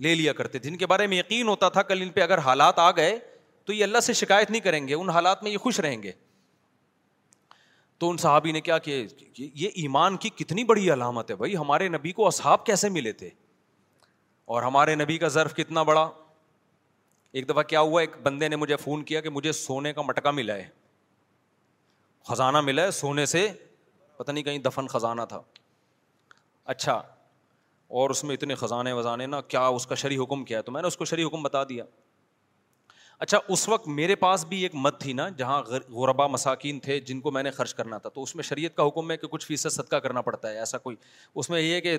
لے 0.00 0.14
لیا 0.14 0.32
کرتے۔ 0.32 0.58
تھے 0.58 0.70
جن 0.70 0.76
کے 0.76 0.86
بارے 0.86 1.06
میں 1.06 1.18
یقین 1.18 1.48
ہوتا 1.48 1.68
تھا 1.68 1.82
کل 1.82 2.02
ان 2.02 2.08
پہ 2.08 2.20
اگر 2.20 2.38
حالات 2.38 2.78
آ 2.78 2.90
گئے 2.90 3.18
تو 3.64 3.72
یہ 3.72 3.84
اللہ 3.84 4.00
سے 4.00 4.12
شکایت 4.12 4.50
نہیں 4.50 4.60
کریں 4.60 4.88
گے، 4.88 4.94
ان 4.94 5.10
حالات 5.10 5.42
میں 5.42 5.50
یہ 5.50 5.58
خوش 5.58 5.80
رہیں 5.80 6.02
گے۔ 6.02 6.12
تو 7.98 8.10
ان 8.10 8.16
صحابی 8.16 8.52
نے 8.52 8.60
کیا 8.60 8.78
کہ 8.78 9.06
یہ 9.38 9.68
ایمان 9.74 10.16
کی 10.16 10.28
کتنی 10.28 10.64
بڑی 10.64 10.92
علامت 10.92 11.30
ہے 11.30 11.36
بھائی، 11.36 11.56
ہمارے 11.56 11.88
نبی 11.88 12.12
کو 12.12 12.26
اصحاب 12.26 12.66
کیسے 12.66 12.88
ملے 12.88 13.12
تھے؟ 13.12 13.30
اور 14.44 14.62
ہمارے 14.62 14.94
نبی 14.94 15.18
کا 15.18 15.28
ظرف 15.28 15.54
کتنا 15.54 15.82
بڑا۔ 15.82 16.10
ایک 17.32 17.48
دفعہ 17.48 17.62
کیا 17.62 17.80
ہوا، 17.80 18.00
ایک 18.00 18.10
بندے 18.22 18.48
نے 18.48 18.56
مجھے 18.56 18.76
فون 18.76 19.04
کیا 19.04 19.20
کہ 19.20 19.30
مجھے 19.30 19.52
سونے 19.52 19.92
کا 19.92 20.02
مٹکا 20.02 20.30
ملا 20.30 20.54
ہے۔ 20.54 20.68
خزانہ 22.28 22.60
ملا 22.60 22.82
ہے 22.82 22.90
سونے 22.90 23.26
سے۔ 23.26 23.52
پتہ 24.16 24.32
نہیں 24.32 24.44
کہیں 24.44 24.58
دفن 24.58 24.86
خزانہ 24.86 25.22
تھا۔ 25.28 25.40
اچھا 26.64 27.02
اور 27.88 28.10
اس 28.10 28.24
میں 28.24 28.34
اتنے 28.34 28.54
خزانے 28.54 28.92
وزانے 28.92 29.26
نا، 29.26 29.40
کیا 29.40 29.66
اس 29.66 29.86
کا 29.86 29.94
شرح 29.94 30.22
حکم 30.22 30.44
کیا 30.44 30.58
ہے؟ 30.58 30.62
تو 30.62 30.72
میں 30.72 30.82
نے 30.82 30.88
اس 30.88 30.96
کو 30.96 31.04
شرح 31.04 31.26
حکم 31.26 31.42
بتا 31.42 31.64
دیا۔ 31.64 31.84
اچھا 33.18 33.38
اس 33.48 33.68
وقت 33.68 33.88
میرے 33.88 34.14
پاس 34.14 34.44
بھی 34.44 34.62
ایک 34.62 34.74
مت 34.74 35.00
تھی 35.00 35.12
نا، 35.12 35.28
جہاں 35.28 35.62
غربا 35.88 36.26
مساکین 36.26 36.80
تھے، 36.80 37.00
جن 37.00 37.20
کو 37.20 37.30
میں 37.30 37.42
نے 37.42 37.50
خرچ 37.50 37.74
کرنا 37.74 37.98
تھا۔ 37.98 38.10
تو 38.10 38.22
اس 38.22 38.36
میں 38.36 38.42
شریعت 38.42 38.76
کا 38.76 38.86
حکم 38.86 39.10
ہے 39.10 39.16
کہ 39.16 39.26
کچھ 39.26 39.46
فیصد 39.46 39.70
صدقہ 39.70 39.96
کرنا 39.96 40.20
پڑتا 40.20 40.50
ہے، 40.50 40.58
ایسا 40.58 40.78
کوئی۔ 40.78 40.96
اس 41.34 41.50
میں 41.50 41.60
یہ 41.60 41.74
ہے 41.74 41.80
کہ 41.80 41.98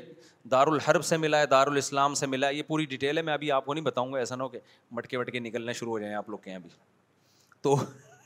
دار 0.52 0.68
الحرب 0.68 1.06
سے 1.06 1.18
ملا 1.18 1.40
ہے 1.40 1.46
دار 1.46 1.68
الاسلام 1.68 2.14
سے 2.14 2.26
ملا 2.26 2.48
ہے، 2.48 2.54
یہ 2.54 2.64
پوری 2.64 2.86
ڈیٹیل 2.86 3.18
ہے، 3.18 3.24
میں 3.24 3.34
ابھی 3.34 3.52
آپ 3.52 3.66
کو 3.66 3.74
نہیں 3.74 3.86
بتاؤں 3.86 4.14
گا، 4.14 4.20
ایسا 4.20 4.36
نہ 4.36 4.44
ہو 4.44 4.50
کہ 4.50 4.60
مٹکے 4.92 5.18
وٹکے 5.18 5.40
نکلنے 5.40 5.74
شروع 5.74 5.92
ہو 5.92 6.00
جائیں 6.00 6.16
آپ 6.16 6.30
لوگ 6.30 6.38
کے 6.38 6.54
ابھی 6.54 6.70
تو 7.62 7.76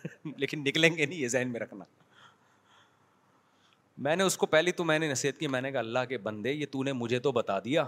لیکن 0.38 0.60
نکلیں 0.60 0.96
گے 0.98 1.06
نہیں، 1.06 1.20
یہ 1.20 1.28
ذہن 1.28 1.50
میں 1.52 1.60
رکھنا۔ 1.60 1.86
میں 3.98 4.16
نے 4.16 4.24
اس 4.24 4.38
کو 4.38 4.46
پہلی 4.46 4.72
تو 4.72 4.84
میں 4.84 5.00
نے 5.00 5.12
نصیحت 5.12 5.40
کی، 5.40 5.48
میں 5.48 5.62
نے 5.62 5.72
کہا، 5.72 5.80
اللہ 5.80 6.00
کے 6.10 6.18
بندے، 6.18 6.52
یہ 6.52 6.66
تو 6.72 6.84
نے 6.84 6.94
مجھے 6.94 7.20
تو 7.20 7.32
بتا 7.32 7.60
دیا۔ 7.60 7.86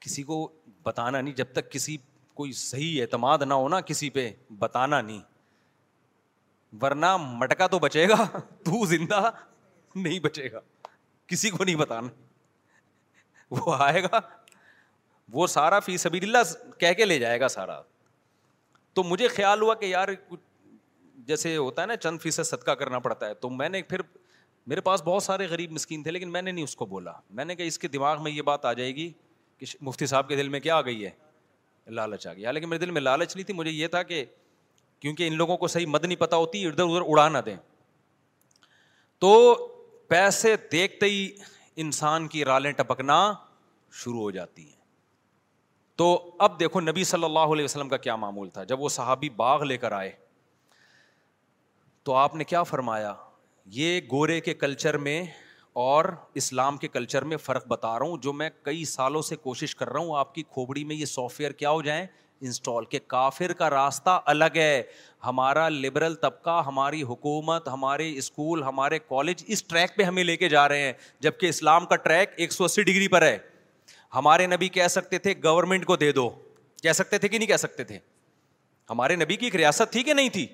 کسی 0.00 0.22
کو 0.22 0.52
بتانا 0.82 1.20
نہیں، 1.20 1.34
جب 1.34 1.46
تک 1.52 1.72
کسی 1.72 1.96
کوئی 2.34 2.52
صحیح 2.52 3.02
اعتماد 3.02 3.38
نہ 3.38 3.54
ہونا 3.54 3.80
کسی 3.80 4.10
پہ، 4.10 4.32
بتانا 4.58 5.00
نہیں۔ 5.00 5.20
ورنہ 6.82 7.16
مٹکا 7.16 7.66
تو 7.66 7.78
بچے 7.78 8.08
گا، 8.08 8.38
تو 8.38 8.86
زندہ 8.86 9.30
نہیں 9.94 10.20
بچے 10.20 10.52
گا۔ 10.52 10.60
کسی 11.26 11.50
کو 11.50 11.64
نہیں 11.64 11.76
بتانا۔ 11.76 12.08
وہ 13.50 13.76
آئے 13.78 14.02
گا، 14.02 14.20
وہ 15.32 15.46
سارا 15.46 15.80
فی 15.80 15.96
سبھی 15.96 16.20
اللہ 16.22 16.72
کہہ 16.78 16.92
کے 16.92 17.04
لے 17.04 17.18
جائے 17.18 17.40
گا 17.40 17.48
سارا۔ 17.48 17.82
تو 18.92 19.02
مجھے 19.02 19.28
خیال 19.28 19.62
ہوا 19.62 19.74
کہ 19.74 19.84
یار 19.84 20.08
جیسے 21.14 21.56
ہوتا 21.56 21.82
ہے 21.82 21.86
نا، 21.86 21.96
چند 21.96 22.18
فیصد 22.20 22.44
صدقہ 22.44 22.70
کرنا 22.70 22.98
پڑتا 22.98 23.26
ہے۔ 23.26 23.34
تو 23.34 23.50
میں 23.50 23.68
نے 23.68 23.82
پھر 23.82 24.00
میرے 24.66 24.80
پاس 24.80 25.02
بہت 25.02 25.22
سارے 25.22 25.46
غریب 25.46 25.72
مسکین 25.72 26.02
تھے، 26.02 26.10
لیکن 26.10 26.32
میں 26.32 26.42
نے 26.42 26.52
نہیں 26.52 26.64
اس 26.64 26.76
کو 26.76 26.86
بولا۔ 26.86 27.12
میں 27.30 27.44
نے 27.44 27.54
کہا، 27.54 27.64
اس 27.64 27.78
کے 27.78 27.88
دماغ 27.88 28.22
میں 28.22 28.32
یہ 28.32 28.42
بات 28.42 28.64
آ 28.64 28.72
جائے 28.72 28.94
گی 28.94 29.12
کہ 29.58 29.66
مفتی 29.80 30.06
صاحب 30.06 30.28
کے 30.28 30.36
دل 30.36 30.48
میں 30.48 30.60
کیا 30.60 30.76
آ 30.76 30.80
گئی 30.80 31.04
ہے؟ 31.04 31.10
لالچ 31.86 32.26
آ 32.26 32.34
گئی۔ 32.34 32.46
حالانکہ 32.46 32.66
میرے 32.66 32.78
دل 32.78 32.90
میں 32.90 33.00
لالچ 33.00 33.36
نہیں 33.36 33.46
تھی، 33.46 33.54
مجھے 33.54 33.70
یہ 33.70 33.86
تھا 33.86 34.02
کہ 34.02 34.24
کیونکہ 35.00 35.26
ان 35.26 35.34
لوگوں 35.34 35.56
کو 35.56 35.66
صحیح 35.66 35.86
مد 35.86 36.04
نہیں 36.04 36.16
پتا 36.16 36.36
ہوتی، 36.36 36.66
ادھر 36.66 36.82
ادھر 36.82 37.02
اڑا 37.06 37.28
نہ 37.28 37.38
دیں۔ 37.38 37.56
تو 39.18 39.54
پیسے 40.08 40.56
دیکھتے 40.72 41.06
ہی 41.06 41.30
انسان 41.76 42.28
کی 42.28 42.44
رالیں 42.44 42.72
ٹپکنا 42.72 43.34
شروع 43.92 44.20
ہو 44.20 44.30
جاتی 44.30 44.64
ہیں۔ 44.64 44.76
تو 45.96 46.36
اب 46.38 46.60
دیکھو، 46.60 46.80
نبی 46.80 47.04
صلی 47.04 47.24
اللہ 47.24 47.38
علیہ 47.38 47.64
وسلم 47.64 47.88
کا 47.88 47.96
کیا 47.96 48.16
معمول 48.16 48.50
تھا۔ 48.50 48.64
جب 48.64 48.80
وہ 48.80 48.88
صحابی 48.88 49.28
باغ 49.28 49.62
لے 49.62 49.78
کر 49.78 49.92
آئے، 49.92 50.12
تو 52.02 52.14
آپ 52.14 52.34
نے 52.34 52.44
کیا 52.44 52.62
فرمایا؟ 52.62 53.14
یہ 53.66 54.00
گورے 54.12 54.40
کے 54.40 54.54
کلچر 54.54 54.98
میں 54.98 55.24
اور 55.72 56.04
اسلام 56.34 56.76
کے 56.76 56.88
کلچر 56.88 57.24
میں 57.24 57.36
فرق 57.36 57.66
بتا 57.66 57.98
رہا 57.98 58.06
ہوں، 58.06 58.16
جو 58.16 58.32
میں 58.32 58.50
کئی 58.62 58.84
سالوں 58.84 59.22
سے 59.22 59.36
کوشش 59.36 59.76
کر 59.76 59.88
رہا 59.88 60.00
ہوں، 60.00 60.18
آپ 60.18 60.34
کی 60.34 60.42
کھوپڑی 60.42 60.84
میں 60.84 60.96
یہ 60.96 61.04
سافٹ 61.04 61.40
ویئر 61.40 61.52
کیا 61.52 61.70
ہو 61.70 61.82
جائیں؟ 61.82 62.06
انسٹال 62.40 62.84
کہ 62.84 62.98
کافر 63.06 63.52
کا 63.52 63.70
راستہ 63.70 64.20
الگ 64.24 64.56
ہے۔ 64.56 64.82
ہمارا 65.24 65.68
لبرل 65.68 66.14
طبقہ، 66.14 66.62
ہماری 66.66 67.02
حکومت، 67.02 67.68
ہمارے 67.68 68.18
اسکول، 68.18 68.62
ہمارے 68.62 68.98
کالج 68.98 69.44
اس 69.46 69.64
ٹریک 69.64 69.96
پہ 69.96 70.02
ہمیں 70.02 70.24
لے 70.24 70.36
کے 70.36 70.48
جا 70.48 70.68
رہے 70.68 70.82
ہیں 70.82 70.92
جبکہ 71.20 71.46
اسلام 71.46 71.86
کا 71.86 71.96
ٹریک 71.96 72.30
ایک 72.36 72.52
سو 72.52 72.64
اسی 72.64 72.82
ڈگری 72.82 73.08
پر 73.08 73.22
ہے۔ 73.22 73.38
ہمارے 74.14 74.46
نبی 74.46 74.68
کہہ 74.68 74.88
سکتے 74.88 75.18
تھے 75.18 75.34
گورنمنٹ 75.44 75.86
کو 75.86 75.96
دے 75.96 76.12
دو۔ 76.12 76.30
کہہ 76.82 76.92
سکتے 76.92 77.18
تھے 77.18 77.28
کہ 77.28 77.38
نہیں 77.38 77.48
کہہ 77.48 77.56
سکتے 77.56 77.84
تھے؟ 77.84 77.98
ہمارے 78.90 79.16
نبی 79.16 79.36
کی 79.36 79.46
ایک 79.46 79.56
ریاست 79.56 79.92
تھی 79.92 80.02
کہ 80.02 80.14
نہیں 80.14 80.28
تھی؟ 80.28 80.46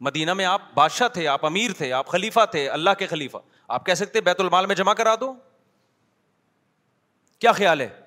مدینہ 0.00 0.34
میں 0.34 0.44
آپ 0.44 0.62
بادشاہ 0.74 1.08
تھے، 1.08 1.28
آپ 1.28 1.46
امیر 1.46 1.70
تھے، 1.76 1.92
آپ 1.92 2.06
خلیفہ 2.06 2.40
تھے، 2.50 2.68
اللہ 2.68 2.90
کے 2.98 3.06
خلیفہ۔ 3.06 3.36
آپ 3.68 3.86
کہہ 3.86 3.94
سکتے 3.94 4.20
بیت 4.20 4.40
المال 4.40 4.66
میں 4.66 4.74
جمع 4.74 4.92
کرا 4.92 5.14
دو؟ 5.20 5.34
کیا 7.38 7.52
خیال 7.52 7.80
ہے؟ 7.80 8.00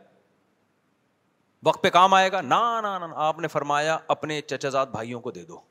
وقت 1.64 1.84
پہ 1.84 1.89
کام 1.89 2.14
آئے 2.14 2.32
گا۔ 2.32 2.41
نا 2.41 2.82
آپ 3.16 3.39
نے 3.39 3.48
فرمایا 3.48 3.98
اپنے 4.08 4.41
چچا 4.41 4.70
زاد 4.70 4.86
بھائیوں 4.86 5.22
کو 5.22 5.32
دے 5.32 5.46
دو۔ 5.46 5.62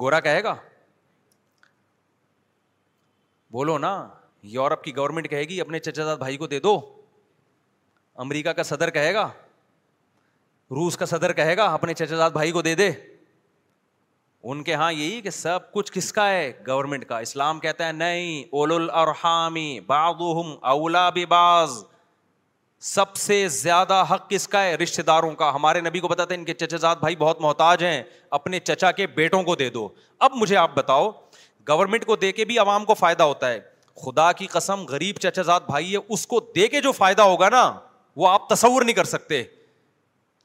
گورا 0.00 0.20
کہے 0.20 0.42
گا؟ 0.42 0.54
بولو 3.50 3.78
نا، 3.78 4.08
یورپ 4.42 4.84
کی 4.84 4.96
گورنمنٹ 4.96 5.30
کہے 5.30 5.44
گی 5.44 5.60
اپنے 5.60 5.78
چچا 5.78 6.04
زاد 6.04 6.16
بھائی 6.16 6.36
کو 6.36 6.46
دے 6.46 6.60
دو۔ 6.60 7.02
امریکہ 8.14 8.50
کا 8.50 8.62
صدر 8.62 8.90
کہے 8.90 9.14
گا، 9.14 9.28
روس 10.70 10.96
کا 10.96 11.06
صدر 11.06 11.32
کہے 11.32 11.56
گا 11.56 11.64
اپنے 11.64 11.94
چچا 11.94 12.16
زاد 12.16 12.30
بھائی 12.30 12.52
کو 12.52 12.62
دے 12.62 12.74
دے۔ 12.74 12.92
ان 14.44 14.62
کے 14.62 14.74
ہاں 14.74 14.92
یہی 14.92 15.20
کہ 15.20 15.30
سب 15.30 15.72
کچھ 15.72 15.92
کس 15.92 16.12
کا 16.12 16.30
ہے؟ 16.30 16.52
گورنمنٹ 16.68 17.04
کا۔ 17.04 17.18
اسلام 17.18 17.60
کہتا 17.60 17.86
ہے، 17.86 17.92
نہیں 17.92 18.44
اول 18.44 18.90
الرحامی 18.90 19.80
بعضهم 19.80 20.52
اولا 20.60 21.10
باز 21.28 21.84
سب 22.80 23.16
سے 23.16 23.48
زیادہ 23.48 24.04
حق 24.10 24.30
کس 24.30 24.48
کا 24.48 24.62
ہے؟ 24.62 24.76
رشتے 24.76 25.02
داروں 25.02 25.34
کا۔ 25.34 25.54
ہمارے 25.54 25.80
نبی 25.80 26.00
کو 26.00 26.08
بتاتے 26.08 26.34
ان 26.34 26.44
کے 26.44 26.54
چچا 26.54 26.76
زاد 26.76 26.96
بھائی 26.96 27.16
بہت 27.16 27.40
محتاج 27.40 27.84
ہیں، 27.84 28.02
اپنے 28.30 28.60
چچا 28.60 28.92
کے 28.92 29.06
بیٹوں 29.06 29.42
کو 29.42 29.56
دے 29.56 29.70
دو۔ 29.70 29.88
اب 30.18 30.30
مجھے 30.34 30.56
آپ 30.56 30.70
بتاؤ 30.74 31.10
گورنمنٹ 31.68 32.04
کو 32.04 32.16
دے 32.16 32.32
کے 32.32 32.44
بھی 32.44 32.58
عوام 32.58 32.84
کو 32.84 32.94
فائدہ 32.94 33.22
ہوتا 33.22 33.50
ہے؟ 33.50 33.60
خدا 34.04 34.32
کی 34.32 34.46
قسم، 34.46 34.84
غریب 34.84 35.16
چچا 35.16 35.42
زاد 35.42 35.60
بھائی 35.60 35.92
ہے، 35.92 35.98
اس 36.08 36.26
کو 36.26 36.40
دے 36.40 36.68
کے 36.68 36.80
جو 36.80 36.92
فائدہ 36.92 37.22
ہوگا 37.22 37.48
نا، 37.48 37.72
وہ 38.16 38.28
آپ 38.28 38.48
تصور 38.48 38.82
نہیں 38.82 38.96
کر 38.96 39.04
سکتے۔ 39.04 39.42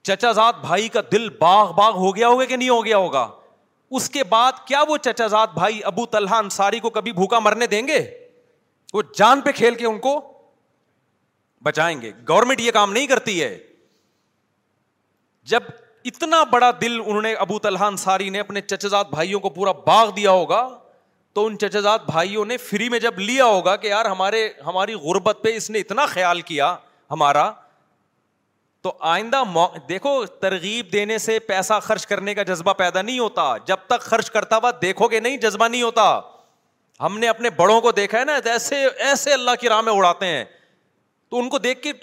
چچا 0.04 0.32
زاد 0.32 0.54
بھائی 0.54 0.88
کا 0.88 1.02
دل 1.12 1.30
باغ 1.30 1.74
باغ 1.74 1.94
ہو 1.94 2.16
گیا 2.16 2.28
ہوگا 2.28 2.46
کہ 2.46 2.56
نہیں 2.56 2.70
ہو 2.70 2.86
گیا 2.86 2.98
ہوگا؟ 2.98 3.32
اس 3.92 4.10
کے 4.10 4.24
بعد 4.24 4.52
کیا 4.66 4.84
وہ 4.88 4.98
چچا 4.98 5.28
زاد 5.28 5.48
بھائی 5.48 5.80
ابو 5.84 6.06
طلحہ 6.06 6.36
انصاری 6.36 6.80
کو 6.80 6.90
کبھی 6.90 7.12
بھوکا 7.12 7.40
مرنے 7.40 7.68
دیں 7.68 7.88
گے؟ 7.88 8.28
وہ 8.94 9.02
جان 9.16 9.42
پہ 9.42 9.52
کھیل 9.52 9.76
کے 9.76 9.86
ان 9.86 10.00
کو 10.00 10.42
بچائیں 11.64 12.02
گے۔ 12.02 12.12
گورنمنٹ 12.30 12.62
یہ 12.62 12.72
کام 12.72 12.94
نہیں 12.94 13.08
کرتی 13.08 13.44
ہے۔ 13.44 13.60
جب 15.44 15.64
اتنا 16.06 16.44
بڑا 16.44 16.72
دل 16.82 17.02
انہوں 17.06 17.22
نے 17.22 17.34
ابو 17.34 17.60
طلحہ 17.60 17.84
انصاری 17.84 18.30
نے 18.30 18.40
اپنے 18.40 18.62
چچزاد 18.62 19.06
بھائیوں 19.06 19.40
کو 19.40 19.50
پورا 19.50 19.72
باغ 19.72 20.10
دیا 20.10 20.32
ہوگا، 20.32 20.80
تو 21.34 21.46
ان 21.46 21.58
چچزاد 21.58 22.00
بھائیوں 22.00 22.46
نے 22.46 22.58
فری 22.58 22.90
میں 22.90 23.00
جب 23.00 23.20
لیا 23.20 23.46
ہوگا 23.46 23.76
کہ 23.76 23.88
یار 23.88 24.06
ہمارے، 24.06 24.50
ہماری 24.66 24.94
غربت 24.94 25.38
پہ 25.42 25.56
اس 25.56 25.70
نے 25.70 25.80
اتنا 25.80 26.06
خیال 26.06 26.42
کیا، 26.42 26.76
ہمارا 27.12 27.52
تو 28.82 28.98
آئندہ 29.00 29.44
دیکھو 29.90 30.26
ترغیب 30.26 30.94
دینے 30.94 31.18
سے 31.18 31.40
پیسہ 31.40 31.74
خرچ 31.82 32.08
کرنے 32.08 32.36
کا 32.36 32.44
جذبہ 32.44 32.74
پیدا 32.74 33.02
نہیں 33.02 33.20
ہوتا۔ 33.20 33.58
جب 33.66 33.78
تک 33.86 34.00
خرچ 34.00 34.32
کرتا 34.32 34.58
ہوا 34.58 34.72
دیکھو 34.82 35.08
گے 35.08 35.20
نہیں، 35.20 35.38
جذبہ 35.38 35.68
نہیں 35.68 35.82
ہوتا۔ 35.82 36.22
ہم 37.02 37.20
نے 37.20 37.28
اپنے 37.28 37.50
بڑوں 37.50 37.82
کو 37.82 37.92
دیکھا 37.92 38.20
ہے 38.20 38.26
نا، 38.26 38.40
ایسے 38.46 38.88
ایسے 38.98 39.34
اللہ 39.34 39.52
کی 39.62 39.70
راہ 39.70 39.82
میں 39.82 39.94
اڑاتے 39.94 40.26
ہیں۔ 40.26 40.46
تو 41.30 41.40
ان 41.40 41.50
کو 41.50 41.58
دیکھ 41.58 41.82
کے 41.82 41.94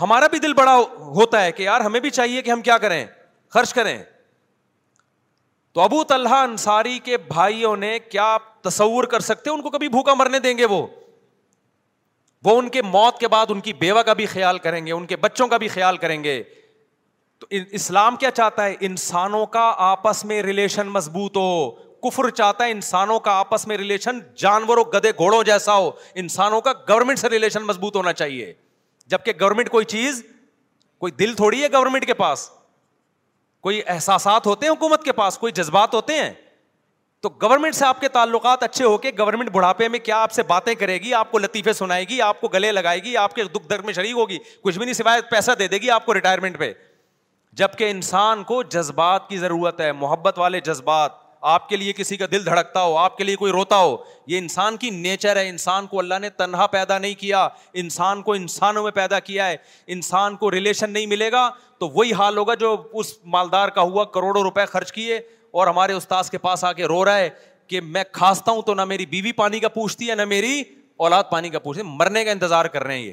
ہمارا 0.00 0.26
بھی 0.26 0.38
دل 0.38 0.54
بڑا 0.54 0.76
ہوتا 0.98 1.44
ہے 1.44 1.52
کہ 1.52 1.62
یار 1.62 1.80
ہمیں 1.80 2.00
بھی 2.00 2.10
چاہیے 2.10 2.42
کہ 2.42 2.50
ہم 2.50 2.62
کیا 2.62 2.78
کریں، 2.78 3.06
خرچ 3.48 3.74
کریں۔ 3.74 4.02
تو 5.72 5.80
ابو 5.80 6.04
طلحہ 6.04 6.36
انصاری 6.36 6.98
کے 6.98 7.16
بھائیوں 7.16 7.76
نے 7.76 7.98
کیا 7.98 8.38
تصور 8.62 9.04
کر 9.04 9.20
سکتے؟ 9.20 9.50
ان 9.50 9.62
کو 9.62 9.70
کبھی 9.70 9.88
بھوکا 9.88 10.14
مرنے 10.14 10.38
دیں 10.38 10.58
گے 10.58 10.64
وہ۔ 10.64 10.86
وہ 12.46 12.58
ان 12.58 12.68
کے 12.68 12.82
موت 12.82 13.18
کے 13.18 13.28
بعد 13.28 13.46
ان 13.48 13.60
کی 13.60 13.72
بیوہ 13.72 14.02
کا 14.02 14.12
بھی 14.12 14.26
خیال 14.26 14.58
کریں 14.58 14.86
گے، 14.86 14.92
ان 14.92 15.06
کے 15.06 15.16
بچوں 15.16 15.48
کا 15.48 15.56
بھی 15.56 15.68
خیال 15.68 15.96
کریں 15.96 16.24
گے۔ 16.24 16.42
تو 17.38 17.46
اسلام 17.50 18.16
کیا 18.16 18.30
چاہتا 18.30 18.64
ہے؟ 18.64 18.74
انسانوں 18.80 19.46
کا 19.46 19.74
آپس 19.76 20.24
میں 20.24 20.42
ریلیشن 20.42 20.86
مضبوط 20.86 21.36
ہو۔ 21.36 21.70
کفر 21.70 22.30
چاہتا 22.30 22.64
ہے 22.64 22.70
انسانوں 22.70 23.20
کا 23.20 23.30
آپس 23.32 23.66
میں 23.66 23.76
ریلیشن 23.76 24.18
جانوروں 24.36 24.84
گدے 24.84 25.10
گھوڑوں 25.10 25.44
جیسا 25.44 25.76
ہو۔ 25.76 25.90
انسانوں 26.14 26.60
کا 26.60 26.72
گورنمنٹ 26.88 27.18
سے 27.18 27.28
ریلیشن 27.28 27.62
مضبوط 27.62 27.96
ہونا 27.96 28.12
چاہیے۔ 28.12 28.54
جبکہ 29.06 29.32
گورنمنٹ 29.40 29.70
کوئی 29.70 29.84
چیز، 29.84 30.26
کوئی 30.98 31.12
دل 31.12 31.34
تھوڑی 31.34 31.62
ہے 31.62 31.68
گورنمنٹ 31.72 32.06
کے 32.06 32.14
پاس۔ 32.14 32.50
کوئی 33.60 33.82
احساسات 33.86 34.46
ہوتے 34.46 34.66
ہیں 34.66 34.72
حکومت 34.72 35.04
کے 35.04 35.12
پاس، 35.12 35.38
کوئی 35.38 35.52
جذبات 35.52 35.94
ہوتے 35.94 36.12
ہیں۔ 36.12 36.32
تو 37.20 37.28
گورنمنٹ 37.42 37.74
سے 37.74 37.84
آپ 37.84 38.00
کے 38.00 38.08
تعلقات 38.08 38.62
اچھے 38.62 38.84
ہو 38.84 38.98
کے 38.98 39.10
گورنمنٹ 39.18 39.50
بڑھاپے 39.50 39.88
میں 39.88 39.98
کیا 39.98 40.22
آپ 40.22 40.32
سے 40.32 40.42
باتیں 40.42 40.74
کرے 40.74 40.98
گی؟ 40.98 41.14
آپ 41.14 41.30
کو 41.30 41.38
لطیفے 41.38 41.72
سنائے 41.72 42.04
گی، 42.04 42.22
آپ 42.22 42.40
کو 42.40 42.48
گلے 42.48 42.72
لگائے 42.72 43.02
گی، 43.02 43.16
آپ 43.16 43.34
کے 43.34 43.44
دکھ 43.44 43.68
درد 43.70 43.84
میں 43.84 43.92
شریک 43.92 44.12
ہوگی، 44.12 44.38
کچھ 44.62 44.78
بھی 44.78 44.84
نہیں 44.84 44.94
سوائے 44.94 45.20
پیسہ 45.30 45.52
دے 45.58 45.68
دے 45.68 45.78
گی 45.78 45.90
آپ 45.90 46.06
کو 46.06 46.14
ریٹائرمنٹ 46.14 46.58
پہ۔ 46.58 46.72
جبکہ 47.52 47.90
انسان 47.90 48.42
کو 48.42 48.62
جذبات 48.62 49.28
کی 49.28 49.38
ضرورت 49.38 49.80
ہے، 49.80 49.92
محبت 49.92 50.38
والے 50.38 50.60
جذبات، 50.60 51.12
آپ 51.40 51.68
کے 51.68 51.76
لیے 51.76 51.92
کسی 51.92 52.16
کا 52.16 52.26
دل 52.32 52.46
دھڑکتا 52.46 52.82
ہو، 52.82 52.96
آپ 52.96 53.16
کے 53.16 53.24
لیے 53.24 53.36
کوئی 53.36 53.52
روتا 53.52 53.76
ہو، 53.76 53.96
یہ 54.26 54.38
انسان 54.38 54.76
کی 54.76 54.90
نیچر 54.90 55.36
ہے۔ 55.36 55.48
انسان 55.48 55.86
کو 55.86 55.98
اللہ 55.98 56.14
نے 56.20 56.30
تنہا 56.30 56.66
پیدا 56.66 56.98
نہیں 56.98 57.14
کیا، 57.14 57.48
انسان 57.72 58.22
کو 58.22 58.32
انسانوں 58.32 58.82
میں 58.82 58.92
پیدا 58.92 59.20
کیا 59.20 59.48
ہے۔ 59.48 59.56
انسان 59.86 60.36
کو 60.36 60.50
ریلیشن 60.50 60.90
نہیں 60.90 61.06
ملے 61.06 61.32
گا 61.32 61.50
تو 61.78 61.88
وہی 61.88 62.12
حال 62.12 62.38
ہوگا 62.38 62.54
جو 62.54 62.76
اس 62.92 63.18
مالدار 63.24 63.68
کا 63.68 63.80
ہوا، 63.80 64.04
کروڑوں 64.04 64.42
روپے 64.42 64.66
خرچ 64.66 64.92
کیے 64.92 65.20
اور 65.56 65.66
ہمارے 65.66 65.92
استاذ 65.92 66.30
کے 66.30 66.38
پاس 66.38 66.64
آ 66.64 66.72
کے 66.72 66.84
رو 66.84 67.04
رہا 67.04 67.18
ہے 67.18 67.28
کہ 67.66 67.80
میں 67.80 68.04
کھانستا 68.12 68.52
ہوں 68.52 68.62
تو 68.62 68.74
نہ 68.74 68.84
میری 68.84 69.06
بیوی 69.06 69.32
پانی 69.32 69.60
کا 69.60 69.68
پوچھتی 69.68 70.10
ہے، 70.10 70.14
نہ 70.14 70.24
میری 70.24 70.62
اولاد 70.96 71.24
پانی 71.30 71.50
کا 71.50 71.58
پوچھتی 71.58 71.82
مرنے 71.86 72.24
کا 72.24 72.30
انتظار 72.30 72.64
کر 72.64 72.82
رہے 72.82 72.98
ہیں 72.98 73.04
یہ۔ 73.04 73.12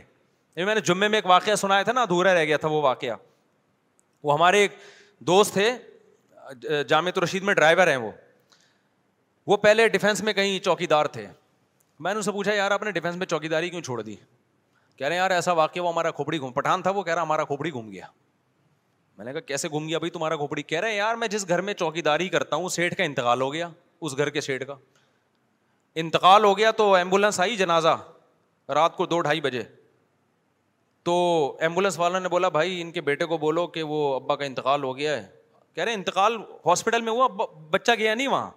میں 0.66 0.76
نے 0.76 0.82
جمعے 0.82 1.08
میں 1.08 1.18
ایک 1.18 1.26
واقعہ 1.26 1.56
سنایا 1.56 1.84
تھا 1.84 1.92
نا، 1.92 2.02
ادھورا 2.02 2.34
رہ 2.34 2.46
گیا 2.46 2.58
تھا 2.58 2.68
وہ 2.68 2.82
واقعہ۔ 2.82 3.16
وہ 4.24 4.34
ہمارے 4.34 4.60
ایک 4.60 4.72
دوست 5.20 5.54
تھے 5.54 5.72
جامع 6.88 7.12
رشید 7.24 7.44
میں 7.44 7.54
ڈرائیور 7.54 7.88
ہیں 7.88 7.98
وہ۔ 7.98 8.12
وہ 9.48 9.58
پہلے 9.58 9.88
ڈیفینس 9.88 10.22
میں 10.24 10.34
کہیں 10.34 10.60
چوکی 10.60 10.88
دار 10.88 11.06
تھے۔ 11.06 11.28
میں 12.00 12.14
نے 12.14 12.18
ان 12.18 12.22
سے 12.22 12.32
پوچھا، 12.32 12.54
یار، 12.54 12.72
آپ 12.72 12.84
نے 12.84 12.92
ڈیفینس 12.92 13.16
میں 13.16 13.26
چوکی 13.26 13.48
داری 13.48 13.70
کیوں 13.70 13.82
چھوڑ 13.82 14.02
دی؟ 14.02 14.16
کہہ 14.98 15.08
رہے 15.08 15.16
ہیں، 15.16 15.22
یار، 15.22 15.32
ایسا 15.32 15.52
واقعہ 15.52 15.82
وہ 15.82 15.92
ہمارا 15.92 16.12
کھوپڑی 16.12 16.40
گھوم 16.40 16.52
پٹھان 16.52 16.82
تھا 16.82 16.92
وہ، 16.92 17.04
کہہ 17.04 17.14
رہا 17.14 17.22
ہمارا 17.22 17.44
کھوپڑی 17.44 17.72
گھوم 17.72 17.92
گیا۔ 17.92 18.06
میں 19.18 19.26
نے 19.26 19.32
کہا، 19.32 19.40
کیسے 19.40 19.70
گھوم 19.70 19.88
گیا 19.88 19.98
بھائی 19.98 20.10
تمہارا 20.10 20.36
کھوپڑی 20.36 20.64
کہہ 20.64 20.80
رہے 20.80 20.90
ہیں، 20.90 20.98
یار 20.98 21.16
میں 21.16 21.28
جس 21.28 21.48
گھر 21.48 21.62
میں 21.62 21.74
چوکی 21.74 22.02
داری 22.02 22.30
کرتا 22.30 22.56
ہوں 22.56 22.70
سیٹ 22.70 22.98
کا 22.98 23.04
انتقال 23.04 23.42
ہو 23.42 23.54
گیا، 23.54 23.70
اس 24.02 24.18
گھر 24.18 24.30
کے 24.30 24.42
سیٹ 24.42 24.68
کا۔ 24.68 24.76
انتقال 25.96 26.44
ہو 26.44 26.58
گیا 26.58 26.72
تو 26.72 26.94
ایمبولینس 26.94 27.40
آئی 27.40 27.56
جنازہ، 27.56 28.00
رات 28.70 28.98
کو 28.98 29.06
دو 29.06 29.22
ڈھائی 29.22 29.42
بجے۔ 29.42 29.64
تو 31.04 31.58
ایمبولینس 31.60 32.00
والا 32.00 32.20
نے 32.20 32.30
بولا، 32.30 32.50
بھائی 32.50 32.82
ان 32.82 32.92
کے 32.92 33.02
بیٹے 33.02 33.26
کو 33.26 33.38
بولو 33.38 33.68
کہ 33.68 33.84
وہ 33.84 34.16
ابا 34.16 34.36
کا 34.36 34.46
انتقال 34.46 34.84
ہو 34.84 34.98
گیا 34.98 35.24
ہے۔ 35.24 35.28
کہہ 35.76 35.84
رہے 35.84 35.94
انتقال 35.94 36.36
ہاسپٹل 36.66 37.02
میں 37.02 37.12
ہوا 37.12 37.28
بچہ 37.70 37.92
گیا 37.98 38.16
نہیں 38.16 38.28
وہاں۔ 38.28 38.52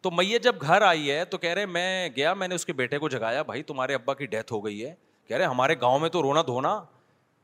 تو 0.00 0.10
میت 0.10 0.42
جب 0.42 0.54
گھر 0.60 0.82
آئی 0.82 1.10
ہے 1.10 1.24
تو 1.24 1.38
کہہ 1.38 1.50
رہے 1.50 1.66
میں 1.66 2.08
گیا، 2.16 2.34
میں 2.34 2.48
نے 2.48 2.54
اس 2.54 2.66
کے 2.66 2.72
بیٹے 2.72 2.98
کو 2.98 3.08
جگایا، 3.08 3.42
بھائی 3.42 3.62
تمہارے 3.62 3.94
ابا 3.94 4.14
کی 4.14 4.26
ڈیتھ 4.26 4.52
ہو 4.52 4.64
گئی 4.64 4.86
ہے۔ 4.86 4.94
کہہ 5.28 5.36
رہے 5.36 5.44
ہمارے 5.44 5.74
گاؤں 5.80 5.98
میں 5.98 6.08
تو 6.08 6.22
رونا 6.22 6.42
دھونا، 6.42 6.84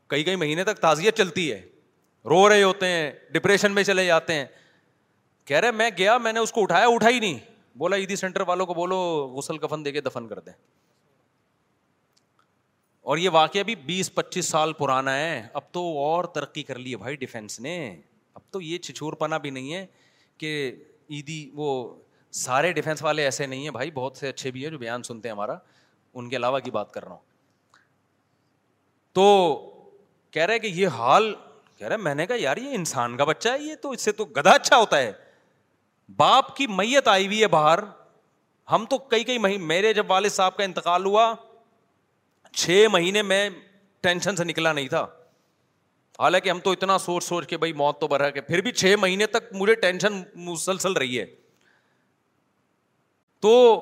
کئی 0.06 0.24
کئی 0.24 0.36
مہینے 0.36 0.64
تک 0.64 0.76
تعزیت 0.76 1.16
چلتی 1.16 1.52
ہے۔ 1.52 1.66
رو 2.28 2.48
رہے 2.48 2.62
ہوتے 2.62 2.86
ہیں 2.86 3.12
ڈپریشن 3.30 3.72
میں 3.72 3.82
چلے 3.82 4.06
جاتے 4.06 4.34
ہیں۔ 4.34 4.44
کہہ 5.44 5.56
رہے 5.56 5.70
میں 5.70 5.90
گیا، 5.98 6.18
میں 6.18 6.32
نے 6.32 6.40
اس 6.40 6.52
کو 6.52 6.62
اٹھایا، 6.62 6.86
اٹھا 6.86 7.08
ہی 7.08 7.20
نہیں۔ 7.20 7.38
بولا 7.74 7.96
عیدی 7.96 8.16
سینٹر 8.16 8.40
والوں 8.40 8.66
کو 8.66 8.74
بولو، 8.74 9.26
غسل 9.36 9.58
کفن 9.58 9.84
دے 9.84 9.92
کے 9.92 10.00
دفن 10.00 10.28
کر 10.28 10.38
دیں۔ 10.38 10.52
اور 13.00 13.18
یہ 13.18 13.30
واقعہ 13.30 13.62
بھی 13.62 13.74
بیس، 13.74 14.14
پچیس 14.14 14.46
سال 14.46 14.72
پرانا 14.72 15.16
ہے۔ 15.18 15.48
اب 15.52 15.62
تو 15.72 15.98
اور 15.98 16.24
ترقی 16.24 16.62
کر 16.62 16.78
لی 16.78 16.90
ہے 16.92 16.96
بھائی 16.96 17.16
ڈیفینس 17.16 17.60
نے۔ 17.60 18.00
اب 18.34 18.40
تو 18.50 18.60
یہ 18.60 18.78
چھچور 18.78 19.12
پنا 19.12 19.38
بھی 19.38 19.50
نہیں 19.50 19.74
ہے 19.74 19.86
کہ 20.38 20.76
عیدی 21.10 21.50
وہ 21.54 21.94
سارے 22.30 22.72
ڈیفینس 22.72 23.02
والے 23.02 23.24
ایسے 23.24 23.46
نہیں 23.46 23.62
ہیں۔ 23.62 23.70
بھائی 23.70 23.90
بہت 23.90 24.16
سے 24.16 24.28
اچھے 24.28 24.50
بھی 24.50 24.64
ہیں 24.64 24.70
جو 24.70 24.78
بیان 24.78 25.02
سنتے 25.02 25.28
ہیں 25.28 25.32
ہمارا۔ 25.32 25.54
ان 26.14 26.28
کے 26.28 26.36
علاوہ 26.36 26.58
کی 26.58 26.70
بات 26.70 26.92
کر 26.92 27.04
رہا 27.04 27.10
ہوں۔ 27.10 27.20
تو 29.12 29.60
کہہ 30.30 30.42
رہے 30.42 30.58
کہ 30.58 30.66
یہ 30.66 30.88
حال 30.88 31.34
کہہ 31.78 31.86
رہے 31.86 31.96
میں 31.96 32.14
نے 32.14 32.26
کہا، 32.26 32.36
یار، 32.38 32.56
یہ 32.56 32.74
انسان 32.74 33.16
کا 33.16 33.24
بچہ 33.24 33.48
ہے، 33.48 33.58
یہ 33.58 33.74
تو 33.74 33.90
اس 33.90 34.02
سے 34.02 34.12
تو 34.12 34.24
گدھا 34.24 34.50
اچھا 34.50 34.76
ہوتا 34.76 34.98
ہے۔ 34.98 35.12
باپ 36.16 36.56
کی 36.56 36.66
میت 36.66 37.08
آئی 37.08 37.26
ہوئی 37.26 37.42
ہے 37.42 37.46
باہر۔ 37.46 37.78
ہم 38.70 38.84
تو 38.90 38.98
کئی 38.98 39.24
کئی 39.24 39.38
مہینے 39.38 39.64
میرے 39.64 39.94
جب 39.94 40.10
والد 40.10 40.30
صاحب 40.30 40.56
کا 40.56 40.64
انتقال 40.64 41.04
ہوا، 41.04 41.34
چھ 42.52 42.86
مہینے 42.92 43.22
میں 43.22 43.50
ٹینشن 44.00 44.36
سے 44.36 44.44
نکلا 44.44 44.72
نہیں 44.72 44.88
تھا۔ 44.88 45.06
حالانکہ 46.18 46.50
ہم 46.50 46.60
تو 46.60 46.70
اتنا 46.70 46.98
سوچ 46.98 47.24
سوچ 47.24 47.46
کے 47.46 47.56
بھائی 47.56 47.72
موت 47.72 48.00
تو 48.00 48.08
بھرا 48.08 48.30
کے 48.30 48.40
پھر 48.40 48.60
بھی 48.60 48.72
چھ 48.72 48.94
مہینے 49.00 49.26
تک 49.26 49.52
مجھے 49.52 49.74
ٹینشن 49.74 50.22
مسلسل 50.34 50.92
رہی 50.92 51.20
ہے۔ 51.20 51.26
تو 53.40 53.80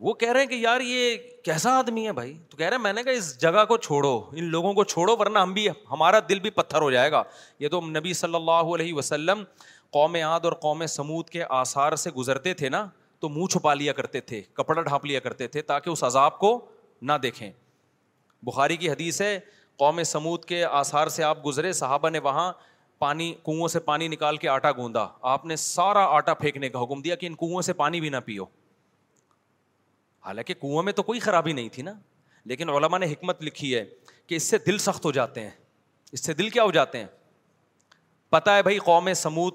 وہ 0.00 0.14
کہہ 0.14 0.32
رہے 0.32 0.40
ہیں 0.40 0.46
کہ 0.46 0.54
یار 0.54 0.80
یہ 0.80 1.16
کیسا 1.44 1.78
آدمی 1.78 2.06
ہے 2.06 2.12
بھائی؟ 2.12 2.38
تو 2.50 2.56
کہہ 2.56 2.66
رہے 2.66 2.76
ہیں 2.76 2.82
میں 2.82 2.92
نے 2.92 3.02
کہا 3.02 3.12
اس 3.12 3.40
جگہ 3.40 3.64
کو 3.64 3.76
چھوڑو، 3.76 4.22
ان 4.32 4.44
لوگوں 4.44 4.72
کو 4.72 4.84
چھوڑو 4.84 5.16
ورنہ 5.16 5.38
ہم 5.38 5.52
بھی، 5.52 5.68
ہمارا 5.68 6.18
دل 6.28 6.40
بھی 6.40 6.50
پتھر 6.50 6.80
ہو 6.80 6.90
جائے 6.90 7.12
گا۔ 7.12 7.22
یہ 7.58 7.68
تو 7.68 7.80
نبی 7.80 8.12
صلی 8.12 8.34
اللہ 8.34 8.50
علیہ 8.50 8.94
وسلم 8.94 9.44
قوم 9.90 10.14
عاد 10.14 10.40
اور 10.44 10.52
قوم 10.52 10.86
سمود 10.86 11.28
کے 11.28 11.42
آثار 11.48 11.96
سے 11.96 12.10
گزرتے 12.10 12.54
تھے 12.54 12.68
نا، 12.68 12.86
تو 13.18 13.28
منہ 13.28 13.46
چھپا 13.46 13.74
لیا 13.74 13.92
کرتے 13.92 14.20
تھے، 14.20 14.42
کپڑا 14.52 14.82
ڈھانپ 14.82 15.06
لیا 15.06 15.20
کرتے 15.20 15.46
تھے 15.46 15.62
تاکہ 15.62 15.90
اس 15.90 16.04
عذاب 16.04 16.38
کو 16.38 16.64
نہ 17.02 17.12
دیکھیں۔ 17.22 17.52
بخاری 18.42 18.76
کی 18.76 18.90
حدیث 18.90 19.20
ہے، 19.20 19.40
قوم 19.76 20.02
سمود 20.02 20.44
کے 20.44 20.64
آثار 20.64 21.08
سے 21.08 21.22
آپ 21.22 21.46
گزرے، 21.46 21.72
صحابہ 21.72 22.08
نے 22.08 22.18
وہاں 22.18 22.52
پانی 22.98 23.34
کنویں 23.44 23.68
سے 23.68 23.80
پانی 23.80 24.08
نکال 24.08 24.36
کے 24.36 24.48
آٹا 24.48 24.72
گوندا۔ 24.72 25.06
آپ 25.22 25.44
نے 25.44 25.56
سارا 25.56 26.06
آٹا 26.06 26.34
پھینکنے 26.34 26.68
کا 26.68 26.82
حکم 26.82 27.02
دیا 27.02 27.14
کہ 27.14 27.26
ان 27.26 27.34
کنویں 27.34 27.62
سے 27.62 27.72
پانی 27.72 28.00
بھی 28.00 28.08
نہ 28.08 28.16
پیو۔ 28.24 28.44
حالانکہ 30.20 30.54
کنویں 30.54 30.82
میں 30.82 30.92
تو 30.92 31.02
کوئی 31.02 31.20
خرابی 31.20 31.52
نہیں 31.52 31.68
تھی 31.68 31.82
نا، 31.82 31.92
لیکن 32.44 32.68
علماء 32.68 32.98
نے 32.98 33.06
حکمت 33.06 33.42
لکھی 33.42 33.74
ہے 33.74 33.84
کہ 34.26 34.34
اس 34.34 34.42
سے 34.42 34.58
دل 34.58 34.78
سخت 34.78 35.04
ہو 35.04 35.12
جاتے 35.12 35.40
ہیں۔ 35.40 35.50
اس 36.12 36.24
سے 36.24 36.34
دل 36.34 36.48
کیا 36.48 36.62
ہو 36.62 36.70
جاتے 36.70 36.98
ہیں؟ 36.98 37.06
پتا 38.30 38.56
ہے 38.56 38.62
بھائی 38.62 38.78
قوم 38.78 39.12
سمود 39.12 39.54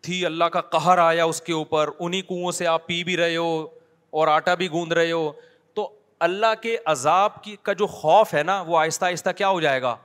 تھی، 0.00 0.26
اللہ 0.26 0.44
کا 0.44 0.60
قہر 0.60 0.98
آیا 0.98 1.24
اس 1.24 1.40
کے 1.40 1.52
اوپر 1.52 1.90
انہیں 1.98 2.22
کنویں 2.22 2.52
سے 2.52 2.66
آپ 2.66 2.86
پی 2.86 3.04
بھی 3.04 3.16
رہے 3.16 3.36
ہو 3.36 3.66
اور 4.10 4.28
آٹا 4.28 4.54
بھی 4.54 4.70
گوند 4.70 4.92
رہے 4.92 5.12
ہو۔ 5.12 5.32
تو 5.74 5.98
اللہ 6.18 6.62
کے 6.62 6.76
عذاب 6.84 7.44
کی، 7.44 7.56
کا 7.62 7.72
جو 7.72 7.86
خوف 7.86 8.34
ہے 8.34 8.42
نا، 8.42 8.60
وہ 8.60 8.78
آہستہ 8.78 9.04
آہستہ 9.04 9.30
کیا 9.30 9.48
ہو 9.48 9.60
جائے 9.60 9.82
گا؟ 9.82 9.96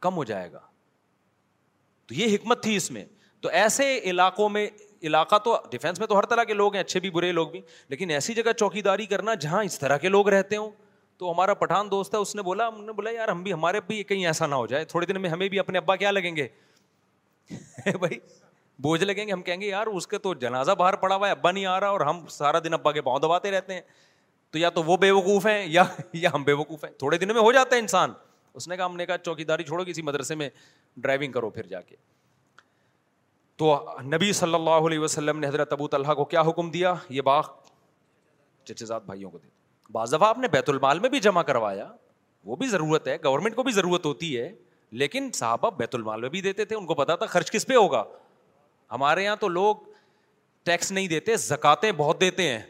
کم 0.00 0.16
ہو 0.16 0.24
جائے 0.24 0.52
گا۔ 0.52 0.60
تو 2.06 2.14
یہ 2.14 2.34
حکمت 2.34 2.62
تھی 2.62 2.76
اس 2.76 2.90
میں۔ 2.90 3.04
تو 3.40 3.48
ایسے 3.48 3.98
علاقوں 3.98 4.48
میں 4.48 4.66
علاقہ 5.02 5.38
تو 5.38 5.58
ڈیفینس 5.70 5.98
میں 5.98 6.06
تو 6.06 6.18
ہر 6.18 6.22
طرح 6.22 6.44
کے 6.44 6.54
لوگ 6.54 6.74
ہیں، 6.74 6.80
اچھے 6.80 7.00
بھی، 7.00 7.10
برے 7.10 7.32
لوگ 7.32 7.48
بھی، 7.48 7.60
لیکن 7.88 8.10
ایسی 8.10 8.34
جگہ 8.34 8.52
چوکی 8.52 8.82
داری 8.82 9.06
کرنا 9.06 9.34
جہاں 9.34 9.64
اس 9.64 9.78
طرح 9.78 9.96
کے 9.96 10.08
لوگ 10.08 10.28
رہتے 10.28 10.56
ہوں، 10.56 10.70
تو 11.16 11.32
ہمارا 11.32 11.54
پٹھان 11.54 11.90
دوست 11.90 12.14
ہے، 12.14 12.18
اس 12.18 12.36
نے 12.36 12.42
بولا، 12.42 12.68
ہم 12.68 12.84
نے 12.84 12.92
بولا، 12.92 13.10
یار، 13.10 13.28
ہم 13.28 13.42
بھی، 13.42 13.52
ہمارے 13.52 13.80
بھی 13.80 14.04
کہیں 14.04 14.26
ایسا 14.26 14.46
نہ 14.46 14.54
ہو 14.54 14.66
جائے، 14.66 14.84
تھوڑے 14.84 15.06
دن 15.06 15.20
میں 15.20 15.30
ہمیں 15.30 15.48
بھی 15.48 15.58
اپنے 15.58 15.78
ابا 15.78 15.96
کیا 15.96 16.10
لگیں 16.10 16.36
گے؟ 16.36 16.48
بھائی، 17.98 18.18
بوجھ 18.78 19.04
لگیں 19.04 19.26
گے، 19.26 19.32
ہم 19.32 19.42
کہیں 19.42 19.60
گے، 19.60 19.66
یار، 19.66 19.86
اس 19.86 20.06
کے 20.06 20.18
تو 20.18 20.34
جنازہ 20.34 20.72
باہر 20.72 20.96
پڑا 20.96 21.16
ہوا 21.16 21.26
ہے، 21.26 21.32
ابا 21.32 21.50
نہیں 21.50 21.66
آ 21.66 21.80
رہا 21.80 21.88
اور 21.88 22.00
ہم 22.00 22.26
سارا 22.26 22.58
دن 22.58 22.74
ابا 22.74 22.92
کے 22.92 23.02
پاؤں 23.02 23.18
دباتے 23.18 23.50
رہتے 23.50 23.74
ہیں۔ 23.74 23.80
تو 24.50 24.58
یا 24.58 24.70
تو 24.70 24.82
وہ 24.82 24.96
بے 24.96 25.10
وقوف 25.10 25.46
ہیں 25.46 25.66
یا 25.66 25.84
یا 26.12 26.30
ہم 26.34 26.42
بے 26.42 26.52
وقوف 26.52 26.84
ہیں۔ 26.84 26.92
تھوڑے 26.92 27.18
دن 27.18 27.28
میں 27.28 27.42
ہو 27.42 27.52
جاتا 27.52 27.76
ہے 27.76 27.80
انسان۔ 27.80 28.12
اس 28.54 28.68
نے 28.68 28.76
کہا، 28.76 28.86
ہم 28.86 28.96
نے 28.96 29.06
کہا 29.06 29.18
چوکی 29.18 29.44
داری 29.44 29.64
چھوڑو 29.64 29.84
کسی 29.84 30.02
مدرسے 30.02 30.34
میں 30.34 30.50
ڈرائیونگ 30.96 31.32
کرو 31.32 31.50
پھر 31.50 31.66
جا 31.66 31.80
کے۔ 31.80 31.96
تو 33.56 33.86
نبی 34.02 34.32
صلی 34.32 34.54
اللہ 34.54 34.70
علیہ 34.70 34.98
وسلم 34.98 35.38
نے 35.38 35.46
حضرت 35.46 35.72
ابو 35.72 35.88
طلحہ 35.88 36.14
کو 36.14 36.24
کیا 36.24 36.40
حکم 36.40 36.70
دیا؟ 36.70 36.94
یہ 37.08 37.22
باغ 37.22 37.46
چچزاد 38.64 39.00
بھائیوں 39.00 39.30
کو 39.30 39.38
دے 39.38 39.48
بعض 39.90 40.14
دفعہ 40.14 40.28
آپ 40.28 40.38
نے 40.38 40.48
بیت 40.48 40.70
المال 40.70 40.98
میں 40.98 41.08
بھی 41.08 41.20
جمع 41.20 41.42
کروایا، 41.42 41.92
وہ 42.44 42.56
بھی 42.56 42.66
ضرورت 42.66 43.08
ہے 43.08 43.16
گورنمنٹ 43.24 43.56
کو 43.56 43.62
بھی 43.62 43.72
ضرورت 43.72 44.06
ہوتی 44.06 44.38
ہے، 44.38 44.52
لیکن 44.90 45.30
صحابہ 45.34 45.70
بیت 45.70 45.94
المال 45.94 46.20
میں 46.20 46.28
بھی 46.28 46.40
دیتے 46.40 46.64
تھے، 46.64 46.76
ان 46.76 46.86
کو 46.86 46.94
پتا 46.94 47.16
تھا 47.16 47.26
خرچ 47.26 47.50
کس 47.50 47.66
پہ 47.66 47.74
ہوگا۔ 47.74 48.04
ہمارے 48.90 49.24
یہاں 49.24 49.36
تو 49.36 49.48
لوگ 49.48 49.76
ٹیکس 50.62 50.92
نہیں 50.92 51.08
دیتے، 51.08 51.36
زکاتیں 51.36 51.92
بہت 51.92 52.20
دیتے 52.20 52.42
ہیں۔ 52.42 52.62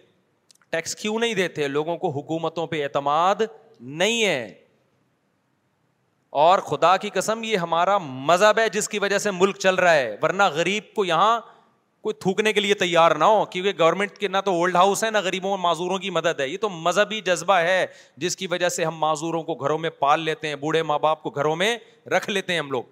ٹیکس 0.71 0.97
کیوں 0.97 1.19
نہیں 1.19 1.35
دیتے؟ 1.35 1.69
لوگوں 1.69 1.97
کو 1.97 2.11
حکومتوں 2.11 2.67
پہ 2.67 2.85
اعتماد 2.85 3.35
نہیں 3.81 4.25
ہے۔ 4.25 4.55
اور 6.37 6.59
خدا 6.59 6.97
کی 6.97 7.11
قسم 7.11 7.45
یہ 7.45 7.57
ہمارا 7.57 7.99
مذہب 7.99 8.59
ہے 8.59 8.69
جس 8.69 8.89
کی 8.89 8.99
وجہ 8.99 9.19
سے 9.19 9.31
ملک 9.31 9.59
چل 9.59 9.75
رہا 9.75 9.95
ہے، 9.95 10.17
ورنہ 10.23 10.43
غریب 10.43 10.83
کو 10.95 11.05
یہاں 11.05 11.41
کوئی 12.03 12.15
تھوکنے 12.15 12.53
کے 12.53 12.61
لیے 12.61 12.75
تیار 12.75 13.11
نہ 13.11 13.25
ہو، 13.25 13.45
کیونکہ 13.45 13.73
گورنمنٹ 13.79 14.19
کے 14.19 14.29
نہ 14.29 14.37
تو 14.45 14.51
اولڈ 14.51 14.77
ہاؤس 14.77 15.05
ہے، 15.05 15.11
نہ 15.11 15.19
غریبوں 15.25 15.59
معذوروں 15.59 15.99
کی 15.99 16.11
مدد 16.11 16.41
ہے۔ 16.41 16.49
یہ 16.49 16.59
تو 16.59 16.69
مذہبی 16.69 17.21
جذبہ 17.21 17.55
ہے 17.55 17.87
جس 18.17 18.37
کی 18.37 18.47
وجہ 18.47 18.69
سے 18.69 18.85
ہم 18.85 18.97
معذوروں 18.97 19.43
کو 19.43 19.55
گھروں 19.55 19.79
میں 19.79 19.91
پال 19.91 20.21
لیتے 20.21 20.49
ہیں، 20.49 20.55
بوڑھے 20.55 20.83
ماں 20.83 20.99
باپ 20.99 21.23
کو 21.23 21.31
گھروں 21.31 21.57
میں 21.57 21.79
رکھ 22.07 22.31
لیتے 22.31 22.53
ہیں 22.53 22.61
ہم 22.61 22.71
لوگ۔ 22.71 22.83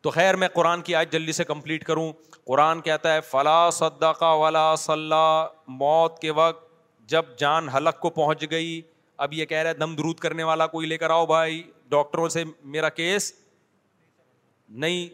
تو 0.00 0.10
خیر، 0.10 0.36
میں 0.36 0.48
قرآن 0.48 0.82
کی 0.82 0.94
آج 0.94 1.12
جلدی 1.12 1.32
سے 1.32 1.44
کمپلیٹ 1.44 1.84
کروں۔ 1.84 2.12
قرآن 2.44 2.80
کہتا 2.80 3.14
ہے 3.14 3.20
فلاں 3.20 3.70
صدقہ 3.70 4.36
ولا 4.36 4.74
صلاح 4.74 5.46
موت 5.68 6.18
کے 6.18 6.30
وقت 6.30 6.68
جب 7.00 7.22
جان 7.38 7.68
حلق 7.68 8.00
کو 8.00 8.10
پہنچ 8.10 8.44
گئی 8.50 8.82
اب 9.16 9.32
یہ 9.32 9.44
کہہ 9.44 9.58
رہا 9.58 9.70
ہے 9.70 9.74
دم 9.74 9.96
درود 9.96 10.18
کرنے 10.18 10.42
والا 10.42 10.66
کوئی 10.66 10.86
لے 10.86 10.98
کر 10.98 11.10
آؤ 11.10 11.26
بھائی۔ 11.26 11.70
ڈاکٹروں 11.88 12.28
سے 12.28 12.44
میرا 12.64 12.88
کیس 12.88 13.34
نہیں 14.68 15.08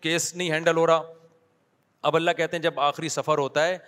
کیس 0.00 0.34
نہیں 0.34 0.50
ہینڈل 0.50 0.76
ہو 0.76 0.86
رہا۔ 0.86 1.02
اب 2.02 2.16
اللہ 2.16 2.30
کہتے 2.30 2.56
ہیں 2.56 2.62
جب 2.62 2.80
آخری 2.80 3.08
سفر 3.08 3.38
ہوتا 3.38 3.66
ہے، 3.66 3.78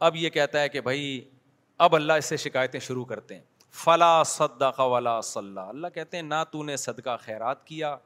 اب 0.00 0.16
یہ 0.16 0.30
کہتا 0.30 0.60
ہے 0.60 0.68
کہ 0.68 0.80
بھائی، 0.80 1.30
اب 1.78 1.94
اللہ 1.94 2.12
اس 2.12 2.24
سے 2.24 2.36
شکایتیں 2.36 2.80
شروع 2.80 3.04
کرتے 3.04 3.34
ہیں۔ 3.34 3.42
فلا 3.72 4.22
صدقہ 4.22 4.82
ولا 4.82 5.20
صلاح 5.20 5.68
اللہ 5.68 5.86
کہتے 5.86 6.16
ہیں، 6.16 6.24
نہ 6.24 6.44
تو 6.50 6.62
نے 6.62 6.76
صدقہ 6.76 7.16
خیرات 7.20 7.64
کیا۔ 7.66 7.96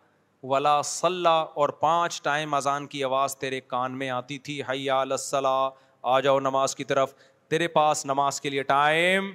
ولا 0.43 0.83
صلاح 0.83 1.45
اور 1.55 1.69
پانچ 1.69 2.23
ٹائم 2.23 2.55
اذان 2.55 2.87
کی 2.87 3.05
آواز 3.05 3.37
تیرے 3.37 3.61
کان 3.61 3.99
میں 3.99 4.11
آتی 4.11 4.39
تھی۔ 4.39 4.63
حیا 4.63 5.01
الصلاح، 5.01 5.71
آ 6.03 6.21
جاؤ 6.21 6.41
نماز 6.41 6.77
کی 6.77 6.85
طرف۔ 6.85 7.15
تیرے 7.49 7.69
پاس 7.69 8.05
نماز 8.05 8.41
کے 8.41 8.51
لیے 8.51 8.63
ٹائم 8.63 9.33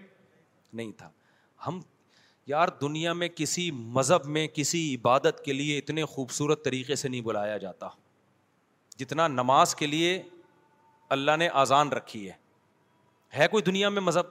نہیں 0.73 0.91
تھا۔ 0.91 1.09
ہم 1.67 1.81
یار 2.47 2.67
دنیا 2.67 3.13
میں 3.13 3.29
کسی 3.35 3.71
مذہب 3.71 4.25
میں، 4.25 4.47
کسی 4.47 4.95
عبادت 4.95 5.41
کے 5.45 5.53
لیے 5.53 5.77
اتنے 5.77 6.05
خوبصورت 6.05 6.65
طریقے 6.65 6.95
سے 6.95 7.07
نہیں 7.07 7.21
بلایا 7.21 7.57
جاتا۔ 7.57 7.87
جتنا 8.97 9.27
نماز 9.27 9.75
کے 9.75 9.87
لیے 9.87 10.23
اللہ 11.09 11.31
نے 11.37 11.49
آزان 11.53 11.89
رکھی 11.89 12.29
ہے۔ 12.29 12.33
ہے 13.37 13.47
کوئی 13.47 13.63
دنیا 13.63 13.89
میں 13.89 14.01
مذہب 14.01 14.23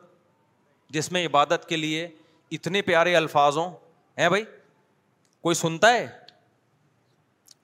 جس 0.91 1.13
میں 1.13 1.27
عبادت 1.27 1.69
کے 1.69 1.77
لیے 1.77 2.09
اتنے 2.51 2.83
پیارے 2.83 3.17
الفاظ 3.17 3.57
ہوں 3.57 3.71
ہیں 4.19 4.29
بھائی؟ 4.29 4.45
کوئی 5.41 5.55
سنتا 5.55 5.93
ہے؟ 5.93 6.07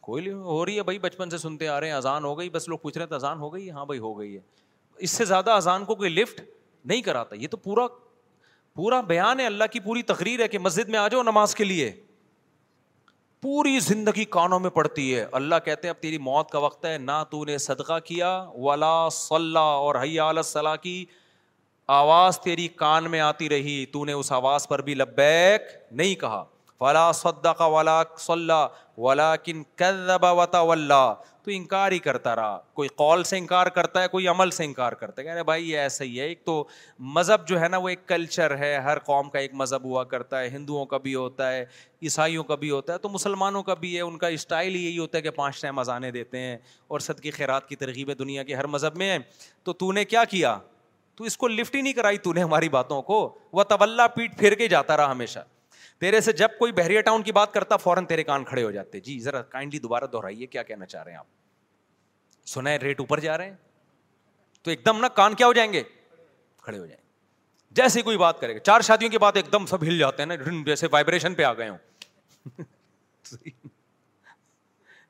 کوئی 0.00 0.32
ہو 0.32 0.66
رہی 0.66 0.76
ہے 0.76 0.82
بھائی، 0.82 0.98
بچپن 0.98 1.30
سے 1.30 1.38
سنتے 1.38 1.68
آ 1.68 1.80
رہے 1.80 1.86
ہیں۔ 1.86 1.94
اذان 1.94 2.24
ہو 2.24 2.38
گئی، 2.38 2.50
بس 2.50 2.68
لوگ 2.68 2.78
پوچھ 2.78 2.98
رہے 2.98 3.06
ہیں 3.06 3.14
اذان 3.14 3.38
ہو 3.38 3.54
گئی 3.54 3.70
ہاں 3.70 3.86
بھائی، 3.86 4.00
ہو 4.00 4.18
گئی 4.18 4.36
ہے۔ 4.36 4.40
اس 4.96 5.10
سے 5.10 5.24
زیادہ 5.24 5.50
اذان 5.50 5.84
کو 5.84 5.94
کوئی 5.94 6.10
لفٹ 6.10 6.40
نہیں 6.84 7.02
کراتا۔ 7.02 7.36
یہ 7.36 7.48
تو 7.48 7.56
پورا 7.56 7.86
پورا 8.78 9.00
بیان 9.00 9.40
ہے، 9.40 9.46
اللہ 9.46 9.64
کی 9.72 9.80
پوری 9.80 10.02
تقریر 10.02 10.40
ہے 10.40 10.48
کہ 10.48 10.58
مسجد 10.58 10.88
میں 10.88 10.98
آ 10.98 11.08
جاؤ 11.08 11.22
نماز 11.22 11.54
کے 11.54 11.64
لیے۔ 11.64 11.92
پوری 13.42 13.78
زندگی 13.80 14.24
کانوں 14.24 14.60
میں 14.60 14.70
پڑتی 14.70 15.14
ہے۔ 15.14 15.26
اللہ 15.32 15.54
کہتے 15.64 15.88
ہیں، 15.88 15.94
اب 15.94 16.02
تیری 16.02 16.18
موت 16.18 16.50
کا 16.50 16.58
وقت 16.58 16.84
ہے، 16.84 16.98
نہ 16.98 17.24
تو 17.30 17.44
نے 17.44 17.58
صدقہ 17.58 17.98
کیا، 17.98 18.46
ولا 18.54 19.08
صلاح 19.08 19.62
اور 19.62 19.94
حیا 19.94 20.42
صلاح 20.44 20.76
کی 20.76 21.06
آواز 21.86 22.40
تیری 22.40 22.68
کان 22.68 23.10
میں 23.10 23.20
آتی 23.20 23.48
رہی۔ 23.48 23.86
تو 23.86 24.04
نے 24.04 24.12
اس 24.12 24.32
آواز 24.32 24.68
پر 24.68 24.82
بھی 24.82 24.94
لبیک 24.94 25.62
نہیں 25.90 26.14
کہا۔ 26.14 26.44
فلا 26.78 27.12
صدق 27.12 27.60
ولا 27.60 28.02
صلاح 28.18 28.66
ولا 29.00 29.36
کن 29.36 29.62
ولا 30.54 31.14
تو 31.48 31.52
انکار 31.54 31.92
ہی 31.92 31.98
کرتا 31.98 32.36
رہا۔ 32.36 32.58
کوئی 32.72 32.88
قول 32.88 33.24
سے 33.24 33.38
انکار 33.38 33.66
کرتا 33.66 34.02
ہے، 34.02 34.08
کوئی 34.08 34.28
عمل 34.28 34.50
سے 34.50 34.64
انکار 34.64 34.92
کرتا 34.92 35.22
ہے۔ 35.22 35.26
کہہ 35.26 35.34
رہے، 35.34 35.42
بھائی، 35.42 35.70
یہ 35.70 35.78
ایسا 35.78 36.04
ہی 36.04 36.20
ہے۔ 36.20 36.26
ایک 36.26 36.44
تو 36.44 36.66
مذہب 36.98 37.48
جو 37.48 37.60
ہے 37.60 37.68
نا، 37.68 37.76
وہ 37.76 37.88
ایک 37.88 38.06
کلچر 38.06 38.58
ہے۔ 38.58 38.74
ہر 38.74 38.98
قوم 38.98 39.30
کا 39.30 39.38
ایک 39.38 39.54
مذہب 39.54 39.84
ہوا 39.84 40.04
کرتا 40.04 40.40
ہے۔ 40.40 40.48
ہندوؤں 40.48 40.86
کا 40.86 40.98
بھی 40.98 41.14
ہوتا 41.14 41.52
ہے، 41.52 41.66
عیسائیوں 42.02 42.44
کا 42.44 42.54
بھی 42.54 42.70
ہوتا 42.70 42.92
ہے۔ 42.92 42.98
تو 42.98 43.08
مسلمانوں 43.08 43.62
کا 43.62 43.74
بھی 43.74 43.96
ہے۔ 43.96 44.00
ان 44.00 44.18
کا 44.18 44.28
اسٹائل 44.28 44.76
یہی 44.76 44.98
ہوتا 44.98 45.18
ہے 45.18 45.22
کہ 45.22 45.30
پانچ 45.30 45.60
ٹائم 45.60 45.78
اذانے 45.78 46.10
دیتے 46.10 46.38
ہیں 46.38 46.56
اور 46.88 47.00
صد 47.00 47.20
کی 47.20 47.30
خیرات 47.30 47.68
کی 47.68 47.76
ترغیب 47.76 48.18
دنیا 48.18 48.42
کے 48.42 48.54
ہر 48.54 48.66
مذہب 48.66 48.96
میں 48.96 49.10
ہے 49.10 49.18
تو 49.62 49.72
تو 49.72 49.92
نے 49.92 50.04
کیا 50.04 50.24
کیا؟ 50.24 50.58
تو 51.14 51.24
اس 51.24 51.36
کو 51.36 51.48
لفٹ 51.48 51.74
ہی 51.74 51.82
نہیں 51.82 51.92
کرائی 51.92 52.18
تو 52.18 52.32
نے 52.32 52.42
ہماری 52.42 52.68
باتوں 52.68 53.02
کو۔ 53.02 53.38
وہ 53.52 53.64
طلّہ 53.64 54.02
پیٹ 54.14 54.38
پھیر 54.38 54.54
کے 54.54 54.68
جاتا 54.68 54.96
رہا 54.96 55.10
ہمیشہ۔ 55.10 55.38
تیرے 55.98 56.20
سے 56.20 56.32
جب 56.32 56.48
کوئی 56.58 56.72
بحریہ 56.72 57.00
ٹاؤن 57.00 57.22
کی 57.22 57.32
بات 57.32 57.54
کرتا، 57.54 57.76
فوراً 57.76 58.06
تیرے 58.06 58.24
کان 58.24 58.44
کھڑے 58.44 58.64
ہو 58.64 58.70
جاتے۔ 58.70 59.00
جی 59.00 59.20
ذرا 59.20 59.42
کائنڈلی 59.42 59.78
دوبارہ 59.78 60.04
دہرائیے، 60.04 60.46
کیا 60.46 60.62
کہنا 60.62 60.86
چاہ 60.86 61.02
رہے 61.02 61.12
ہیں 61.12 61.18
آپ؟ 61.18 61.26
سنا 62.46 62.70
ہے 62.70 62.76
ریٹ 62.76 63.00
اوپر 63.00 63.20
جا 63.20 63.38
رہے 63.38 63.46
ہیں۔ 63.46 63.56
تو 64.62 64.70
ایک 64.70 64.86
دم 64.86 65.00
نا 65.00 65.08
کان 65.08 65.34
کیا 65.34 65.46
ہو 65.46 65.52
جائیں 65.52 65.72
گے؟ 65.72 65.82
کھڑے 66.62 66.78
ہو 66.78 66.86
جائیں۔ 66.86 67.02
گے 67.02 67.08
جیسے 67.70 68.02
کوئی 68.02 68.16
بات 68.16 68.40
کرے 68.40 68.54
گا۔ 68.54 68.58
چار 68.58 68.80
شادیوں 68.80 69.10
کے 69.10 69.18
بعد 69.18 69.32
ایک 69.34 69.52
دم 69.52 69.66
سب 69.66 69.82
ہل 69.82 69.98
جاتے 69.98 70.22
ہیں 70.22 70.26
نا 70.26 70.34
جیسے 70.66 70.86
وائبریشن 70.92 71.34
پہ 71.34 71.42
آ 71.42 71.52
گئے 71.52 71.68
ہوں۔ 71.68 71.78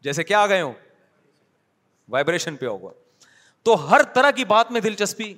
جیسے 0.00 0.24
کیا 0.24 0.40
آ 0.40 0.46
گئے 0.46 0.60
ہوں؟ 0.60 0.72
وائبریشن 2.08 2.56
پہ 2.56 2.66
ہوگا 2.66 2.90
تو 3.62 3.90
ہر 3.90 4.02
طرح 4.02 4.30
کی 4.30 4.44
بات 4.44 4.72
میں 4.72 4.80
دلچسپی 4.80 5.34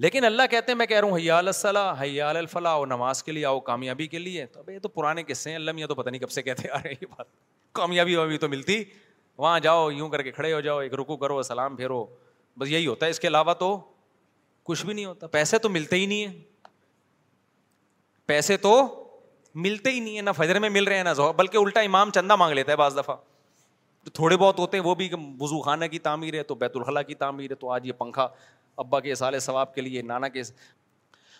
لیکن 0.00 0.24
اللہ 0.24 0.42
کہتے 0.50 0.72
ہیں، 0.72 0.78
میں 0.78 0.86
کہہ 0.86 1.00
رہا 1.00 1.08
ہوں، 1.08 1.18
حیال 1.18 1.46
الصلاح، 1.46 2.02
حیال 2.02 2.36
الفلاح، 2.36 2.72
اور 2.72 2.86
نماز 2.86 3.22
کے 3.22 3.32
لیے 3.32 3.46
آؤ 3.46 3.60
کامیابی 3.60 4.06
کے 4.06 4.18
لیے۔ 4.18 4.46
تو 4.46 4.72
یہ 4.72 4.78
تو 4.78 4.88
پرانے 4.88 5.22
قصے 5.22 5.50
ہیں۔ 5.50 5.56
اللہ 5.56 5.72
میاں 5.72 5.88
تو 5.88 5.94
پتہ 5.94 6.10
نہیں 6.10 6.20
کب 6.20 6.30
سے 6.30 6.42
کہتے 6.42 6.70
آ 6.70 6.74
رہے 6.74 6.90
ہیں 6.90 6.96
یہ 7.00 7.06
بات۔ 7.06 7.26
کامیابی 7.72 8.16
ابھی 8.16 8.38
تو 8.38 8.48
ملتی۔ 8.48 8.84
وہاں 9.38 9.60
جاؤ، 9.60 9.90
یوں 9.90 10.08
کر 10.08 10.22
کے 10.22 10.32
کھڑے 10.32 10.52
ہو 10.52 10.60
جاؤ، 10.60 10.78
ایک 10.78 10.94
رکو 10.94 11.16
کرو، 11.16 11.42
سلام 11.42 11.76
پھیرو۔ 11.76 12.06
بس 12.58 12.68
یہی 12.68 12.86
ہوتا 12.86 13.06
ہے۔ 13.06 13.10
اس 13.10 13.20
کے 13.20 13.28
علاوہ 13.28 13.54
تو 13.54 13.80
کچھ 14.62 14.86
بھی 14.86 14.94
نہیں 14.94 15.04
ہوتا۔ 15.04 15.26
پیسے 15.26 15.58
تو 15.58 15.68
ملتے 15.68 15.96
ہی 15.96 16.06
نہیں 16.06 16.26
ہیں۔ 16.26 16.40
پیسے 18.26 18.56
تو 18.56 19.04
ملتے 19.54 19.90
ہی 19.90 20.00
نہیں 20.00 20.16
ہے 20.16 20.22
نہ 20.22 20.30
فجر 20.36 20.58
میں 20.58 20.70
مل 20.70 20.84
رہے 20.84 20.96
ہیں، 20.96 21.04
نہ 21.04 21.32
بلکہ 21.36 21.56
الٹا 21.56 21.80
امام 21.80 22.10
چندہ 22.10 22.36
مانگ 22.36 22.54
لیتا 22.54 22.72
ہے 22.72 22.76
بعض 22.76 22.96
دفعہ۔ 22.96 23.16
تھوڑے 24.12 24.36
بہت 24.36 24.58
ہوتے 24.58 24.76
ہیں، 24.76 24.84
وہ 24.84 24.94
بھی 24.94 25.08
وضو 25.40 25.62
خانہ 25.62 25.84
کی 25.84 25.98
تعمیر 25.98 26.34
ہے، 26.34 26.42
تو 26.42 26.54
بیت 26.54 26.72
الخلاء 26.74 27.02
کی 27.02 27.14
تعمیر 27.14 27.50
ہے، 27.50 27.56
تو 27.56 27.70
آج 27.70 27.86
یہ 27.86 27.92
پنکھا 27.92 28.28
ابا 28.80 29.00
کے 29.00 29.14
سال 29.14 29.38
ثواب 29.38 29.74
کے 29.74 29.80
لیے، 29.80 30.02
نانا 30.02 30.28
کے 30.28 30.42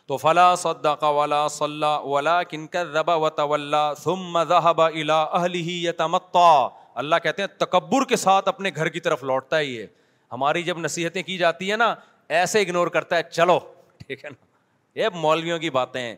تو 0.07 0.16
فلا 0.16 0.55
صدق 0.55 1.03
ولا 1.03 1.49
صلى 1.49 1.86
ولكن 2.03 2.66
كذب 2.66 3.09
وتولى 3.09 4.03
ثم 4.03 4.45
ذهب 4.45 4.80
الى 4.80 5.11
اهله 5.11 5.68
يتمطى۔ 5.68 6.66
اللہ 6.95 7.16
کہتے 7.22 7.43
ہیں، 7.43 7.59
تکبر 7.59 8.05
کے 8.05 8.16
ساتھ 8.16 8.49
اپنے 8.49 8.70
گھر 8.76 8.88
کی 8.88 9.01
طرف 9.01 9.24
لوٹتا 9.24 9.59
ہے 9.59 9.64
یہ۔ 9.64 9.86
ہماری 10.32 10.62
جب 10.62 10.78
نصیحتیں 10.78 11.22
کی 11.22 11.38
جاتی 11.38 11.70
ہیں 11.70 11.76
نا، 11.76 11.95
ایسے 12.28 12.61
اگنور 12.61 12.86
کرتا 12.86 13.16
ہے، 13.16 13.22
چلو، 13.22 13.59
ٹھیک 13.97 14.24
ہے 14.24 14.30
نا۔ 14.30 14.47
یہ 14.95 15.09
مولویوں 15.14 15.59
کی 15.59 15.70
باتیں 15.70 16.16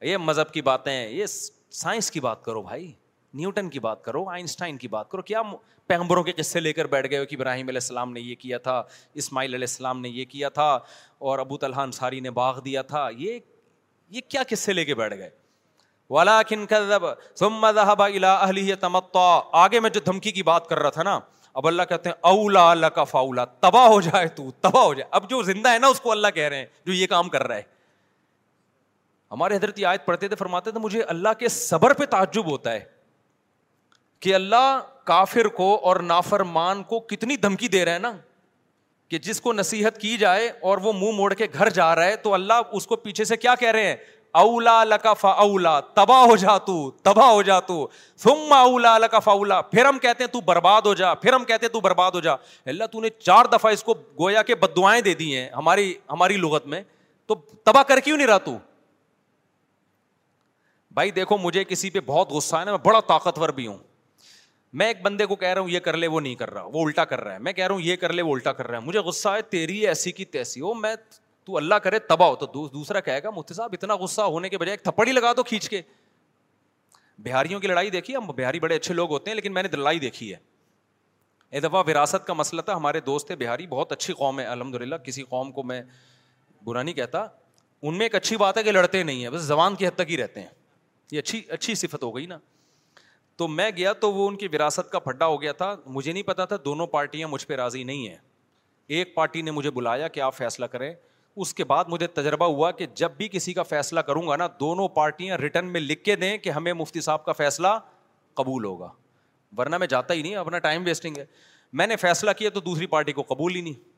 یہ 0.00 0.16
مذہب 0.16 0.52
کی 0.52 0.62
باتیں 0.62 1.08
یہ 1.08 1.26
سائنس 1.70 2.10
کی 2.10 2.20
بات 2.20 2.44
کرو 2.44 2.62
بھائی۔ 2.62 2.92
نیوٹن 3.34 3.70
کی 3.70 3.80
بات 3.80 4.04
کرو، 4.04 4.28
آئنسٹائن 4.28 4.76
کی 4.76 4.88
بات 4.88 5.10
کرو، 5.10 5.22
کیا 5.22 5.42
پیغمبروں 5.86 6.22
کے 6.22 6.32
قصے 6.32 6.60
لے 6.60 6.72
کر 6.72 6.86
بیٹھ 6.86 7.10
گئے 7.10 7.18
ہو 7.18 7.26
کہ 7.26 7.34
ابراہیم 7.34 7.68
علیہ 7.68 7.80
السلام 7.82 8.12
نے 8.12 8.20
یہ 8.20 8.34
کیا 8.34 8.58
تھا، 8.58 8.82
اسماعیل 9.14 9.54
علیہ 9.54 9.66
السلام 9.68 10.00
نے 10.00 10.08
یہ 10.08 10.24
کیا 10.24 10.48
تھا، 10.48 10.78
اور 11.18 11.38
ابو 11.38 11.58
طلحہ 11.58 11.80
انصاری 11.80 12.20
نے 12.20 12.30
باغ 12.30 12.60
دیا 12.60 12.82
تھا؟ 12.82 13.08
یہ 13.16 13.38
یہ 14.10 14.20
کیا 14.28 14.42
قصے 14.48 14.72
لے 14.72 14.84
کے 14.84 14.94
بیٹھ 14.94 15.14
گئے؟ 15.14 15.30
آگے 19.52 19.80
میں 19.80 19.90
جو 19.90 20.00
دھمکی 20.00 20.32
کی 20.32 20.42
بات 20.42 20.66
کر 20.68 20.78
رہا 20.78 20.90
تھا 20.90 21.02
نا، 21.02 21.18
اب 21.54 21.66
اللہ 21.66 21.82
کہتے 21.82 22.08
ہیں 22.08 22.16
اولا 22.20 22.70
اللہ 22.70 22.86
کا 22.86 23.04
تباہ 23.60 23.86
ہو 23.86 24.00
جائے 24.00 24.28
تو، 24.28 24.50
تباہ 24.60 24.82
ہو 24.82 24.94
جائے۔ 24.94 25.08
اب 25.10 25.30
جو 25.30 25.42
زندہ 25.42 25.68
ہے 25.68 25.78
نا، 25.78 25.86
اس 25.86 26.00
کو 26.00 26.10
اللہ 26.12 26.28
کہہ 26.34 26.48
رہے 26.48 26.56
ہیں، 26.56 26.66
جو 26.84 26.92
یہ 26.92 27.06
کام 27.06 27.28
کر 27.28 27.46
رہا 27.46 27.56
ہے۔ 27.56 27.62
ہمارے 29.30 29.56
حضرت 29.56 29.84
آیت 29.84 30.06
پڑھتے 30.06 30.28
تھے، 30.28 30.36
فرماتے 30.36 30.70
تھے، 30.70 30.80
مجھے 30.80 31.02
اللہ 31.02 31.28
کے 31.38 31.48
صبر 31.48 31.94
پہ 31.94 32.04
تعجب 32.04 32.46
ہوتا 32.50 32.72
ہے۔ 32.72 32.97
کہ 34.20 34.34
اللہ 34.34 34.80
کافر 35.04 35.48
کو 35.48 35.80
اور 35.82 35.96
نافرمان 35.96 36.82
کو 36.82 37.00
کتنی 37.00 37.36
دھمکی 37.36 37.68
دے 37.68 37.84
رہے 37.84 37.92
ہیں 37.92 37.98
نا؟ 37.98 38.12
کہ 39.08 39.18
جس 39.18 39.40
کو 39.40 39.52
نصیحت 39.52 40.00
کی 40.00 40.16
جائے 40.16 40.52
اور 40.60 40.78
وہ 40.78 40.92
منہ 40.92 41.10
موڑ 41.10 41.34
کے 41.34 41.46
گھر 41.52 41.68
جا 41.68 41.94
رہا 41.94 42.04
ہے، 42.04 42.16
تو 42.16 42.34
اللہ 42.34 42.52
اس 42.72 42.86
کو 42.86 42.96
پیچھے 42.96 43.24
سے 43.24 43.36
کیا 43.36 43.54
کہہ 43.54 43.70
رہے 43.70 43.86
ہیں؟ 43.86 43.96
اولا 44.30 44.84
لکا 44.84 45.28
اولا 45.28 45.80
تباہ 45.80 46.24
ہو 46.24 46.36
جا 46.36 46.58
تو، 46.58 46.90
تباہ 46.90 47.28
ہو 47.28 47.42
جا 47.42 47.60
تو۔ 47.60 47.88
ثم 48.16 48.52
اولا 48.52 48.98
لکا 48.98 49.18
اولا 49.24 49.60
پھر 49.60 49.84
ہم 49.84 49.98
کہتے 49.98 50.24
ہیں 50.24 50.32
تو 50.32 50.40
برباد 50.40 50.82
ہو 50.82 50.94
جا، 50.94 51.14
پھر 51.14 51.32
ہم 51.32 51.44
کہتے 51.44 51.66
ہیں 51.66 51.72
تو 51.72 51.80
برباد 51.80 52.10
ہو 52.10 52.20
جا۔ 52.20 52.32
اللہ، 52.66 52.84
تو 52.84 53.00
نے 53.00 53.08
چار 53.08 53.44
دفعہ 53.44 53.72
اس 53.72 53.82
کو 53.82 53.94
گویا 53.94 54.42
کے 54.42 54.54
بد 54.54 54.76
دعائیں 54.76 55.02
دے 55.02 55.14
دی 55.14 55.36
ہیں 55.36 55.50
ہماری 55.50 55.94
ہماری 56.10 56.36
لغت 56.36 56.66
میں۔ 56.66 56.82
تو 57.26 57.34
تباہ 57.34 57.82
کر 57.82 58.00
کیوں 58.00 58.16
نہیں 58.16 58.26
رہا 58.26 58.38
تو؟ 58.38 58.56
بھائی 60.90 61.10
دیکھو، 61.10 61.36
مجھے 61.36 61.64
کسی 61.64 61.90
پہ 61.90 62.00
بہت 62.06 62.30
غصہ 62.30 62.56
ہے 62.56 62.64
نا، 62.64 62.70
میں 62.70 62.78
بڑا 62.78 63.00
طاقتور 63.00 63.48
بھی 63.48 63.66
ہوں۔ 63.66 63.78
میں 64.72 64.86
ایک 64.86 65.02
بندے 65.02 65.26
کو 65.26 65.36
کہہ 65.36 65.48
رہا 65.48 65.60
ہوں 65.60 65.68
یہ 65.68 65.80
کر 65.80 65.96
لے، 65.96 66.06
وہ 66.06 66.20
نہیں 66.20 66.34
کر 66.34 66.50
رہا، 66.50 66.62
وہ 66.62 66.84
الٹا 66.84 67.04
کر 67.04 67.20
رہا 67.20 67.34
ہے۔ 67.34 67.38
میں 67.38 67.52
کہہ 67.52 67.66
رہا 67.66 67.74
ہوں 67.74 67.82
یہ 67.82 67.96
کر 67.96 68.12
لے، 68.12 68.22
وہ 68.22 68.34
الٹا 68.34 68.52
کر 68.52 68.66
رہا 68.66 68.78
ہے۔ 68.78 68.82
مجھے 68.84 68.98
غصہ 68.98 69.28
ہے، 69.28 69.42
تیری 69.42 69.86
ایسی 69.86 70.12
کی 70.12 70.24
تیسی۔ 70.24 70.60
ہو 70.60 70.74
میں، 70.74 70.96
تو 71.44 71.56
اللہ 71.56 71.74
کرے 71.74 71.98
تباہ 71.98 72.28
ہو۔ 72.28 72.36
تو 72.36 72.68
دوسرا 72.68 73.00
کہے 73.00 73.22
گا، 73.22 73.30
مفتی 73.30 73.54
صاحب، 73.54 73.70
اتنا 73.72 73.96
غصہ 73.96 74.22
ہونے 74.22 74.48
کے 74.48 74.58
بجائے 74.58 74.72
ایک 74.72 74.82
تھپڑی 74.82 75.12
لگا 75.12 75.32
دو 75.32 75.42
کھینچ 75.42 75.68
کے۔ 75.68 75.82
بہاریوں 77.18 77.60
کی 77.60 77.66
لڑائی 77.66 77.90
دیکھی، 77.90 78.16
ہم 78.16 78.26
بہاری 78.26 78.60
بڑے 78.60 78.76
اچھے 78.76 78.94
لوگ 78.94 79.10
ہوتے 79.10 79.30
ہیں، 79.30 79.34
لیکن 79.34 79.54
میں 79.54 79.62
نے 79.62 79.76
لڑائی 79.76 79.98
دیکھی 79.98 80.30
ہے۔ 80.30 80.36
ایک 81.50 81.62
دفعہ 81.62 81.82
وراثت 81.86 82.26
کا 82.26 82.32
مسئلہ 82.32 82.60
تھا، 82.60 82.76
ہمارے 82.76 83.00
دوست 83.00 83.26
تھے 83.26 83.36
بہاری، 83.36 83.66
بہت 83.66 83.92
اچھی 83.92 84.14
قوم 84.14 84.40
ہے 84.40 84.44
الحمد 84.44 84.74
للہ 84.74 84.96
کسی 84.96 85.22
قوم 85.22 85.52
کو 85.52 85.62
میں 85.62 85.82
برا 86.64 86.82
نہیں 86.82 86.94
کہتا۔ 86.94 87.26
ان 87.82 87.94
میں 87.98 88.04
ایک 88.04 88.14
اچھی 88.14 88.36
بات 88.36 88.58
ہے 88.58 88.62
کہ 88.62 88.70
لڑتے 88.70 89.02
نہیں 89.02 89.22
ہیں، 89.22 89.30
بس 89.30 89.42
زبان 89.42 89.74
کی 89.74 89.86
حد 89.86 89.90
تک 89.94 90.10
ہی 90.10 90.16
رہتے 90.16 90.40
ہیں۔ 90.40 90.48
یہ 91.12 91.18
اچھی 91.18 91.42
اچھی 91.48 91.74
صفت 91.74 92.02
ہو 92.02 92.16
گئی 92.16 92.26
نا۔ 92.26 92.38
تو 93.38 93.48
میں 93.48 93.70
گیا 93.76 93.92
تو 93.92 94.12
وہ 94.12 94.28
ان 94.28 94.36
کی 94.36 94.48
وراثت 94.48 94.90
کا 94.90 94.98
پھڈا 94.98 95.26
ہو 95.26 95.42
گیا 95.42 95.52
تھا۔ 95.52 95.74
مجھے 95.86 96.12
نہیں 96.12 96.22
پتا 96.22 96.44
تھا 96.44 96.56
دونوں 96.64 96.86
پارٹیاں 96.86 97.28
مجھ 97.28 97.46
پہ 97.46 97.54
راضی 97.54 97.84
نہیں 97.84 98.08
ہیں۔ 98.08 98.16
ایک 98.86 99.14
پارٹی 99.14 99.42
نے 99.42 99.50
مجھے 99.50 99.70
بلایا 99.70 100.08
کہ 100.08 100.20
آپ 100.20 100.34
فیصلہ 100.34 100.66
کریں۔ 100.66 100.94
اس 101.36 101.54
کے 101.54 101.64
بعد 101.64 101.84
مجھے 101.88 102.06
تجربہ 102.06 102.46
ہوا 102.46 102.70
کہ 102.70 102.86
جب 102.94 103.10
بھی 103.16 103.28
کسی 103.28 103.54
کا 103.54 103.62
فیصلہ 103.62 104.00
کروں 104.00 104.28
گا 104.28 104.36
نا، 104.36 104.46
دونوں 104.60 104.88
پارٹیاں 104.88 105.36
ریٹرن 105.36 105.72
میں 105.72 105.80
لکھ 105.80 106.04
کے 106.04 106.16
دیں 106.16 106.38
کہ 106.38 106.50
ہمیں 106.50 106.72
مفتی 106.72 107.00
صاحب 107.00 107.24
کا 107.24 107.32
فیصلہ 107.32 107.68
قبول 108.34 108.64
ہوگا۔ 108.64 108.92
ورنہ 109.56 109.78
میں 109.78 109.86
جاتا 109.86 110.14
ہی 110.14 110.22
نہیں، 110.22 110.34
اپنا 110.34 110.58
ٹائم 110.58 110.84
ویسٹنگ 110.84 111.14
ہے۔ 111.18 111.24
میں 111.72 111.86
نے 111.86 111.96
فیصلہ 111.96 112.30
کیا 112.38 112.50
تو 112.50 112.60
دوسری 112.60 112.86
پارٹی 112.86 113.12
کو 113.12 113.22
قبول 113.22 113.54
ہی 113.54 113.60
نہیں۔ 113.60 113.88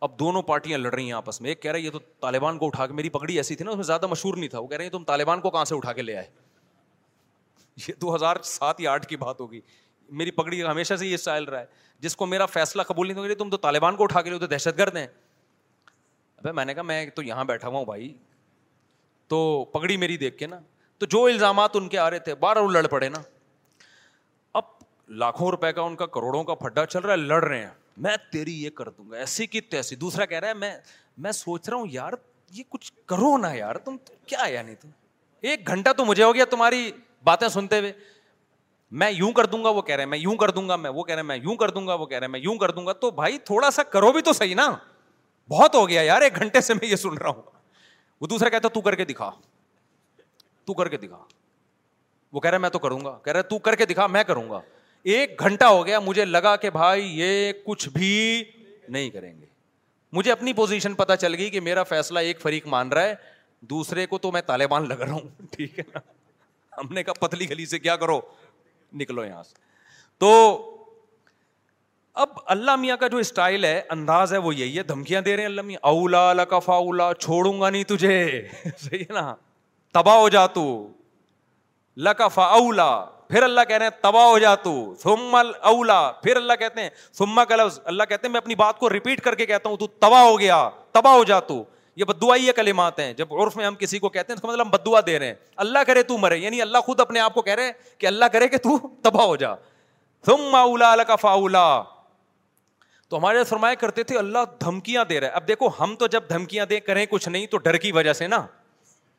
اب 0.00 0.18
دونوں 0.18 0.42
پارٹیاں 0.42 0.78
لڑ 0.78 0.94
رہی 0.94 1.04
ہیں 1.04 1.12
آپس 1.12 1.40
میں۔ 1.40 1.50
ایک 1.50 1.62
کہہ 1.62 1.70
رہا 1.70 1.78
ہے، 1.78 1.84
یہ 1.84 1.90
تو 1.90 1.98
طالبان 1.98 2.58
کو 2.58 2.66
اٹھا 2.66 2.86
کے، 2.86 2.92
میری 2.92 3.08
پگڑی 3.08 3.36
ایسی 3.36 3.56
تھی 3.56 3.64
نا، 3.64 3.70
اس 3.70 3.76
میں 3.76 3.84
زیادہ 3.84 4.06
مشہور 4.06 4.36
نہیں 4.36 4.48
تھا۔ 4.48 4.58
وہ 4.58 4.66
کہہ 4.66 4.76
رہے 4.76 4.84
ہیں، 4.84 4.92
تم 4.92 5.04
طالبان 5.04 5.40
کو 5.40 5.50
کہاں 5.50 5.64
سے 5.64 5.74
اٹھا 5.74 5.92
کے 5.92 6.02
لے 6.02 6.16
آئے؟ 6.16 6.49
یہ 7.76 7.94
دو 8.00 8.14
ہزار 8.14 8.36
سات 8.42 8.80
یا 8.80 8.92
آٹھ 8.92 9.06
کی 9.06 9.16
بات 9.16 9.40
ہوگی۔ 9.40 9.60
میری 10.08 10.30
پگڑی 10.30 10.62
ہمیشہ 10.62 10.94
سے 10.94 11.06
یہ 11.06 11.14
اسٹائل 11.14 11.44
رہا 11.44 11.60
ہے۔ 11.60 11.66
جس 11.98 12.16
کو 12.16 12.26
میرا 12.26 12.46
فیصلہ 12.46 12.82
قبول 12.82 13.08
نہیں 13.08 13.26
تھا 13.26 13.34
تم 13.38 13.50
تو 13.50 13.56
طالبان 13.56 13.96
کو 13.96 14.04
اٹھا 14.04 14.22
کے 14.22 14.30
لے 14.30 14.38
تو 14.38 14.46
دہشت 14.46 14.78
گرد 14.78 14.96
ہیں۔ 14.96 15.06
ابھی 16.36 16.52
میں 16.52 16.64
نے 16.64 16.74
کہا، 16.74 16.82
میں 16.82 17.06
تو 17.06 17.22
یہاں 17.22 17.44
بیٹھا 17.44 17.68
ہوا 17.68 17.78
ہوں 17.78 17.84
بھائی۔ 17.84 18.18
تو 19.28 19.64
پگڑی 19.64 19.96
میری 19.96 20.16
دیکھ 20.16 20.38
کے 20.38 20.46
نا، 20.46 20.58
تو 20.98 21.06
جو 21.06 21.24
الزامات 21.24 21.70
ان 21.74 21.88
کے 21.88 21.98
آ 21.98 22.10
رہے 22.10 22.18
تھے، 22.18 22.34
بارہ 22.34 22.58
وہ 22.58 22.70
لڑ 22.70 22.86
پڑے 22.86 23.08
نا۔ 23.08 23.18
اب 24.54 24.62
لاکھوں 25.08 25.50
روپے 25.50 25.72
کا 25.72 25.82
ان 25.82 25.96
کا، 25.96 26.06
کروڑوں 26.06 26.44
کا 26.44 26.54
پھڈا 26.54 26.86
چل 26.86 27.00
رہا 27.00 27.12
ہے، 27.12 27.16
لڑ 27.16 27.44
رہے 27.44 27.60
ہیں۔ 27.60 27.70
میں 27.96 28.16
تیری 28.32 28.62
یہ 28.62 28.70
کر 28.70 28.88
دوں 28.88 29.10
گا، 29.10 29.16
ایسی 29.16 29.46
کی 29.46 29.60
تیسی۔ 29.60 29.96
دوسرا 29.96 30.26
کہہ 30.26 30.38
رہا 30.38 30.48
ہے، 30.48 30.54
میں 30.54 30.78
میں 31.18 31.32
سوچ 31.32 31.68
رہا 31.68 31.76
ہوں، 31.76 31.86
یار، 31.90 32.12
یہ 32.50 32.62
کچھ 32.68 32.92
کرو 33.06 33.36
نا 33.36 33.52
یار، 33.52 33.74
تم 33.74 33.96
کیا 34.26 34.46
یعنی 34.48 34.74
تم؟ 34.74 34.88
ایک 35.40 35.66
گھنٹہ 35.66 35.90
تو 35.96 36.04
مجھے 36.04 36.22
ہو 36.22 36.34
گیا، 36.34 36.44
تمہاری 36.44 36.92
باتیں 37.24 37.48
سنتے 37.48 37.78
ہوئے 37.78 37.92
میں 38.90 39.10
یوں 39.10 39.32
کر 39.32 39.46
دوں 39.46 39.64
گا، 39.64 39.68
وہ 39.68 39.82
کہہ 39.82 39.94
رہے 39.94 40.02
ہیں، 40.02 40.10
میں 40.10 40.18
یوں 40.18 40.36
کر 40.36 40.50
دوں 40.50 40.68
گا، 40.68 40.76
میں 40.76 40.90
وہ 40.90 41.04
کہہ 41.04 41.14
رہے 41.14 41.22
ہیں، 41.22 41.28
میں 41.28 41.36
یوں 41.36 41.56
کر 41.56 41.70
دوں 41.70 41.86
گا، 41.86 41.94
وہ 41.94 42.06
کہہ 42.06 42.18
رہے 42.18 42.24
ہیں، 42.24 42.32
میں 42.32 42.40
یوں 42.40 42.56
کر 42.56 42.70
دوں 42.70 42.86
گا۔ 42.86 42.92
تو 42.92 43.10
بھائی 43.10 43.38
تھوڑا 43.38 43.70
سا 43.70 43.82
کرو 43.82 44.12
بھی 44.12 44.22
تو 44.22 44.32
صحیح 44.32 44.54
نا۔ 44.54 44.76
بہت 45.48 45.74
ہو 45.74 45.88
گیا 45.88 46.02
یار، 46.02 46.22
ایک 46.22 46.36
گھنٹے 46.36 46.60
سے 46.60 46.74
میں 46.74 46.86
یہ 46.86 46.96
سن 46.96 47.18
رہا 47.18 47.28
ہوں۔ 47.28 47.42
وہ 48.20 48.26
دوسرا 48.26 48.48
کہتا 48.48 48.68
تو 48.68 48.80
کر 48.80 48.94
کے 48.94 49.04
دکھا۔ 49.04 49.30
تو 50.64 50.74
کر 50.74 50.88
کے 50.88 50.96
دکھا۔ 50.96 51.24
وہ 52.32 52.40
کہہ 52.40 52.50
رہا 52.50 52.58
میں 52.58 52.70
تو 52.70 52.78
کروں 52.78 53.04
گا۔ 53.04 53.18
کہہ 53.24 53.32
رہا 53.32 53.40
تو 53.40 53.58
کر 53.58 53.74
کے 53.74 53.86
دکھا، 53.86 54.06
میں 54.06 54.24
کروں 54.24 54.50
گا۔ 54.50 54.60
ایک 55.02 55.40
گھنٹہ 55.40 55.64
ہو 55.64 55.86
گیا، 55.86 56.00
مجھے 56.00 56.24
لگا 56.24 56.56
کہ 56.56 56.70
بھائی 56.70 57.20
یہ 57.20 57.52
کچھ 57.64 57.88
بھی 57.88 58.44
نہیں 58.88 59.10
کریں 59.10 59.40
گے۔ 59.40 59.46
مجھے 60.12 60.32
اپنی 60.32 60.52
پوزیشن 60.52 60.94
پتا 60.94 61.16
چل 61.16 61.34
گئی 61.34 61.50
کہ 61.50 61.60
میرا 61.60 61.82
فیصلہ 61.82 62.18
ایک 62.18 62.40
فریق 62.40 62.66
مان 62.66 62.88
رہا 62.88 63.02
ہے، 63.02 63.14
دوسرے 63.60 64.06
کو 64.06 64.18
تو 64.18 64.32
میں 64.32 64.42
طالبان 64.42 64.88
لگ 64.88 64.94
رہا 64.94 65.12
ہوں۔ 65.12 65.28
ٹھیک 65.50 65.78
ہے 65.78 65.84
نا؟ 65.94 66.00
ہم 66.80 66.94
نے 66.94 67.02
کہا، 67.02 67.12
پتلی 67.12 67.50
گلی 67.50 67.66
سے 67.66 67.78
کیا 67.78 67.96
کرو؟ 67.96 68.20
نکلو 68.94 69.24
یہاں 69.24 69.42
سے۔ 69.42 69.54
تو 70.18 70.66
اب 72.14 72.28
اللہ 72.46 72.76
میاں 72.76 72.96
کا 72.96 73.06
جو 73.06 73.16
اسٹائل 73.16 73.64
ہے، 73.64 73.82
انداز 73.90 74.32
ہے 74.32 74.38
وہ 74.38 74.54
یہی 74.54 74.78
ہے، 74.78 74.82
دھمکیاں 74.82 75.20
دے 75.20 75.32
رہے 75.32 75.42
ہیں 75.42 75.48
اللہ 75.48 75.62
میاں۔ 75.62 75.78
اولا 75.82 76.32
لکفا 76.32 76.72
اولا 76.72 77.14
چھوڑوں 77.14 77.60
گا 77.60 77.70
نہیں 77.70 77.84
تجھے۔ 77.84 78.48
صحیح 78.78 78.98
ہے 78.98 79.12
نا؟ 79.12 79.34
تباہ 79.92 80.16
ہو 80.16 80.28
جا 80.28 80.46
تو۔ 80.46 80.88
لکفا 81.96 82.42
اولا 82.42 83.04
پھر 83.04 83.42
اللہ 83.42 83.60
کہہ 83.68 83.76
رہے 83.76 83.86
ہیں، 83.86 84.02
تباہ 84.02 84.24
ہو 84.24 84.38
جا 84.38 84.54
تو۔ 84.54 84.94
ثم 84.94 85.36
اولا 85.62 86.12
پھر 86.12 86.36
اللہ 86.36 86.52
کہتے 86.52 86.82
ہیں، 86.82 86.90
ثم 87.12 87.40
کا 87.48 87.56
لفظ، 87.56 87.80
اللہ 87.84 88.02
کہتے 88.02 88.26
ہیں، 88.26 88.32
میں 88.32 88.40
اپنی 88.40 88.54
بات 88.54 88.78
کو 88.78 88.90
ریپیٹ 88.90 89.20
کر 89.20 89.34
کے 89.34 89.46
کہتا 89.46 89.68
ہوں، 89.68 89.76
تو 89.76 89.86
تباہ 89.86 90.22
ہو 90.22 90.40
گیا، 90.40 90.70
تباہ 90.92 91.12
ہو 91.12 91.24
جا 91.24 91.40
تو۔ 91.40 91.64
یہ 91.96 92.04
بدعائی 92.04 92.46
یہ 92.46 92.52
کلمات 92.52 92.98
ہیں۔ 92.98 93.12
جب 93.12 93.34
عرف 93.34 93.56
میں 93.56 93.66
ہم 93.66 93.74
کسی 93.74 93.98
کو 93.98 94.08
کہتے 94.08 94.32
ہیں 94.32 94.36
اس 94.36 94.42
کا 94.42 94.48
مطلب 94.48 94.66
ہم 94.66 94.70
بدعا 94.70 95.00
دے 95.06 95.18
رہے 95.18 95.26
ہیں۔ 95.26 95.34
اللہ 95.56 95.78
کرے 95.86 96.02
تو 96.02 96.18
مرے 96.18 96.38
یعنی 96.38 96.62
اللہ 96.62 96.78
خود 96.78 97.00
اپنے 97.00 97.20
آپ 97.20 97.34
کو 97.34 97.42
کہہ 97.42 97.54
رہے 97.54 97.64
ہیں 97.64 97.72
کہ 97.98 98.06
اللہ 98.06 98.24
کرے 98.24 98.48
کہ 98.48 98.56
تو 98.56 98.78
تباہ 99.02 99.26
ہو 99.26 99.36
جا۔ 99.36 99.54
ثم 100.26 100.54
اولا 100.54 100.94
لکفا 100.94 101.30
اولا 101.30 101.82
تو 103.08 103.18
ہمارے 103.18 103.44
فرمایا 103.44 103.74
کرتے 103.74 104.02
تھے، 104.02 104.18
اللہ 104.18 104.38
دھمکیاں 104.60 105.04
دے 105.04 105.20
رہا 105.20 105.28
ہے۔ 105.28 105.32
اب 105.32 105.48
دیکھو، 105.48 105.68
ہم 105.80 105.94
تو 105.98 106.06
جب 106.06 106.22
دھمکیاں 106.28 106.66
دے 106.66 106.80
کریں 106.80 107.06
کچھ 107.10 107.28
نہیں 107.28 107.46
تو 107.46 107.58
ڈر 107.58 107.76
کی 107.76 107.92
وجہ 107.92 108.12
سے 108.12 108.26
نا۔ 108.26 108.46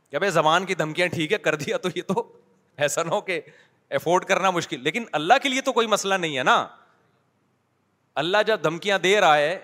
کہ 0.09 0.17
بھائی 0.17 0.31
زبان 0.31 0.65
کی 0.65 0.75
دھمکیاں 0.75 1.07
ٹھیک 1.07 1.33
ہے، 1.33 1.37
کر 1.37 1.55
دیا 1.55 1.77
تو 1.77 1.89
یہ 1.95 2.01
تو 2.01 2.33
ایسا 2.77 3.03
نہ 3.03 3.09
ہو 3.09 3.21
کہ 3.21 3.41
افورڈ 3.89 4.25
کرنا 4.25 4.51
مشکل۔ 4.51 4.79
لیکن 4.79 5.03
اللہ 5.11 5.33
کے 5.43 5.49
لیے 5.49 5.61
تو 5.61 5.73
کوئی 5.73 5.87
مسئلہ 5.87 6.13
نہیں 6.13 6.37
ہے 6.37 6.43
نا۔ 6.43 6.67
اللہ 8.15 8.37
جب 8.47 8.63
دھمکیاں 8.63 8.99
دے 8.99 9.21
رہا 9.21 9.37
ہے 9.37 9.59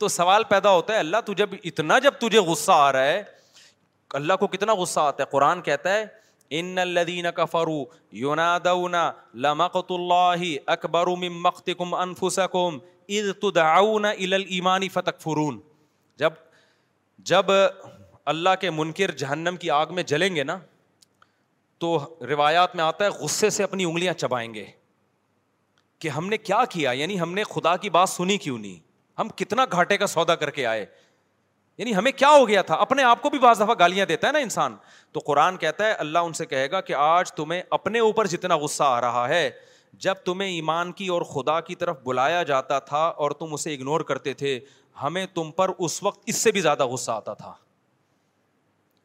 تو 0.00 0.08
سوال 0.08 0.44
پیدا 0.44 0.70
ہوتا 0.70 0.92
ہے، 0.92 0.98
اللہ 0.98 1.20
تجھے 1.26 1.44
اتنا 1.64 1.98
جب 1.98 2.14
تجھے 2.20 2.38
غصہ 2.50 2.72
آ 2.74 2.92
رہا 2.92 3.04
ہے، 3.04 3.22
اللہ 4.10 4.36
کو 4.40 4.46
کتنا 4.46 4.74
غصہ 4.74 5.00
آتا 5.00 5.22
ہے؟ 5.22 5.30
قرآن 5.30 5.62
کہتا 5.62 5.94
ہے 5.94 6.04
ان 6.50 6.78
الذين 6.78 7.26
كفروا 7.30 7.84
ينادون 8.12 8.94
لمقت 9.44 9.90
الله 9.92 10.50
اكبر 10.74 11.08
من 11.22 11.38
مقتكم 11.44 11.94
انفسكم 11.96 12.78
اذ 13.08 13.30
تدعون 13.42 14.06
الى 14.06 14.36
الايمان 14.36 14.86
فتكفرون 14.88 15.60
جب 16.18 16.32
جب 17.26 17.50
اللہ 18.32 18.54
کے 18.60 18.70
منکر 18.70 19.10
جہنم 19.22 19.56
کی 19.56 19.70
آگ 19.70 19.94
میں 19.94 20.02
جلیں 20.12 20.34
گے 20.36 20.44
نا، 20.44 20.58
تو 21.80 21.98
روایات 22.28 22.76
میں 22.76 22.84
آتا 22.84 23.04
ہے، 23.04 23.10
غصے 23.22 23.50
سے 23.50 23.62
اپنی 23.62 23.84
انگلیاں 23.84 24.14
چبائیں 24.14 24.52
گے 24.54 24.64
کہ 26.00 26.08
ہم 26.08 26.28
نے 26.28 26.36
کیا 26.38 26.64
کیا؟ 26.70 26.92
یعنی 26.92 27.20
ہم 27.20 27.34
نے 27.34 27.44
خدا 27.50 27.76
کی 27.76 27.90
بات 27.90 28.08
سنی 28.08 28.38
کیوں 28.38 28.58
نہیں؟ 28.58 28.78
ہم 29.18 29.28
کتنا 29.28 29.64
گھاٹے 29.72 29.96
کا 29.96 30.06
سودا 30.06 30.34
کر 30.34 30.50
کے 30.50 30.66
آئے۔ 30.66 30.86
یعنی 31.78 31.96
ہمیں 31.96 32.12
کیا 32.12 32.30
ہو 32.30 32.48
گیا 32.48 32.62
تھا؟ 32.62 32.74
اپنے 32.74 33.02
آپ 33.02 33.22
کو 33.22 33.30
بھی 33.30 33.38
بعض 33.38 33.56
دفعہ 33.56 33.74
گالیاں 33.78 34.06
دیتا 34.06 34.26
ہے 34.26 34.32
نا 34.32 34.38
انسان۔ 34.38 34.76
تو 35.12 35.20
قرآن 35.20 35.56
کہتا 35.56 35.86
ہے، 35.86 35.92
اللہ 35.92 36.18
ان 36.18 36.32
سے 36.32 36.46
کہے 36.46 36.70
گا 36.70 36.80
کہ 36.80 36.92
آج 36.92 37.32
تمہیں 37.32 37.62
اپنے 37.70 37.98
اوپر 37.98 38.26
جتنا 38.26 38.56
غصہ 38.56 38.82
آ 38.86 39.00
رہا 39.00 39.28
ہے، 39.28 39.50
جب 39.92 40.14
تمہیں 40.14 40.48
ایمان 40.48 40.92
کی 40.92 41.08
اور 41.08 41.22
خدا 41.22 41.60
کی 41.60 41.74
طرف 41.74 42.00
بلایا 42.02 42.42
جاتا 42.42 42.78
تھا 42.78 43.06
اور 43.06 43.30
تم 43.30 43.54
اسے 43.54 43.74
اگنور 43.74 44.00
کرتے 44.00 44.32
تھے، 44.32 44.60
ہمیں 45.02 45.26
تم 45.34 45.50
پر 45.50 45.70
اس 45.78 46.02
وقت 46.02 46.22
اس 46.26 46.36
سے 46.36 46.52
بھی 46.52 46.60
زیادہ 46.60 46.86
غصہ 46.86 47.10
آتا 47.10 47.34
تھا۔ 47.34 47.52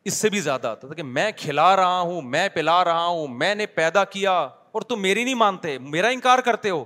اس 0.05 0.13
سے 0.13 0.29
بھی 0.29 0.39
زیادہ 0.39 0.67
آتا 0.67 0.87
تھا 0.87 0.95
کہ 0.95 1.03
میں 1.03 1.31
کھلا 1.37 1.75
رہا 1.75 1.99
ہوں، 1.99 2.21
میں 2.21 2.49
پلا 2.49 2.83
رہا 2.83 3.05
ہوں، 3.05 3.27
میں 3.27 3.55
نے 3.55 3.65
پیدا 3.65 4.05
کیا 4.05 4.39
اور 4.71 4.81
تم 4.81 5.01
میری 5.01 5.23
نہیں 5.23 5.35
مانتے، 5.35 5.79
میرا 5.79 6.07
انکار 6.07 6.39
کرتے 6.39 6.69
ہو۔ 6.69 6.85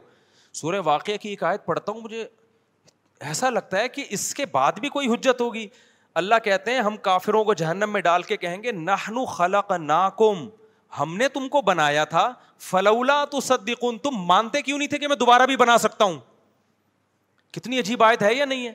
سورہ 0.54 0.82
واقعہ 0.86 1.18
کی 1.18 1.30
ایک 1.30 1.44
آیت 1.44 1.66
پڑھتا 1.66 1.92
ہوں 1.92 2.02
مجھے۔ 2.02 2.28
ایسا 3.24 3.50
لگتا 3.50 3.80
ہے 3.80 3.90
کہ 3.90 4.06
اس 4.10 4.34
کے 4.36 4.46
بعد 4.46 4.72
بھی 4.72 4.90
کوئی 4.90 5.08
حجت 5.08 5.42
ہوگی۔ 5.42 5.68
اللہ 6.16 6.36
کہتے 6.44 6.72
ہیں، 6.72 6.82
ہم 6.82 6.98
کافروں 6.98 7.44
کو 7.44 7.54
جہنم 7.54 7.94
میں 7.94 8.02
ڈال 8.02 8.24
کے 8.24 8.38
کہیں 8.38 8.64
گے 8.64 8.72
نہنو 8.72 9.26
خلق 9.26 9.72
ناکم 9.72 10.50
ہم 11.00 11.18
نے 11.18 11.28
تم 11.28 11.50
کو 11.50 11.62
بنایا 11.62 12.04
تھا، 12.04 12.32
فلولا 12.60 13.26
تو 13.26 13.40
صدقون 13.40 13.98
تم 13.98 14.12
مانتے 14.16 14.62
کیوں 14.62 14.78
نہیں 14.78 14.88
تھے 14.88 14.98
کہ 14.98 15.08
میں 15.08 15.16
دوبارہ 15.16 15.46
بھی 15.46 15.58
بنا 15.58 15.78
سکتا 15.78 16.06
ہوں؟ 16.06 16.20
کتنی 17.52 17.80
عجیب 17.80 18.04
آیت 18.04 18.24
ہے 18.24 18.34
یا 18.34 18.46
نہیں 18.46 18.68
ہے؟ 18.68 18.74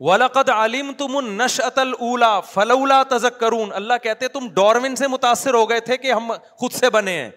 ولقد 0.00 0.48
علیم 0.48 0.92
تم 0.92 1.42
نش 1.42 1.60
اتل 1.60 1.92
اولا 2.00 2.40
فلولا 2.40 3.02
تزک 3.02 3.40
کرون 3.40 3.72
اللہ 3.72 3.94
کہتے 4.02 4.28
تم 4.28 4.48
ڈورمن 4.48 4.96
سے 4.96 5.08
متاثر 5.08 5.54
ہو 5.54 5.70
گئے 5.70 5.80
تھے 5.80 5.96
کہ 5.96 6.12
ہم 6.12 6.32
خود 6.50 6.72
سے 6.72 6.90
بنے 6.90 7.12
ہیں۔ 7.12 7.30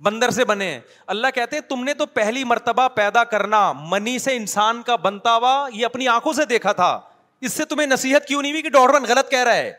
بندر 0.00 0.30
سے 0.30 0.44
بنے۔ 0.44 0.72
ہیں 0.72 0.80
اللہ 1.06 1.26
کہتے 1.34 1.56
ہیں، 1.56 1.68
تم 1.68 1.84
نے 1.84 1.94
تو 1.94 2.06
پہلی 2.06 2.44
مرتبہ 2.44 2.88
پیدا 2.88 3.24
کرنا، 3.24 3.72
منی 3.72 4.18
سے 4.18 4.36
انسان 4.36 4.82
کا 4.82 4.96
بنتا 4.96 5.36
ہوا، 5.36 5.68
یہ 5.72 5.84
اپنی 5.86 6.08
آنکھوں 6.08 6.32
سے 6.32 6.44
دیکھا 6.44 6.72
تھا۔ 6.72 7.00
اس 7.40 7.52
سے 7.52 7.64
تمہیں 7.64 7.86
نصیحت 7.86 8.26
کیوں 8.26 8.42
نہیں 8.42 8.52
ہوئی 8.52 8.62
کہ 8.62 8.70
ڈورمن 8.70 9.02
غلط 9.08 9.30
کہہ 9.30 9.42
رہا 9.42 9.54
ہے؟ 9.54 9.72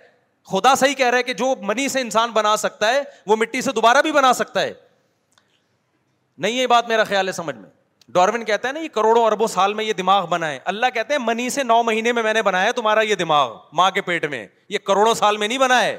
خدا 0.46 0.76
صحیح 0.76 0.94
کہہ 0.94 1.06
رہا 1.06 1.18
ہے 1.18 1.24
کہ 1.24 1.34
جو 1.34 1.56
منی 1.62 1.88
سے 1.88 2.02
انسان 2.02 2.32
بنا 2.32 2.58
سکتا 2.58 2.88
ہے، 2.88 3.02
وہ 3.28 3.36
مٹی 3.36 3.62
سے 3.62 3.72
دوبارہ 3.72 4.02
بھی 4.02 4.12
بنا 4.12 4.34
سکتا 4.34 4.62
ہے۔ 4.62 4.74
نہیں، 6.38 6.52
یہ 6.52 6.68
بات 6.68 6.88
میرا 6.88 7.04
خیال 7.04 7.28
ہے 7.28 7.34
سمجھ 7.34 7.56
میں۔ 7.56 7.70
ڈورمن 8.08 8.46
کہتا 8.46 8.68
ہے 8.68 8.74
نا، 8.74 8.80
یہ 8.80 8.88
کروڑوں 8.88 9.26
اربوں 9.26 9.48
سال 9.48 9.74
میں 9.74 9.84
یہ 9.84 9.94
دماغ 9.94 10.28
بنا 10.28 10.48
ہے۔ 10.48 10.60
اللہ 10.66 10.86
کہتے 10.94 11.14
ہیں، 11.14 11.22
منی 11.24 11.50
سے 11.50 11.64
نو 11.64 11.84
مہینے 11.84 12.12
میں 12.12 12.24
میں 12.24 12.34
نے 12.34 12.41
بنایا 12.41 12.72
تمہارا 12.72 13.02
یہ 13.02 13.16
دماغ، 13.16 13.58
ماں 13.74 13.91
کے 13.91 14.02
پیٹ 14.02 14.26
میں۔ 14.26 14.48
یہ 14.70 14.78
کروڑوں 14.78 15.14
سال 15.14 15.38
میں 15.38 15.48
نہیں 15.48 15.58
بنا 15.58 15.82
ہے۔ 15.82 15.98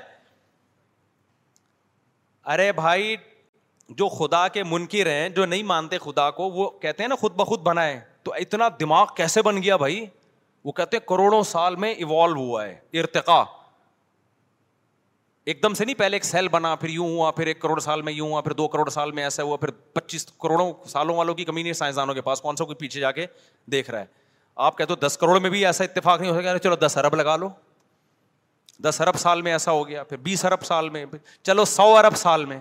ارے 2.47 2.72
بھائی 2.72 3.16
جو 3.90 4.08
خدا 4.08 4.48
کے 4.48 4.62
منکر 4.62 5.06
ہیں، 5.06 5.28
جو 5.28 5.46
نہیں 5.46 5.62
مانتے 5.62 5.98
خدا 5.98 6.30
کو، 6.30 6.50
وہ 6.50 6.70
کہتے 6.70 7.02
ہیں 7.02 7.08
نا 7.08 7.14
خود 7.14 7.34
بخود 7.34 7.60
بنائے 7.60 8.00
تو 8.22 8.32
اتنا 8.32 8.68
دماغ 8.80 9.06
کیسے 9.16 9.42
بن 9.42 9.62
گیا 9.62 9.76
بھائی؟ 9.76 10.06
وہ 10.64 10.72
کہتے 10.72 10.96
ہیں 10.96 11.08
کروڑوں 11.08 11.42
سال 11.42 11.76
میں 11.76 11.94
ایوالو 11.94 12.34
ہوا 12.34 12.66
ہے 12.66 12.80
ارتقا 12.92 13.44
ایک 15.44 15.62
دم 15.62 15.74
سے 15.74 15.84
نہیں، 15.84 15.94
پہلے 15.94 16.16
ایک 16.16 16.24
سیل 16.24 16.48
بنا، 16.48 16.74
پھر 16.74 16.88
یوں 16.88 17.08
ہوا، 17.08 17.30
پھر 17.30 17.46
ایک 17.46 17.60
کروڑ 17.60 17.80
سال 17.80 18.02
میں 18.02 18.12
یوں 18.12 18.28
ہوا، 18.28 18.40
پھر 18.40 18.52
دو 18.52 18.68
کروڑ 18.68 18.90
سال 18.90 19.12
میں 19.12 19.22
ایسا 19.22 19.42
ہوا، 19.42 19.56
پھر 19.56 19.70
پچیس 19.70 20.26
کروڑوں 20.26 20.72
سالوں 20.88 21.16
والوں 21.16 21.34
کی 21.34 21.44
کمی 21.44 21.62
نہیں 21.62 21.72
سائنسدانوں 21.72 22.14
کے 22.14 22.20
پاس، 22.20 22.40
کون 22.40 22.56
سا 22.56 22.64
کوئی 22.64 22.74
پیچھے 22.74 23.00
جا 23.00 23.12
کے 23.12 23.26
دیکھ 23.66 23.90
رہا 23.90 24.00
ہے۔ 24.00 24.04
آپ 24.56 24.78
کہتے 24.78 24.92
ہو 24.92 25.06
دس 25.06 25.18
کروڑ 25.18 25.40
میں 25.40 25.50
بھی 25.50 25.66
ایسا 25.66 25.84
اتفاق 25.84 26.20
نہیں 26.20 26.30
ہو 26.30 26.36
سکتا 26.36 26.58
چلو 26.58 26.76
دس 26.76 26.96
ارب 26.96 27.14
لگا 27.14 27.36
لو۔ 27.36 27.48
دس 28.78 29.00
ارب 29.00 29.16
سال 29.16 29.42
میں 29.42 29.52
ایسا 29.52 29.72
ہو 29.72 29.88
گیا، 29.88 30.04
پھر 30.04 30.16
بیس 30.16 30.44
ارب 30.44 30.62
سال 30.62 30.88
میں 30.88 31.06
چلو 31.42 31.64
سو 31.64 31.96
ارب 31.96 32.16
سال 32.16 32.44
میں۔ 32.44 32.60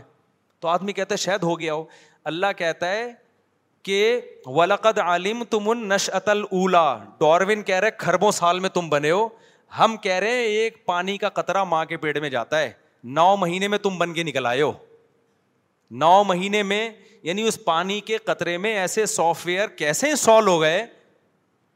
تو 0.59 0.67
آدمی 0.67 0.93
کہتے 0.93 1.13
ہیں 1.13 1.17
شاید 1.17 1.43
ہو 1.43 1.59
گیا 1.59 1.73
ہو۔ 1.73 1.85
اللہ 2.23 2.45
کہتا 2.57 2.91
ہے 2.91 3.13
کہ 3.83 4.21
ولقد 4.45 4.99
عالم 4.99 5.43
تم 5.43 5.93
نش 5.93 6.09
اتل 6.13 6.41
اولا 6.41 6.97
ڈاروین 7.19 7.61
کہہ 7.61 7.75
رہے 7.75 7.91
کھربوں 7.91 8.31
سال 8.31 8.59
میں 8.59 8.69
تم 8.69 8.89
بنے 8.89 9.11
ہو۔ 9.11 9.29
ہم 9.79 9.97
کہہ 9.97 10.13
رہے 10.13 10.31
ہیں، 10.31 10.41
ایک 10.41 10.85
پانی 10.85 11.17
کا 11.17 11.29
قطرہ 11.29 11.63
ماں 11.63 11.85
کے 11.85 11.97
پیڑ 11.97 12.19
میں 12.19 12.29
جاتا 12.29 12.59
ہے۔ 12.59 12.71
نو 13.03 13.35
مہینے 13.35 13.67
میں 13.67 13.77
تم 13.77 13.97
بن 13.97 14.13
کے 14.13 14.23
نکل 14.23 14.45
آئے 14.45 14.61
ہو۔ 14.61 14.73
نو 15.91 16.23
مہینے 16.23 16.63
میں 16.63 16.89
یعنی 17.23 17.41
اس 17.41 17.63
پانی 17.63 17.99
کے 17.99 18.17
قطرے 18.17 18.57
میں 18.57 18.77
ایسے 18.77 19.05
سافٹ 19.05 19.47
ویئر 19.47 19.67
کیسے 19.67 20.09
انسٹال 20.09 20.47
ہو 20.47 20.61
گئے 20.61 20.85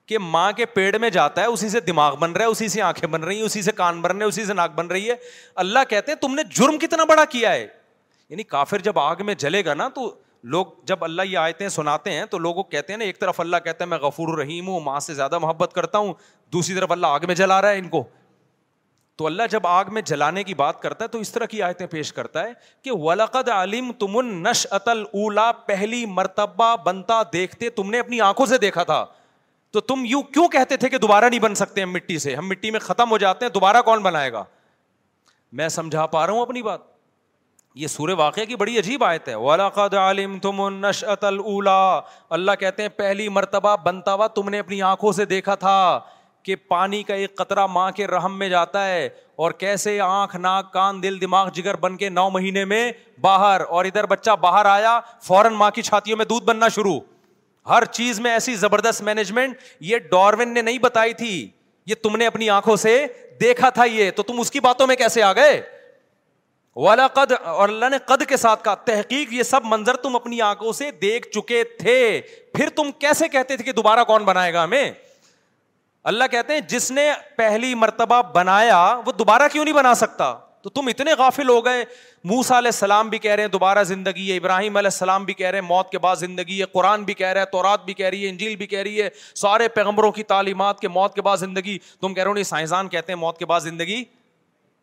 کہ 0.05 0.17
ماں 0.19 0.51
کے 0.51 0.65
پیڑ 0.65 0.97
میں 0.97 1.09
جاتا 1.09 1.41
ہے، 1.41 1.45
اسی 1.45 1.69
سے 1.69 1.79
دماغ 1.79 2.15
بن 2.15 2.31
رہا 2.31 2.41
ہے، 2.41 2.49
اسی 2.49 2.67
سے 2.67 2.81
آنکھیں 2.81 3.09
بن 3.09 3.23
رہی 3.23 3.35
ہیں، 3.35 3.43
اسی 3.43 3.61
سے 3.61 3.71
کان 3.71 4.01
بن 4.01 4.11
رہے 4.11 4.19
ہیں، 4.19 4.27
اسی 4.27 4.45
سے 4.45 4.53
ناک 4.53 4.71
بن 4.71 4.87
رہی 4.87 5.09
ہے۔ 5.09 5.15
اللہ 5.55 5.79
کہتے 5.89 6.11
ہیں، 6.11 6.19
تم 6.19 6.35
نے 6.35 6.41
جرم 6.43 6.77
کتنا 6.77 7.03
بڑا 7.03 7.25
کیا 7.25 7.53
ہے؟ 7.53 7.82
یعنی 8.29 8.43
کافر 8.43 8.79
جب 8.79 8.99
آگ 8.99 9.15
میں 9.19 9.33
جلے 9.33 9.65
گا 9.65 9.73
نا 9.73 9.87
تو 9.87 10.15
لوگ 10.43 10.65
جب 10.83 11.03
اللہ 11.03 11.21
یہ 11.21 11.37
آیتیں 11.37 11.69
سناتے 11.69 12.11
ہیں 12.11 12.25
تو 12.25 12.37
لوگ 12.37 12.63
کہتے 12.63 12.93
ہیں 12.93 12.97
نا، 12.97 13.03
ایک 13.03 13.19
طرف 13.19 13.39
اللہ 13.39 13.57
کہتے 13.57 13.83
ہیں 13.83 13.89
میں 13.89 13.97
غفور 13.97 14.27
الرحیم 14.27 14.67
ہوں، 14.67 14.79
ماں 14.79 14.99
سے 14.99 15.13
زیادہ 15.13 15.39
محبت 15.39 15.73
کرتا 15.73 15.97
ہوں، 15.97 16.13
دوسری 16.53 16.75
طرف 16.75 16.91
اللہ 16.91 17.07
آگ 17.07 17.19
میں 17.27 17.35
جلا 17.35 17.61
رہا 17.61 17.69
ہے 17.69 17.79
ان 17.79 17.89
کو۔ 17.89 18.03
تو 19.15 19.25
اللہ 19.25 19.43
جب 19.51 19.67
آگ 19.67 19.85
میں 19.87 20.01
جلانے 20.01 20.43
کی 20.43 20.53
بات 20.53 20.81
کرتا 20.81 21.03
ہے 21.03 21.09
تو 21.09 21.19
اس 21.19 21.31
طرح 21.31 21.45
کی 21.45 21.61
آیتیں 21.61 21.87
پیش 21.87 22.13
کرتا 22.13 22.43
ہے 22.43 22.51
کہ 22.81 22.91
ولقد 22.91 23.49
علم 23.49 23.91
تم 23.91 24.21
نش 24.21 24.67
اتل 24.71 25.01
اولا 25.01 25.51
پہلی 25.51 26.05
مرتبہ 26.05 26.75
بنتا 26.75 27.21
دیکھتے 27.33 27.69
تم 27.69 27.89
نے 27.89 27.99
اپنی 27.99 28.21
آنکھوں 28.21 28.45
سے 28.45 28.57
دیکھا 28.57 28.83
تھا۔ 28.83 29.05
تو 29.71 29.81
تم 29.81 30.03
یوں 30.05 30.21
کیوں 30.21 30.47
کہتے 30.47 30.77
تھے 30.77 30.89
کہ 30.89 30.97
دوبارہ 30.97 31.25
نہیں 31.25 31.39
بن 31.39 31.55
سکتے 31.55 31.81
ہم 31.81 31.91
مٹی 31.91 32.19
سے؟ 32.19 32.35
ہم 32.35 32.47
مٹی 32.47 32.71
میں 32.71 32.79
ختم 32.79 33.11
ہو 33.11 33.17
جاتے 33.17 33.45
ہیں، 33.45 33.51
دوبارہ 33.51 33.81
کون 33.81 34.03
بنائے 34.03 34.33
گا؟ 34.33 34.43
میں 35.51 35.69
سمجھا 35.69 36.05
پا 36.05 36.27
رہا 36.27 36.33
ہوں 36.33 36.41
اپنی 36.41 36.61
بات۔ 36.61 36.92
یہ 37.75 37.87
سورہ 37.87 38.11
واقعہ 38.17 38.43
کی 38.45 38.55
بڑی 38.55 38.79
عجیب 38.79 39.03
آیت 39.03 39.29
ہے۔ 39.29 39.35
ولاقد 39.35 39.93
عالم 39.93 40.39
تم 40.39 40.67
نش 40.69 41.03
اتل 41.03 41.39
اولا 41.39 41.99
اللہ 42.29 42.51
کہتے 42.59 42.81
ہیں، 42.81 42.89
پہلی 42.89 43.29
مرتبہ 43.29 43.75
بنتا 43.83 44.13
ہوا 44.13 44.27
تم 44.27 44.49
نے 44.49 44.59
اپنی 44.59 44.81
آنکھوں 44.81 45.11
سے 45.11 45.25
دیکھا 45.25 45.55
تھا 45.55 45.99
کہ 46.43 46.55
پانی 46.55 47.03
کا 47.03 47.13
ایک 47.13 47.35
قطرہ 47.35 47.65
ماں 47.67 47.91
کے 47.91 48.07
رحم 48.07 48.37
میں 48.39 48.49
جاتا 48.49 48.85
ہے 48.87 49.09
اور 49.35 49.51
کیسے 49.51 49.99
آنکھ، 49.99 50.35
ناک، 50.35 50.73
کان، 50.73 51.03
دل، 51.03 51.21
دماغ، 51.21 51.49
جگر 51.49 51.75
بن 51.75 51.97
کے 51.97 52.09
نو 52.09 52.29
مہینے 52.29 52.65
میں 52.65 52.91
باہر 53.21 53.61
اور 53.61 53.85
ادھر 53.85 54.05
بچہ 54.05 54.31
باہر 54.31 54.65
آیا، 54.65 54.99
فوراً 55.21 55.53
ماں 55.53 55.71
کی 55.71 55.81
چھاتیوں 55.81 56.17
میں 56.17 56.25
دودھ 56.25 56.45
بننا 56.45 56.67
شروع۔ 56.67 56.99
ہر 57.69 57.85
چیز 57.85 58.19
میں 58.19 58.31
ایسی 58.31 58.55
زبردست 58.55 59.01
مینجمنٹ 59.01 59.57
یہ 59.79 59.97
ڈاروین 59.97 60.53
نے 60.53 60.61
نہیں 60.61 60.77
بتائی 60.77 61.13
تھی، 61.13 61.49
یہ 61.85 61.95
تم 62.03 62.15
نے 62.15 62.27
اپنی 62.27 62.49
آنکھوں 62.49 62.75
سے 62.75 63.05
دیکھا 63.41 63.69
تھا 63.69 63.85
یہ، 63.85 64.11
تو 64.11 64.23
تم 64.23 64.39
اس 64.39 64.51
کی 64.51 64.59
باتوں 64.59 64.87
میں 64.87 64.95
کیسے 64.95 65.23
آ 65.23 65.33
گئے؟ 65.33 65.61
والا 66.75 67.07
قد 67.07 67.31
اور 67.43 67.69
اللہ 67.69 67.89
نے 67.89 67.97
قد 68.05 68.29
کے 68.29 68.37
ساتھ 68.37 68.63
کہا، 68.63 68.75
تحقیق، 68.75 69.33
یہ 69.33 69.43
سب 69.43 69.61
منظر 69.63 69.95
تم 69.95 70.15
اپنی 70.15 70.41
آنکھوں 70.41 70.73
سے 70.73 70.91
دیکھ 70.91 71.27
چکے 71.27 71.63
تھے۔ 71.63 72.21
پھر 72.53 72.69
تم 72.69 72.91
کیسے 72.91 73.27
کہتے 73.27 73.55
تھے 73.55 73.63
کہ 73.63 73.71
دوبارہ 73.71 74.03
کون 74.03 74.23
بنائے 74.23 74.53
گا 74.53 74.63
ہمیں؟ 74.63 74.91
اللہ 76.03 76.23
کہتے 76.31 76.53
ہیں، 76.53 76.59
جس 76.59 76.91
نے 76.91 77.11
پہلی 77.37 77.75
مرتبہ 77.75 78.21
بنایا، 78.21 78.99
وہ 79.05 79.11
دوبارہ 79.11 79.41
کیوں 79.51 79.63
نہیں 79.63 79.75
بنا 79.75 79.93
سکتا؟ 79.93 80.35
تو 80.61 80.69
تم 80.69 80.87
اتنے 80.87 81.13
غافل 81.13 81.49
ہو 81.49 81.65
گئے۔ 81.65 81.85
موسا 82.23 82.57
علیہ 82.57 82.67
السلام 82.67 83.09
بھی 83.09 83.17
کہہ 83.17 83.31
رہے 83.31 83.43
ہیں، 83.43 83.49
دوبارہ 83.49 83.83
زندگی 83.83 84.31
ہے۔ 84.31 84.37
ابراہیم 84.37 84.77
علیہ 84.77 84.87
السلام 84.87 85.25
بھی 85.25 85.33
کہہ 85.33 85.47
رہے 85.47 85.57
ہیں، 85.57 85.67
موت 85.67 85.89
کے 85.89 85.99
بعد 85.99 86.15
زندگی 86.15 86.59
ہے۔ 86.59 86.65
قرآن 86.65 87.03
بھی 87.03 87.13
کہہ 87.13 87.27
رہا 87.27 87.41
ہے، 87.41 87.45
تورات 87.45 87.85
بھی 87.85 87.93
کہہ 87.93 88.05
رہی 88.05 88.25
ہے، 88.25 88.29
انجیل 88.29 88.55
بھی 88.55 88.67
کہہ 88.67 88.79
رہی 88.79 89.01
ہے۔ 89.01 89.09
سارے 89.35 89.67
پیغمبروں 89.67 90.11
کی 90.11 90.23
تعلیمات 90.23 90.79
کے 90.79 90.87
موت 90.87 91.15
کے 91.15 91.21
بعد 91.21 91.37
زندگی۔ 91.37 91.77
تم 92.01 92.13
کہہ 92.13 92.23
رہے 92.23 92.29
ہو، 92.29 92.33
نہیں، 92.33 92.43
سائنسدان 92.43 92.89
کہتے 92.89 93.11
ہیں، 93.11 93.19
موت 93.19 93.37
کے 93.37 93.45
بعد 93.45 93.59
زندگی 93.59 94.03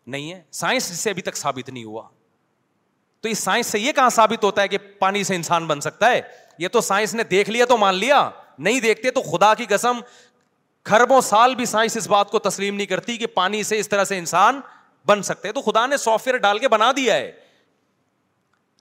نہیں 0.07 0.33
ہے۔ 0.33 0.43
سائنس 0.51 0.85
سے 0.85 1.11
ابھی 1.11 1.23
تک 1.23 1.37
ثابت 1.37 1.69
نہیں 1.69 1.85
ہوا۔ 1.85 2.09
تو 3.21 3.29
اس 3.29 3.39
سائنس 3.39 3.67
سے 3.67 3.79
یہ 3.79 3.93
کہاں 3.93 4.11
ثابت 4.11 4.45
ہوتا 4.45 4.63
ہے 4.63 4.69
کہ 4.69 4.79
پانی 4.79 5.25
سے 5.25 5.35
انسان 5.35 5.67
بن 5.67 5.81
سکتا 5.81 6.11
ہے؟ 6.11 6.21
یہ 6.59 6.69
تو 6.69 6.81
سائنس 6.81 7.15
نے 7.15 7.23
دیکھ 7.23 7.51
لیا 7.51 7.65
تو 7.65 7.77
مان 7.77 7.95
لیا۔ 7.95 8.31
نہیں 8.59 8.81
دیکھتے 8.81 9.11
تو 9.11 9.23
خدا 9.23 9.55
کی 9.55 9.65
قسم 9.65 10.01
کھربوں 10.85 11.21
سال 11.21 11.55
بھی 11.55 11.65
سائنس 11.65 11.97
اس 11.97 12.09
بات 12.09 12.31
کو 12.31 12.39
تسلیم 12.39 12.77
نہیں 12.77 12.87
کرتی 12.87 13.17
کہ 13.17 13.27
پانی 13.27 13.63
سے 13.63 13.79
اس 13.79 13.89
طرح 13.89 14.05
سے 14.05 14.19
انسان 14.19 14.61
بن 15.07 15.23
سکتے۔ 15.23 15.53
تو 15.53 15.63
خدا 15.63 15.87
نے 15.87 15.97
سافٹ 15.97 16.27
ویئر 16.27 16.37
ڈال 16.37 16.59
کے 16.59 16.69
بنا 16.69 16.93
دیا 16.97 17.15
ہے۔ 17.15 17.33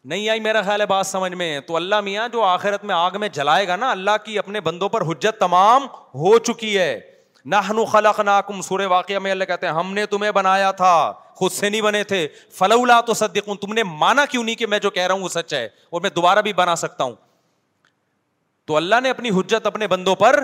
نہیں 0.06 0.30
آئی 0.30 0.40
میرا 0.40 0.62
خیال 0.62 0.82
ہے 0.82 0.86
بات 0.86 1.08
سمجھ 1.08 1.34
میں۔ 1.34 1.60
تو 1.60 1.76
اللہ 1.76 2.02
میاں 2.02 2.28
جو 2.28 2.42
آخرت 2.42 2.84
میں 2.84 2.96
آگ 2.96 3.12
میں 3.20 3.30
جلائے 3.30 3.68
گا 3.68 3.76
نا، 3.76 3.92
اللہ 3.92 4.12
کی 4.26 4.40
اپنے 4.40 4.62
بندوں 4.62 4.90
پر 4.90 5.02
حجت 5.02 5.40
تمام 5.40 5.84
ہو 6.14 6.40
چکی 6.40 6.78
ہے۔ 6.78 7.19
نہ 7.46 7.56
خلق 7.92 8.20
ناکم 8.20 8.62
سورے 8.62 8.86
واقعہ 8.86 9.20
میں 9.20 9.32
اللہ 9.32 9.44
کہتے 9.44 9.68
ہیں، 9.68 9.74
ہم 9.74 9.94
نے 9.94 10.06
تمہیں 10.06 10.32
بنایا 10.32 10.72
تھا، 10.72 11.12
خود 11.12 11.52
سے 11.52 11.70
نہیں 11.70 11.82
بنے 11.82 12.04
تھے۔ 12.04 12.28
فلولا 12.52 13.02
تو 13.02 13.14
صدقون 13.14 13.58
تم 13.58 13.74
نے 13.74 13.84
مانا 13.84 14.26
کیوں 14.26 14.44
نہیں 14.44 14.56
کہ 14.56 14.66
میں 14.66 14.80
جو 14.80 14.90
کہہ 14.90 15.04
رہا 15.04 15.14
ہوں 15.14 15.22
وہ 15.22 15.30
سچ 15.30 15.54
ہے 15.54 15.66
اور 15.66 16.02
میں 16.02 16.10
دوبارہ 16.10 16.42
بھی 16.42 16.54
بنا 16.54 16.76
سکتا 16.76 17.04
ہوں۔ 17.04 17.16
تو 18.66 18.76
اللہ 18.76 18.96
نے 19.04 19.10
اپنی 19.10 19.30
حجت 19.30 19.66
اپنے 19.66 19.88
بندوں 19.88 20.16
پر 20.16 20.44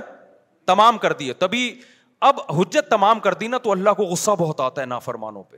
تمام 0.65 0.97
کر 0.97 1.13
دی 1.13 1.27
ہے۔ 1.27 1.33
تبھی 1.33 1.81
اب 2.21 2.39
حجت 2.49 2.89
تمام 2.89 3.19
کر 3.19 3.33
دی 3.33 3.47
نا 3.47 3.57
تو 3.57 3.71
اللہ 3.71 3.89
کو 3.89 4.03
غصہ 4.03 4.31
بہت 4.31 4.59
آتا 4.59 4.81
ہے 4.81 4.85
نافرمانوں 4.85 5.43
پہ۔ 5.43 5.57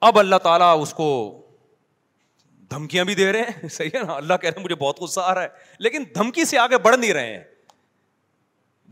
اب 0.00 0.18
اللہ 0.18 0.36
تعالیٰ 0.36 0.82
اس 0.82 0.94
کو 0.94 1.38
دھمکیاں 2.70 3.04
بھی 3.04 3.14
دے 3.14 3.32
رہے 3.32 3.40
ہیں۔ 3.40 3.68
صحیح 3.72 3.90
ہے 3.94 3.98
نا، 3.98 4.12
اللہ 4.12 4.34
کہہ 4.34 4.50
رہے 4.50 4.58
ہیں 4.58 4.64
مجھے 4.64 4.74
بہت 4.74 5.00
غصہ 5.00 5.20
آ 5.20 5.34
رہا 5.34 5.42
ہے، 5.42 5.48
لیکن 5.78 6.04
دھمکی 6.14 6.44
سے 6.44 6.58
آگے 6.58 6.78
بڑھ 6.78 6.96
نہیں 6.96 7.12
رہے 7.12 7.36
ہیں۔ 7.36 7.44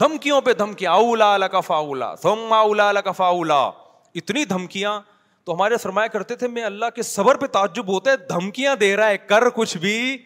دھمکیوں 0.00 0.40
پہ 0.40 0.52
دھمکیاں 0.52 0.92
اولا 0.92 1.36
لکفا 1.36 1.74
اولا 1.74 2.14
ثم 2.14 2.52
اولا 2.52 2.92
لکفا 2.92 3.24
اولا 3.24 3.70
اتنی 4.14 4.44
دھمکیاں 4.44 5.00
تو 5.44 5.54
ہمارے 5.54 5.76
فرمایا 5.76 6.06
کرتے 6.06 6.34
تھے، 6.34 6.48
میں 6.48 6.62
اللہ 6.62 6.86
کے 6.94 7.02
صبر 7.02 7.34
پہ 7.34 7.46
تعجب 7.46 7.88
ہوتا 7.88 8.10
ہے، 8.10 8.16
دھمکیاں 8.16 8.76
دے 8.76 8.96
رہا 8.96 9.08
ہے، 9.08 9.18
کر 9.18 9.50
کچھ 9.50 9.76
بھی۔ 9.76 10.24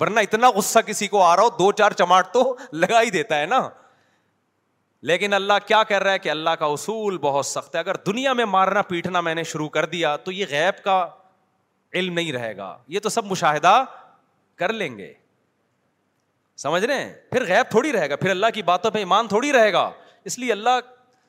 ورنہ 0.00 0.20
اتنا 0.20 0.50
غصہ 0.50 0.78
کسی 0.78 1.08
کو 1.08 1.22
آ 1.22 1.36
رہا 1.36 1.42
ہو، 1.42 1.48
دو 1.48 1.72
چار 1.72 1.90
چماٹ 1.90 2.32
تو 2.32 2.56
لگا 2.72 3.02
ہی 3.02 3.10
دیتا 3.10 3.40
ہے 3.40 3.46
نا۔ 3.46 3.68
لیکن 5.02 5.32
اللہ 5.32 5.52
کیا 5.66 5.82
کر 5.82 6.02
رہا 6.02 6.12
ہے 6.12 6.18
کہ 6.18 6.28
اللہ 6.28 6.50
کا 6.50 6.66
اصول 6.66 7.18
بہت 7.18 7.46
سخت 7.46 7.74
ہے۔ 7.74 7.80
اگر 7.80 7.94
دنیا 7.94 8.32
میں 8.32 8.44
مارنا 8.44 8.82
پیٹنا 8.82 9.20
میں 9.20 9.34
نے 9.34 9.42
شروع 9.42 9.68
کر 9.68 9.86
دیا 9.86 10.16
تو 10.16 10.32
یہ 10.32 10.46
غیب 10.50 10.84
کا 10.84 11.08
علم 11.92 12.14
نہیں 12.14 12.32
رہے 12.32 12.56
گا۔ 12.56 12.78
یہ 12.88 13.00
تو 13.00 13.08
سب 13.08 13.24
مشاہدہ 13.24 13.84
کر 14.56 14.72
لیں 14.72 14.98
گے۔ 14.98 15.14
سمجھ 16.62 16.84
رہے 16.84 17.04
ہیں؟ 17.04 17.14
پھر 17.30 17.44
غیب 17.44 17.70
تھوڑی 17.70 17.92
رہے 17.92 18.10
گا، 18.10 18.16
پھر 18.16 18.30
اللہ 18.30 18.46
کی 18.54 18.62
باتوں 18.62 18.90
پہ 18.90 18.98
ایمان 18.98 19.28
تھوڑی 19.28 19.52
رہے 19.52 19.72
گا۔ 19.72 19.90
اس 20.24 20.38
لیے 20.38 20.52
اللہ 20.52 20.70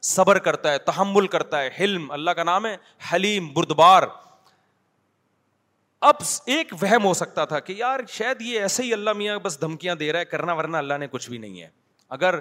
صبر 0.01 0.39
کرتا 0.39 0.71
ہے، 0.71 0.77
تحمل 0.77 1.27
کرتا 1.27 1.61
ہے، 1.61 1.69
حلم۔ 1.79 2.11
اللہ 2.11 2.31
کا 2.31 2.43
نام 2.43 2.65
ہے 2.65 2.77
حلیم، 3.13 3.47
بردبار۔ 3.53 4.03
اب 6.01 6.15
ایک 6.45 6.73
وہم 6.81 7.05
ہو 7.05 7.13
سکتا 7.13 7.45
تھا 7.45 7.59
کہ 7.59 7.73
یار 7.77 7.99
شاید 8.09 8.41
یہ 8.41 8.59
ایسے 8.59 8.83
ہی 8.83 8.93
اللہ 8.93 9.13
میاں 9.13 9.39
بس 9.39 9.61
دھمکیاں 9.61 9.95
دے 9.95 10.11
رہا 10.11 10.19
ہے، 10.19 10.25
کرنا 10.25 10.53
ورنہ 10.53 10.77
اللہ 10.77 10.93
نے 10.93 11.07
کچھ 11.07 11.29
بھی 11.29 11.37
نہیں 11.37 11.61
ہے۔ 11.61 11.69
اگر 12.09 12.35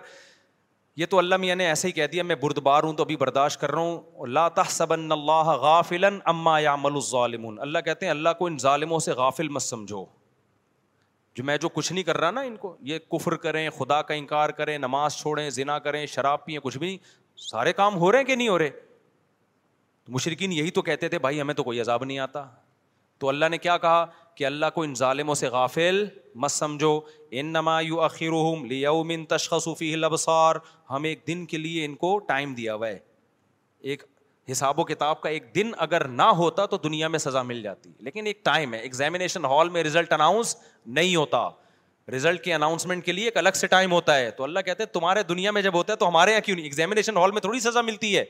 یہ 0.96 1.06
تو 1.06 1.18
اللہ 1.18 1.36
میاں 1.36 1.56
نے 1.56 1.66
ایسے 1.66 1.88
ہی 1.88 1.92
کہہ 1.92 2.06
دیا، 2.06 2.22
میں 2.22 2.36
بردبار 2.36 2.82
ہوں 2.82 2.92
تو 2.92 3.02
ابھی 3.02 3.16
برداشت 3.16 3.60
کر 3.60 3.70
رہا 3.70 3.80
ہوں۔ 3.80 4.00
اللہ 4.18 4.48
تحسبن 4.54 5.12
اللہ 5.12 5.48
غافلا 5.48 6.10
اما 6.24 6.58
یعمل 6.58 6.92
الظالمون۔ 6.94 7.58
اللہ 7.60 7.78
کہتے 7.78 8.06
ہیں، 8.06 8.10
اللہ 8.10 8.28
کو 8.38 8.46
ان 8.46 8.58
ظالموں 8.58 8.98
سے 8.98 9.12
غافل 9.12 9.48
مت 9.48 9.62
سمجھو۔ 9.62 10.04
جو 11.34 11.44
میں 11.44 11.56
جو 11.56 11.68
کچھ 11.68 11.92
نہیں 11.92 12.04
کر 12.04 12.16
رہا 12.16 12.30
نا 12.30 12.40
ان 12.40 12.56
کو، 12.56 12.76
یہ 12.80 12.98
کفر 12.98 13.34
کریں، 13.36 13.70
خدا 13.70 14.02
کا 14.02 14.14
انکار 14.14 14.50
کریں، 14.50 14.78
نماز 14.78 15.16
چھوڑیں 15.16 15.50
ذنا 15.50 15.78
کریں، 15.78 16.06
شراب 16.06 16.44
پئیں، 16.44 16.58
کچھ 16.58 16.78
بھی 16.78 16.86
نہیں۔ 16.86 16.98
سارے 17.36 17.72
کام 17.72 17.96
ہو 17.96 18.12
رہے 18.12 18.18
ہیں 18.18 18.26
کہ 18.26 18.36
نہیں 18.36 18.48
ہو 18.48 18.58
رہے؟ 18.58 18.70
مشرقین 20.08 20.52
یہی 20.52 20.70
تو 20.70 20.82
کہتے 20.82 21.08
تھے، 21.08 21.18
بھائی 21.18 21.40
ہمیں 21.40 21.54
تو 21.54 21.64
کوئی 21.64 21.80
عذاب 21.80 22.04
نہیں 22.04 22.18
آتا۔ 22.18 22.46
تو 23.18 23.28
اللہ 23.28 23.44
نے 23.50 23.58
کیا 23.58 23.78
کہا؟ 23.78 24.06
کہ 24.34 24.44
اللہ 24.44 24.66
کو 24.74 24.82
ان 24.82 24.94
ظالموں 24.94 25.34
سے 25.34 25.48
غافل 25.48 26.06
مت 26.34 26.50
سمجھو۔ 26.50 27.00
ان 27.30 27.46
نما 27.46 27.80
یو 27.80 28.00
اخیر 28.00 28.30
تشخصی 29.28 29.96
لبسار 29.96 30.56
ہم 30.90 31.02
ایک 31.02 31.20
دن 31.26 31.46
کے 31.46 31.58
لیے 31.58 31.84
ان 31.84 31.94
کو 31.94 32.18
ٹائم 32.18 32.54
دیا 32.54 32.74
ہوا 32.74 32.88
ہے۔ 32.88 32.98
ایک 33.78 34.02
حساب 34.50 34.78
و 34.78 34.84
کتاب 34.84 35.20
کا 35.20 35.28
ایک 35.28 35.54
دن 35.54 35.70
اگر 35.76 36.08
نہ 36.08 36.22
ہوتا 36.22 36.66
تو 36.66 36.78
دنیا 36.78 37.08
میں 37.08 37.18
سزا 37.18 37.42
مل 37.42 37.62
جاتی۔ 37.62 37.90
لیکن 37.98 38.26
ایک 38.26 38.44
ٹائم 38.44 38.74
ہے 38.74 38.78
ایگزامینیشن 38.78 39.44
ہال 39.44 39.68
میں 39.68 39.82
ریزلٹ 39.82 40.12
اناؤنس 40.12 40.56
نہیں 40.86 41.16
ہوتا۔ 41.16 41.48
ریزلٹ 42.08 42.44
کے 42.44 42.54
اناؤنسمنٹ 42.54 43.04
کے 43.04 43.12
لیے 43.12 43.24
ایک 43.24 43.36
الگ 43.36 43.48
سے 43.54 43.66
ٹائم 43.66 43.92
ہوتا 43.92 44.16
ہے۔ 44.16 44.30
تو 44.30 44.44
اللہ 44.44 44.60
کہتے 44.60 44.82
ہیں، 44.82 44.92
تمہارے 44.92 45.22
دنیا 45.22 45.50
میں 45.50 45.62
جب 45.62 45.74
ہوتا 45.74 45.92
ہے 45.92 45.98
تو 45.98 46.08
ہمارے 46.08 46.30
یہاں 46.30 46.40
کیوں 46.40 46.56
نہیں؟ 46.56 46.64
ایگزامینیشن 46.64 47.16
ہال 47.16 47.30
میں 47.30 47.40
تھوڑی 47.40 47.60
سزا 47.60 47.80
ملتی 47.80 48.18
ہے۔ 48.18 48.24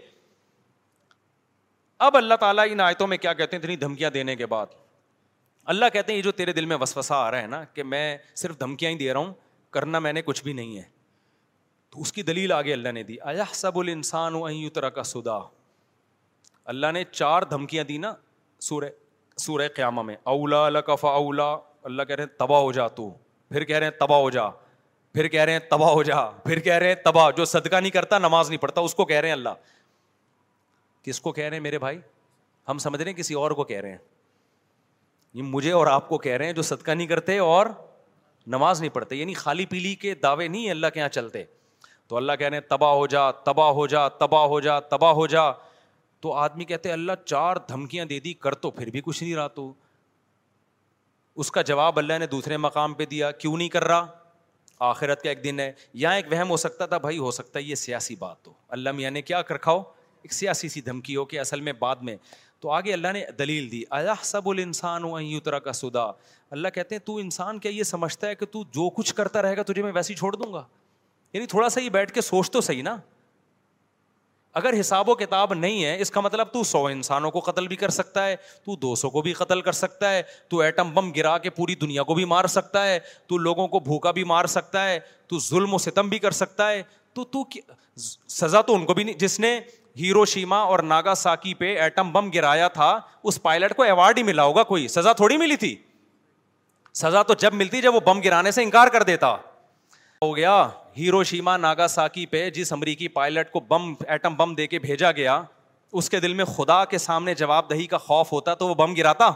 اب 1.99 2.17
اللہ 2.17 2.35
تعالیٰ 2.35 2.65
ان 2.71 2.81
آیتوں 2.81 3.07
میں 3.07 3.17
کیا 3.17 3.33
کہتے 3.33 3.57
ہیں؟ 3.57 3.63
اتنی 3.63 3.77
دھمکیاں 3.77 4.11
دینے 4.11 4.37
کے 4.37 4.47
بعد۔ 4.47 4.67
اللہ 5.65 5.85
کہتے 5.93 6.13
ہیں، 6.13 6.19
یہ 6.19 6.23
جو 6.23 6.33
تیرے 6.33 6.53
دل 6.53 6.65
میں 6.65 6.77
وسوسا 6.81 7.17
آ 7.17 7.31
رہا 7.31 7.43
ہے 7.43 7.47
نا 7.47 7.65
کہ 7.65 7.83
میں 7.83 8.19
صرف 8.35 8.61
دھمکیاں 8.61 8.91
ہی 8.91 8.97
دے 8.97 9.13
رہا 9.13 9.21
ہوں، 9.21 9.35
کرنا 9.71 9.99
میں 9.99 10.13
نے 10.13 10.23
کچھ 10.23 10.45
بھی 10.45 10.53
نہیں 10.53 10.77
ہے۔ 10.77 10.83
تو 11.91 12.01
اس 12.01 12.13
کی 12.13 12.23
دلیل 12.23 12.53
آگے 12.53 12.73
اللہ 12.73 12.89
نے 12.89 13.03
دی۔ 13.03 13.17
آیا 13.21 13.45
سب 13.53 13.79
الانسان 13.79 14.35
طرح 14.75 14.89
کا 14.89 15.03
سدا 15.03 15.39
اللہ 16.65 16.87
نے 16.93 17.05
چار 17.05 17.43
دھمکیاں 17.43 17.85
دی 17.85 17.99
نا 17.99 18.15
سورہ 18.61 18.85
سورہ 19.37 19.69
قیامہ 19.77 20.03
میں۔ 20.03 20.17
اولا 20.23 20.69
لکف 20.69 21.05
اولا۔ 21.05 21.57
اللہ 21.83 22.03
کہہ 22.03 22.17
رہے 22.17 22.23
ہیں، 22.23 22.39
تباہ 22.39 22.61
ہو 22.61 22.73
جا 22.73 22.89
تو۔ 22.89 23.11
پھر 23.49 23.65
کہہ 23.65 23.77
رہے 23.77 23.87
ہیں، 23.87 23.99
تباہ 23.99 24.19
ہو 24.19 24.31
جا۔ 24.31 24.49
پھر 25.13 25.29
کہہ 25.29 25.41
رہے 25.41 25.53
ہیں، 25.53 25.59
تباہ 25.59 25.91
ہو 25.91 26.03
جا۔ 26.03 26.31
پھر 26.31 26.59
کہہ 26.59 26.73
رہے 26.73 26.89
ہیں، 26.89 26.95
تباہ۔ 26.95 27.31
جو 27.31 27.45
صدقہ 27.45 27.77
نہیں 27.77 27.91
کرتا، 27.91 28.19
نماز 28.19 28.49
نہیں 28.49 28.61
پڑھتا، 28.61 28.81
اس 28.81 28.95
کو 28.95 29.05
کہہ 29.05 29.17
رہے 29.17 29.29
ہیں 29.29 29.33
اللہ۔ 29.33 29.49
کس 31.03 31.21
کو 31.21 31.33
کہہ 31.33 31.45
رہے 31.45 31.57
ہیں 31.57 31.63
میرے 31.63 31.79
بھائی؟ 31.79 32.01
ہم 32.69 32.79
سمجھ 32.79 33.03
رہے 33.03 33.11
ہیں 33.11 33.19
کسی 33.19 33.35
اور 33.35 33.51
کو 33.51 33.65
کہہ 33.65 33.81
رہے 33.81 33.91
ہیں۔ 33.91 33.99
یہ 35.35 35.43
مجھے 35.43 35.73
اور 35.73 35.87
آپ 35.87 36.09
کو 36.09 36.19
کہہ 36.19 36.33
رہے 36.33 36.45
ہیں 36.45 36.53
جو 36.53 36.63
صدقہ 36.63 36.91
نہیں 36.91 37.07
کرتے 37.07 37.39
اور 37.39 37.67
نماز 38.47 38.81
نہیں 38.81 38.95
پڑھتے۔ 38.95 39.17
یعنی 39.17 39.35
خالی 39.35 39.67
پیلی 39.67 39.95
کے 39.95 40.15
دعوے 40.15 40.49
نہیں 40.49 40.71
اللہ 40.71 40.87
کے 40.95 41.01
یہاں 41.01 41.09
چلتے۔ 41.09 41.45
تو 42.07 42.17
اللہ 42.17 42.33
کہہ 42.39 42.49
رہے 42.49 42.57
ہیں، 42.57 42.69
تباہ 42.69 42.91
ہو 42.91 43.07
جا، 43.07 43.31
تباہ 43.31 43.69
ہو 43.69 43.87
جا، 43.87 44.09
تباہ 44.09 44.43
ہو 44.43 44.61
جا، 44.61 44.81
تباہ 44.81 45.13
ہو 45.13 45.27
جا۔ 45.27 45.72
تو 46.23 46.33
آدمی 46.33 46.65
کہتے 46.65 46.93
اللہ 46.93 47.13
چار 47.25 47.57
دھمکیاں 47.69 48.05
دے 48.05 48.21
دی، 48.21 48.35
کر 48.35 48.55
تو، 48.55 48.71
پھر 48.71 48.91
بھی 48.91 49.01
کچھ 49.05 49.23
نہیں 49.23 49.35
رہا 49.35 49.49
تو۔ 49.49 49.73
اس 51.37 51.51
کا 51.51 51.63
جواب 51.63 51.99
اللہ 51.99 52.19
نے 52.19 52.27
دوسرے 52.27 52.57
مقام 52.57 52.95
پہ 52.95 53.07
دیا، 53.07 53.31
کیوں 53.31 53.57
نہیں 53.57 53.69
کر 53.69 53.85
رہا؟ 53.85 54.07
آخرت 54.79 55.23
کا 55.23 55.29
ایک 55.29 55.45
دن 55.45 55.61
ہے۔ 55.61 55.73
یہاں 55.95 56.17
ایک 56.17 56.33
وہم 56.33 56.51
ہو 56.51 56.57
سکتا 56.57 56.87
تھا، 56.87 56.99
بھائی 56.99 57.19
ہو 57.19 57.31
سکتا 57.31 57.59
ہے، 57.59 57.65
یہ 57.65 57.75
سیاسی 57.75 58.17
بات 58.17 58.47
ہو 58.47 58.53
اللہ 58.69 58.93
میاں 58.93 59.11
نے 59.11 59.23
کیا 59.23 59.43
کر 59.43 59.57
کھاؤ؟ 59.57 59.79
ایک 60.23 60.33
سیاسی 60.33 60.69
سی 60.69 60.81
دھمکی 60.81 61.17
ہو 61.17 61.25
کہ 61.25 61.41
اصل 61.41 61.61
میں 61.61 61.73
بعد 61.73 61.97
میں۔ 61.97 62.17
تو 62.61 62.71
آگے 62.71 62.93
اللہ 62.93 63.09
نے 63.13 63.25
دلیل 63.39 63.73
دی 63.73 63.83
اللہ 63.91 64.23
سب 64.23 64.49
الانسان 64.49 65.05
ہوں 65.05 65.21
اترا 65.21 65.59
کا 65.59 65.73
سدا۔ 65.73 66.05
اللہ 66.51 66.69
کہتے 66.69 66.95
ہیں، 66.95 67.01
تو 67.01 67.17
انسان 67.17 67.59
کیا 67.59 67.71
یہ 67.71 67.83
سمجھتا 67.83 68.27
ہے 68.27 68.35
کہ 68.35 68.47
تو 68.47 68.63
جو 68.63 68.91
کچھ 68.91 69.15
کرتا 69.15 69.43
رہے 69.43 69.57
گا، 69.57 69.63
تجھے 69.63 69.83
میں 69.83 69.93
ویسے 69.93 70.13
ہی 70.13 70.19
چھوڑ 70.19 70.37
دوں 70.37 70.53
گا؟ 70.53 70.65
یعنی 71.33 71.47
تھوڑا 71.47 71.69
سا 71.69 71.81
ہی 71.81 71.91
بیٹھ 71.91 72.13
کے 72.13 72.21
سوچ 72.21 72.51
تو 72.51 72.61
صحیح 72.61 72.83
نا۔ 72.83 72.97
اگر 74.55 74.81
حساب 74.81 75.09
و 75.09 75.15
کتاب 75.15 75.55
نہیں 75.55 75.85
ہے، 75.85 76.01
اس 76.01 76.11
کا 76.11 76.21
مطلب 76.21 76.49
تو 76.53 76.63
سو 76.63 76.87
انسانوں 76.87 77.31
کو 77.31 77.41
قتل 77.41 77.69
بھی 77.69 77.77
کر 77.77 77.89
سکتا 77.89 78.27
ہے، 78.27 78.37
تو 78.37 78.77
دو 78.77 78.95
سو 78.95 79.11
کو 79.11 79.23
بھی 79.23 79.33
قتل 79.33 79.61
کر 79.61 79.73
سکتا 79.73 80.11
ہے، 80.11 80.23
تو 80.49 80.59
ایٹم 80.59 80.91
بم 80.95 81.13
گرا 81.13 81.39
کے 81.39 81.51
پوری 81.51 81.75
دنیا 81.75 82.03
کو 82.03 82.15
بھی 82.15 82.25
مار 82.25 82.45
سکتا 82.45 82.87
ہے، 82.87 82.99
تو 83.27 83.39
لوگوں 83.39 83.69
کو 83.69 83.81
بھوکا 83.81 84.11
بھی 84.11 84.25
مار 84.25 84.45
سکتا 84.45 84.89
ہے، 84.89 85.01
تو 85.27 85.39
ظلم 85.39 85.75
و 85.75 85.79
ستم 85.79 86.09
بھی 86.09 86.19
کر 86.19 86.31
سکتا 86.31 86.71
ہے۔ 86.71 86.83
تو 87.13 87.25
تو 87.25 87.45
سزا 88.29 88.61
تو 88.61 88.75
ان 88.75 88.85
کو 88.85 88.95
بھی 88.95 89.05
نہیں، 89.05 89.15
جس 89.15 89.41
نے 89.41 89.61
ہیرو 89.99 90.25
شیما 90.25 90.59
اور 90.59 90.79
ناگا 90.79 91.15
ساکی 91.15 91.55
پہ 91.55 91.77
ایٹم 91.79 92.13
بم 92.13 92.31
گرایا 92.35 92.69
تھا، 92.69 93.01
اس 93.25 93.43
پائلٹ 93.43 93.77
کو 93.77 93.83
ایوارڈ 93.83 94.19
ہی 94.19 94.23
ملا 94.23 94.43
ہوگا 94.43 94.63
کوئی، 94.63 94.89
سزا 94.89 95.13
تھوڑی 95.13 95.37
ملی 95.37 95.57
تھی۔ 95.57 95.77
سزا 96.95 97.23
تو 97.23 97.35
جب 97.35 97.55
ملتی 97.55 97.81
جب 97.81 97.95
وہ 97.95 98.01
بم 98.01 98.21
گرانے 98.21 98.51
سے 98.51 98.63
انکار 98.63 98.89
کر 98.89 99.03
دیتا۔ 99.03 99.37
ہو 100.23 100.37
گیا۔ 100.37 100.69
ہیرو 100.99 101.25
شیما 101.25 101.57
ناگا 101.57 101.89
ساکی 101.89 102.27
پہ 102.27 102.51
جس 102.51 102.73
امریکی 102.73 103.09
پائلٹ 103.09 103.51
کو 103.51 103.61
بم، 103.61 103.95
ایٹم 104.09 104.35
بم 104.37 104.55
دے 104.55 104.67
کے 104.67 104.79
بھیجا 104.79 105.13
گیا، 105.13 105.43
اس 105.93 106.11
کے 106.11 106.21
دل 106.21 106.35
میں 106.35 106.45
خدا 106.45 106.85
کے 106.85 106.99
سامنے 106.99 107.35
جواب 107.35 107.71
دہی 107.71 107.87
کا 107.87 107.99
خوف 107.99 108.33
ہوتا 108.33 108.55
تو 108.55 108.69
وہ 108.69 108.75
بم 108.75 108.95
گراتا۔ 108.95 109.31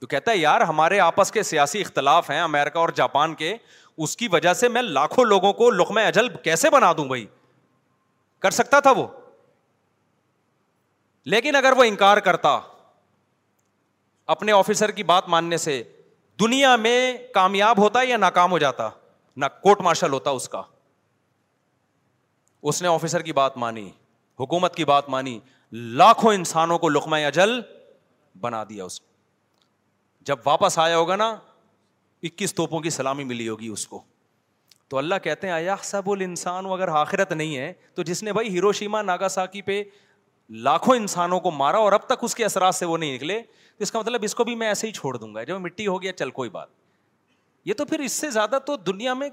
تو 0.00 0.06
کہتا 0.06 0.30
ہے، 0.30 0.36
یار، 0.36 0.60
ہمارے 0.60 1.00
آپس 1.00 1.32
کے 1.32 1.42
سیاسی 1.42 1.80
اختلاف 1.80 2.30
ہیں 2.30 2.40
امیرکا 2.40 2.80
اور 2.80 2.88
جاپان 2.88 3.34
کے، 3.34 3.56
اس 3.98 4.16
کی 4.16 4.28
وجہ 4.28 4.52
سے 4.52 4.68
میں 4.68 4.82
لاکھوں 4.82 5.24
لوگوں 5.24 5.52
کو 5.52 5.70
لقمہ 5.70 6.00
اجل 6.00 6.28
کیسے 6.28 6.70
بنا 6.70 6.92
دوں 6.92 7.04
بھائی؟ 7.04 7.26
کر 8.38 8.50
سکتا 8.50 8.80
تھا 8.80 8.90
وہ۔ 8.90 9.06
لیکن 11.24 11.56
اگر 11.56 11.72
وہ 11.76 11.84
انکار 11.84 12.16
کرتا 12.16 12.60
اپنے 14.26 14.52
آفیسر 14.52 14.90
کی 14.90 15.02
بات 15.02 15.28
ماننے 15.28 15.56
سے، 15.56 15.82
دنیا 16.40 16.76
میں 16.76 17.18
کامیاب 17.34 17.78
ہوتا 17.78 18.00
یا 18.02 18.16
ناکام 18.16 18.50
ہو 18.50 18.58
جاتا؟ 18.58 18.88
نہ 19.36 19.44
کوٹ 19.62 19.80
مارشل 19.80 20.12
ہوتا 20.12 20.30
اس 20.30 20.48
کا۔ 20.48 20.62
اس 22.64 22.82
نے 22.82 22.88
آفیسر 22.88 23.22
کی 23.22 23.32
بات 23.32 23.56
مانی، 23.56 23.90
حکومت 24.40 24.76
کی 24.76 24.84
بات 24.84 25.08
مانی، 25.08 25.40
لاکھوں 25.72 26.34
انسانوں 26.34 26.78
کو 26.78 26.88
لکما 26.88 27.16
اجل 27.16 27.60
بنا 28.40 28.64
دیا 28.64 28.84
اس 28.84 29.00
جب 30.20 30.36
واپس 30.46 30.78
آیا 30.78 30.96
ہوگا 30.96 31.16
نا، 31.16 31.36
اکیس 32.22 32.54
توپوں 32.54 32.80
کی 32.80 32.90
سلامی 32.90 33.24
ملی 33.24 33.48
ہوگی 33.48 33.68
اس 33.68 33.88
کو۔ 33.88 34.02
تو 34.88 34.98
اللہ 34.98 35.14
کہتے 35.22 35.46
ہیں 35.46 35.54
آیا 35.54 35.76
سب 35.82 36.10
الانسان، 36.10 36.66
اگر 36.66 36.88
آخرت 36.88 37.32
نہیں 37.32 37.56
ہے، 37.56 37.72
تو 37.94 38.02
جس 38.02 38.22
نے 38.22 38.32
بھائی 38.32 38.48
ہیرو 38.48 38.72
شیما 38.72 39.02
ناگا 39.02 39.28
ساکی 39.28 39.62
پہ 39.62 39.82
لاکھوں 40.50 40.96
انسانوں 40.96 41.40
کو 41.40 41.50
مارا 41.50 41.76
اور 41.76 41.92
اب 41.92 42.06
تک 42.06 42.18
اس 42.22 42.34
کے 42.34 42.44
اثرات 42.44 42.74
سے 42.74 42.86
وہ 42.86 42.98
نہیں 42.98 43.14
نکلے، 43.14 43.42
تو 43.42 43.82
اس 43.82 43.92
کا 43.92 43.98
مطلب 43.98 44.20
اس 44.24 44.34
کو 44.34 44.44
بھی 44.44 44.54
میں 44.54 44.66
ایسے 44.66 44.86
ہی 44.86 44.92
چھوڑ 44.92 45.16
دوں 45.16 45.34
گا۔ 45.34 45.44
جب 45.44 45.60
مٹی 45.60 45.86
ہو 45.86 46.02
گیا، 46.02 46.12
چل 46.12 46.30
کوئی 46.30 46.50
بات۔ 46.50 46.68
یہ 47.64 47.74
تو 47.74 47.84
پھر 47.84 48.00
اس 48.00 48.12
سے 48.12 48.30
زیادہ 48.30 48.58
تو 48.66 48.76
دنیا 48.76 49.14
میں 49.14 49.30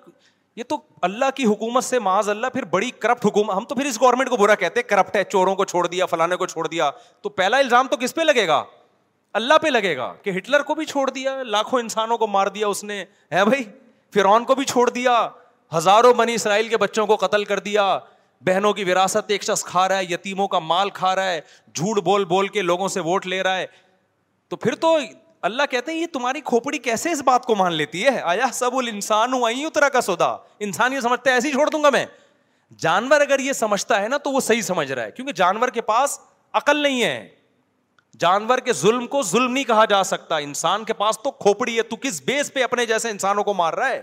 یہ 0.55 0.63
تو 0.63 0.77
اللہ 1.01 1.25
کی 1.35 1.45
حکومت 1.45 1.83
سے 1.83 1.99
معاذ 1.99 2.29
اللہ 2.29 2.47
پھر 2.47 2.65
بڑی 2.65 2.91
کرپٹ 2.91 3.25
حکومت 3.25 3.55
ہم 3.55 3.65
تو 3.65 3.75
پھر 3.75 3.85
اس 3.85 4.01
گورنمنٹ 4.01 4.29
کو 4.29 4.37
برا 4.37 4.55
کہتے 4.55 4.79
ہیں 4.79 4.89
کرپٹ 4.89 5.15
ہے، 5.15 5.23
چوروں 5.23 5.55
کو 5.55 5.65
چھوڑ 5.65 5.87
دیا، 5.87 6.05
فلانے 6.05 6.35
کو 6.35 6.45
چھوڑ 6.45 6.67
دیا۔ 6.67 6.91
تو 7.21 7.29
پہلا 7.29 7.57
الزام 7.57 7.87
تو 7.87 7.97
کس 7.97 8.15
پہ 8.15 8.21
لگے 8.21 8.47
گا؟ 8.47 8.63
اللہ 9.33 9.53
پہ 9.61 9.67
لگے 9.67 9.97
گا 9.97 10.13
کہ 10.23 10.29
ہٹلر 10.29 10.61
کو 10.61 10.75
بھی 10.75 10.85
چھوڑ 10.85 11.09
دیا، 11.09 11.43
لاکھوں 11.43 11.79
انسانوں 11.79 12.17
کو 12.17 12.27
مار 12.27 12.47
دیا 12.47 12.67
اس 12.67 12.83
نے۔ 12.83 13.05
ہے 13.31 13.45
بھائی، 13.45 13.63
فرعون 14.13 14.45
کو 14.45 14.55
بھی 14.55 14.65
چھوڑ 14.65 14.89
دیا، 14.89 15.29
ہزاروں 15.77 16.13
بنی 16.13 16.33
اسرائیل 16.33 16.67
کے 16.67 16.77
بچوں 16.77 17.07
کو 17.07 17.15
قتل 17.15 17.43
کر 17.43 17.59
دیا۔ 17.59 17.99
بہنوں 18.41 18.73
کی 18.73 18.83
وراثت 18.83 19.31
ایک 19.31 19.43
شخص 19.43 19.63
کھا 19.63 19.87
رہا 19.87 19.97
ہے، 19.97 20.03
یتیموں 20.03 20.47
کا 20.47 20.59
مال 20.59 20.89
کھا 20.89 21.15
رہا 21.15 21.31
ہے، 21.31 21.41
جھوٹ 21.73 22.03
بول 22.03 22.25
بول 22.25 22.47
کے 22.47 22.61
لوگوں 22.61 22.87
سے 22.87 22.99
ووٹ 22.99 23.27
لے 23.27 23.43
رہا 23.43 23.57
ہے۔ 23.57 23.65
تو 24.47 24.55
پھر 24.55 24.75
تو 24.75 24.97
اللہ 25.41 25.63
کہتے 25.71 25.91
ہیں، 25.91 25.99
یہ 25.99 26.07
تمہاری 26.13 26.41
کھوپڑی 26.41 26.77
کیسے 26.77 27.11
اس 27.11 27.21
بات 27.21 27.45
کو 27.45 27.55
مان 27.55 27.73
لیتی 27.73 28.03
ہے؟ 28.03 28.21
آیا، 28.21 28.45
سب 28.53 28.75
الانسان 28.75 29.33
ہوں 29.33 29.41
اترا 29.41 29.89
کا 29.89 30.01
سودا. 30.01 30.37
انسان 30.59 30.93
یہ 30.93 30.99
سمجھتا 30.99 31.29
ہے، 31.29 31.35
ایسے 31.35 31.47
ہی 31.47 31.53
چھوڑ 31.53 31.69
دوں 31.69 31.83
گا 31.83 31.89
میں. 31.89 32.05
جانور 32.77 33.21
اگر 33.21 33.39
یہ 33.39 33.53
سمجھتا 33.53 34.01
ہے 34.01 34.07
نا، 34.07 34.17
تو 34.17 34.31
وہ 34.31 34.39
صحیح 34.39 34.61
سمجھ 34.61 34.91
رہا 34.91 35.03
ہے، 35.03 35.11
کیونکہ 35.11 35.33
جانور 35.33 35.69
کے 35.69 35.81
پاس 35.81 36.19
عقل 36.53 36.77
نہیں 36.77 37.03
ہے۔ 37.03 37.29
جانور 38.19 38.57
کے 38.57 38.73
ظلم 38.73 39.07
کو 39.07 39.21
ظلم 39.21 39.51
نہیں 39.51 39.63
کہا 39.63 39.85
جا 39.85 40.03
سکتا۔ 40.03 40.37
انسان 40.37 40.83
کے 40.83 40.93
پاس 40.93 41.19
تو 41.19 41.31
کھوپڑی 41.31 41.77
ہے، 41.77 41.81
تو 41.81 41.95
کس 41.95 42.21
بیس 42.21 42.53
پہ 42.53 42.63
اپنے 42.63 42.85
جیسے 42.85 43.09
انسانوں 43.09 43.43
کو 43.43 43.53
مار 43.53 43.73
رہا 43.73 43.89
ہے؟ 43.89 44.01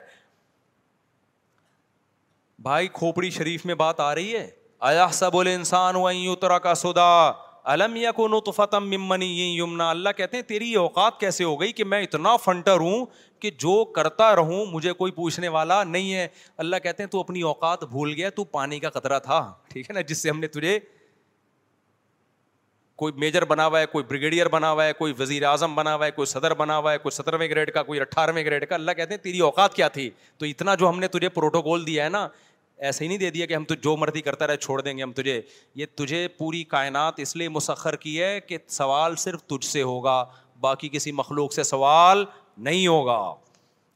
بھائی، 2.59 2.89
کھوپڑی 2.89 3.31
شریف 3.31 3.67
میں 3.67 3.75
بات 3.75 4.01
آ 4.01 4.15
رہی 4.15 4.37
ہے۔ 4.37 4.51
آیا، 4.81 5.09
سب 5.13 5.39
انسان 5.39 5.97
اترا 5.97 6.59
کا 6.59 6.75
سودا۔ 6.75 7.33
الم 7.69 7.97
یا 7.97 8.13
کو 8.13 8.29
نطفتم 8.29 8.89
ممنی 8.91 9.59
یمنا 9.59 9.91
اللہ 9.91 10.09
کہتے 10.17 10.37
ہیں، 10.37 10.43
تیری 10.43 10.73
یہ 10.73 10.79
اوقات 10.79 11.21
کیسے 11.21 11.45
ہو 11.45 11.61
گئی 11.61 11.73
کہ 11.73 11.85
میں 11.85 12.03
اتنا 12.03 12.37
فنٹر 12.37 12.81
ہوں 12.81 13.07
کہ 13.41 13.51
جو 13.51 13.85
کرتا 13.85 14.37
رہوں 14.37 14.65
مجھے 14.67 14.93
کوئی 14.93 15.13
پوچھنے 15.13 15.49
والا 15.49 15.85
نہیں 15.85 16.13
ہے. 16.15 16.29
اللہ 16.59 16.77
کہتے 16.77 17.03
ہیں، 17.03 17.11
تو 17.11 17.21
اپنی 17.21 17.43
اوقات 17.43 17.85
بھول 17.85 18.13
گیا، 18.13 18.31
تو 18.31 18.45
پانی 18.45 18.79
کا 18.81 18.91
قطرہ 18.91 19.19
تھا. 19.19 19.53
ٹھیک 19.69 19.91
ہے 19.91 19.95
نا، 19.95 20.01
جس 20.01 20.19
سے 20.19 20.31
ہم 20.31 20.41
نے 20.41 20.47
تجھے 20.47 20.79
کوئی 22.97 23.13
میجر 23.17 23.45
بنا 23.45 23.67
ہوا 23.67 23.81
ہے، 23.81 23.87
کوئی 23.87 24.05
بریگیڈیئر 24.05 24.49
بنا 24.49 24.73
ہوا 24.73 24.85
ہے، 24.85 24.93
کوئی 24.93 25.13
وزیر 25.19 25.43
اعظم 25.43 25.75
بنا 25.75 25.95
ہوا 25.95 26.07
ہے، 26.07 26.11
کوئی 26.11 26.27
صدر 26.27 26.55
بنا 26.55 26.79
ہوا 26.79 26.93
ہے، 26.93 26.99
کوئی 26.99 27.13
سترویں 27.13 27.49
گریڈ 27.49 27.73
کا، 27.73 27.83
کوئی 27.83 28.01
اٹھارہویں 28.01 28.45
گریڈ 28.45 28.69
کا، 28.69 28.75
اللہ 28.75 28.93
کہتے 28.93 29.15
ہیں، 29.15 29.23
تیری 29.23 29.41
اوقات 29.41 29.75
کیا 29.75 29.89
تھی؟ 29.89 30.11
تو 30.39 30.47
اتنا 30.47 30.75
جو 30.75 30.89
ہم 30.89 30.99
نے 31.01 31.09
تجھے 31.09 31.29
پروٹوکول 31.29 31.87
دیا 31.87 32.05
ہے 32.05 32.09
نا 32.09 32.29
ایسے 32.79 33.05
ہی 33.05 33.09
نہیں 33.09 33.19
دے 33.19 33.31
دیا 33.31 33.47
کہ 33.47 33.55
ہم 33.55 33.65
تو 33.65 33.75
جو 33.75 33.97
مرضی 33.97 34.21
کرتا 34.21 34.47
رہے 34.47 34.57
چھوڑ 34.57 34.83
دیں 34.83 34.99
گے، 34.99 35.03
ہم 35.03 35.13
تجھے، 35.13 35.43
یہ 35.75 35.87
تجھے 35.95 36.29
پوری 36.29 36.65
کائنات 36.65 37.15
اس 37.17 37.37
لیے 37.37 37.49
مسخر 37.49 37.97
کی 37.97 38.23
ہے 38.23 38.41
کہ 38.41 38.59
سوال 38.69 39.17
صرف 39.17 39.43
تجھ 39.43 39.67
سے 39.67 39.83
ہوگا، 39.83 40.25
باقی 40.61 40.89
کسی 40.89 41.13
مخلوق 41.13 41.53
سے 41.53 41.63
سوال 41.63 42.25
نہیں 42.59 42.87
ہوگا۔ 42.87 43.35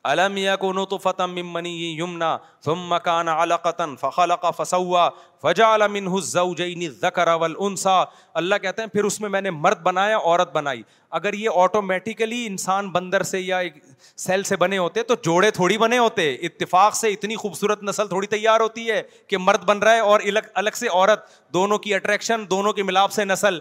الم 0.04 0.36
یکن 0.36 0.84
طفتا 0.84 1.26
من 1.26 1.46
منی 1.46 1.98
یمنا 1.98 2.38
ثم 2.64 2.94
کان 3.04 3.28
علقتا 3.28 3.86
فخلق 4.00 4.44
فسوا 4.56 5.08
فجعل 5.42 5.82
منه 5.88 6.14
الزوجین 6.14 6.82
الذکر 6.82 7.28
والانثى 7.28 8.02
اللہ 8.34 8.54
کہتے 8.62 8.82
ہیں، 8.82 8.88
پھر 8.88 9.04
اس 9.04 9.20
میں 9.20 9.28
میں 9.28 9.40
نے 9.40 9.50
مرد 9.50 9.80
بنایا، 9.80 10.18
عورت 10.18 10.52
بنائی۔ 10.52 10.82
اگر 11.10 11.32
یہ 11.32 11.50
آٹومیٹیکلی 11.54 12.46
انسان 12.46 12.90
بندر 12.90 13.22
سے 13.22 13.40
یا 13.40 13.58
ایک 13.58 13.74
سیل 14.16 14.42
سے 14.42 14.56
بنے 14.56 14.78
ہوتے، 14.78 15.02
تو 15.02 15.14
جوڑے 15.22 15.50
تھوڑی 15.50 15.78
بنے 15.78 15.98
ہوتے۔ 15.98 16.34
اتفاق 16.34 16.94
سے 16.94 17.08
اتنی 17.08 17.36
خوبصورت 17.36 17.82
نسل 17.82 18.08
تھوڑی 18.08 18.26
تیار 18.26 18.60
ہوتی 18.60 18.90
ہے 18.90 19.02
کہ 19.26 19.38
مرد 19.38 19.64
بن 19.64 19.78
رہا 19.78 19.94
ہے 19.94 20.00
اور 20.00 20.20
الگ 20.54 20.70
سے 20.74 20.88
عورت۔ 20.88 21.26
دونوں 21.52 21.78
کی 21.78 21.94
اٹریکشن 21.94 22.44
دونوں 22.50 22.72
کے 22.72 22.82
ملاپ 22.82 23.12
سے 23.12 23.24
نسل۔ 23.24 23.58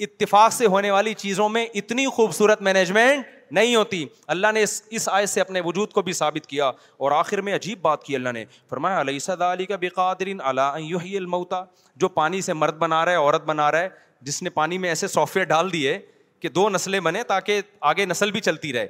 اتفاق 0.00 0.52
سے 0.52 0.66
ہونے 0.66 0.90
والی 0.90 1.14
چیزوں 1.14 1.48
میں 1.48 1.66
اتنی 1.74 2.06
خوبصورت 2.06 2.62
مینجمنٹ 2.62 3.37
نہیں 3.50 3.76
ہوتی۔ 3.76 4.06
اللہ 4.26 4.52
نے 4.52 4.62
اس 4.62 4.82
اس 4.90 5.08
آئے 5.08 5.26
سے 5.26 5.40
اپنے 5.40 5.60
وجود 5.60 5.92
کو 5.92 6.02
بھی 6.02 6.12
ثابت 6.12 6.46
کیا۔ 6.46 6.68
اور 6.96 7.12
آخر 7.12 7.40
میں 7.40 7.54
عجیب 7.54 7.80
بات 7.80 8.04
کی 8.04 8.14
اللہ 8.14 8.28
نے۔ 8.28 8.44
فرمایا 8.68 9.00
علیہ 9.00 9.18
صد 9.18 9.42
علی 9.42 9.66
کا 9.66 9.76
بقادرین 9.76 10.40
علیہ 10.40 11.16
الموتا 11.16 11.64
جو 11.96 12.08
پانی 12.08 12.40
سے 12.40 12.52
مرد 12.52 12.76
بنا 12.76 13.04
رہا 13.04 13.12
ہے، 13.12 13.16
عورت 13.16 13.44
بنا 13.44 13.72
رہا 13.72 13.78
ہے، 13.78 13.88
جس 14.20 14.42
نے 14.42 14.50
پانی 14.50 14.78
میں 14.78 14.88
ایسے 14.88 15.08
سافٹ 15.08 15.36
ویئر 15.36 15.46
ڈال 15.46 15.72
دیے 15.72 15.98
کہ 16.40 16.48
دو 16.48 16.68
نسلیں 16.68 17.00
بنے 17.00 17.22
تاکہ 17.22 17.60
آگے 17.80 18.04
نسل 18.04 18.30
بھی 18.30 18.40
چلتی 18.40 18.72
رہے۔ 18.72 18.86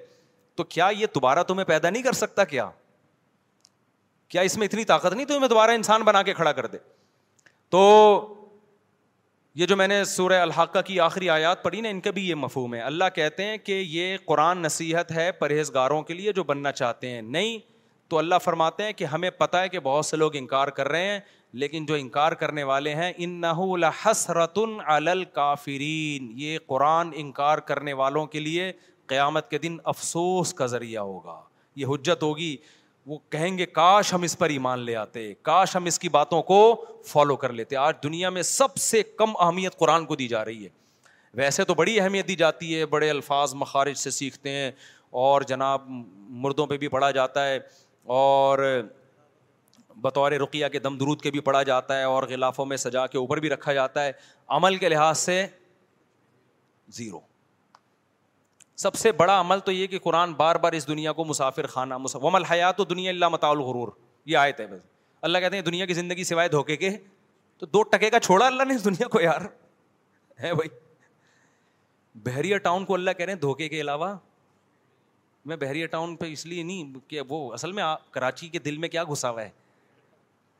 تو 0.55 0.65
کیا 0.65 0.89
یہ 0.99 1.07
دوبارہ 1.15 1.43
تمہیں 1.43 1.65
پیدا 1.65 1.91
نہیں 1.91 2.03
کر 2.03 2.13
سکتا 2.13 2.45
کیا؟ 2.45 2.71
کیا 4.29 4.43
اس 4.43 4.57
میں 4.57 4.67
اتنی 4.67 4.85
طاقت 4.85 5.13
نہیں 5.13 5.27
تمہیں 5.27 5.49
دوبارہ 5.49 5.71
انسان 5.71 6.03
بنا 6.03 6.23
کے 6.23 6.35
کھڑا 6.35 6.53
کر 6.53 6.67
دے؟ 6.67 6.79
تو 7.69 8.38
یہ 9.59 9.67
جو 9.67 9.77
میں 9.77 9.89
نے 9.89 10.05
سورہ 10.05 10.33
الحقہ 10.33 10.79
کی 10.79 11.01
آخری 11.01 11.31
آیات 11.31 11.63
پڑھی 11.63 11.81
نا، 11.81 11.89
ان 11.89 12.01
کا 12.01 12.11
بھی 12.11 12.29
یہ 12.29 12.35
مفہوم 12.35 12.75
ہے 12.75 12.81
اللہ 12.81 13.05
کہتے 13.15 13.45
ہیں 13.45 13.57
کہ 13.59 13.73
یہ 13.73 14.17
قرآن 14.25 14.63
نصیحت 14.63 15.13
ہے 15.13 15.33
پرہیزگاروں 15.33 16.03
کے 16.03 16.15
لیے 16.15 16.33
جو 16.33 16.45
بننا 16.45 16.73
چاہتے 16.73 17.11
ہیں۔ 17.11 17.23
نہیں، 17.23 17.59
تو 18.09 18.19
اللہ 18.19 18.35
فرماتے 18.45 18.83
ہیں 18.83 18.93
کہ 18.93 19.05
ہمیں 19.05 19.31
پتہ 19.31 19.57
ہے 19.57 19.69
کہ 19.69 19.81
بہت 19.81 20.07
سے 20.07 20.17
لوگ 20.17 20.37
انکار 20.37 20.69
کر 20.69 20.89
رہے 20.89 21.07
ہیں، 21.07 21.21
لیکن 21.53 21.87
جو 21.87 21.95
انکار 21.95 22.33
کرنے 22.33 22.63
والے 22.63 22.95
ہیں 22.95 23.13
ان 23.17 23.41
نہ 23.41 23.91
حسرت 24.07 24.59
الکافرین۔ 24.87 26.33
یہ 26.35 26.59
قرآن 26.67 27.11
انکار 27.15 27.59
کرنے 27.59 27.93
والوں 27.93 28.27
کے 28.27 28.41
لیے 28.41 28.73
قیامت 29.07 29.51
کے 29.51 29.59
دن 29.59 29.77
افسوس 29.85 30.55
کا 30.55 30.67
ذریعہ 30.67 31.03
ہوگا۔ 31.03 31.41
یہ 31.77 31.87
حجت 31.87 32.23
ہوگی۔ 32.23 32.57
وہ 33.09 33.19
کہیں 33.29 33.59
گے، 33.59 33.67
کاش 33.67 34.15
ہم 34.15 34.23
اس 34.23 34.39
پر 34.39 34.49
ایمان 34.49 34.79
لے 34.79 34.97
آتے، 34.97 35.35
کاش 35.43 35.77
ہم 35.77 35.85
اس 35.85 35.99
کی 35.99 36.09
باتوں 36.09 36.43
کو 36.43 36.85
فالو 37.05 37.37
کر 37.37 37.53
لیتے۔ 37.53 37.77
آج 37.77 37.95
دنیا 38.03 38.31
میں 38.31 38.43
سب 38.43 38.77
سے 38.77 39.03
کم 39.03 39.37
اہمیت 39.37 39.77
قرآن 39.77 40.07
کو 40.07 40.17
دی 40.17 40.29
جا 40.29 40.45
رہی 40.45 40.65
ہے۔ 40.65 40.69
ویسے 41.35 41.65
تو 41.65 41.75
بڑی 41.75 42.01
اہمیت 42.01 42.29
دی 42.29 42.37
جاتی 42.37 42.79
ہے، 42.79 42.87
بڑے 42.87 43.11
الفاظ 43.11 43.55
مخارج 43.55 43.95
سے 43.95 44.11
سیکھتے 44.11 44.51
ہیں 44.51 44.71
اور 45.11 45.43
جناب 45.43 45.83
مردوں 46.17 46.67
پہ 46.67 46.77
بھی 46.77 46.89
پڑھا 46.89 47.11
جاتا 47.11 47.49
ہے 47.49 47.59
اور 48.05 48.83
بطور 49.97 50.33
رقیہ 50.33 50.67
کے 50.67 50.79
دم 50.79 50.99
درود 50.99 51.21
کے 51.21 51.31
بھی 51.31 51.41
پڑھا 51.41 51.63
جاتا 51.63 51.99
ہے 51.99 52.03
اور 52.03 52.23
غلافوں 52.23 52.67
میں 52.67 52.77
سجا 52.77 53.07
کے 53.07 53.19
اوپر 53.19 53.37
بھی 53.37 53.49
رکھا 53.49 53.73
جاتا 53.73 54.05
ہے۔ 54.05 54.13
عمل 54.49 54.77
کے 54.77 54.89
لحاظ 54.89 55.19
سے 55.19 55.47
زیرو۔ 56.89 57.28
سب 58.79 58.95
سے 58.95 59.13
بڑا 59.13 59.41
عمل 59.41 59.61
تو 59.61 59.73
یہ 59.73 59.87
کہ 59.87 59.99
قرآن 59.99 60.33
بار 60.33 60.57
بار 60.57 60.73
اس 60.73 60.89
دنیا 60.89 61.13
کو 61.13 61.25
مسافر 61.25 61.67
خانہ 61.67 61.95
ومل 62.15 62.45
حیات 62.45 62.81
و 62.81 62.85
دنیا 62.85 63.11
اللہ 63.11 63.29
متا 63.29 63.49
الغرور۔ 63.49 63.89
یہ 64.25 64.37
آئے 64.37 64.53
تھے 64.53 64.67
بس۔ 64.67 64.81
اللہ 65.23 65.39
کہتے 65.39 65.57
ہیں 65.57 65.63
دنیا 65.63 65.87
کی 65.87 65.95
زندگی 65.95 66.25
سوائے 66.25 66.49
دھوکے 66.49 66.77
کے، 66.77 66.91
تو 67.59 67.67
دو 67.67 67.83
ٹکے 67.83 68.11
کا 68.11 68.21
چھوڑا 68.21 68.47
اللہ 68.47 68.63
نے 68.63 68.75
اس 68.75 68.85
دنیا 68.85 69.09
کو 69.09 69.21
یار۔ 69.21 69.41
ہے 70.43 70.55
بھائی۔ 70.55 70.69
بحریہ 72.15 72.59
ٹاؤن 72.59 72.85
کو 72.85 72.95
اللہ 72.95 73.11
کہہ 73.11 73.27
رہے 73.27 73.33
ہیں 73.33 73.41
دھوکے 73.41 73.69
کے 73.69 73.81
علاوہ۔ 73.81 74.17
میں 75.45 75.57
بحریہ 75.57 75.87
ٹاؤن 75.87 76.17
پہ 76.17 76.27
اس 76.33 76.47
لیے 76.47 76.63
نہیں 76.63 77.11
کہ 77.11 77.21
وہ 77.29 77.53
اصل 77.53 77.73
میں 77.73 77.85
کراچی 78.11 78.49
کے 78.49 78.59
دل 78.59 78.79
میں 78.79 78.89
کیا 78.89 79.05
گھسا 79.05 79.31
ہوا 79.31 79.43
ہے؟ 79.43 79.51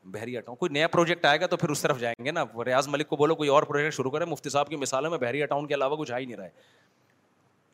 بحریہ 0.05 0.39
ٹاؤن۔ 0.39 0.55
کوئی 0.55 0.69
نیا 0.69 0.87
پروجیکٹ 0.87 1.25
آئے 1.25 1.41
گا 1.41 1.47
تو 1.47 1.57
پھر 1.57 1.69
اس 1.69 1.81
طرف 1.81 1.99
جائیں 1.99 2.25
گے 2.25 2.31
نا۔ 2.31 2.43
ریاض 2.65 2.87
ملک 2.87 3.07
کو 3.07 3.15
بولو، 3.15 3.35
کوئی 3.35 3.49
اور 3.49 3.63
پروجیکٹ 3.63 3.93
شروع 3.93 4.11
کرے 4.11 4.25
مفتی 4.25 4.49
صاحب 4.49 4.67
کی 4.67 4.75
مثالوں 4.75 5.09
میں 5.09 5.17
بحریہ 5.17 5.45
ٹاؤن 5.45 5.67
کے 5.67 5.73
علاوہ 5.73 5.95
کچھ 5.95 6.11
آ 6.11 6.17
ہی 6.17 6.25
نہیں 6.25 6.37
رہا 6.37 6.45
ہے۔ 6.45 6.49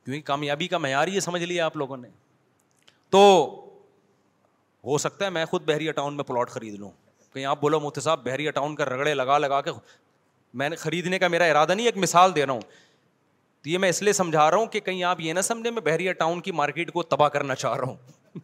کیونکہ 0.05 0.21
کامیابی 0.21 0.67
کا 0.67 0.77
معیار 0.77 1.07
یہ 1.07 1.19
سمجھ 1.19 1.43
لیا 1.43 1.65
آپ 1.65 1.77
لوگوں 1.77 1.97
نے۔ 1.97 2.07
تو 3.09 3.51
ہو 4.83 4.97
سکتا 4.97 5.25
ہے 5.25 5.29
میں 5.29 5.45
خود 5.45 5.63
بحریہ 5.63 5.91
ٹاؤن 5.91 6.13
میں 6.13 6.23
پلاٹ 6.23 6.49
خرید 6.49 6.73
لوں۔ 6.73 6.91
کہیں 7.33 7.45
آپ 7.45 7.61
بولو 7.61 7.79
مفتی 7.79 8.01
صاحب 8.01 8.23
بحریہ 8.23 8.51
ٹاؤن 8.51 8.75
کا 8.75 8.85
رگڑے 8.85 9.13
لگا 9.13 9.37
لگا 9.37 9.61
کے 9.61 9.71
میں 10.53 10.69
نے 10.69 10.75
خریدنے 10.75 11.19
کا 11.19 11.27
میرا 11.27 11.43
ارادہ 11.43 11.73
نہیں، 11.73 11.85
ایک 11.85 11.97
مثال 11.97 12.35
دے 12.35 12.45
رہا 12.45 12.53
ہوں۔ 12.53 12.61
تو 13.61 13.69
یہ 13.69 13.77
میں 13.77 13.89
اس 13.89 14.01
لیے 14.01 14.13
سمجھا 14.13 14.51
رہا 14.51 14.57
ہوں 14.57 14.65
کہ 14.65 14.79
کہیں 14.79 15.03
آپ 15.03 15.19
یہ 15.19 15.33
نہ 15.33 15.41
سمجھیں 15.41 15.71
میں 15.71 15.81
بحریہ 15.81 16.13
ٹاؤن 16.13 16.41
کی 16.41 16.51
مارکیٹ 16.51 16.91
کو 16.91 17.03
تباہ 17.03 17.29
کرنا 17.29 17.55
چاہ 17.55 17.73
رہا 17.73 17.87
ہوں۔ 17.87 17.95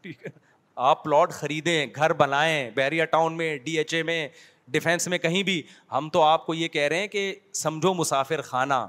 ٹھیک 0.02 0.26
ہے۔ 0.26 0.30
آپ 0.76 1.04
پلاٹ 1.04 1.32
خریدیں، 1.32 1.86
گھر 1.96 2.14
بنائیں 2.14 2.70
بحریہ 2.76 3.06
ٹاؤن 3.06 3.38
میں، 3.38 3.58
ڈی 3.58 3.78
ایچ 3.78 3.94
اے 3.94 4.04
میں، 4.04 4.30
ڈیفینس 4.68 5.08
میں 5.08 5.18
کہیں 5.18 5.44
بھی۔ 5.44 5.64
ہم 5.92 6.10
تو 6.10 6.22
آپ 6.22 6.46
کو 6.46 6.54
یہ 6.54 6.68
کہہ 6.68 6.82
رہے 6.82 7.00
ہیں 7.00 7.08
کہ 7.08 7.36
سمجھو 7.54 7.94
مسافر 7.94 8.42
خانہ، 8.42 8.88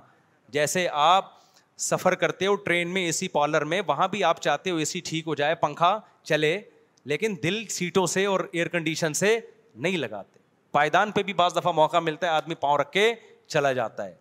جیسے 0.48 0.88
آپ 0.92 1.41
سفر 1.76 2.14
کرتے 2.14 2.46
ہو، 2.46 2.54
ٹرین 2.54 2.88
میں، 2.88 3.04
اے 3.04 3.12
سی 3.12 3.28
پارلر 3.28 3.64
میں، 3.64 3.82
وہاں 3.86 4.08
بھی 4.08 4.24
آپ 4.24 4.40
چاہتے 4.40 4.70
ہو 4.70 4.76
اے 4.76 4.84
سی 4.84 5.00
ٹھیک 5.00 5.26
ہو 5.26 5.34
جائے، 5.34 5.54
پنکھا 5.54 6.00
چلے، 6.22 6.60
لیکن 7.04 7.36
دل 7.42 7.66
سیٹوں 7.66 8.06
سے 8.06 8.26
اور 8.26 8.40
ایئر 8.52 8.68
کنڈیشن 8.68 9.12
سے 9.12 9.40
نہیں 9.74 9.96
لگاتے۔ 9.96 10.38
پائیدان 10.72 11.10
پہ 11.10 11.22
بھی 11.22 11.32
بعض 11.32 11.56
دفعہ 11.56 11.72
موقع 11.72 11.96
ملتا 11.96 12.26
ہے، 12.26 12.32
آدمی 12.32 12.54
پاؤں 12.54 12.78
رکھ 12.78 12.92
کے 12.92 13.14
چلا 13.46 13.72
جاتا 13.72 14.04
ہے۔ 14.04 14.14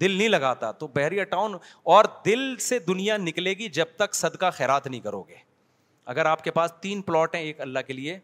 دل 0.00 0.10
نہیں 0.10 0.28
لگاتا، 0.28 0.72
تو 0.72 0.86
بحریہ 0.86 1.24
ٹاؤن، 1.24 1.54
اور 1.82 2.04
دل 2.26 2.56
سے 2.56 2.78
دنیا 2.78 3.16
نکلے 3.16 3.50
گی 3.50 3.68
جب 3.68 3.86
تک 3.96 4.14
صدقہ 4.14 4.50
خیرات 4.52 4.86
نہیں 4.86 5.00
کرو 5.00 5.22
گے۔ 5.22 5.36
اگر 6.04 6.26
آپ 6.26 6.44
کے 6.44 6.50
پاس 6.50 6.72
تین 6.80 7.02
پلاٹ 7.02 7.34
ہیں 7.34 7.42
ایک 7.42 7.60
اللہ 7.60 7.78
کے 7.86 7.92
لیے، 7.92 8.18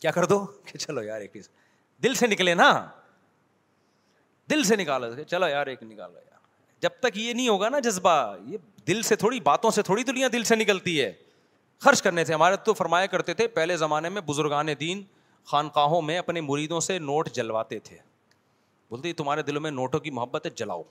کیا 0.00 0.10
کر 0.10 0.24
دو؟ 0.24 0.44
کہ 0.66 0.78
چلو 0.78 1.02
یار 1.02 1.20
ایک 1.20 1.36
دل 2.02 2.14
سے 2.14 2.26
نکلے 2.26 2.54
نا۔ 2.54 2.88
دل 4.50 4.62
سے 4.62 4.76
نکالو۔ 4.76 5.22
چلو 5.22 5.48
یار 5.48 5.66
ایک 5.66 5.82
نکالو 5.82 6.14
یار۔ 6.14 6.31
جب 6.82 6.90
تک 7.00 7.18
یہ 7.18 7.32
نہیں 7.32 7.48
ہوگا 7.48 7.68
نا 7.68 7.78
جذبہ، 7.78 8.36
یہ 8.46 8.58
دل 8.86 9.02
سے 9.02 9.16
تھوڑی، 9.16 9.40
باتوں 9.40 9.70
سے 9.70 9.82
تھوڑی 9.82 10.04
دنیا 10.04 10.28
دل 10.32 10.42
سے 10.42 10.56
نکلتی 10.56 11.02
ہے۔ 11.02 11.12
خرچ 11.78 12.02
کرنے 12.02 12.24
سے 12.24 12.34
ہمارے 12.34 12.56
تو 12.56 12.74
فرمایا 12.74 13.06
کرتے 13.06 13.34
تھے، 13.34 13.48
پہلے 13.48 13.76
زمانے 13.76 14.08
میں 14.08 14.20
بزرگان 14.20 14.68
دین 14.80 15.02
خانقاہوں 15.44 16.02
میں 16.02 16.18
اپنے 16.18 16.40
مریدوں 16.40 16.80
سے 16.80 16.98
نوٹ 16.98 17.30
جلواتے 17.30 17.78
تھے۔ 17.78 17.96
بولتے 18.90 19.12
تمہارے 19.12 19.42
دلوں 19.42 19.60
میں 19.60 19.70
نوٹوں 19.70 20.00
کی 20.00 20.10
محبت 20.10 20.46
ہے، 20.46 20.50
جلاؤ۔ 20.50 20.82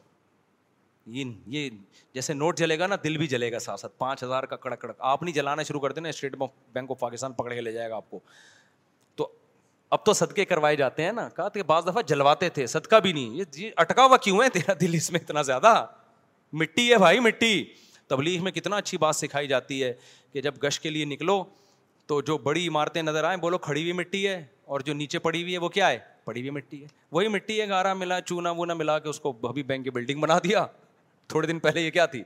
یہ 1.06 1.70
جیسے 2.14 2.34
نوٹ 2.34 2.58
جلے 2.58 2.80
گا 2.80 2.88
نا، 2.88 2.96
دل 3.04 3.18
بھی 3.18 3.28
جلے 3.28 3.52
گا 3.52 3.60
ساتھ 3.60 3.80
ساتھ۔ 3.80 3.94
پانچ 3.98 4.24
ہزار 4.24 4.44
کا 4.44 4.56
کڑک 4.56 4.82
کڑک۔ 4.82 4.96
آپ 5.00 5.24
نہیں 5.24 5.36
جلانا 5.36 5.64
شروع 5.64 5.80
کر 5.80 5.92
دینا، 5.92 6.10
اسٹیٹ 6.10 6.36
بینک 6.74 6.92
آف 6.92 7.00
پاکستان 7.00 7.34
پکڑ 7.34 7.54
کے 7.54 7.62
لے 7.62 7.72
جائے 7.72 7.90
گا 7.90 7.96
آپ 7.96 8.10
کو۔ 8.10 8.20
اب 9.92 10.06
تو 10.06 10.14
صدقے 10.14 10.46
کروائے 10.46 10.76
جاتے 10.76 11.04
ہیں 11.04 11.12
نا۔ 11.12 11.30
کہا 11.30 11.50
کہ 11.50 11.64
بعض 11.64 11.84
دفعہ 11.88 12.02
جلواتے 12.02 12.50
تھے، 12.50 12.68
صدقہ 12.68 12.96
بھی 12.96 13.14
نہیں۔ 13.14 13.30
یہ 13.30 13.44
جی 13.44 13.72
اٹکا 13.76 14.06
ہوا 14.06 14.18
کیوں 14.18 14.44
ہے؟ 14.44 14.50
تیرا 14.50 14.74
دل 14.82 14.94
اس 14.94 15.12
میں 15.12 15.20
اتنا 15.20 15.42
زیادہ۔ 15.42 15.86
مٹی 16.54 16.92
ہے 16.92 16.98
بھائی، 16.98 17.20
مٹی۔ 17.20 17.66
تبلیغ 18.08 18.44
میں 18.44 18.52
کتنا 18.52 18.76
اچھی 18.78 18.98
بات 18.98 19.16
سکھائی 19.16 19.48
جاتی 19.48 19.84
ہے 19.84 19.94
کہ 20.34 20.42
جب 20.42 20.54
گش 20.64 20.80
کے 20.80 20.90
لیے 20.90 21.06
نکلو 21.06 21.44
تو 22.06 22.22
جو 22.22 22.38
بڑی 22.38 22.68
عمارتیں 22.68 23.02
نظر 23.02 23.24
آئیں، 23.24 23.38
بولو 23.38 23.58
کھڑی 23.58 23.82
ہوئی 23.82 23.94
مٹی 23.94 24.28
ہے 24.28 24.46
اور 24.66 24.80
جو 24.80 24.94
نیچے 24.94 25.20
پڑی 25.20 25.42
ہوئی 25.42 25.54
ہے 25.54 25.58
وہ 25.58 25.70
کیا 25.70 25.90
ہے؟ 25.90 26.00
پڑی 26.26 26.40
ہوئی 26.40 26.50
مٹی 26.50 26.82
ہے۔ 26.82 26.88
وہی 27.12 27.28
مٹی 27.28 27.62
ہے، 27.62 27.70
گارا 27.70 27.94
ملا، 27.94 28.22
چونا 28.22 28.52
وونا 28.52 28.74
ملا 28.74 29.00
کے 29.00 29.10
اس 29.10 29.20
کو 29.20 29.38
ابھی 29.44 29.64
بینک 29.64 29.84
کی 29.84 29.90
بلڈنگ 29.90 30.22
بنا 30.22 30.40
دیا۔ 30.44 30.66
تھوڑے 31.28 31.48
دن 31.48 31.60
پہلے 31.60 31.82
یہ 31.82 31.92
کیا 31.92 32.06
تھی؟ 32.06 32.24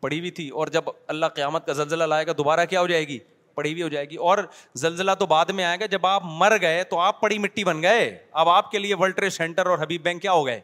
پڑی 0.00 0.18
ہوئی 0.18 0.30
تھی 0.30 0.48
اور 0.48 0.66
جب 0.66 0.82
اللہ 1.06 1.26
قیامت 1.26 1.66
کا 1.66 1.72
زلزلہ 1.72 2.04
لائے 2.04 2.26
گا، 2.26 2.32
دوبارہ 2.38 2.64
کیا 2.64 2.80
ہو 2.80 2.86
جائے 2.86 3.08
گی؟ 3.08 3.18
پڑی 3.54 3.72
ہوئی 3.72 3.82
ہو 3.82 3.88
جائے 3.88 4.10
گی۔ 4.10 4.16
اور 4.16 4.38
زلزلہ 4.74 5.10
تو 5.18 5.26
بعد 5.26 5.46
میں 5.46 5.64
آئے 5.64 5.80
گا، 5.80 5.86
جب 5.86 6.06
آپ 6.06 6.22
مر 6.24 6.52
گئے 6.60 6.84
تو 6.84 6.98
آپ 6.98 7.20
پڑی 7.20 7.38
مٹی 7.38 7.64
بن 7.64 7.82
گئے۔ 7.82 8.18
اب 8.32 8.48
آپ 8.48 8.70
کے 8.70 8.78
لیے 8.78 8.94
ورلڈ 8.94 9.16
ٹریڈ 9.16 9.32
سینٹر 9.32 9.66
اور 9.66 9.78
حبیب 9.78 10.02
بینک 10.02 10.22
کیا 10.22 10.32
ہو 10.32 10.46
گئے؟ 10.46 10.60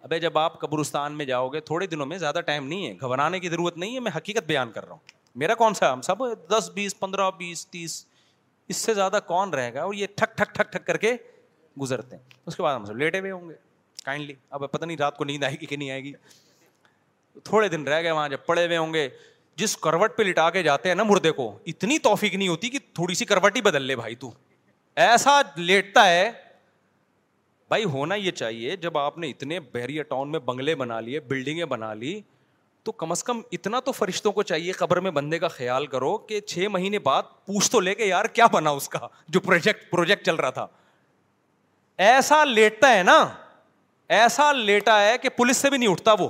ابھی 0.00 0.20
جب 0.20 0.38
آپ 0.38 0.58
قبرستان 0.60 1.12
میں 1.12 1.24
جاؤ 1.24 1.48
گے، 1.48 1.60
تھوڑے 1.60 1.86
دنوں 1.86 2.06
میں 2.06 2.18
زیادہ 2.18 2.40
ٹائم 2.46 2.66
نہیں 2.66 2.86
ہے، 2.86 2.94
گھبرانے 3.00 3.40
کی 3.40 3.48
ضرورت 3.48 3.76
نہیں 3.76 3.94
ہے، 3.94 4.00
میں 4.00 4.12
حقیقت 4.16 4.44
بیان 4.46 4.72
کر 4.72 4.84
رہا 4.84 4.92
ہوں۔ 4.92 5.18
میرا 5.34 5.54
کون 5.54 5.74
سا؟ 5.74 5.92
ہم 5.92 6.00
سب 6.00 6.14
دس، 6.50 6.70
بیس، 6.74 6.98
پندرہ، 6.98 7.30
بیس، 7.30 7.66
تیس، 7.66 8.06
اس 8.68 8.76
سے 8.76 8.94
زیادہ 8.94 9.20
کون 9.26 9.50
رہے 9.50 9.74
گا؟ 9.74 9.82
اور 9.82 9.94
یہ 9.94 10.06
ٹھک 10.16 10.36
ٹھک 10.36 10.54
ٹھک 10.54 10.72
ٹھک 10.72 10.86
کر 10.86 10.96
کے 10.96 11.14
گزرتے 11.80 12.16
ہیں۔ 12.16 12.22
اس 12.46 12.56
کے 12.56 12.62
بعد 12.62 12.74
ہم 12.74 12.84
سب 12.84 12.96
لیٹے 12.96 13.20
ہوئے 13.20 13.30
ہوں 13.30 13.48
گے 13.48 13.54
کائنڈلی 14.04 14.34
اب 14.50 14.62
پتہ 14.72 14.84
نہیں 14.84 14.96
رات 14.96 15.16
کو 15.16 15.24
نیند 15.24 15.44
آئے 15.44 15.56
گی 15.60 15.66
کہ 15.66 15.76
نہیں 15.76 15.90
آئے 15.90 16.04
گی۔ 16.04 16.12
تھوڑے 17.44 17.68
دن 17.68 17.88
رہ 17.88 18.02
گئے 18.02 18.10
وہاں، 18.10 18.28
جب 18.28 18.38
پڑے 18.46 18.66
ہوئے 18.66 18.76
ہوں 18.76 18.94
گے 18.94 19.08
جس 19.58 19.76
کروٹ 19.76 20.16
پہ 20.16 20.22
لٹا 20.22 20.50
کے 20.50 20.62
جاتے 20.62 20.88
ہیں 20.88 20.94
نا 20.94 21.02
مردے 21.02 21.30
کو، 21.30 21.58
اتنی 21.66 21.98
توفیق 21.98 22.34
نہیں 22.34 22.48
ہوتی 22.48 22.68
کہ 22.70 22.78
تھوڑی 22.92 23.14
سی 23.14 23.24
کروٹ 23.24 23.56
ہی 23.56 23.60
بدل 23.60 23.82
لے 23.82 23.96
بھائی 23.96 24.14
تو۔ 24.14 24.30
ایسا 24.96 25.40
لیٹتا 25.56 26.08
ہے، 26.08 26.30
بھائی 27.68 27.84
ہونا 27.84 28.14
یہ 28.14 28.30
چاہیے، 28.30 28.76
جب 28.76 28.98
آپ 28.98 29.18
نے 29.18 29.30
اتنے 29.30 29.60
بحریہ 29.60 30.02
ٹاؤن 30.02 30.30
میں 30.30 30.38
بنگلے 30.38 30.74
بنا 30.74 31.00
لیے، 31.00 31.20
بلڈنگیں 31.20 31.64
بنا 31.64 31.94
لی، 31.94 32.20
تو 32.82 32.92
کم 32.92 33.10
از 33.10 33.24
کم 33.24 33.40
اتنا 33.52 33.80
تو 33.80 33.92
فرشتوں 33.92 34.32
کو 34.32 34.42
چاہیے 34.42 34.72
قبر 34.72 35.00
میں 35.00 35.10
بندے 35.10 35.38
کا 35.38 35.48
خیال 35.48 35.86
کرو 35.86 36.18
کہ 36.18 36.40
چھ 36.40 36.58
مہینے 36.58 36.98
بعد 36.98 37.22
پوچھ 37.46 37.70
تو 37.70 37.80
لے 37.80 37.94
کے 37.94 38.04
یار 38.04 38.24
کیا 38.24 38.46
بنا 38.46 38.70
اس 38.70 38.88
کا 38.88 39.08
جو 39.28 39.40
پروجیکٹ 39.40 39.90
پروجیکٹ 39.90 40.26
چل 40.26 40.34
رہا 40.34 40.50
تھا۔ 40.50 40.66
ایسا 41.98 42.44
لیٹتا 42.44 42.94
ہے 42.94 43.02
نا، 43.02 43.28
ایسا 44.08 44.52
لیٹا 44.52 45.00
ہے 45.02 45.18
کہ 45.18 45.28
پولیس 45.28 45.56
سے 45.56 45.70
بھی 45.70 45.78
نہیں 45.78 45.88
اٹھتا 45.88 46.12
وہ۔ 46.12 46.28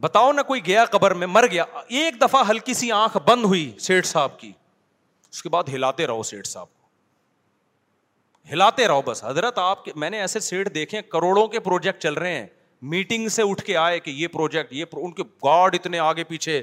بتاؤ 0.00 0.32
نا 0.32 0.42
کوئی 0.42 0.66
گیا 0.66 0.84
قبر 0.84 1.14
میں 1.14 1.26
مر 1.26 1.46
گیا، 1.50 1.64
ایک 1.88 2.20
دفعہ 2.20 2.44
ہلکی 2.48 2.74
سی 2.74 2.92
آنکھ 2.92 3.16
بند 3.26 3.44
ہوئی 3.44 3.72
سیٹ 3.78 4.06
صاحب 4.06 4.40
کی۔ 4.40 4.52
اس 5.30 5.42
کے 5.42 5.48
بعد 5.48 5.64
ہلاتے 5.72 6.06
رہو 6.06 6.22
سیٹ 6.22 6.46
صاحب 6.46 6.66
کو۔ 6.66 6.86
ہلاتے 8.52 8.88
رہو 8.88 9.02
بس۔ 9.02 9.24
حضرت 9.24 9.58
آپ 9.58 9.84
کے، 9.84 9.92
میں 9.96 10.10
نے 10.10 10.20
ایسے 10.20 10.40
سیٹ 10.40 10.74
دیکھے 10.74 11.02
کروڑوں 11.02 11.48
کے 11.48 11.60
پروجیکٹ 11.60 12.02
چل 12.02 12.14
رہے 12.14 12.34
ہیں۔ 12.34 12.46
میٹنگ 12.82 13.28
سے 13.28 13.42
اٹھ 13.42 13.64
کے 13.64 13.76
آئے 13.76 14.00
کہ 14.00 14.10
یہ 14.10 14.28
پروجیکٹ، 14.28 14.72
یہ 14.72 14.84
ان 14.92 15.12
کے 15.12 15.22
گارڈ 15.22 15.74
اتنے 15.74 15.98
آگے 15.98 16.24
پیچھے۔ 16.24 16.62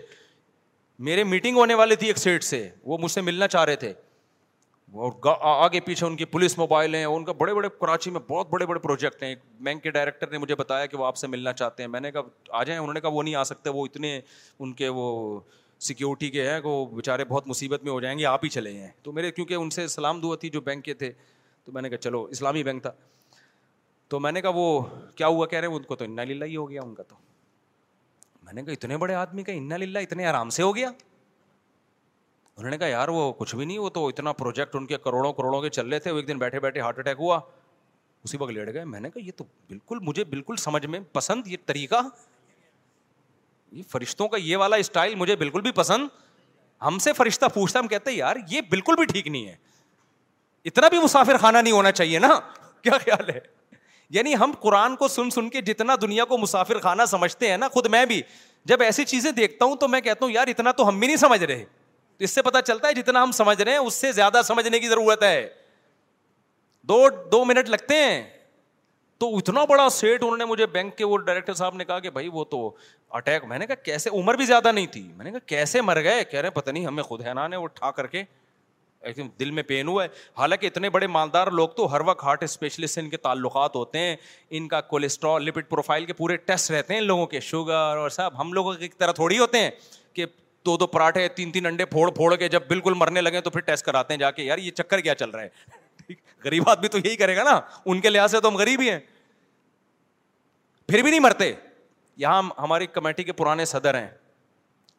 میرے 0.99 1.23
میٹنگ 1.23 1.57
ہونے 1.57 1.73
والے 1.73 1.95
تھی 1.95 2.07
ایک 2.07 2.17
سیٹ 2.17 2.43
سے، 2.43 2.69
وہ 2.83 2.97
مجھ 2.97 3.11
سے 3.11 3.21
ملنا 3.21 3.47
چاہ 3.47 3.65
رہے 3.65 3.75
تھے۔ 3.75 3.93
اور 4.93 5.11
آگے 5.41 5.79
پیچھے 5.79 6.05
ان 6.05 6.15
کی 6.15 6.25
پولیس 6.25 6.57
موبائل 6.57 6.95
ہیں، 6.95 7.05
ان 7.05 7.25
کا 7.25 7.31
بڑے 7.31 7.53
بڑے 7.53 7.69
کراچی 7.79 8.11
میں 8.11 8.19
بہت 8.19 8.49
بڑے 8.49 8.65
بڑے 8.65 8.79
پروجیکٹ 8.79 9.23
ہیں۔ 9.23 9.29
ایک 9.29 9.39
بینک 9.59 9.83
کے 9.83 9.91
ڈائریکٹر 9.91 10.27
نے 10.27 10.37
مجھے 10.37 10.55
بتایا 10.55 10.85
کہ 10.85 10.97
وہ 10.97 11.05
آپ 11.05 11.17
سے 11.17 11.27
ملنا 11.27 11.53
چاہتے 11.53 11.83
ہیں۔ 11.83 11.87
میں 11.87 11.99
نے 11.99 12.11
کہا، 12.11 12.21
آ 12.49 12.63
جائیں۔ 12.63 12.79
انہوں 12.79 12.93
نے 12.93 13.01
کہا، 13.01 13.09
وہ 13.09 13.23
نہیں 13.23 13.35
آ 13.35 13.43
سکتے، 13.43 13.69
وہ 13.69 13.85
اتنے 13.85 14.21
ان 14.59 14.73
کے 14.73 14.87
وہ 14.87 15.39
سیکورٹی 15.79 16.29
کے 16.29 16.49
ہیں 16.49 16.61
کہ 16.61 16.67
وہ 16.67 16.85
بیچارے 16.85 17.25
بہت 17.25 17.47
مصیبت 17.47 17.83
میں 17.83 17.91
ہو 17.91 18.01
جائیں 18.01 18.19
گے، 18.19 18.25
آپ 18.25 18.43
ہی 18.43 18.49
چلے 18.49 18.73
ہیں۔ 18.73 18.91
تو 19.03 19.11
میرے، 19.11 19.31
کیونکہ 19.31 19.53
ان 19.53 19.69
سے 19.69 19.87
سلام 19.87 20.21
دعا 20.21 20.35
تھی 20.35 20.49
جو 20.49 20.61
بینک 20.61 20.85
کے 20.85 20.93
تھے، 20.93 21.11
تو 21.63 21.71
میں 21.71 21.81
نے 21.81 21.89
کہا، 21.89 21.97
چلو، 21.97 22.23
اسلامی 22.23 22.63
بینک 22.63 22.81
تھا۔ 22.81 22.91
تو 24.07 24.19
میں 24.19 24.31
نے 24.31 24.41
کہا، 24.41 24.51
وہ 24.55 24.81
کیا 25.15 25.27
ہوا؟ 25.27 25.47
کہہ 25.47 25.59
رہے 25.59 25.67
ہیں، 25.67 25.75
ان 25.75 25.83
کو 25.83 25.95
تو 25.95 26.05
انا 26.05 26.23
للہ 26.23 26.45
ہی 26.45 26.55
ہو 26.55 26.69
گیا، 26.69 26.81
ان 26.83 26.95
کا 26.95 27.03
تو۔ 27.03 27.15
میں 28.43 28.53
نے 28.53 28.63
کہا، 28.63 28.73
اتنے 28.73 28.97
بڑے 28.97 29.13
آدمی 29.13 29.43
کا 29.43 29.51
انا 29.51 29.77
للہ 29.77 29.99
اتنے 29.99 30.25
آرام 30.25 30.49
سے 30.49 30.63
ہو 30.63 30.75
گیا؟ 30.75 30.91
انہوں 32.57 32.71
نے 32.71 32.77
کہا، 32.77 32.87
یار 32.87 33.07
وہ 33.07 33.33
کچھ 33.33 33.55
بھی 33.55 33.65
نہیں، 33.65 33.79
وہ 33.79 33.89
تو 33.89 34.07
اتنا 34.07 34.33
پروجیکٹ 34.33 34.75
ان 34.75 34.85
کے 34.85 34.97
کروڑوں 34.97 35.33
کروڑوں 35.33 35.61
کے 35.61 35.69
چل 35.69 35.89
رہے 35.89 35.99
تھے، 35.99 36.11
وہ 36.11 36.17
ایک 36.17 36.27
دن 36.27 36.37
بیٹھے 36.37 36.59
بیٹھے 36.59 36.81
ہارٹ 36.81 36.99
اٹیک 36.99 37.17
ہوا۔ 37.19 37.39
اسی 38.23 38.37
وقت 38.37 38.51
لیٹ 38.51 38.73
گئے۔ 38.73 38.85
میں 38.85 38.99
نے 38.99 39.09
کہا، 39.09 39.25
یہ 39.25 39.31
تو 39.35 39.43
بالکل 39.43 39.97
مجھے 40.01 40.23
بالکل 40.23 40.55
سمجھ 40.55 40.85
میں 40.85 40.99
پسند 41.13 41.47
یہ 41.47 41.57
طریقہ۔ 41.65 41.95
یہ 43.71 43.83
فرشتوں 43.89 44.27
کا 44.27 44.37
یہ 44.37 44.57
والا 44.57 44.75
اسٹائل 44.75 45.15
مجھے 45.15 45.35
بالکل 45.35 45.61
بھی 45.61 45.71
پسند۔ 45.71 46.07
ہم 46.81 46.99
سے 46.99 47.13
فرشتہ 47.13 47.45
پوچھتا 47.45 47.79
ہم 47.79 47.87
کہتے 47.87 48.11
یار 48.11 48.35
یہ 48.49 48.61
بالکل 48.61 48.95
بھی 48.95 49.05
ٹھیک 49.05 49.27
نہیں 49.27 49.47
ہے۔ 49.47 49.55
اتنا 50.65 50.89
بھی 50.89 50.97
مسافر 51.03 51.37
خانہ 51.37 51.57
نہیں 51.57 51.73
ہونا 51.73 51.91
چاہیے 51.91 52.19
نا۔ 52.19 52.39
کیا 52.81 52.97
خیال 52.97 53.29
ہے؟ 53.29 53.39
یعنی 54.09 54.35
ہم 54.35 54.51
قرآن 54.59 54.95
کو 54.95 55.07
سن 55.07 55.29
سن 55.29 55.49
کے 55.49 55.61
جتنا 55.61 55.95
دنیا 56.01 56.25
کو 56.25 56.37
مسافر 56.37 56.79
خانہ 56.79 57.01
سمجھتے 57.07 57.49
ہیں 57.49 57.57
نا، 57.57 57.67
خود 57.67 57.85
میں 57.85 58.05
بھی۔ 58.05 58.21
جب 58.65 58.81
ایسی 58.81 59.05
چیزیں 59.05 59.31
دیکھتا 59.31 59.65
ہوں 59.65 59.75
تو 59.75 59.87
میں 59.87 60.01
کہتا 60.01 60.25
ہوں، 60.25 60.33
یار 60.33 60.47
اتنا 60.47 60.71
تو 60.71 60.87
ہم 60.87 60.99
بھی 60.99 61.07
نہیں 61.07 61.17
سمجھ 61.17 61.43
رہے۔ 61.43 61.65
اس 62.19 62.31
سے 62.31 62.41
پتا 62.41 62.61
چلتا 62.61 62.87
ہے 62.87 62.93
جتنا 62.93 63.23
ہم 63.23 63.31
سمجھ 63.31 63.61
رہے 63.61 63.71
ہیں، 63.71 63.79
اس 63.79 63.93
سے 63.93 64.11
زیادہ 64.11 64.41
سمجھنے 64.43 64.79
کی 64.79 64.87
ضرورت 64.87 65.23
ہے۔ 65.23 65.49
دو 66.81 67.09
دو 67.31 67.45
منٹ 67.45 67.69
لگتے 67.69 67.95
ہیں۔ 67.95 68.37
تو 69.17 69.37
اتنا 69.37 69.65
بڑا 69.65 69.89
سیٹ 69.89 70.23
انہوں 70.23 70.37
نے 70.37 70.45
مجھے 70.45 70.65
بینک 70.65 70.97
کے 70.97 71.05
وہ 71.05 71.17
ڈائریکٹر 71.17 71.53
صاحب 71.53 71.75
نے 71.75 71.85
کہا 71.85 71.99
کہ 71.99 72.09
بھائی 72.09 72.29
وہ 72.33 72.43
تو 72.43 72.75
اٹیک، 73.09 73.43
میں 73.43 73.59
نے 73.59 73.67
کہا 73.67 73.75
کیسے، 73.75 74.09
عمر 74.09 74.33
بھی 74.33 74.45
زیادہ 74.45 74.71
نہیں 74.71 74.85
تھی۔ 74.85 75.01
میں 75.01 75.25
نے 75.25 75.31
کہا 75.31 75.39
کیسے 75.39 75.81
مر 75.81 76.03
گئے؟ 76.03 76.23
کہہ 76.23 76.39
رہے 76.39 76.49
پتہ 76.49 76.71
نہیں، 76.71 76.85
ہمیں 76.85 77.03
خود 77.03 77.21
ہے 77.21 77.33
نا 77.33 77.47
نے 77.47 77.55
وہ 77.55 77.67
ٹھا 77.67 77.91
کر 77.91 78.07
کے 78.07 78.23
دل 79.39 79.51
میں 79.51 79.63
پین 79.63 79.87
ہوا 79.87 80.03
ہے۔ 80.03 80.09
حالانکہ 80.37 80.65
اتنے 80.65 80.89
بڑے 80.89 81.07
مالدار 81.07 81.47
لوگ 81.47 81.69
تو 81.69 81.95
ہر 81.95 82.01
وقت 82.01 82.23
ہارٹ 82.23 82.43
اسپیشلسٹ 82.43 82.93
سے 82.93 83.01
ان 83.01 83.09
کے 83.09 83.17
تعلقات 83.17 83.75
ہوتے 83.75 83.99
ہیں۔ 83.99 84.15
ان 84.49 84.67
کا 84.67 84.81
کولیسٹرول، 84.81 85.43
لپڈ 85.43 85.69
پروفائل 85.69 86.05
کے 86.05 86.13
پورے 86.13 86.37
ٹیسٹ 86.37 86.71
رہتے 86.71 86.93
ہیں 86.93 87.01
ان 87.01 87.07
لوگوں 87.07 87.27
کے۔ 87.27 87.39
شوگر 87.39 87.73
اور 87.73 88.09
سب، 88.09 88.29
ہم 88.37 88.53
لوگوں 88.53 88.73
کی 88.73 88.87
طرح 88.87 89.11
تھوڑی 89.11 89.39
ہوتے 89.39 89.59
ہیں 89.59 89.71
کہ 90.13 90.25
دو 90.67 90.77
دو 90.77 90.87
پراٹھے، 90.87 91.27
تین 91.27 91.51
تین 91.51 91.65
انڈے 91.65 91.85
پھوڑ 91.85 92.11
پھوڑ 92.11 92.35
کے 92.35 92.47
جب 92.47 92.67
بالکل 92.67 92.93
مرنے 92.93 93.21
لگے 93.21 93.41
تو 93.41 93.49
پھر 93.49 93.59
ٹیسٹ 93.61 93.85
کراتے 93.85 94.13
ہیں 94.13 94.19
جا 94.19 94.31
کے، 94.31 94.43
یار 94.43 94.57
یہ 94.57 94.71
چکر 94.71 94.99
کیا 94.99 95.15
چل 95.15 95.29
رہا 95.29 95.43
ہے؟ 95.43 95.49
غریب 96.43 96.69
آدمی 96.69 96.87
تو 96.87 96.97
یہی 96.97 97.15
کرے 97.15 97.35
گا 97.35 97.43
نا، 97.43 97.61
ان 97.85 98.01
کے 98.01 98.09
لحاظ 98.09 98.31
سے 98.31 98.39
تو 98.39 98.47
ہم 98.47 98.57
غریب 98.57 98.81
ہی 98.81 98.89
ہیں۔ 98.89 98.99
پھر 100.87 101.01
بھی 101.01 101.09
نہیں 101.09 101.19
مرتے۔ 101.19 101.53
یہاں 102.17 102.43
ہماری 102.57 102.87
کمیٹی 102.87 103.23
کے 103.23 103.31
پرانے 103.31 103.65
صدر 103.65 103.93
ہیں۔ 103.93 104.07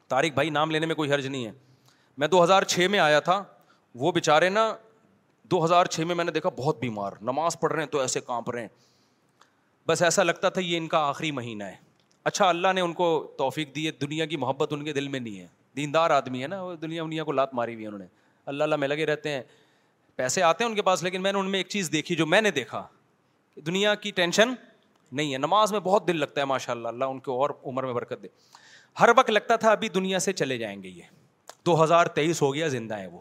طارق 0.08 0.34
بھائی، 0.34 0.50
نام 0.50 0.70
لینے 0.70 0.86
میں 0.86 0.94
کوئی 0.94 1.12
حرج 1.12 1.26
نہیں 1.26 1.46
ہے۔ 1.46 1.50
میں 2.18 2.28
دو 2.28 2.44
ہزار 2.44 2.62
چھ 2.62 2.86
میں 2.90 2.98
آیا 2.98 3.20
تھا، 3.20 3.44
وہ 3.94 4.12
بےچارے 4.12 4.48
نا، 4.48 4.76
دو 5.42 5.64
ہزار 5.64 5.86
چھ 5.86 6.00
میں 6.00 6.14
میں 6.14 6.24
نے 6.24 6.30
دیکھا 6.30 6.48
بہت 6.48 6.78
بیمار، 6.78 7.10
نماز 7.20 7.60
پڑھ 7.60 7.72
رہے 7.72 7.82
ہیں 7.82 7.90
تو 7.90 8.00
ایسے 8.00 8.20
کانپ 8.20 8.50
رہے 8.50 8.60
ہیں۔ 8.60 8.68
بس 9.86 10.02
ایسا 10.02 10.22
لگتا 10.22 10.48
تھا 10.48 10.60
یہ 10.60 10.76
ان 10.76 10.88
کا 10.88 10.98
آخری 10.98 11.30
مہینہ 11.30 11.64
ہے۔ 11.64 11.76
اچھا 12.24 12.48
اللہ 12.48 12.68
نے 12.74 12.80
ان 12.80 12.92
کو 12.92 13.34
توفیق 13.38 13.74
دی 13.74 13.86
ہے، 13.86 13.92
دنیا 13.92 14.26
کی 14.26 14.36
محبت 14.36 14.72
ان 14.72 14.84
کے 14.84 14.92
دل 14.92 15.08
میں 15.08 15.20
نہیں 15.20 15.40
ہے۔ 15.40 15.57
دیندار 15.76 16.10
آدمی 16.10 16.42
ہے 16.42 16.46
نا، 16.46 16.62
وہ 16.62 16.74
دنیا 16.74 17.02
دنیا 17.02 17.24
کو 17.24 17.32
لات 17.32 17.54
ماری 17.54 17.74
ہوئی 17.74 17.82
ہے 17.82 17.88
انہوں 17.88 17.98
نے۔ 17.98 18.06
اللہ 18.46 18.64
اللہ 18.64 18.76
میں 18.76 18.88
لگے 18.88 19.06
رہتے 19.06 19.30
ہیں۔ 19.30 19.42
پیسے 20.16 20.42
آتے 20.42 20.64
ہیں 20.64 20.70
ان 20.70 20.76
کے 20.76 20.82
پاس، 20.82 21.02
لیکن 21.02 21.22
میں 21.22 21.32
نے 21.32 21.38
ان 21.38 21.50
میں 21.50 21.58
ایک 21.58 21.68
چیز 21.68 21.92
دیکھی 21.92 22.14
جو 22.14 22.26
میں 22.26 22.40
نے 22.40 22.50
دیکھا۔ 22.50 22.88
دنیا 23.56 23.94
کی 23.94 24.10
ٹینشن 24.10 24.54
نہیں 25.12 25.32
ہے۔ 25.32 25.38
نماز 25.38 25.72
میں 25.72 25.80
بہت 25.80 26.08
دل 26.08 26.16
لگتا 26.16 26.40
ہے 26.40 26.46
ماشاء 26.46 26.72
اللہ 26.72 26.88
اللہ 26.88 27.04
ان 27.04 27.18
کو 27.18 27.40
اور 27.40 27.50
عمر 27.64 27.82
میں 27.82 27.92
برکت 27.92 28.22
دے۔ 28.22 28.28
ہر 29.00 29.08
وقت 29.16 29.30
لگتا 29.30 29.56
تھا 29.56 29.70
ابھی 29.70 29.88
دنیا 29.88 30.18
سے 30.18 30.32
چلے 30.32 30.58
جائیں 30.58 30.82
گے 30.82 30.88
یہ۔ 30.88 31.02
دو 31.66 31.84
ہزار 31.84 32.06
تیئیس 32.06 32.42
ہو 32.42 32.54
گیا، 32.54 32.68
زندہ 32.68 32.98
ہے 32.98 33.06
وہ۔ 33.06 33.20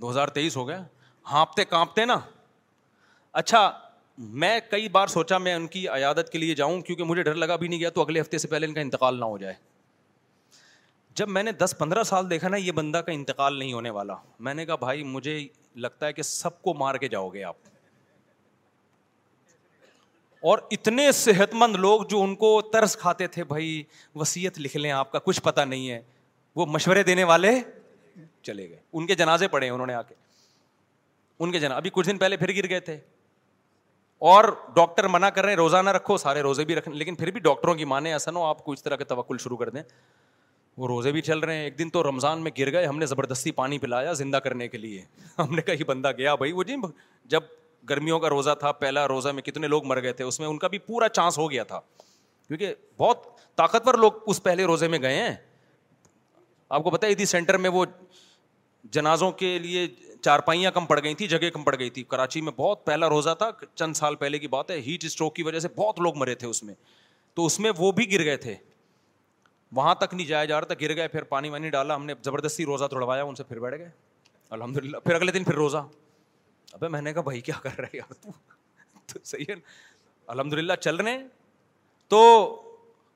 دو 0.00 0.10
ہزار 0.10 0.28
تیئیس 0.28 0.56
ہو 0.56 0.68
گیا۔ 0.68 0.84
ہانپتے 1.30 1.64
کانپتے 1.64 2.04
نا۔ 2.04 2.16
اچھا 3.32 3.78
میں 4.18 4.60
کئی 4.70 4.88
بار 4.88 5.06
سوچا 5.06 5.38
میں 5.38 5.54
ان 5.54 5.66
کی 5.66 5.88
عیادت 5.88 6.30
کے 6.32 6.38
لیے 6.38 6.54
جاؤں، 6.54 6.80
کیونکہ 6.80 7.04
مجھے 7.04 7.22
ڈر 7.22 7.34
لگا 7.34 7.56
بھی 7.56 7.68
نہیں 7.68 7.80
گیا 7.80 7.90
تو 7.90 8.02
اگلے 8.02 8.20
ہفتے 8.20 8.38
سے 8.38 8.48
پہلے 8.48 8.66
ان 8.66 8.74
کا 8.74 8.80
انتقال 8.80 9.20
نہ 9.20 9.24
ہو 9.24 9.38
جائے۔ 9.38 9.54
جب 11.14 11.28
میں 11.28 11.42
نے 11.42 11.52
دس 11.52 11.74
پندرہ 11.78 12.02
سال 12.02 12.30
دیکھا 12.30 12.48
نا، 12.48 12.56
یہ 12.56 12.72
بندہ 12.72 12.98
کا 12.98 13.12
انتقال 13.12 13.58
نہیں 13.58 13.72
ہونے 13.72 13.90
والا۔ 13.90 14.14
میں 14.40 14.54
نے 14.54 14.66
کہا، 14.66 14.74
بھائی، 14.74 15.02
مجھے 15.02 15.48
لگتا 15.76 16.06
ہے 16.06 16.12
کہ 16.12 16.22
سب 16.22 16.62
کو 16.62 16.74
مار 16.74 16.94
کے 16.94 17.08
جاؤ 17.08 17.28
گے 17.28 17.44
آپ۔ 17.44 17.56
اور 20.40 20.58
اتنے 20.70 21.12
صحت 21.12 21.54
مند 21.54 21.76
لوگ 21.76 22.02
جو 22.02 22.22
ان 22.22 22.34
کو 22.34 22.62
ترس 22.72 22.96
کھاتے 22.96 23.26
تھے، 23.26 23.44
بھائی 23.44 23.82
وسیعت 24.14 24.60
لکھ 24.60 24.76
لیں 24.76 24.90
آپ 24.90 25.12
کا، 25.12 25.18
کچھ 25.18 25.42
پتا 25.42 25.64
نہیں 25.64 25.90
ہے۔ 25.90 26.02
وہ 26.56 26.66
مشورے 26.66 27.02
دینے 27.02 27.24
والے 27.24 27.50
چلے 28.42 28.68
گئے۔ 28.68 28.78
ان 28.92 29.06
کے 29.06 29.14
جنازے 29.14 29.48
پڑے 29.48 29.68
انہوں 29.68 29.86
نے 29.86 29.94
آ 29.94 30.02
کے۔ 30.02 30.14
ان 31.38 31.52
کے 31.52 31.60
جنا، 31.60 31.76
ابھی 31.76 31.90
کچھ 31.92 32.06
دن 32.06 32.18
پہلے 32.18 32.36
پھر 32.36 32.56
گر 32.56 32.68
گئے 32.68 32.80
تھے۔ 32.80 32.98
اور 34.22 34.44
ڈاکٹر 34.74 35.08
منع 35.08 35.28
کر 35.28 35.42
رہے 35.42 35.48
ہیں 35.48 35.56
روزہ 35.56 35.76
نہ 35.76 35.90
رکھو، 35.90 36.16
سارے 36.16 36.40
روزے 36.42 36.64
بھی 36.64 36.74
رکھیں 36.74 36.94
لیکن 36.94 37.14
پھر 37.14 37.30
بھی 37.30 37.40
ڈاکٹروں 37.40 37.74
کی 37.74 37.84
مانے 37.84 38.12
ایسا 38.12 38.30
نہ 38.30 38.38
ہو 38.38 38.44
آپ 38.44 38.64
کو 38.64 38.72
اس 38.72 38.82
طرح 38.82 38.96
کے 38.96 39.04
توکل 39.04 39.36
شروع 39.38 39.56
کر 39.56 39.68
دیں۔ 39.68 39.82
وہ 40.76 40.86
روزے 40.86 41.12
بھی 41.12 41.20
چل 41.20 41.38
رہے 41.38 41.56
ہیں۔ 41.56 41.64
ایک 41.64 41.78
دن 41.78 41.90
تو 41.90 42.02
رمضان 42.02 42.42
میں 42.42 42.50
گر 42.58 42.72
گئے، 42.72 42.86
ہم 42.86 42.98
نے 42.98 43.06
زبردستی 43.06 43.50
پانی 43.50 43.78
پلایا 43.78 44.12
زندہ 44.12 44.36
کرنے 44.36 44.68
کے 44.68 44.78
لیے۔ 44.78 45.04
ہم 45.38 45.54
نے 45.54 45.62
کہیں 45.62 45.84
بندہ 45.84 46.12
گیا 46.18 46.34
بھائی، 46.34 46.52
وہ 46.52 46.62
جی 46.62 46.74
جب 47.24 47.40
گرمیوں 47.90 48.20
کا 48.20 48.28
روزہ 48.28 48.50
تھا، 48.60 48.72
پہلا 48.72 49.08
روزہ 49.08 49.28
میں 49.28 49.42
کتنے 49.42 49.66
لوگ 49.66 49.84
مر 49.84 50.02
گئے 50.02 50.12
تھے، 50.12 50.24
اس 50.24 50.40
میں 50.40 50.48
ان 50.48 50.58
کا 50.58 50.68
بھی 50.68 50.78
پورا 50.78 51.08
چانس 51.08 51.38
ہو 51.38 51.50
گیا 51.50 51.64
تھا۔ 51.64 51.80
کیونکہ 52.48 52.74
بہت 52.98 53.26
طاقتور 53.56 53.94
لوگ 53.94 54.12
اس 54.26 54.42
پہلے 54.42 54.64
روزے 54.64 54.88
میں 54.88 54.98
گئے 55.02 55.14
ہیں۔ 55.14 55.34
آپ 56.68 56.82
کو 56.82 56.90
پتا 56.90 57.06
عیدی 57.06 57.24
سینٹر 57.24 57.56
میں 57.56 57.70
وہ 57.70 57.84
جنازوں 58.84 59.32
کے 59.32 59.58
لیے 59.58 59.88
چارپائیاں 60.22 60.70
کم 60.70 60.86
پڑ 60.86 61.02
گئی 61.02 61.14
تھی 61.14 61.28
جگہ 61.28 61.50
کم 61.52 61.62
پڑ 61.62 61.78
گئی 61.78 61.90
تھی۔ 61.90 62.02
کراچی 62.02 62.40
میں 62.40 62.52
بہت 62.52 62.86
پہلا 62.86 63.08
روزہ 63.08 63.30
تھا، 63.38 63.50
چند 63.74 63.94
سال 63.94 64.14
پہلے 64.14 64.38
کی 64.38 64.48
بات 64.48 64.70
ہے، 64.70 64.80
ہیٹ 64.80 65.04
اسٹروک 65.04 65.36
کی 65.36 65.42
وجہ 65.42 65.58
سے 65.58 65.68
بہت 65.68 66.00
لوگ 66.00 66.16
مرے 66.16 66.34
تھے 66.34 66.46
اس 66.46 66.62
میں۔ 66.62 66.74
تو 67.34 67.46
اس 67.46 67.60
میں 67.60 67.72
وہ 67.78 67.92
بھی 67.92 68.12
گر 68.12 68.24
گئے 68.24 68.36
تھے۔ 68.36 68.54
وہاں 69.72 69.94
تک 69.94 70.14
نہیں 70.14 70.26
جایا 70.26 70.44
جا 70.44 70.60
رہا 70.60 70.66
تھا، 70.66 70.74
گر 70.80 70.96
گئے، 70.96 71.08
پھر 71.08 71.22
پانی 71.22 71.48
وانی 71.48 71.70
ڈالا، 71.70 71.94
ہم 71.94 72.04
نے 72.04 72.14
زبردستی 72.24 72.64
روزہ 72.64 72.84
توڑوایا، 72.84 73.22
ان 73.22 73.34
سے 73.34 73.44
پھر 73.44 73.58
بیٹھ 73.58 73.78
گئے۔ 73.78 73.90
الحمد 74.50 74.76
للہ 74.76 74.96
پھر 74.96 75.14
اگلے 75.14 75.32
دن 75.32 75.44
پھر 75.44 75.54
روزہ۔ 75.54 75.88
ابھی 76.72 76.88
میں 76.88 77.02
نے 77.02 77.12
کہا، 77.12 77.22
بھائی، 77.22 77.40
کیا 77.40 77.54
کر 77.62 77.78
رہے 77.78 77.96
یار؟ 77.96 78.12
تو 79.06 79.18
صحیح 79.24 79.44
ہے 79.48 79.54
الحمد 80.26 80.52
للہ 80.52 80.72
چل 80.80 80.96
رہے 80.96 81.10
ہیں۔ 81.10 81.28
تو 82.08 82.18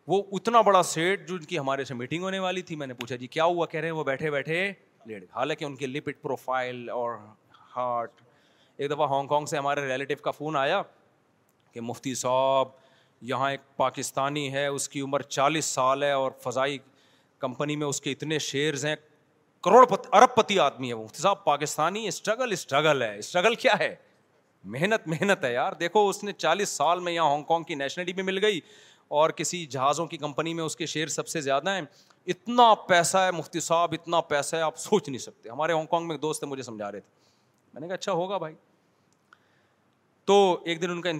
وہ 0.07 0.23
اتنا 0.33 0.61
بڑا 0.61 0.83
سیٹ 0.83 1.29
جو 1.29 1.35
ان 1.35 1.45
کی 1.45 1.59
ہمارے 1.59 1.85
سے 1.85 1.95
میٹنگ 1.95 2.23
ہونے 2.23 2.39
والی 2.39 2.63
تھی، 2.63 2.77
میں 2.77 2.87
نے 2.87 2.95
پوچھا 2.95 3.17
جی 3.17 3.27
کیا 3.27 3.45
ہوا؟ 3.45 3.67
کہہ 3.67 3.81
رہے 3.81 3.89
ہیں، 3.89 3.95
وہ 3.95 4.05
بیٹھے 4.05 4.31
بیٹھے 4.31 4.73
لیٹ 5.07 5.25
حالانکہ 5.37 5.65
ان 5.65 5.77
کے 5.77 5.87
لپٹ 5.87 6.23
پروفائل 6.23 6.91
اور 6.91 7.15
ہارٹ 7.77 8.11
ایک 8.77 8.91
دفعہ 8.91 9.09
ہانگ 9.09 9.29
کانگ 9.29 9.47
سے 9.47 9.57
ہمارے 9.57 9.89
ریلیٹیو 9.89 10.17
کا 10.17 10.31
فون 10.31 10.57
آیا 10.57 10.83
کہ 11.73 11.81
مفتی 11.81 12.15
صاحب، 12.15 12.69
یہاں 13.21 13.51
ایک 13.51 13.61
پاکستانی 13.77 14.53
ہے، 14.53 14.67
اس 14.67 14.89
کی 14.89 15.01
عمر 15.01 15.23
چالیس 15.23 15.65
سال 15.65 16.03
ہے 16.03 16.13
اور 16.13 16.33
فضائی 16.41 16.79
کمپنی 17.39 17.77
میں 17.77 17.87
اس 17.87 18.01
کے 18.01 18.13
اتنے 18.13 18.39
شیئرز 18.39 18.87
ہیں، 18.87 18.97
کروڑ 19.63 19.87
پتی 19.87 20.09
ارب 20.13 20.35
پتی 20.35 20.59
آدمی 20.59 20.89
ہے 20.89 20.95
مفتی 20.95 21.23
صاحب، 21.23 21.45
پاکستانی 21.45 22.09
اسٹرگل 22.09 22.53
اسٹرگل 22.53 23.03
ہے۔ 23.03 23.19
اسٹرگل 23.19 23.55
کیا 23.55 23.73
ہے؟ 23.79 23.95
محنت 24.65 25.09
محنت 25.09 25.45
ہے 25.45 25.53
یار۔ 25.53 25.73
دیکھو، 25.73 26.09
اس 26.09 26.25
نے 26.25 26.33
چالیس 26.33 26.69
سال 26.69 27.01
میں 27.01 27.13
یہاں 27.13 27.31
ہانگ 27.31 27.43
کانگ 27.43 27.65
کی 27.65 27.75
نیشنلٹی 27.75 28.13
بھی 28.13 28.23
مل 28.23 28.45
گئی۔ 28.45 28.61
اور 29.09 29.31
کسی 29.31 29.67
جہازوں 29.67 30.07
کی 30.07 30.17
کمپنی 30.17 30.55
میں 30.55 30.65
اس 30.65 30.77
کے 30.77 30.87
شیئر 30.87 31.07
سب 31.07 31.29
سے 31.29 31.41
زیادہ 31.41 31.71
ہیں، 31.71 31.83
اتنا 32.27 32.75
پیسہ 32.75 33.19
ہے 33.19 33.31
مفتی 33.31 33.61
صاحب، 33.61 33.93
اتنا 33.93 34.21
پیسہ 34.21 34.57
ہے، 34.57 34.61
آپ 34.61 34.77
سوچ 34.77 35.09
نہیں 35.09 35.19
سکتے۔ 35.19 35.49
ہمارے 35.49 35.73
ہانگ 35.73 35.87
کانگ 35.87 36.07
میں 36.07 36.15
ایک 36.15 36.23
دوست 36.23 36.45
مجھے 36.45 36.63
سمجھا 36.63 36.93
رہے 36.93 37.01
تھے۔ 37.01 37.11
میں 37.75 37.81
نے 37.81 37.87
کہا 37.87 37.95
اچھا 37.95 38.13
ہوگا 38.13 38.39
بھائی۔ 38.39 38.55
تو 40.25 40.59
ایک 40.65 40.83
دن 40.83 40.91
ان 40.91 41.01
کا 41.01 41.11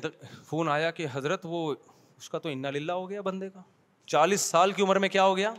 فون 0.45 0.69
آیا 0.69 0.91
کہ 0.91 1.07
حضرت، 1.13 1.41
وہ 1.45 1.75
اس 2.19 2.31
کا 2.31 2.39
تو 2.39 2.49
انا 2.49 2.71
للہ 2.71 2.93
ہو 2.93 3.11
گیا 3.11 3.21
بندے 3.21 3.51
کا۔ 3.51 3.61
چالیس 4.07 4.41
سال 4.41 4.73
کی 4.73 4.83
عمر 4.83 4.99
میں 4.99 5.09
کیا 5.09 5.25
ہو 5.25 5.37
گیا؟ 5.37 5.55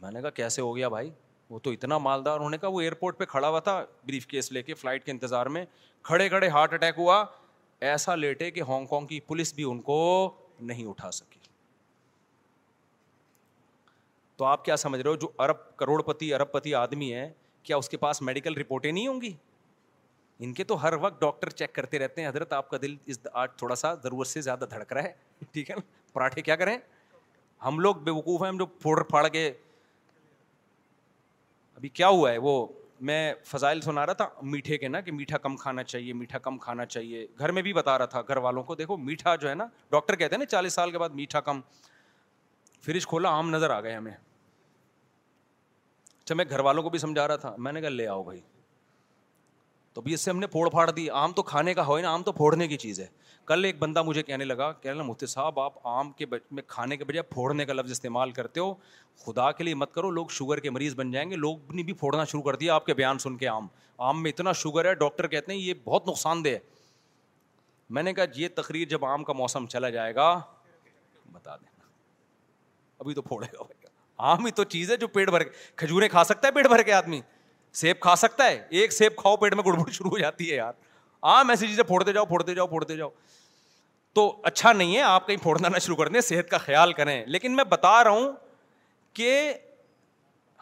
میں 0.00 0.10
نے 0.10 0.22
کہا، 0.22 0.30
کیسے 0.30 0.62
ہو 0.62 0.76
گیا 0.76 0.88
بھائی؟ 0.88 1.10
وہ 1.50 1.58
تو 1.58 1.70
اتنا 1.70 1.98
مالدار 1.98 2.40
ہونے 2.40 2.58
کا 2.58 2.68
وہ 2.68 2.80
ایئرپورٹ 2.80 3.18
پہ 3.18 3.24
کھڑا 3.24 3.48
ہوا 3.48 3.60
تھا 3.60 3.84
بریف 4.06 4.26
کیس 4.26 4.52
لے 4.52 4.62
کے، 4.62 4.74
فلائٹ 4.74 5.04
کے 5.04 5.10
انتظار 5.10 5.46
میں۔ 5.46 5.64
کھڑے 6.02 6.28
کھڑے 6.28 6.48
ہارٹ 6.48 6.72
اٹیک 6.72 6.94
ہوا۔ 6.98 7.24
ایسا 7.80 8.14
لیٹے 8.14 8.50
کہ 8.50 8.62
ہانگ 8.62 8.86
کانگ 8.86 9.06
کی 9.06 9.20
پولیس 9.20 9.54
بھی 9.54 9.64
ان 9.64 9.80
کو 9.80 10.30
نہیں 10.62 10.86
اٹھا 10.86 11.10
سکی۔ 11.10 11.40
تو 14.36 14.44
آپ 14.44 14.64
کیا 14.64 14.76
سمجھ 14.76 15.00
رہے 15.00 15.10
ہو 15.10 15.16
جو 15.16 15.28
ارب 15.38 15.76
کروڑ 15.76 16.02
پتی 16.02 16.34
ارب 16.34 16.52
پتی 16.52 16.74
آدمی 16.74 17.14
ہے 17.14 17.32
کیا 17.62 17.76
اس 17.76 17.88
کے 17.88 17.96
پاس 17.96 18.22
میڈیکل 18.22 18.54
رپورٹیں 18.54 18.92
نہیں 18.92 19.06
ہوں 19.06 19.20
گی؟ 19.20 19.36
ان 20.38 20.54
کے 20.54 20.64
تو 20.64 20.82
ہر 20.82 20.92
وقت 20.92 21.20
ڈاکٹر 21.20 21.50
چیک 21.50 21.74
کرتے 21.74 21.98
رہتے 21.98 22.20
ہیں۔ 22.20 22.28
حضرت، 22.28 22.52
آپ 22.52 22.70
کا 22.70 22.76
دل 22.82 22.96
اس 23.06 23.18
آج 23.32 23.48
تھوڑا 23.56 23.74
سا 23.74 23.94
ضرورت 23.94 24.28
سے 24.28 24.40
زیادہ 24.40 24.64
دھڑک 24.70 24.92
رہا 24.92 25.02
ہے۔ 25.02 25.12
ٹھیک 25.52 25.70
ہے 25.70 25.74
نا؟ 25.74 25.80
پراٹھے 26.12 26.42
کیا 26.42 26.56
کریں؟ 26.56 26.78
ہم 27.64 27.80
لوگ 27.80 27.94
بے 27.94 28.10
وقوف 28.10 28.42
ہیں، 28.42 28.48
ہم 28.48 28.56
جو 28.56 28.66
پھوڑ 28.66 29.02
پھاڑ 29.02 29.28
کے۔ 29.28 29.52
ابھی 31.74 31.88
کیا 31.88 32.08
ہوا 32.08 32.30
ہے؟ 32.32 32.38
وہ 32.38 32.66
میں 33.00 33.34
فضائل 33.44 33.80
سنا 33.80 34.06
رہا 34.06 34.12
تھا، 34.12 34.28
میٹھے 34.42 34.78
کے 34.78 34.88
نا، 34.88 35.00
کہ 35.00 35.12
میٹھا 35.12 35.38
کم 35.38 35.56
کھانا 35.56 35.82
چاہیے، 35.82 36.12
میٹھا 36.12 36.38
کم 36.38 36.58
کھانا 36.58 36.86
چاہیے۔ 36.86 37.26
گھر 37.38 37.52
میں 37.52 37.62
بھی 37.62 37.72
بتا 37.72 37.98
رہا 37.98 38.04
تھا، 38.04 38.22
گھر 38.22 38.36
والوں 38.36 38.62
کو 38.62 38.74
دیکھو، 38.74 38.96
میٹھا 38.96 39.36
جو 39.36 39.48
ہے 39.48 39.54
نا، 39.54 39.66
ڈاکٹر 39.90 40.16
کہتے 40.16 40.34
ہیں 40.34 40.38
نا، 40.38 40.44
چالیس 40.44 40.72
سال 40.72 40.90
کے 40.90 40.98
بعد 40.98 41.08
میٹھا 41.08 41.40
کم۔ 41.40 41.60
فریج 42.84 43.06
کھولا 43.06 43.28
آم 43.28 43.50
نظر 43.50 43.70
آ 43.70 43.80
گئے 43.80 43.94
ہمیں۔ 43.94 44.12
اچھا 46.24 46.34
میں 46.34 46.44
گھر 46.50 46.60
والوں 46.60 46.82
کو 46.82 46.90
بھی 46.90 46.98
سمجھا 46.98 47.28
رہا 47.28 47.36
تھا۔ 47.36 47.54
میں 47.58 47.72
نے 47.72 47.80
کہا، 47.80 47.88
لے 47.88 48.06
آؤ 48.06 48.22
بھائی۔ 48.22 48.40
تو 49.92 50.00
بھی 50.00 50.14
اس 50.14 50.20
سے 50.20 50.30
ہم 50.30 50.38
نے 50.38 50.46
پھوڑ 50.46 50.70
پھاڑ 50.70 50.90
دی۔ 50.90 51.10
آم 51.10 51.32
تو 51.32 51.42
کھانے 51.42 51.74
کا 51.74 51.86
ہو 51.86 51.98
نا، 51.98 52.10
آم 52.10 52.22
تو 52.22 52.32
پھوڑنے 52.32 52.68
کی 52.68 52.76
چیز 52.76 53.00
ہے۔ 53.00 53.06
کل 53.46 53.64
ایک 53.64 53.78
بندہ 53.78 54.02
مجھے 54.02 54.22
کہنے 54.22 54.44
لگا 54.44 54.72
کہنے 54.72 54.94
لگا، 54.94 55.04
مفتی 55.04 55.26
صاحب، 55.26 55.60
آپ 55.60 55.72
آم 55.86 56.12
کے 56.12 56.26
میں 56.50 56.62
کھانے 56.66 56.96
کے 56.96 57.04
بجائے 57.04 57.22
پھوڑنے 57.22 57.64
کا 57.64 57.72
لفظ 57.72 57.90
استعمال 57.90 58.30
کرتے 58.32 58.60
ہو۔ 58.60 58.74
خدا 59.18 59.52
کے 59.52 59.64
لیے 59.64 59.74
مت 59.74 59.94
کرو، 59.94 60.10
لوگ 60.10 60.26
شوگر 60.26 60.58
کے 60.58 60.70
مریض 60.70 60.94
بن 60.94 61.10
جائیں 61.10 61.30
گے۔ 61.30 61.36
لوگ 61.36 61.74
نے 61.74 61.82
بھی 61.82 61.92
پھوڑنا 61.92 62.24
شروع 62.24 62.42
کر 62.42 62.54
دیا 62.54 62.74
آپ 62.74 62.86
کے 62.86 62.94
بیان 62.94 63.18
سن 63.18 63.36
کے 63.36 63.48
آم۔ 63.48 63.66
آم 63.98 64.22
میں 64.22 64.30
اتنا 64.30 64.52
شوگر 64.52 64.84
ہے، 64.84 64.94
ڈاکٹر 64.94 65.26
کہتے 65.26 65.52
ہیں 65.52 65.60
یہ 65.60 65.74
بہت 65.84 66.08
نقصان 66.08 66.44
دہ 66.44 66.48
ہے۔ 66.48 66.58
میں 67.90 68.02
نے 68.02 68.12
کہا، 68.12 68.24
یہ 68.36 68.48
تقریر 68.54 68.88
جب 68.88 69.04
آم 69.04 69.24
کا 69.24 69.32
موسم 69.32 69.66
چلا 69.66 69.90
جائے 69.90 70.14
گا، 70.14 70.40
بتا 71.32 71.56
دینا۔ 71.56 71.84
ابھی 72.98 73.14
تو 73.14 73.22
پھوڑے 73.22 73.46
گا 73.52 73.62
آم 74.16 74.46
ہی 74.46 74.50
تو 74.50 74.64
چیز 74.64 74.90
ہے 74.90 74.96
جو 74.96 75.08
پیٹ 75.08 75.30
بھر 75.30 75.42
کے 75.42 75.50
کھجورے 75.76 76.08
کھا 76.08 76.24
سکتا 76.24 76.48
ہے 76.48 76.52
پیٹ 76.52 76.66
بھر 76.66 76.82
کے 76.82 76.92
آدمی۔ 76.92 77.20
سیب 77.72 78.00
کھا 78.00 78.16
سکتا 78.16 78.44
ہے؟ 78.44 78.66
ایک 78.70 78.92
سیب 78.92 79.16
کھاؤ، 79.16 79.36
پیٹ 79.36 79.54
میں 79.54 79.64
گڑبڑ 79.64 79.90
شروع 79.90 80.10
ہو 80.10 80.18
جاتی 80.18 80.50
ہے 80.50 80.56
یار۔ 80.56 80.72
عام 81.22 81.50
ایسی 81.50 81.66
چیزیں 81.66 81.84
پھوڑتے 81.84 82.12
جاؤ 82.12 82.24
پھوڑتے 82.24 82.54
جاؤ 82.54 82.66
پھوڑتے 82.66 82.96
جاؤ۔ 82.96 83.10
تو 84.12 84.40
اچھا 84.42 84.72
نہیں 84.72 84.96
ہے، 84.96 85.02
آپ 85.02 85.26
کہیں 85.26 85.42
پھوڑنا 85.42 85.68
نہ 85.68 85.78
شروع 85.78 85.96
کر 85.96 86.08
دیں، 86.08 86.20
صحت 86.20 86.50
کا 86.50 86.58
خیال 86.58 86.92
کریں۔ 86.92 87.26
لیکن 87.26 87.56
میں 87.56 87.64
بتا 87.64 88.04
رہا 88.04 88.10
ہوں 88.10 88.32
کہ 89.12 89.52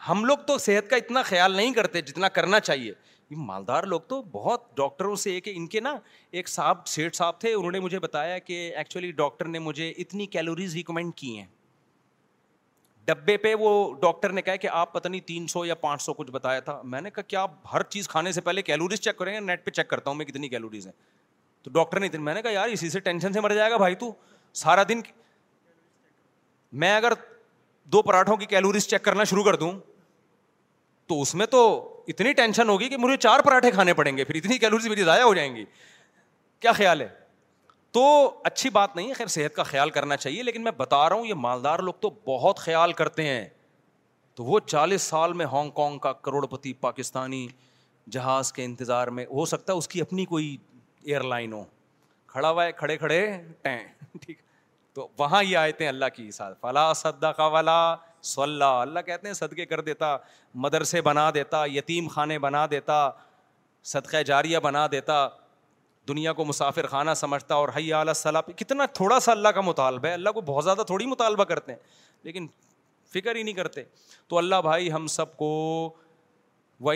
ہم 0.09 0.25
لوگ 0.25 0.37
تو 0.37 0.57
صحت 0.57 0.89
کا 0.89 0.95
اتنا 0.95 1.21
خیال 1.21 1.51
نہیں 1.51 1.73
کرتے 1.73 2.01
جتنا 2.01 2.29
کرنا 2.29 2.59
چاہیے۔ 2.59 2.93
مالدار 3.31 3.83
لوگ 3.83 4.01
تو 4.01 4.21
بہت 4.21 4.77
ڈاکٹروں 4.77 5.15
سے 5.15 5.31
ایک، 5.31 5.47
ان 5.51 5.67
کے 5.67 5.79
نا 5.79 5.95
ایک 6.31 6.49
صاحب 6.49 6.87
سیٹ 6.87 7.15
صاحب 7.15 7.39
تھے، 7.39 7.53
انہوں 7.53 7.71
نے 7.71 7.79
مجھے 7.79 7.99
بتایا 7.99 8.37
کہ 8.37 8.71
ایکچولی 8.75 9.11
ڈاکٹر 9.11 9.45
نے 9.45 9.59
مجھے 9.59 9.93
اتنی 9.97 10.25
کیلوریز 10.25 10.73
ریکمینڈ 10.73 11.15
کی 11.15 11.37
ہیں۔ 11.37 11.45
ڈبے 13.09 13.37
پہ 13.37 13.55
وہ 13.55 13.95
ڈاکٹر 14.01 14.29
نے 14.29 14.41
کہا 14.41 14.55
کہ 14.55 14.67
آپ 14.67 14.93
پتہ 14.93 15.07
نہیں 15.07 15.21
تین 15.21 15.47
سو 15.47 15.65
یا 15.65 15.75
پانچ 15.75 16.01
سو 16.01 16.13
کچھ 16.13 16.31
بتایا 16.31 16.59
تھا۔ 16.59 16.81
میں 16.83 17.01
نے 17.01 17.09
کہا 17.09 17.21
کیا 17.21 17.41
آپ 17.41 17.51
ہر 17.73 17.83
چیز 17.83 18.07
کھانے 18.07 18.31
سے 18.31 18.41
پہلے 18.41 18.61
کیلوریز 18.61 18.99
چیک 19.01 19.17
کریں 19.17 19.33
گے، 19.33 19.39
نیٹ 19.39 19.65
پہ 19.65 19.71
چیک 19.71 19.87
کرتا 19.87 20.09
ہوں 20.09 20.17
میں 20.17 20.25
کتنی 20.25 20.49
کیلوریز 20.49 20.85
ہیں۔ 20.85 20.93
تو 21.63 21.71
ڈاکٹر 21.71 21.99
نے 21.99 22.07
میں 22.17 22.33
نے 22.33 22.41
کہا 22.41 22.51
یار 22.51 22.69
اسی 22.69 22.89
سے 22.89 22.99
ٹینشن 22.99 23.33
سے 23.33 23.41
مر 23.41 23.53
جائے 23.53 23.71
گا 23.71 23.77
بھائی 23.77 23.95
تو۔ 23.95 24.13
سارا 24.53 24.83
دن 24.89 25.01
میں 26.71 26.95
اگر 26.95 27.13
دو 27.85 28.01
پراٹھوں 28.01 28.37
کی 28.37 28.45
کیلوریز 28.45 28.87
چیک 28.87 29.03
کرنا 29.03 29.23
شروع 29.23 29.43
کر 29.43 29.55
دوں، 29.55 29.71
تو 31.07 31.21
اس 31.21 31.35
میں 31.35 31.45
تو 31.45 31.93
اتنی 32.07 32.33
ٹینشن 32.33 32.69
ہوگی 32.69 32.89
کہ 32.89 32.97
مجھے 32.97 33.17
چار 33.17 33.39
پراٹھے 33.39 33.71
کھانے 33.71 33.93
پڑیں 33.93 34.17
گے، 34.17 34.23
پھر 34.23 34.35
اتنی 34.35 34.57
کیلوریز 34.57 34.87
میری 34.87 35.03
ضائع 35.03 35.23
ہو 35.23 35.33
جائیں 35.33 35.55
گی۔ 35.55 35.65
کیا 36.59 36.71
خیال 36.71 37.01
ہے؟ 37.01 37.09
تو 37.91 38.33
اچھی 38.43 38.69
بات 38.69 38.95
نہیں 38.95 39.07
ہے، 39.07 39.13
خیر 39.13 39.27
صحت 39.27 39.55
کا 39.55 39.63
خیال 39.63 39.89
کرنا 39.89 40.17
چاہیے، 40.17 40.43
لیکن 40.43 40.63
میں 40.63 40.71
بتا 40.71 41.09
رہا 41.09 41.15
ہوں، 41.15 41.25
یہ 41.25 41.33
مالدار 41.33 41.79
لوگ 41.79 41.93
تو 41.93 42.09
بہت 42.09 42.59
خیال 42.59 42.93
کرتے 42.93 43.27
ہیں۔ 43.27 43.45
تو 44.35 44.43
وہ 44.43 44.59
چالیس 44.59 45.01
سال 45.01 45.33
میں 45.33 45.45
ہانگ 45.45 45.69
کانگ 45.69 45.99
کا 45.99 46.13
کروڑ 46.13 46.45
پتی 46.45 46.73
پاکستانی 46.73 47.47
جہاز 48.09 48.53
کے 48.53 48.65
انتظار 48.65 49.07
میں، 49.07 49.25
ہو 49.25 49.45
سکتا 49.45 49.73
ہے 49.73 49.77
اس 49.77 49.87
کی 49.87 50.01
اپنی 50.01 50.25
کوئی 50.25 50.57
ایئر 51.01 51.21
لائن 51.21 51.53
ہو۔ 51.53 51.63
کھڑا 52.27 52.49
ہوا 52.49 52.65
ہے، 52.65 52.71
کھڑے 52.71 52.97
کھڑے 52.97 53.31
ٹین 53.61 53.87
ٹھیک۔ 54.21 54.41
تو 54.93 55.07
وہاں 55.17 55.43
یہ 55.43 55.57
آئے 55.57 55.71
تھے 55.71 55.87
اللہ 55.87 56.05
کی 56.15 56.31
ساتھ 56.31 56.57
فلاں 56.61 56.93
صدا 56.93 57.45
والا 57.45 57.95
صلی 58.21 58.61
اللہ 58.61 58.99
کہتے 59.05 59.27
ہیں، 59.27 59.33
صدقے 59.33 59.65
کر 59.65 59.81
دیتا، 59.81 60.17
مدرسے 60.55 61.01
بنا 61.01 61.31
دیتا، 61.33 61.65
یتیم 61.65 62.07
خانے 62.07 62.39
بنا 62.39 62.65
دیتا، 62.71 63.09
صدقہ 63.83 64.17
جاریہ 64.17 64.59
بنا 64.59 64.87
دیتا۔ 64.91 65.27
دنیا 66.09 66.33
کو 66.33 66.45
مسافر 66.45 66.87
خانہ 66.87 67.11
سمجھتا 67.15 67.55
اور 67.55 67.69
حی 67.77 67.93
اعلیٰ 67.93 68.13
صلاح 68.13 68.41
کتنا 68.41 68.85
تھوڑا 68.85 69.19
سا 69.19 69.31
اللہ 69.31 69.47
کا 69.47 69.61
مطالبہ 69.61 70.07
ہے۔ 70.07 70.13
اللہ 70.13 70.29
کو 70.29 70.41
بہت 70.41 70.63
زیادہ 70.63 70.81
تھوڑی 70.87 71.05
مطالبہ 71.05 71.43
کرتے 71.43 71.71
ہیں، 71.71 71.79
لیکن 72.23 72.47
فکر 73.13 73.35
ہی 73.35 73.43
نہیں 73.43 73.55
کرتے۔ 73.55 73.83
تو 74.27 74.37
اللہ 74.37 74.55
بھائی 74.61 74.91
ہم 74.91 75.07
سب 75.07 75.37
کو 75.37 75.93
و 76.81 76.91